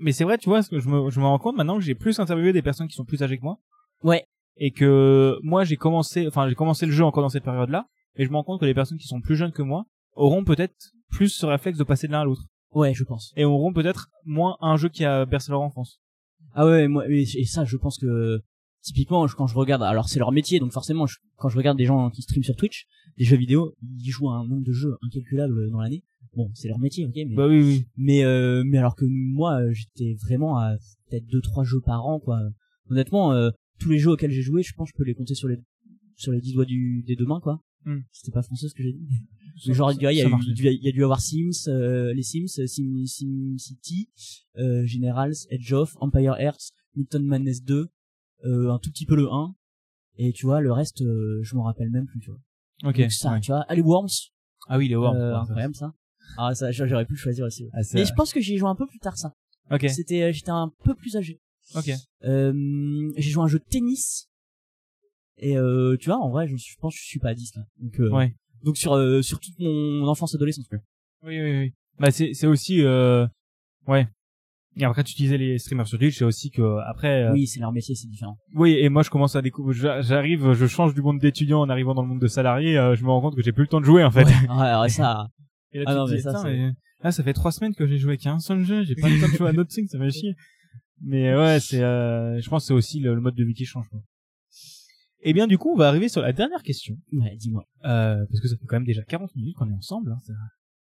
mais 0.00 0.12
c'est 0.12 0.24
vrai, 0.24 0.38
tu 0.38 0.48
vois, 0.48 0.62
ce 0.62 0.70
que 0.70 0.78
je 0.78 0.88
me, 0.88 1.10
je 1.10 1.20
me 1.20 1.24
rends 1.24 1.38
compte 1.38 1.56
maintenant 1.56 1.78
que 1.78 1.84
j'ai 1.84 1.94
plus 1.94 2.18
interviewé 2.18 2.52
des 2.52 2.62
personnes 2.62 2.88
qui 2.88 2.94
sont 2.94 3.04
plus 3.04 3.22
âgées 3.22 3.38
que 3.38 3.42
moi. 3.42 3.58
Ouais. 4.02 4.24
Et 4.56 4.70
que 4.70 5.38
moi, 5.42 5.64
j'ai 5.64 5.76
commencé, 5.76 6.26
enfin, 6.26 6.48
j'ai 6.48 6.54
commencé 6.54 6.86
le 6.86 6.92
jeu 6.92 7.04
encore 7.04 7.22
dans 7.22 7.28
cette 7.28 7.44
période-là. 7.44 7.86
Et 8.16 8.24
je 8.24 8.30
me 8.30 8.36
rends 8.36 8.44
compte 8.44 8.60
que 8.60 8.66
les 8.66 8.74
personnes 8.74 8.98
qui 8.98 9.06
sont 9.06 9.20
plus 9.20 9.36
jeunes 9.36 9.52
que 9.52 9.62
moi 9.62 9.86
auront 10.14 10.44
peut-être 10.44 10.92
plus 11.10 11.28
ce 11.28 11.46
réflexe 11.46 11.78
de 11.78 11.84
passer 11.84 12.06
de 12.06 12.12
l'un 12.12 12.20
à 12.20 12.24
l'autre. 12.24 12.44
Ouais, 12.74 12.94
je 12.94 13.04
pense. 13.04 13.32
Et 13.36 13.44
auront 13.44 13.72
peut-être 13.72 14.08
moins 14.24 14.56
un 14.60 14.76
jeu 14.76 14.88
qui 14.88 15.04
a 15.04 15.26
bercé 15.26 15.50
leur 15.50 15.60
enfance. 15.60 16.00
Ah 16.54 16.66
ouais, 16.66 16.88
moi 16.88 17.04
et, 17.08 17.24
ça, 17.44 17.64
je 17.64 17.76
pense 17.76 17.98
que 17.98 18.40
typiquement 18.82 19.26
quand 19.28 19.46
je 19.46 19.54
regarde, 19.54 19.82
alors 19.82 20.08
c'est 20.08 20.18
leur 20.18 20.32
métier, 20.32 20.58
donc 20.58 20.72
forcément 20.72 21.06
je- 21.06 21.18
quand 21.36 21.48
je 21.48 21.56
regarde 21.56 21.78
des 21.78 21.84
gens 21.84 22.10
qui 22.10 22.22
streament 22.22 22.42
sur 22.42 22.56
Twitch, 22.56 22.86
des 23.16 23.24
jeux 23.24 23.36
vidéo, 23.36 23.74
ils 23.82 24.10
jouent 24.10 24.30
à 24.30 24.34
un 24.36 24.46
nombre 24.46 24.64
de 24.64 24.72
jeux 24.72 24.96
incalculable 25.02 25.70
dans 25.70 25.80
l'année. 25.80 26.02
Bon, 26.34 26.50
c'est 26.54 26.68
leur 26.68 26.78
métier, 26.78 27.04
ok, 27.04 27.12
mais 27.14 27.34
Bah 27.34 27.46
oui, 27.46 27.62
oui. 27.62 27.86
mais 27.96 28.24
euh, 28.24 28.62
mais 28.64 28.78
alors 28.78 28.96
que 28.96 29.04
moi 29.06 29.60
j'étais 29.72 30.16
vraiment 30.24 30.56
à 30.58 30.74
peut-être 31.10 31.26
deux 31.26 31.42
trois 31.42 31.62
jeux 31.64 31.80
par 31.84 32.04
an 32.06 32.18
quoi. 32.20 32.38
Honnêtement, 32.90 33.32
euh, 33.32 33.50
tous 33.78 33.90
les 33.90 33.98
jeux 33.98 34.10
auxquels 34.12 34.30
j'ai 34.30 34.42
joué, 34.42 34.62
je 34.62 34.72
pense 34.74 34.90
que 34.90 34.94
je 34.96 35.02
peux 35.02 35.06
les 35.06 35.14
compter 35.14 35.34
sur 35.34 35.48
les 35.48 35.58
sur 36.16 36.32
les 36.32 36.40
dix 36.40 36.52
doigts 36.54 36.64
du, 36.64 37.02
des 37.06 37.16
deux 37.16 37.26
mains 37.26 37.40
quoi. 37.40 37.60
Hmm. 37.84 38.00
C'était 38.12 38.32
pas 38.32 38.42
français 38.42 38.68
ce 38.68 38.74
que 38.74 38.82
j'ai 38.82 38.92
dit. 38.92 39.06
Mais 39.66 39.74
genre, 39.74 39.92
il 39.92 40.00
y 40.00 40.06
a, 40.06 40.12
eu- 40.12 40.16
il 40.16 40.82
y 40.82 40.88
a- 40.88 40.92
dû 40.92 41.02
avoir 41.04 41.20
Sims, 41.20 41.68
euh, 41.68 42.12
les 42.14 42.22
Sims, 42.22 42.46
Sim, 42.66 43.04
Sim 43.06 43.56
City, 43.58 44.08
euh, 44.58 44.86
Generals, 44.86 45.34
Edge 45.50 45.72
of, 45.72 45.96
Empire 46.00 46.36
Earth, 46.38 46.70
Milton 46.94 47.24
Madness 47.24 47.62
2, 47.62 47.88
euh, 48.44 48.70
un 48.70 48.78
tout 48.78 48.90
petit 48.90 49.06
peu 49.06 49.16
le 49.16 49.28
1, 49.30 49.54
et 50.18 50.32
tu 50.32 50.46
vois, 50.46 50.60
le 50.60 50.72
reste, 50.72 51.02
euh, 51.02 51.40
je 51.42 51.54
m'en 51.56 51.64
rappelle 51.64 51.90
même 51.90 52.06
plus, 52.06 52.20
tu 52.20 52.30
vois. 52.30 52.40
Ok. 52.84 52.98
Donc 53.00 53.12
ça, 53.12 53.32
ouais. 53.32 53.40
tu 53.40 53.50
vois, 53.50 53.60
allez 53.62 53.82
Worms, 53.82 54.08
Ah 54.68 54.78
oui, 54.78 54.88
les 54.88 54.96
Worms. 54.96 55.16
euh, 55.16 55.36
incroyable 55.36 55.74
ça. 55.74 55.94
Ah 56.38 56.54
ça, 56.54 56.70
j'aurais 56.70 57.04
pu 57.04 57.12
le 57.14 57.18
choisir 57.18 57.44
aussi. 57.44 57.68
Ah, 57.72 57.80
Mais 57.94 58.04
je 58.04 58.12
pense 58.14 58.32
que 58.32 58.40
j'y 58.40 58.54
ai 58.54 58.58
joué 58.58 58.68
un 58.68 58.74
peu 58.76 58.86
plus 58.86 58.98
tard 59.00 59.16
ça. 59.18 59.34
Ok. 59.70 59.86
C'était, 59.88 60.22
euh, 60.22 60.32
j'étais 60.32 60.50
un 60.50 60.72
peu 60.84 60.94
plus 60.94 61.16
âgé. 61.16 61.40
Ok. 61.74 61.90
Euh, 62.24 63.12
j'ai 63.16 63.30
joué 63.30 63.42
un 63.42 63.48
jeu 63.48 63.58
de 63.58 63.64
tennis. 63.64 64.28
Et 65.44 65.56
euh, 65.58 65.96
tu 65.98 66.06
vois, 66.08 66.18
en 66.18 66.30
vrai, 66.30 66.46
je, 66.46 66.56
je 66.56 66.76
pense 66.80 66.94
que 66.94 67.00
je 67.00 67.06
suis 67.06 67.18
pas 67.18 67.30
à 67.30 67.34
10 67.34 67.52
là. 67.56 67.62
Donc, 67.80 67.98
euh, 68.00 68.10
Ouais. 68.10 68.32
donc 68.62 68.76
sur 68.76 68.94
euh, 68.94 69.22
sur 69.22 69.40
toute 69.40 69.58
mon 69.58 70.06
enfance 70.06 70.34
adolescence. 70.34 70.68
quoi. 70.68 70.78
Oui, 71.24 71.40
oui, 71.40 71.58
oui. 71.58 71.72
Bah 71.98 72.10
c'est, 72.10 72.32
c'est 72.32 72.46
aussi, 72.46 72.80
euh, 72.82 73.26
ouais. 73.88 74.06
Et 74.76 74.84
après, 74.84 75.04
tu 75.04 75.12
utilisais 75.12 75.36
les 75.36 75.58
streamers 75.58 75.86
sur 75.86 75.98
Twitch, 75.98 76.16
c'est 76.16 76.24
aussi 76.24 76.50
que 76.50 76.78
après, 76.88 77.24
euh, 77.24 77.32
Oui, 77.32 77.46
c'est 77.46 77.60
leur 77.60 77.72
métier, 77.72 77.94
c'est 77.94 78.06
différent. 78.08 78.38
Oui, 78.54 78.72
et 78.80 78.88
moi 78.88 79.02
je 79.02 79.10
commence 79.10 79.36
à 79.36 79.42
découvrir, 79.42 79.74
j'a- 79.78 80.00
j'arrive, 80.00 80.52
je 80.54 80.66
change 80.66 80.94
du 80.94 81.02
monde 81.02 81.18
d'étudiant 81.18 81.60
en 81.60 81.68
arrivant 81.68 81.94
dans 81.94 82.00
le 82.02 82.08
monde 82.08 82.20
de 82.22 82.26
salarié, 82.26 82.78
euh, 82.78 82.94
je 82.94 83.04
me 83.04 83.10
rends 83.10 83.20
compte 83.20 83.36
que 83.36 83.42
j'ai 83.42 83.52
plus 83.52 83.64
le 83.64 83.68
temps 83.68 83.80
de 83.80 83.84
jouer 83.84 84.02
en 84.04 84.10
fait. 84.10 84.24
Ouais, 84.24 84.48
ouais, 84.48 84.80
ouais, 84.80 84.88
ça. 84.88 85.26
Et 85.72 85.78
là, 85.80 85.84
Ah 85.88 85.94
non, 85.96 86.06
mais 86.08 86.20
ça, 86.20 86.42
mais- 86.44 86.70
ah, 87.00 87.10
ça 87.12 87.22
fait 87.24 87.32
trois 87.34 87.50
semaines 87.52 87.74
que 87.74 87.86
j'ai 87.86 87.98
joué 87.98 88.16
qu'à 88.16 88.30
un 88.32 88.38
seul 88.38 88.64
jeu, 88.64 88.82
j'ai 88.84 88.94
pas 88.94 89.08
le 89.10 89.20
temps 89.20 89.28
de 89.30 89.36
jouer 89.36 89.48
à 89.48 89.52
d'autres 89.52 89.70
trucs, 89.74 89.88
ça 89.90 89.98
m'a 89.98 90.08
chier. 90.08 90.34
Mais 91.02 91.34
ouais, 91.36 91.58
c'est, 91.60 91.82
euh, 91.82 92.40
je 92.40 92.48
pense 92.48 92.62
que 92.62 92.66
c'est 92.68 92.74
aussi 92.74 93.00
le, 93.00 93.14
le 93.14 93.20
mode 93.20 93.34
de 93.34 93.44
vie 93.44 93.54
qui 93.54 93.64
change. 93.66 93.88
Quoi. 93.90 94.00
Et 95.22 95.32
bien 95.32 95.46
du 95.46 95.56
coup, 95.58 95.70
on 95.72 95.76
va 95.76 95.88
arriver 95.88 96.08
sur 96.08 96.20
la 96.22 96.32
dernière 96.32 96.62
question, 96.62 96.96
Ouais, 97.12 97.36
dis-moi. 97.36 97.64
euh, 97.84 98.24
parce 98.28 98.40
que 98.40 98.48
ça 98.48 98.56
fait 98.56 98.66
quand 98.66 98.76
même 98.76 98.84
déjà 98.86 99.02
40 99.02 99.34
minutes 99.36 99.56
qu'on 99.56 99.68
est 99.70 99.74
ensemble. 99.74 100.12
Hein, 100.12 100.18
ça- 100.26 100.32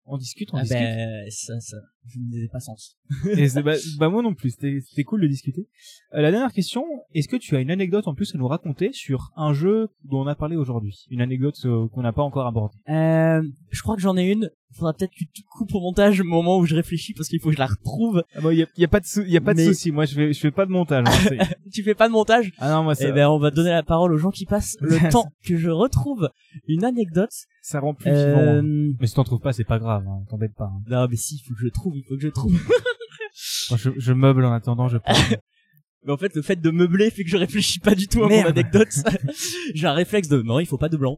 On 0.06 0.18
discute, 0.18 0.50
on 0.54 0.58
Ah 0.58 0.62
discute. 0.64 0.80
ben, 0.80 1.26
ça, 1.30 1.60
ça, 1.60 1.78
je 2.08 2.20
ne 2.20 2.26
disais 2.32 2.48
pas 2.48 2.60
sens. 2.60 2.98
Et 3.38 3.48
bah, 3.62 3.74
bah, 4.00 4.10
moi 4.10 4.22
non 4.24 4.34
plus, 4.34 4.52
c'était 4.60 5.04
cool 5.04 5.22
de 5.22 5.28
discuter. 5.28 5.68
Euh, 6.14 6.22
la 6.22 6.32
dernière 6.32 6.52
question, 6.52 6.84
est-ce 7.14 7.28
que 7.28 7.36
tu 7.38 7.56
as 7.56 7.60
une 7.62 7.72
anecdote 7.72 8.08
en 8.08 8.16
plus 8.16 8.34
à 8.36 8.38
nous 8.38 8.48
raconter 8.48 8.92
sur 8.94 9.32
un 9.36 9.54
jeu 9.54 9.90
dont 10.04 10.22
on 10.24 10.28
a 10.28 10.36
parlé 10.36 10.56
aujourd'hui? 10.56 11.06
Une 11.10 11.22
anecdote 11.22 11.58
euh, 11.66 11.88
qu'on 11.90 12.02
n'a 12.02 12.14
pas 12.14 12.24
encore 12.24 12.48
abordée. 12.48 12.76
Euh, 12.90 13.42
je 13.70 13.82
crois 13.82 13.96
que 13.96 14.02
j'en 14.02 14.18
ai 14.18 14.30
une. 14.32 14.50
Faudra 14.74 14.94
peut-être 14.94 15.12
que 15.12 15.26
tu 15.34 15.44
coupes 15.44 15.76
au 15.76 15.82
montage 15.82 16.22
au 16.22 16.24
moment 16.24 16.58
où 16.58 16.66
je 16.66 16.76
réfléchis 16.76 17.14
parce 17.14 17.28
qu'il 17.28 17.42
faut 17.42 17.50
que 17.50 17.56
je 17.56 17.60
la 17.60 17.66
retrouve. 17.68 18.24
Ah 18.34 18.40
bah, 18.42 18.54
y 18.54 18.64
a, 18.64 18.68
y 18.78 18.86
a 18.86 18.88
pas 18.88 19.02
de 19.02 19.06
sou- 19.06 19.24
y 19.24 19.36
a 19.36 19.42
pas 19.42 19.54
de 19.54 19.58
Mais- 19.60 19.66
souci, 19.66 19.92
moi 19.92 20.06
je 20.06 20.14
fais 20.16 20.32
je 20.32 20.40
fais 20.40 20.52
pas 20.52 20.66
de 20.66 20.72
montage. 20.72 21.04
hein, 21.08 21.38
Tu 21.74 21.84
fais 21.84 21.94
pas 21.94 22.08
de 22.08 22.14
montage? 22.14 22.54
Ah 22.58 22.72
non, 22.72 22.84
moi 22.84 22.96
ça 22.96 23.10
Eh 23.10 23.12
ben, 23.12 23.28
on 23.28 23.38
va 23.38 23.52
donner 23.52 23.72
la 23.72 23.84
parole 23.84 24.14
aux 24.14 24.18
gens 24.18 24.30
qui 24.32 24.46
passent 24.46 24.78
le 24.80 24.98
temps 25.12 25.30
que 25.46 25.58
je 25.58 25.70
retrouve 25.70 26.30
une 26.70 26.86
anecdote. 26.86 27.34
ça 27.62 27.82
rend 27.82 27.94
plus 27.94 28.12
vivant. 28.12 28.22
hein. 28.22 28.64
Euh... 28.64 28.94
Mais 29.02 29.08
si 29.08 29.14
t'en 29.16 29.26
trouves 29.26 29.42
pas, 29.42 29.52
c'est 29.52 29.66
pas 29.66 29.78
grave, 29.78 30.06
hein, 30.08 30.24
t'embête 30.30 30.56
pas. 30.56 30.72
hein. 30.74 30.82
Non, 30.90 31.06
mais 31.10 31.18
si, 31.18 31.36
il 31.36 31.40
faut 31.40 31.54
que 31.54 31.60
je 31.60 31.68
trouve, 31.68 31.91
il 31.96 32.04
faut 32.08 32.16
que 32.16 32.22
je 32.22 32.28
trouve. 32.30 32.52
Moi, 33.70 33.78
je, 33.78 33.90
je 33.98 34.14
meuble 34.14 34.44
en 34.46 34.52
attendant, 34.54 34.88
je. 34.88 34.98
Mais 36.04 36.12
en 36.12 36.18
fait, 36.18 36.34
le 36.36 36.42
fait 36.42 36.56
de 36.60 36.72
meubler 36.72 37.12
fait 37.12 37.24
que 37.24 37.30
je 37.30 37.38
réfléchis 37.38 37.80
pas 37.80 37.94
du 37.94 38.08
tout 38.08 38.24
à 38.24 38.28
mon 38.28 38.44
anecdote. 38.46 38.88
J'ai 39.76 39.86
un 39.86 39.94
réflexe 39.94 40.28
de 40.30 40.42
non, 40.42 40.60
il 40.60 40.66
faut 40.66 40.80
pas 40.80 40.90
de 40.90 40.98
blanc. 40.98 41.16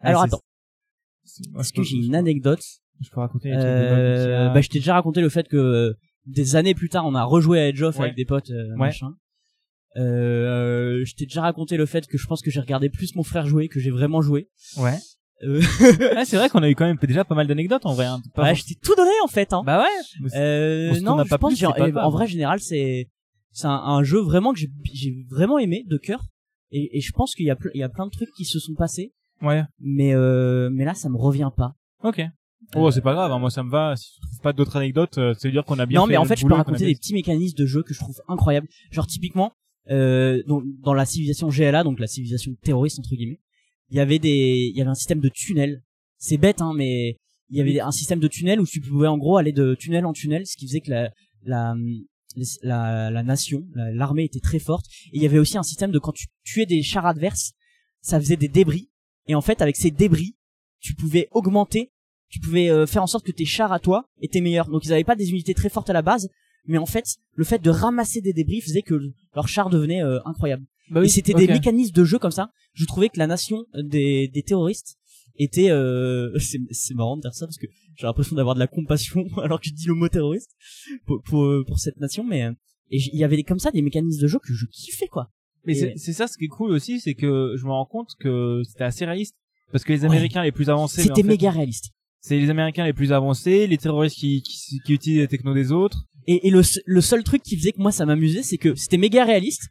Alors 0.00 0.22
Ah, 0.22 0.24
attends, 0.26 0.40
est-ce 1.58 1.70
je 1.70 1.72
que 1.74 1.82
j'ai 1.82 1.96
une 1.96 2.14
anecdote 2.14 2.62
Je 3.00 3.10
peux 3.10 3.18
raconter 3.20 3.52
euh, 3.52 4.14
Lucia. 4.14 4.48
Bah, 4.54 4.60
je 4.60 4.68
t'ai 4.68 4.78
déjà 4.78 4.94
raconté 4.94 5.20
le 5.20 5.28
fait 5.28 5.48
que 5.48 5.56
euh, 5.56 5.94
des 6.26 6.54
années 6.54 6.74
plus 6.76 6.88
tard, 6.90 7.06
on 7.06 7.14
a 7.16 7.24
rejoué 7.24 7.58
à 7.58 7.68
Edge 7.68 7.82
of 7.82 7.96
Ouais. 7.96 8.04
avec 8.04 8.16
des 8.16 8.24
potes, 8.24 8.50
euh, 8.50 8.70
Ouais. 8.74 8.86
machin. 8.86 9.14
Euh, 9.96 11.04
je 11.04 11.14
t'ai 11.16 11.24
déjà 11.26 11.42
raconté 11.42 11.76
le 11.76 11.86
fait 11.86 12.06
que 12.06 12.16
je 12.18 12.26
pense 12.28 12.42
que 12.42 12.50
j'ai 12.52 12.60
regardé 12.60 12.88
plus 12.88 13.16
mon 13.16 13.24
frère 13.24 13.46
jouer 13.46 13.66
que 13.68 13.80
j'ai 13.80 13.90
vraiment 13.90 14.22
joué. 14.22 14.48
Ouais. 14.76 14.96
Euh, 15.42 15.60
Ah, 16.16 16.24
c'est 16.24 16.36
vrai 16.36 16.48
qu'on 16.50 16.62
a 16.62 16.68
eu 16.68 16.74
quand 16.74 16.84
même 16.86 16.98
déjà 17.02 17.24
pas 17.24 17.34
mal 17.34 17.46
d'anecdotes 17.46 17.86
en 17.86 17.94
vrai. 17.94 18.06
Hein. 18.06 18.20
Pas 18.34 18.42
ouais, 18.44 18.54
je 18.54 18.64
t'ai 18.64 18.74
tout 18.74 18.94
donné 18.94 19.10
en 19.24 19.28
fait. 19.28 19.52
Hein. 19.52 19.62
Bah 19.64 19.80
ouais. 19.82 20.28
c'est- 20.28 20.36
Euh, 20.38 21.00
non, 21.00 21.22
je 21.24 21.28
pas 21.28 21.38
pense 21.38 21.52
plus, 21.52 21.56
c'est 21.58 21.66
pas 21.66 21.90
grave. 21.90 22.04
en 22.04 22.10
vrai 22.10 22.26
général 22.26 22.60
c'est 22.60 23.08
c'est 23.52 23.66
un, 23.66 23.70
un 23.70 24.02
jeu 24.02 24.20
vraiment 24.20 24.52
que 24.52 24.60
j'ai 24.92 25.24
vraiment 25.30 25.58
aimé 25.58 25.84
de 25.88 25.96
cœur 25.96 26.20
et, 26.72 26.96
et 26.96 27.00
je 27.00 27.10
pense 27.12 27.34
qu'il 27.34 27.46
y 27.46 27.50
a 27.50 27.56
il 27.74 27.80
y 27.80 27.82
a 27.82 27.88
plein 27.88 28.06
de 28.06 28.10
trucs 28.10 28.30
qui 28.36 28.44
se 28.44 28.58
sont 28.58 28.74
passés 28.74 29.12
Ouais. 29.42 29.62
mais 29.80 30.14
euh, 30.14 30.68
mais 30.70 30.84
là 30.84 30.92
ça 30.94 31.08
me 31.08 31.16
revient 31.16 31.50
pas. 31.56 31.72
Ok. 32.04 32.20
Oh, 32.76 32.90
c'est 32.90 33.00
pas 33.00 33.14
grave, 33.14 33.32
hein, 33.32 33.38
moi 33.38 33.50
ça 33.50 33.62
me 33.64 33.70
va. 33.70 33.96
Si 33.96 34.12
tu 34.14 34.20
trouves 34.20 34.40
pas 34.42 34.52
d'autres 34.52 34.76
anecdotes, 34.76 35.16
euh, 35.18 35.32
ça 35.34 35.48
veut 35.48 35.52
dire 35.52 35.64
qu'on 35.64 35.78
a 35.78 35.86
bien 35.86 35.98
non 36.00 36.06
fait 36.06 36.12
mais 36.12 36.16
en 36.18 36.24
fait 36.26 36.36
je 36.38 36.46
peux 36.46 36.52
raconter 36.54 36.84
des 36.84 36.94
petits 36.94 37.14
mécanismes 37.14 37.56
de 37.56 37.64
jeu 37.66 37.82
que 37.82 37.94
je 37.94 37.98
trouve 38.00 38.20
incroyables. 38.28 38.68
Genre 38.90 39.06
typiquement 39.06 39.52
euh, 39.90 40.42
dans, 40.46 40.60
dans 40.82 40.92
la 40.94 41.06
civilisation 41.06 41.48
GLA 41.48 41.82
donc 41.82 41.98
la 41.98 42.06
civilisation 42.06 42.52
terroriste 42.62 42.98
entre 42.98 43.16
guillemets, 43.16 43.40
il 43.90 43.96
y 43.96 44.00
avait 44.00 44.18
des 44.18 44.70
il 44.72 44.76
y 44.76 44.80
avait 44.80 44.90
un 44.90 44.94
système 44.94 45.20
de 45.20 45.28
tunnels. 45.28 45.82
C'est 46.18 46.36
bête 46.38 46.60
hein 46.60 46.72
mais 46.74 47.16
il 47.48 47.56
y 47.56 47.60
avait 47.60 47.80
un 47.80 47.90
système 47.90 48.20
de 48.20 48.28
tunnels 48.28 48.60
où 48.60 48.66
tu 48.66 48.80
pouvais 48.80 49.08
en 49.08 49.18
gros 49.18 49.36
aller 49.36 49.52
de 49.52 49.74
tunnel 49.74 50.06
en 50.06 50.12
tunnel 50.12 50.46
ce 50.46 50.56
qui 50.56 50.66
faisait 50.66 50.80
que 50.80 50.90
la 50.90 51.10
la 51.42 51.74
la, 52.62 53.10
la 53.10 53.22
nation, 53.24 53.66
la- 53.74 53.90
l'armée 53.90 54.24
était 54.24 54.38
très 54.40 54.60
forte. 54.60 54.86
Et 55.12 55.16
il 55.16 55.22
y 55.22 55.26
avait 55.26 55.38
aussi 55.40 55.58
un 55.58 55.64
système 55.64 55.90
de 55.90 55.98
quand 55.98 56.12
tu 56.12 56.26
tuais 56.44 56.66
des 56.66 56.80
chars 56.82 57.06
adverses, 57.06 57.52
ça 58.02 58.20
faisait 58.20 58.36
des 58.36 58.46
débris. 58.48 58.88
Et 59.26 59.34
en 59.34 59.40
fait, 59.40 59.60
avec 59.62 59.76
ces 59.76 59.90
débris, 59.90 60.36
tu 60.78 60.94
pouvais 60.94 61.26
augmenter 61.32 61.90
tu 62.30 62.38
pouvais 62.38 62.70
euh, 62.70 62.86
faire 62.86 63.02
en 63.02 63.06
sorte 63.08 63.26
que 63.26 63.32
tes 63.32 63.44
chars 63.44 63.72
à 63.72 63.80
toi 63.80 64.08
étaient 64.22 64.40
meilleurs. 64.40 64.70
Donc 64.70 64.84
ils 64.84 64.92
avaient 64.92 65.04
pas 65.04 65.16
des 65.16 65.30
unités 65.30 65.52
très 65.52 65.68
fortes 65.68 65.90
à 65.90 65.92
la 65.92 66.02
base, 66.02 66.30
mais 66.66 66.78
en 66.78 66.86
fait, 66.86 67.16
le 67.34 67.44
fait 67.44 67.58
de 67.58 67.70
ramasser 67.70 68.20
des 68.20 68.32
débris 68.32 68.60
faisait 68.60 68.82
que 68.82 68.94
leur 69.34 69.48
char 69.48 69.68
devenait 69.68 70.02
euh, 70.02 70.20
incroyable. 70.24 70.64
Bah 70.90 71.04
et 71.04 71.08
c'était 71.08 71.34
des 71.34 71.46
mécanismes 71.46 71.92
de 71.94 72.04
jeu 72.04 72.18
comme 72.18 72.30
ça. 72.30 72.50
Je 72.74 72.84
trouvais 72.84 73.08
que 73.08 73.18
la 73.18 73.26
nation 73.26 73.64
des, 73.74 74.28
des 74.28 74.42
terroristes 74.42 74.96
était 75.38 75.70
euh, 75.70 76.30
c'est 76.38 76.58
c'est 76.70 76.94
marrant 76.94 77.16
de 77.16 77.22
dire 77.22 77.34
ça 77.34 77.46
parce 77.46 77.56
que 77.58 77.66
j'ai 77.96 78.06
l'impression 78.06 78.36
d'avoir 78.36 78.54
de 78.54 78.60
la 78.60 78.66
compassion 78.66 79.24
alors 79.42 79.60
que 79.60 79.68
je 79.68 79.74
dis 79.74 79.86
le 79.86 79.94
mot 79.94 80.08
terroriste 80.08 80.50
pour 81.06 81.22
pour, 81.22 81.44
euh, 81.44 81.64
pour 81.66 81.78
cette 81.78 81.98
nation 81.98 82.24
mais 82.24 82.44
euh, 82.44 82.52
et 82.90 82.98
il 82.98 83.18
y 83.18 83.24
avait 83.24 83.36
des, 83.36 83.44
comme 83.44 83.60
ça 83.60 83.70
des 83.70 83.82
mécanismes 83.82 84.20
de 84.20 84.26
jeu 84.26 84.38
que 84.40 84.52
je 84.52 84.66
kiffais 84.66 85.06
quoi 85.06 85.30
Mais 85.64 85.74
c'est 85.74 85.94
c'est 85.96 86.12
ça 86.12 86.26
ce 86.26 86.36
qui 86.36 86.46
est 86.46 86.48
cool 86.48 86.72
aussi, 86.72 86.98
c'est 87.00 87.14
que 87.14 87.54
je 87.56 87.64
me 87.64 87.70
rends 87.70 87.86
compte 87.86 88.10
que 88.18 88.62
c'était 88.66 88.84
assez 88.84 89.04
réaliste. 89.04 89.36
Parce 89.70 89.84
que 89.84 89.92
les 89.92 90.00
Ouais. 90.00 90.06
Américains 90.06 90.42
les 90.42 90.50
plus 90.50 90.68
avancés, 90.68 91.00
en 91.02 91.04
c'était 91.04 91.22
fait, 91.22 91.28
méga 91.28 91.50
réaliste 91.52 91.90
c'est 92.22 92.38
les 92.38 92.50
Américains 92.50 92.84
les 92.84 92.92
plus 92.92 93.12
avancés, 93.12 93.66
les 93.66 93.78
terroristes 93.78 94.16
qui, 94.18 94.42
qui, 94.42 94.78
qui 94.84 94.92
utilisent 94.92 95.20
les 95.20 95.28
technos 95.28 95.54
des 95.54 95.70
autres. 95.72 96.04
et, 96.26 96.48
et 96.48 96.50
le, 96.50 96.60
le 96.84 97.00
seul 97.00 97.22
truc 97.24 97.42
qui 97.42 97.56
faisait 97.56 97.72
que 97.72 97.80
moi 97.80 97.92
ça 97.92 98.04
m'amusait 98.04 98.42
c'est 98.42 98.58
que 98.58 98.74
c'était 98.74 98.98
méga 98.98 99.24
réaliste 99.24 99.68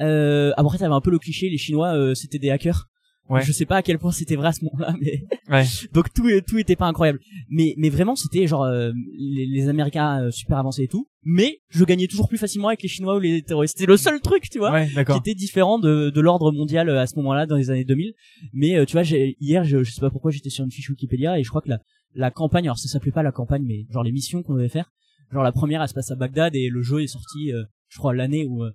euh, 0.00 0.52
après 0.56 0.78
t'avais 0.78 0.94
un 0.94 1.00
peu 1.00 1.10
le 1.10 1.18
cliché 1.18 1.48
les 1.50 1.58
chinois 1.58 1.94
euh, 1.96 2.14
c'était 2.14 2.38
des 2.38 2.50
hackers 2.50 2.88
Ouais. 3.30 3.40
je 3.44 3.52
sais 3.52 3.66
pas 3.66 3.76
à 3.76 3.82
quel 3.82 3.98
point 4.00 4.10
c'était 4.10 4.34
vrai 4.34 4.48
à 4.48 4.52
ce 4.52 4.64
moment-là 4.64 4.94
mais 5.00 5.22
Ouais. 5.48 5.64
donc 5.92 6.12
tout 6.12 6.28
tout 6.46 6.58
était 6.58 6.74
pas 6.76 6.86
incroyable 6.86 7.20
mais 7.48 7.72
mais 7.78 7.88
vraiment 7.88 8.16
c'était 8.16 8.46
genre 8.48 8.64
euh, 8.64 8.90
les, 9.16 9.46
les 9.46 9.68
américains 9.68 10.24
euh, 10.24 10.30
super 10.32 10.58
avancés 10.58 10.82
et 10.82 10.88
tout 10.88 11.08
mais 11.24 11.60
je 11.70 11.84
gagnais 11.84 12.08
toujours 12.08 12.28
plus 12.28 12.36
facilement 12.36 12.68
avec 12.68 12.82
les 12.82 12.88
chinois 12.88 13.16
ou 13.16 13.20
les 13.20 13.42
terroristes 13.42 13.76
c'était 13.78 13.86
le 13.90 13.96
seul 13.96 14.20
truc 14.20 14.50
tu 14.50 14.58
vois 14.58 14.72
Ouais, 14.72 14.88
qui 14.88 14.94
d'accord. 14.96 15.16
était 15.18 15.34
différent 15.34 15.78
de, 15.78 16.10
de 16.10 16.20
l'ordre 16.20 16.50
mondial 16.50 16.88
euh, 16.88 17.00
à 17.00 17.06
ce 17.06 17.14
moment-là 17.16 17.46
dans 17.46 17.56
les 17.56 17.70
années 17.70 17.84
2000 17.84 18.12
mais 18.52 18.76
euh, 18.76 18.84
tu 18.84 18.92
vois 18.94 19.04
hier 19.04 19.62
je, 19.62 19.84
je 19.84 19.90
sais 19.92 20.00
pas 20.00 20.10
pourquoi 20.10 20.32
j'étais 20.32 20.50
sur 20.50 20.64
une 20.64 20.72
fiche 20.72 20.90
Wikipédia 20.90 21.38
et 21.38 21.44
je 21.44 21.48
crois 21.48 21.62
que 21.62 21.70
la 21.70 21.78
la 22.16 22.30
campagne 22.32 22.64
alors 22.64 22.78
ça 22.78 22.88
s'appelait 22.88 23.12
pas 23.12 23.22
la 23.22 23.32
campagne 23.32 23.62
mais 23.64 23.86
genre 23.90 24.02
les 24.02 24.12
missions 24.12 24.42
qu'on 24.42 24.54
devait 24.54 24.68
faire 24.68 24.90
genre 25.32 25.44
la 25.44 25.52
première 25.52 25.80
elle 25.80 25.88
se 25.88 25.94
passe 25.94 26.10
à 26.10 26.16
Bagdad 26.16 26.56
et 26.56 26.68
le 26.68 26.82
jeu 26.82 27.02
est 27.02 27.06
sorti 27.06 27.52
euh, 27.52 27.62
je 27.88 27.98
crois 27.98 28.12
l'année 28.14 28.44
où 28.46 28.64
euh, 28.64 28.72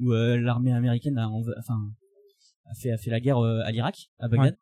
où 0.00 0.12
euh, 0.12 0.36
l'armée 0.38 0.72
américaine 0.72 1.18
a 1.18 1.28
enfin 1.28 1.78
a 2.70 2.74
fait 2.74 2.90
a 2.92 2.96
fait 2.98 3.10
la 3.10 3.20
guerre 3.20 3.38
euh, 3.38 3.60
à 3.64 3.70
l'Irak 3.72 3.96
à 4.18 4.28
Bagdad 4.28 4.56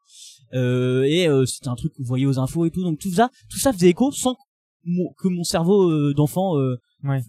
euh, 0.54 1.02
et 1.04 1.28
euh, 1.28 1.44
c'était 1.46 1.68
un 1.68 1.74
truc 1.76 1.92
que 1.92 1.98
vous 1.98 2.08
voyez 2.08 2.26
aux 2.26 2.38
infos 2.38 2.64
et 2.66 2.70
tout 2.70 2.82
donc 2.82 2.98
tout 2.98 3.10
ça 3.12 3.30
tout 3.50 3.58
ça 3.58 3.72
faisait 3.72 3.88
écho 3.90 4.10
sans 4.12 4.34
que 5.18 5.28
mon, 5.28 5.44
cerveau 5.44 5.90
euh, 5.90 6.14
d'enfant 6.14 6.56
euh, 6.58 6.76
Ouais. 7.04 7.20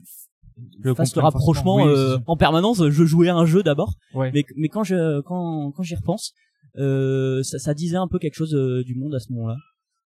Le 0.81 0.93
fasse 0.93 1.15
le 1.15 1.21
rapprochement. 1.21 1.75
Oui, 1.77 1.83
euh, 1.87 2.17
en 2.27 2.35
permanence 2.35 2.81
je 2.89 3.05
jouais 3.05 3.29
à 3.29 3.35
un 3.35 3.45
jeu 3.45 3.63
d'abord. 3.63 3.93
Ouais. 4.13 4.31
mais 4.33 4.43
mais 4.57 4.67
quand 4.67 4.83
je 4.83 5.21
quand 5.21 5.71
quand 5.71 5.83
j'y 5.83 5.95
repense 5.95 6.33
euh, 6.77 7.41
ça, 7.43 7.59
ça 7.59 7.73
disait 7.73 7.97
un 7.97 8.07
peu 8.07 8.19
quelque 8.19 8.35
chose 8.35 8.53
euh, 8.55 8.83
du 8.83 8.95
monde 8.95 9.15
à 9.15 9.19
ce 9.19 9.31
moment-là 9.33 9.57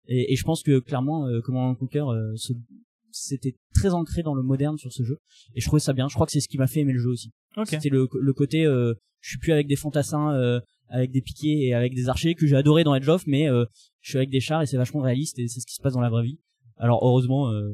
et, 0.07 0.33
et 0.33 0.37
je 0.37 0.45
pense 0.45 0.63
que 0.63 0.79
clairement 0.81 1.27
euh, 1.27 1.41
Command 1.43 1.71
and 1.71 1.75
Conquer 1.77 2.01
euh, 2.01 2.35
se- 2.37 2.53
c'était 3.11 3.55
très 3.75 3.95
ancré 3.95 4.23
dans 4.23 4.35
le 4.35 4.43
moderne 4.43 4.79
sur 4.79 4.93
ce 4.93 5.03
jeu 5.03 5.19
et 5.55 5.61
je 5.61 5.67
trouvais 5.67 5.81
ça 5.81 5.93
bien. 5.93 6.09
Je 6.09 6.15
crois 6.15 6.27
que 6.27 6.33
c'est 6.33 6.41
ce 6.41 6.49
qui 6.49 6.59
m'a 6.59 6.67
fait 6.67 6.81
aimer 6.81 6.93
le 6.93 7.01
jeu 7.01 7.11
aussi. 7.11 7.31
C'était 7.65 7.89
le 7.89 8.09
le 8.13 8.33
côté 8.33 8.65
euh, 8.65 8.95
je 9.21 9.31
suis 9.31 9.39
plus 9.39 9.53
avec 9.53 9.67
des 9.67 9.77
fantassins 9.77 10.33
euh, 10.35 10.61
avec 10.89 11.11
des 11.11 11.21
piquets 11.23 11.67
et 11.67 11.75
avec 11.75 11.95
des 11.95 12.09
archers 12.09 12.35
que 12.35 12.47
j'ai 12.47 12.57
adoré 12.57 12.85
dans 12.85 12.95
Edge 12.95 13.09
of 13.09 13.27
mais 13.27 13.49
euh, 13.49 13.65
je 14.01 14.11
suis 14.11 14.19
avec 14.19 14.31
des 14.31 14.41
chars 14.41 14.63
et 14.63 14.67
c'est 14.67 14.77
vachement 14.77 15.01
réaliste 15.01 15.39
et 15.39 15.49
c'est 15.49 15.61
ce 15.61 15.67
qui 15.67 15.75
se 15.75 15.83
passe 15.83 15.95
dans 15.95 16.01
la 16.01 16.11
vraie 16.11 16.25
vie. 16.25 16.39
Alors 16.77 17.05
heureusement 17.05 17.51
euh, 17.53 17.71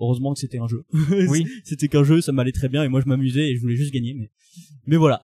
heureusement 0.00 0.34
que 0.34 0.40
c'était 0.40 0.58
un 0.58 0.66
jeu. 0.66 0.84
Oui. 1.28 1.46
c'était 1.64 1.88
qu'un 1.88 2.04
jeu 2.04 2.20
ça 2.20 2.32
m'allait 2.32 2.52
très 2.52 2.68
bien 2.68 2.82
et 2.82 2.88
moi 2.88 3.00
je 3.00 3.08
m'amusais 3.08 3.50
et 3.50 3.56
je 3.56 3.60
voulais 3.60 3.76
juste 3.76 3.92
gagner 3.92 4.14
mais 4.14 4.30
mais 4.86 4.96
voilà 4.96 5.22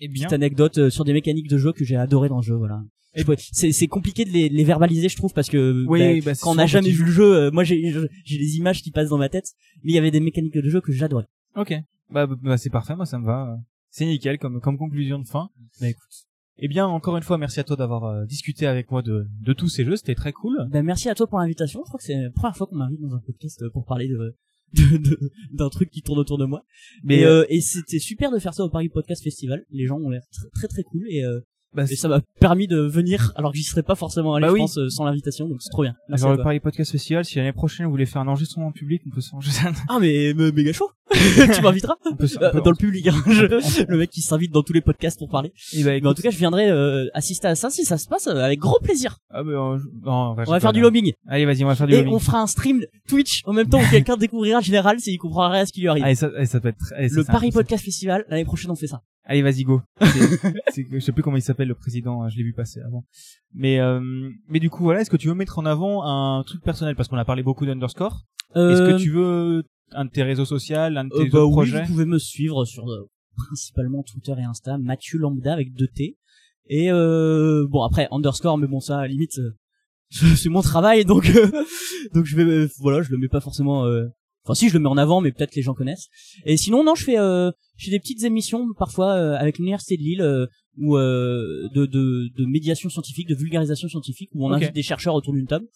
Et 0.00 0.08
bien. 0.08 0.24
petite 0.26 0.32
anecdote 0.34 0.78
euh, 0.78 0.90
sur 0.90 1.04
des 1.04 1.12
mécaniques 1.12 1.48
de 1.48 1.58
jeu 1.58 1.72
que 1.72 1.84
j'ai 1.84 1.96
adoré 1.96 2.28
dans 2.28 2.36
le 2.38 2.42
jeu 2.42 2.54
voilà 2.54 2.82
Je 3.14 3.22
pourrais- 3.24 3.36
c'est 3.40 3.72
c'est 3.72 3.86
compliqué 3.86 4.24
de 4.24 4.30
les, 4.30 4.48
les 4.48 4.64
verbaliser 4.64 5.08
je 5.08 5.16
trouve 5.16 5.32
parce 5.32 5.48
que 5.48 5.84
Oui, 5.86 6.00
bah, 6.00 6.10
oui, 6.12 6.20
bah, 6.20 6.32
quand 6.40 6.50
on 6.52 6.54
n'a 6.56 6.66
jamais 6.66 6.90
vu 6.90 7.04
le 7.04 7.10
jeu 7.12 7.34
euh, 7.34 7.50
moi 7.50 7.64
j'ai 7.64 7.80
des 7.82 8.56
images 8.56 8.82
qui 8.82 8.90
passent 8.90 9.08
dans 9.08 9.18
ma 9.18 9.28
tête 9.28 9.52
mais 9.82 9.92
il 9.92 9.94
y 9.94 9.98
avait 9.98 10.10
des 10.10 10.20
mécaniques 10.20 10.54
de 10.54 10.68
jeu 10.68 10.80
que 10.80 10.92
j'adorais 10.92 11.26
Ok. 11.56 11.72
Bah, 12.10 12.26
bah, 12.26 12.36
bah, 12.42 12.56
c'est 12.58 12.70
parfait, 12.70 12.94
moi 12.94 13.06
ça 13.06 13.18
me 13.18 13.24
va. 13.24 13.56
C'est 13.90 14.04
nickel 14.04 14.38
comme 14.38 14.60
comme 14.60 14.76
conclusion 14.76 15.18
de 15.18 15.26
fin. 15.26 15.48
Bah 15.80 15.88
écoute. 15.88 16.02
Eh 16.58 16.68
bien, 16.68 16.86
encore 16.86 17.16
une 17.18 17.22
fois, 17.22 17.36
merci 17.38 17.60
à 17.60 17.64
toi 17.64 17.76
d'avoir 17.76 18.04
euh, 18.04 18.24
discuté 18.26 18.66
avec 18.66 18.90
moi 18.90 19.02
de 19.02 19.26
de 19.42 19.52
tous 19.54 19.68
ces 19.68 19.84
jeux, 19.84 19.96
c'était 19.96 20.14
très 20.14 20.32
cool. 20.32 20.56
ben 20.70 20.82
merci 20.84 21.08
à 21.08 21.14
toi 21.14 21.26
pour 21.26 21.38
l'invitation 21.38 21.80
je 21.82 21.88
crois 21.88 21.98
que 21.98 22.04
c'est 22.04 22.14
la 22.14 22.30
première 22.30 22.56
fois 22.56 22.66
qu'on 22.66 22.76
m'invite 22.76 23.00
dans 23.00 23.14
un 23.14 23.20
podcast 23.20 23.64
pour 23.72 23.84
parler 23.86 24.08
de- 24.08 24.34
d'un 25.52 25.68
truc 25.68 25.90
qui 25.90 26.02
tourne 26.02 26.18
autour 26.18 26.38
de 26.38 26.44
moi 26.44 26.62
Mais 27.04 27.18
et, 27.20 27.24
euh, 27.24 27.40
euh, 27.42 27.46
et 27.48 27.60
c'était 27.60 27.98
super 27.98 28.30
de 28.30 28.38
faire 28.38 28.54
ça 28.54 28.64
au 28.64 28.68
Paris 28.70 28.88
Podcast 28.88 29.22
Festival 29.22 29.64
les 29.70 29.86
gens 29.86 29.98
ont 29.98 30.10
l'air 30.10 30.22
très 30.32 30.48
très 30.50 30.68
très 30.68 30.82
cool 30.82 31.04
et 31.08 31.24
euh, 31.24 31.40
bah, 31.74 31.84
et 31.90 31.96
ça 31.96 32.08
m'a 32.08 32.20
permis 32.40 32.66
de 32.66 32.78
venir 32.78 33.32
alors 33.36 33.52
que 33.52 33.58
j'y 33.58 33.64
serais 33.64 33.82
pas 33.82 33.94
forcément 33.94 34.34
allé 34.34 34.42
Bah 34.42 34.48
je 34.48 34.52
oui. 34.54 34.60
pense 34.60 34.78
euh, 34.78 34.88
sans 34.88 35.04
l'invitation 35.04 35.48
donc 35.48 35.62
c'est 35.62 35.70
trop 35.70 35.82
bien 35.82 35.94
merci 36.08 36.24
à 36.24 36.34
le. 36.34 36.42
Paris 36.42 36.60
Podcast 36.60 36.90
Festival, 36.92 37.24
si 37.24 37.36
l'année 37.36 37.52
prochaine 37.52 37.86
vous 37.86 37.92
voulez 37.92 38.06
faire 38.06 38.22
un 38.22 38.28
enregistrement 38.28 38.66
en 38.68 38.72
public, 38.72 39.02
on 39.06 39.10
peut 39.14 39.20
s'enregistrer. 39.20 39.68
ah 39.88 39.98
mais, 40.00 40.32
mais 40.34 40.52
méga 40.52 40.72
chaud 40.72 40.90
tu 41.54 41.62
m'inviteras 41.62 41.94
Euh, 42.06 42.60
dans 42.60 42.70
le 42.70 42.76
public 42.76 43.06
hein. 43.06 43.14
Je- 43.28 43.84
le 43.88 43.96
mec 43.96 44.10
qui 44.10 44.22
s'invite 44.22 44.50
dans 44.52 44.62
tous 44.62 44.72
les 44.72 44.80
podcasts 44.80 45.18
pour 45.18 45.28
parler 45.28 45.52
Eh 45.72 45.84
bah, 45.84 45.90
mais 45.92 46.06
en 46.06 46.14
tout 46.14 46.22
cas 46.22 46.30
je 46.30 46.36
viendrai 46.38 46.68
euh, 46.68 47.06
assister 47.14 47.46
à 47.46 47.54
ça 47.54 47.70
si 47.70 47.84
ça 47.84 47.96
se 47.96 48.08
passe 48.08 48.26
euh, 48.26 48.36
avec 48.44 48.58
grand 48.58 48.78
plaisir 48.82 49.18
ah, 49.30 49.42
bah, 49.44 49.50
non, 49.52 49.78
on 50.04 50.34
va 50.34 50.60
faire 50.60 50.72
du 50.72 50.80
lobbying 50.80 51.12
Allez, 51.28 51.44
vas-y, 51.46 51.62
on 51.64 51.68
va 51.68 51.76
faire 51.76 51.86
du 51.86 51.94
et 51.94 51.98
lobbying. 51.98 52.14
on 52.14 52.18
fera 52.18 52.40
un 52.40 52.46
stream 52.48 52.84
Twitch 53.08 53.42
en 53.44 53.52
même 53.52 53.68
temps 53.68 53.80
où 53.80 53.86
quelqu'un 53.90 54.16
découvrira 54.16 54.60
Général 54.60 54.98
s'il 54.98 55.16
comprendra 55.18 55.50
rien 55.50 55.62
à 55.62 55.66
ce 55.66 55.72
qui 55.72 55.80
lui 55.82 55.88
arrive 55.88 56.02
Allez, 56.04 56.14
ça, 56.16 56.30
allez, 56.36 56.46
ça 56.46 56.58
peut 56.60 56.68
être. 56.68 56.92
allez, 56.96 57.08
ça, 57.08 57.16
le 57.16 57.24
Paris 57.24 57.50
Podcast 57.52 57.84
Festival 57.84 58.24
l'année 58.28 58.44
prochaine 58.44 58.70
on 58.70 58.76
fait 58.76 58.88
ça 58.88 59.02
Allez, 59.28 59.42
vas-y, 59.42 59.64
go. 59.64 59.82
C'est- 60.72 60.86
je 60.88 60.98
sais 61.00 61.10
plus 61.10 61.22
comment 61.24 61.36
il 61.36 61.42
s'appelle 61.42 61.66
le 61.66 61.74
président, 61.74 62.22
hein, 62.22 62.28
je 62.28 62.36
l'ai 62.36 62.44
vu 62.44 62.52
passer 62.52 62.80
avant. 62.86 63.04
Mais 63.54 63.80
euh, 63.80 64.00
mais 64.48 64.60
du 64.60 64.70
coup, 64.70 64.84
voilà, 64.84 65.00
est-ce 65.00 65.10
que 65.10 65.16
tu 65.16 65.26
veux 65.26 65.34
mettre 65.34 65.58
en 65.58 65.66
avant 65.66 66.04
un 66.04 66.44
truc 66.44 66.62
personnel? 66.62 66.94
Parce 66.94 67.08
qu'on 67.08 67.16
a 67.16 67.24
parlé 67.24 67.42
beaucoup 67.42 67.66
d'Underscore. 67.66 68.22
Est-ce 68.54 68.82
que 68.92 68.96
tu 69.02 69.10
veux 69.10 69.64
un 69.92 70.04
de 70.04 70.10
tes 70.10 70.22
réseaux 70.22 70.44
sociaux, 70.44 70.76
un 70.76 71.04
de 71.04 71.10
tes 71.10 71.16
Euh, 71.16 71.20
autres 71.22 71.30
bah 71.32 71.44
oui, 71.44 71.52
projets 71.52 71.82
vous 71.82 71.92
pouvez 71.92 72.04
me 72.06 72.18
suivre 72.18 72.64
sur 72.64 72.88
euh, 72.90 73.08
principalement 73.36 74.02
Twitter 74.02 74.34
et 74.38 74.44
Insta, 74.44 74.78
Mathieu 74.78 75.18
Lambda 75.18 75.52
avec 75.52 75.72
deux 75.74 75.88
T. 75.88 76.16
Et 76.68 76.90
euh, 76.90 77.66
bon 77.68 77.82
après 77.82 78.08
underscore, 78.10 78.58
mais 78.58 78.66
bon 78.66 78.80
ça 78.80 78.98
à 78.98 79.02
la 79.02 79.08
limite 79.08 79.38
euh, 79.38 79.54
c'est 80.36 80.48
mon 80.48 80.62
travail 80.62 81.04
donc 81.04 81.28
euh, 81.30 81.50
donc 82.14 82.24
je 82.26 82.36
vais 82.36 82.44
euh, 82.44 82.68
voilà 82.80 83.02
je 83.02 83.10
le 83.10 83.18
mets 83.18 83.28
pas 83.28 83.40
forcément. 83.40 83.84
euh, 83.86 84.06
Enfin 84.44 84.54
si 84.54 84.68
je 84.68 84.74
le 84.74 84.78
mets 84.78 84.88
en 84.88 84.96
avant 84.96 85.20
mais 85.20 85.32
peut-être 85.32 85.56
les 85.56 85.62
gens 85.62 85.74
connaissent. 85.74 86.06
Et 86.44 86.56
sinon 86.56 86.84
non 86.84 86.94
je 86.94 87.02
fais 87.04 87.18
euh, 87.18 87.50
je 87.76 87.86
fais 87.86 87.90
des 87.90 87.98
petites 87.98 88.22
émissions 88.22 88.64
parfois 88.78 89.12
euh, 89.14 89.34
avec 89.36 89.58
l'université 89.58 89.96
de 89.96 90.02
Lille 90.02 90.22
euh, 90.22 90.46
ou 90.78 90.96
euh, 90.96 91.68
de, 91.74 91.84
de 91.86 92.28
de 92.36 92.46
médiation 92.46 92.88
scientifique, 92.88 93.28
de 93.28 93.34
vulgarisation 93.34 93.88
scientifique 93.88 94.30
où 94.34 94.46
on 94.46 94.52
invite 94.52 94.72
des 94.72 94.82
chercheurs 94.84 95.14
autour 95.14 95.32
d'une 95.32 95.46
table. 95.48 95.66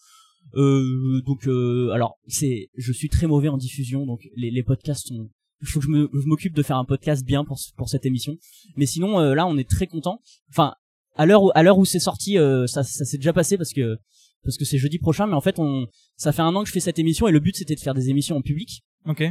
Euh, 0.55 1.21
donc 1.25 1.47
euh, 1.47 1.91
alors 1.91 2.17
c'est 2.27 2.69
je 2.75 2.91
suis 2.91 3.07
très 3.07 3.25
mauvais 3.25 3.47
en 3.47 3.55
diffusion 3.55 4.05
donc 4.05 4.27
les, 4.35 4.51
les 4.51 4.63
podcasts 4.63 5.07
sont 5.07 5.29
il 5.61 5.67
faut 5.67 5.79
que 5.79 5.85
je 5.85 6.27
m'occupe 6.27 6.53
de 6.53 6.63
faire 6.63 6.77
un 6.77 6.85
podcast 6.85 7.25
bien 7.25 7.45
pour 7.45 7.59
pour 7.77 7.89
cette 7.89 8.05
émission. 8.05 8.37
Mais 8.75 8.85
sinon 8.85 9.19
euh, 9.19 9.35
là 9.35 9.47
on 9.47 9.57
est 9.57 9.69
très 9.69 9.87
content 9.87 10.21
enfin 10.49 10.73
à 11.15 11.25
l'heure 11.25 11.43
où 11.43 11.51
à 11.55 11.63
l'heure 11.63 11.77
où 11.77 11.85
c'est 11.85 11.99
sorti 11.99 12.37
euh, 12.37 12.67
ça 12.67 12.83
ça 12.83 13.05
s'est 13.05 13.17
déjà 13.17 13.33
passé 13.33 13.57
parce 13.57 13.71
que 13.71 13.97
parce 14.43 14.57
que 14.57 14.65
c'est 14.65 14.77
jeudi 14.77 14.97
prochain 14.97 15.27
mais 15.27 15.35
en 15.35 15.41
fait 15.41 15.59
on 15.59 15.87
ça 16.17 16.31
fait 16.31 16.41
un 16.41 16.55
an 16.55 16.63
que 16.63 16.67
je 16.67 16.73
fais 16.73 16.79
cette 16.79 16.99
émission 16.99 17.27
et 17.27 17.31
le 17.31 17.39
but 17.39 17.55
c'était 17.55 17.75
de 17.75 17.79
faire 17.79 17.93
des 17.93 18.09
émissions 18.09 18.35
en 18.35 18.41
public. 18.41 18.83
Ok. 19.05 19.23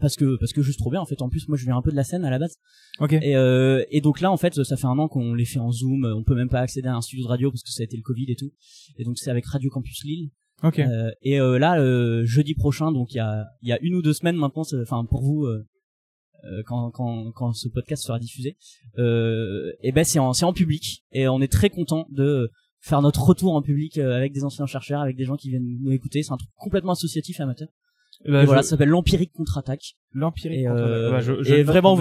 parce 0.00 0.16
que 0.16 0.36
parce 0.38 0.52
que 0.52 0.62
juste 0.62 0.78
trop 0.78 0.90
bien 0.90 1.00
en 1.00 1.06
fait. 1.06 1.20
En 1.22 1.28
plus 1.28 1.48
moi 1.48 1.56
je 1.58 1.64
viens 1.64 1.76
un 1.76 1.82
peu 1.82 1.90
de 1.90 1.96
la 1.96 2.04
scène 2.04 2.24
à 2.24 2.30
la 2.30 2.38
base. 2.38 2.56
Ok. 3.00 3.14
et 3.14 3.36
euh, 3.36 3.82
et 3.90 4.00
donc 4.00 4.20
là 4.20 4.30
en 4.30 4.36
fait 4.36 4.62
ça 4.62 4.76
fait 4.76 4.86
un 4.86 4.98
an 4.98 5.08
qu'on 5.08 5.34
les 5.34 5.46
fait 5.46 5.58
en 5.58 5.72
zoom. 5.72 6.04
On 6.04 6.22
peut 6.22 6.34
même 6.34 6.50
pas 6.50 6.60
accéder 6.60 6.88
à 6.88 6.94
un 6.94 7.00
studio 7.00 7.24
de 7.24 7.28
radio 7.28 7.50
parce 7.50 7.62
que 7.62 7.70
ça 7.70 7.82
a 7.82 7.84
été 7.84 7.96
le 7.96 8.02
covid 8.02 8.26
et 8.28 8.36
tout. 8.36 8.52
Et 8.98 9.04
donc 9.04 9.18
c'est 9.18 9.30
avec 9.30 9.46
Radio 9.46 9.70
Campus 9.70 10.04
Lille 10.04 10.30
Ok. 10.62 10.78
euh, 10.80 11.10
et 11.22 11.40
euh, 11.40 11.58
là, 11.58 11.78
euh, 11.80 12.24
jeudi 12.24 12.54
prochain, 12.54 12.90
donc 12.92 13.12
il 13.14 13.18
y 13.18 13.20
a, 13.20 13.46
y 13.62 13.72
a 13.72 13.78
une 13.80 13.94
ou 13.94 14.02
deux 14.02 14.12
semaines 14.12 14.36
maintenant, 14.36 14.62
enfin 14.82 15.04
pour 15.04 15.22
vous, 15.22 15.44
euh, 15.44 15.64
euh, 16.44 16.62
quand, 16.66 16.90
quand, 16.90 17.30
quand 17.32 17.52
ce 17.52 17.68
podcast 17.68 18.04
sera 18.04 18.18
diffusé, 18.18 18.56
euh, 18.98 19.72
et 19.82 19.92
ben 19.92 20.04
c'est 20.04 20.18
en, 20.18 20.32
c'est 20.32 20.44
en 20.44 20.52
public 20.52 21.04
et 21.12 21.28
on 21.28 21.40
est 21.40 21.50
très 21.52 21.70
content 21.70 22.06
de 22.10 22.50
faire 22.80 23.02
notre 23.02 23.22
retour 23.24 23.54
en 23.54 23.62
public 23.62 23.98
avec 23.98 24.32
des 24.32 24.44
anciens 24.44 24.66
chercheurs, 24.66 25.00
avec 25.00 25.16
des 25.16 25.24
gens 25.24 25.36
qui 25.36 25.48
viennent 25.50 25.78
nous 25.80 25.90
écouter. 25.92 26.22
C'est 26.22 26.32
un 26.32 26.36
truc 26.36 26.50
complètement 26.56 26.92
associatif 26.92 27.40
et 27.40 27.42
amateur. 27.42 27.68
Eh 28.24 28.30
ben, 28.32 28.42
et 28.42 28.46
voilà, 28.46 28.62
je- 28.62 28.66
ça 28.66 28.70
s'appelle 28.70 28.88
l'empirique 28.88 29.32
contre-attaque. 29.32 29.94
L'Empire. 30.12 30.50
et, 30.52 30.66
euh, 30.66 31.10
Bah, 31.10 31.20
je, 31.20 31.42
je 31.42 31.54
et 31.54 31.62
vraiment. 31.62 31.96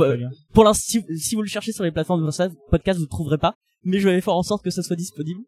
Pour 0.54 0.64
l'instant, 0.64 1.02
si, 1.04 1.18
si 1.20 1.36
vous 1.36 1.42
le 1.42 1.48
cherchez 1.48 1.72
sur 1.72 1.84
les 1.84 1.92
plateformes 1.92 2.26
de 2.26 2.50
podcast, 2.70 2.98
vous 3.00 3.06
ne 3.06 3.10
trouverez 3.10 3.38
pas. 3.38 3.56
Mais 3.88 4.00
je 4.00 4.08
vais 4.10 4.22
faire 4.22 4.36
en 4.36 4.44
sorte 4.44 4.64
que 4.64 4.70
ça 4.70 4.84
soit 4.84 4.96
disponible. 4.96 5.40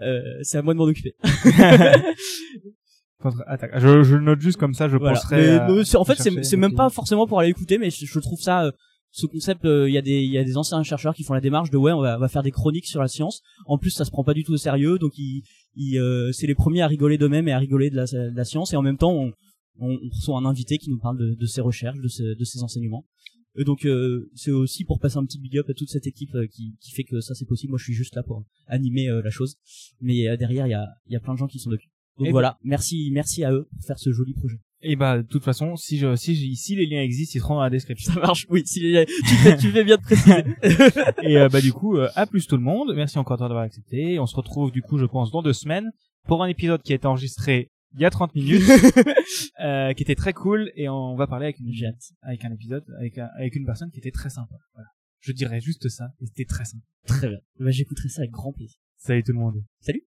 Euh, 0.00 0.20
c'est 0.42 0.56
à 0.58 0.62
moi 0.62 0.72
de 0.74 0.78
m'en 0.78 0.84
occuper. 0.84 1.14
Je, 3.78 4.02
je 4.02 4.16
note 4.16 4.40
juste 4.40 4.58
comme 4.58 4.74
ça, 4.74 4.88
je 4.88 4.96
Voilà. 4.96 5.14
penserai. 5.14 5.36
Mais, 5.36 5.48
euh, 5.80 5.84
en 5.98 6.04
fait, 6.04 6.16
c'est 6.42 6.56
même 6.56 6.74
pas 6.74 6.90
forcément 6.90 7.26
pour 7.26 7.40
aller 7.40 7.48
écouter, 7.50 7.78
mais 7.78 7.88
je, 7.90 8.04
je 8.04 8.18
trouve 8.18 8.38
ça, 8.40 8.64
euh, 8.66 8.72
ce 9.12 9.26
concept, 9.26 9.64
euh, 9.64 9.88
il 9.88 9.94
y 9.94 9.98
a 9.98 10.02
des, 10.02 10.20
il 10.22 10.30
y 10.30 10.36
a 10.36 10.44
des 10.44 10.56
anciens 10.58 10.82
chercheurs 10.82 11.14
qui 11.14 11.22
font 11.24 11.32
la 11.32 11.40
démarche 11.40 11.70
de 11.70 11.78
ouais, 11.78 11.92
on 11.92 12.02
va, 12.02 12.16
on 12.16 12.20
va 12.20 12.28
faire 12.28 12.42
des 12.42 12.50
chroniques 12.50 12.86
sur 12.86 13.00
la 13.00 13.08
science. 13.08 13.40
En 13.66 13.78
plus, 13.78 13.90
ça 13.90 14.04
se 14.04 14.10
prend 14.10 14.24
pas 14.24 14.34
du 14.34 14.44
tout 14.44 14.52
au 14.52 14.56
sérieux, 14.58 14.98
donc 14.98 15.12
ils, 15.16 15.42
ils, 15.74 16.30
c'est 16.34 16.46
les 16.46 16.54
premiers 16.54 16.82
à 16.82 16.86
rigoler 16.86 17.16
d'eux-mêmes 17.16 17.48
et 17.48 17.52
à 17.52 17.58
rigoler 17.58 17.88
de 17.88 17.96
la, 17.96 18.04
de 18.04 18.36
la 18.36 18.44
science, 18.44 18.72
et 18.74 18.76
en 18.76 18.82
même 18.82 18.98
temps, 18.98 19.12
on, 19.12 19.32
on, 19.80 19.92
on 19.94 20.08
reçoit 20.14 20.36
un 20.38 20.44
invité 20.44 20.76
qui 20.76 20.90
nous 20.90 20.98
parle 20.98 21.16
de, 21.18 21.34
de 21.34 21.46
ses 21.46 21.60
recherches, 21.62 21.98
de, 22.00 22.08
ses- 22.08 22.34
de 22.34 22.44
ses 22.44 22.62
enseignements. 22.62 23.06
Et 23.56 23.64
donc, 23.64 23.84
euh, 23.86 24.28
c'est 24.34 24.50
aussi 24.50 24.84
pour 24.84 24.98
passer 24.98 25.16
un 25.16 25.24
petit 25.24 25.38
big 25.38 25.56
up 25.58 25.66
à 25.70 25.74
toute 25.74 25.88
cette 25.88 26.06
équipe 26.06 26.34
euh, 26.34 26.46
qui, 26.46 26.74
qui 26.80 26.90
fait 26.92 27.04
que 27.04 27.20
ça 27.20 27.34
c'est 27.34 27.44
possible. 27.46 27.70
Moi, 27.70 27.78
je 27.78 27.84
suis 27.84 27.92
juste 27.94 28.14
là 28.16 28.22
pour 28.22 28.44
animer 28.66 29.08
euh, 29.08 29.22
la 29.22 29.30
chose, 29.30 29.56
mais 30.00 30.28
euh, 30.28 30.36
derrière, 30.36 30.66
il 30.66 30.70
y 30.70 30.74
a, 30.74 30.86
y 31.08 31.16
a 31.16 31.20
plein 31.20 31.34
de 31.34 31.38
gens 31.38 31.46
qui 31.46 31.58
sont 31.58 31.70
dessus. 31.70 31.88
Donc 32.18 32.28
Et 32.28 32.30
voilà, 32.30 32.58
merci, 32.62 33.10
merci 33.12 33.42
à 33.44 33.52
eux 33.52 33.66
pour 33.72 33.84
faire 33.84 33.98
ce 33.98 34.12
joli 34.12 34.34
projet. 34.34 34.56
Et 34.86 34.96
bah, 34.96 35.18
de 35.22 35.26
toute 35.26 35.42
façon, 35.44 35.76
si 35.76 35.98
je, 35.98 36.14
si, 36.14 36.34
je- 36.36 36.54
si 36.54 36.76
les 36.76 36.86
liens 36.86 37.00
existent, 37.02 37.32
ils 37.36 37.40
seront 37.40 37.54
dans 37.54 37.62
la 37.62 37.70
description. 37.70 38.12
Ça 38.12 38.20
marche, 38.20 38.46
oui. 38.50 38.62
Si 38.66 38.80
tu 38.80 39.34
fais, 39.42 39.56
tu 39.56 39.70
fais 39.70 39.82
bien 39.82 39.96
de 39.96 40.02
préciser. 40.02 40.44
Et 41.22 41.38
euh, 41.38 41.48
bah 41.48 41.60
du 41.60 41.72
coup, 41.72 41.96
euh, 41.96 42.08
à 42.14 42.26
plus 42.26 42.46
tout 42.46 42.56
le 42.56 42.62
monde. 42.62 42.92
Merci 42.94 43.18
encore 43.18 43.38
d'avoir 43.38 43.62
accepté. 43.62 44.18
On 44.18 44.26
se 44.26 44.36
retrouve 44.36 44.70
du 44.70 44.82
coup, 44.82 44.98
je 44.98 45.06
pense, 45.06 45.30
dans 45.32 45.42
deux 45.42 45.52
semaines 45.54 45.90
pour 46.26 46.42
un 46.42 46.48
épisode 46.48 46.82
qui 46.82 46.92
a 46.92 46.96
été 46.96 47.06
enregistré 47.06 47.70
il 47.94 48.00
y 48.00 48.04
a 48.04 48.10
30 48.10 48.34
minutes, 48.34 48.62
euh, 49.60 49.92
qui 49.94 50.02
était 50.02 50.14
très 50.14 50.32
cool. 50.32 50.70
Et 50.76 50.88
on 50.88 51.14
va 51.16 51.26
parler 51.26 51.46
avec 51.46 51.58
une 51.60 51.70
hâte. 51.86 52.12
avec 52.22 52.44
un 52.44 52.52
épisode, 52.52 52.84
avec, 52.98 53.18
un- 53.18 53.30
avec 53.36 53.54
une 53.56 53.64
personne 53.66 53.90
qui 53.90 53.98
était 53.98 54.10
très 54.10 54.30
sympa. 54.30 54.54
Voilà. 54.74 54.88
Je 55.20 55.32
dirais 55.32 55.60
juste 55.60 55.88
ça. 55.88 56.08
Et 56.20 56.26
c'était 56.26 56.44
très 56.44 56.64
sympa. 56.64 56.84
Très 57.06 57.28
bien. 57.28 57.38
Bah, 57.60 57.70
j'écouterai 57.70 58.08
ça 58.08 58.20
avec 58.22 58.30
grand 58.30 58.52
plaisir. 58.52 58.78
Salut 58.96 59.22
tout 59.22 59.32
le 59.32 59.38
monde. 59.38 59.62
Salut. 59.80 60.02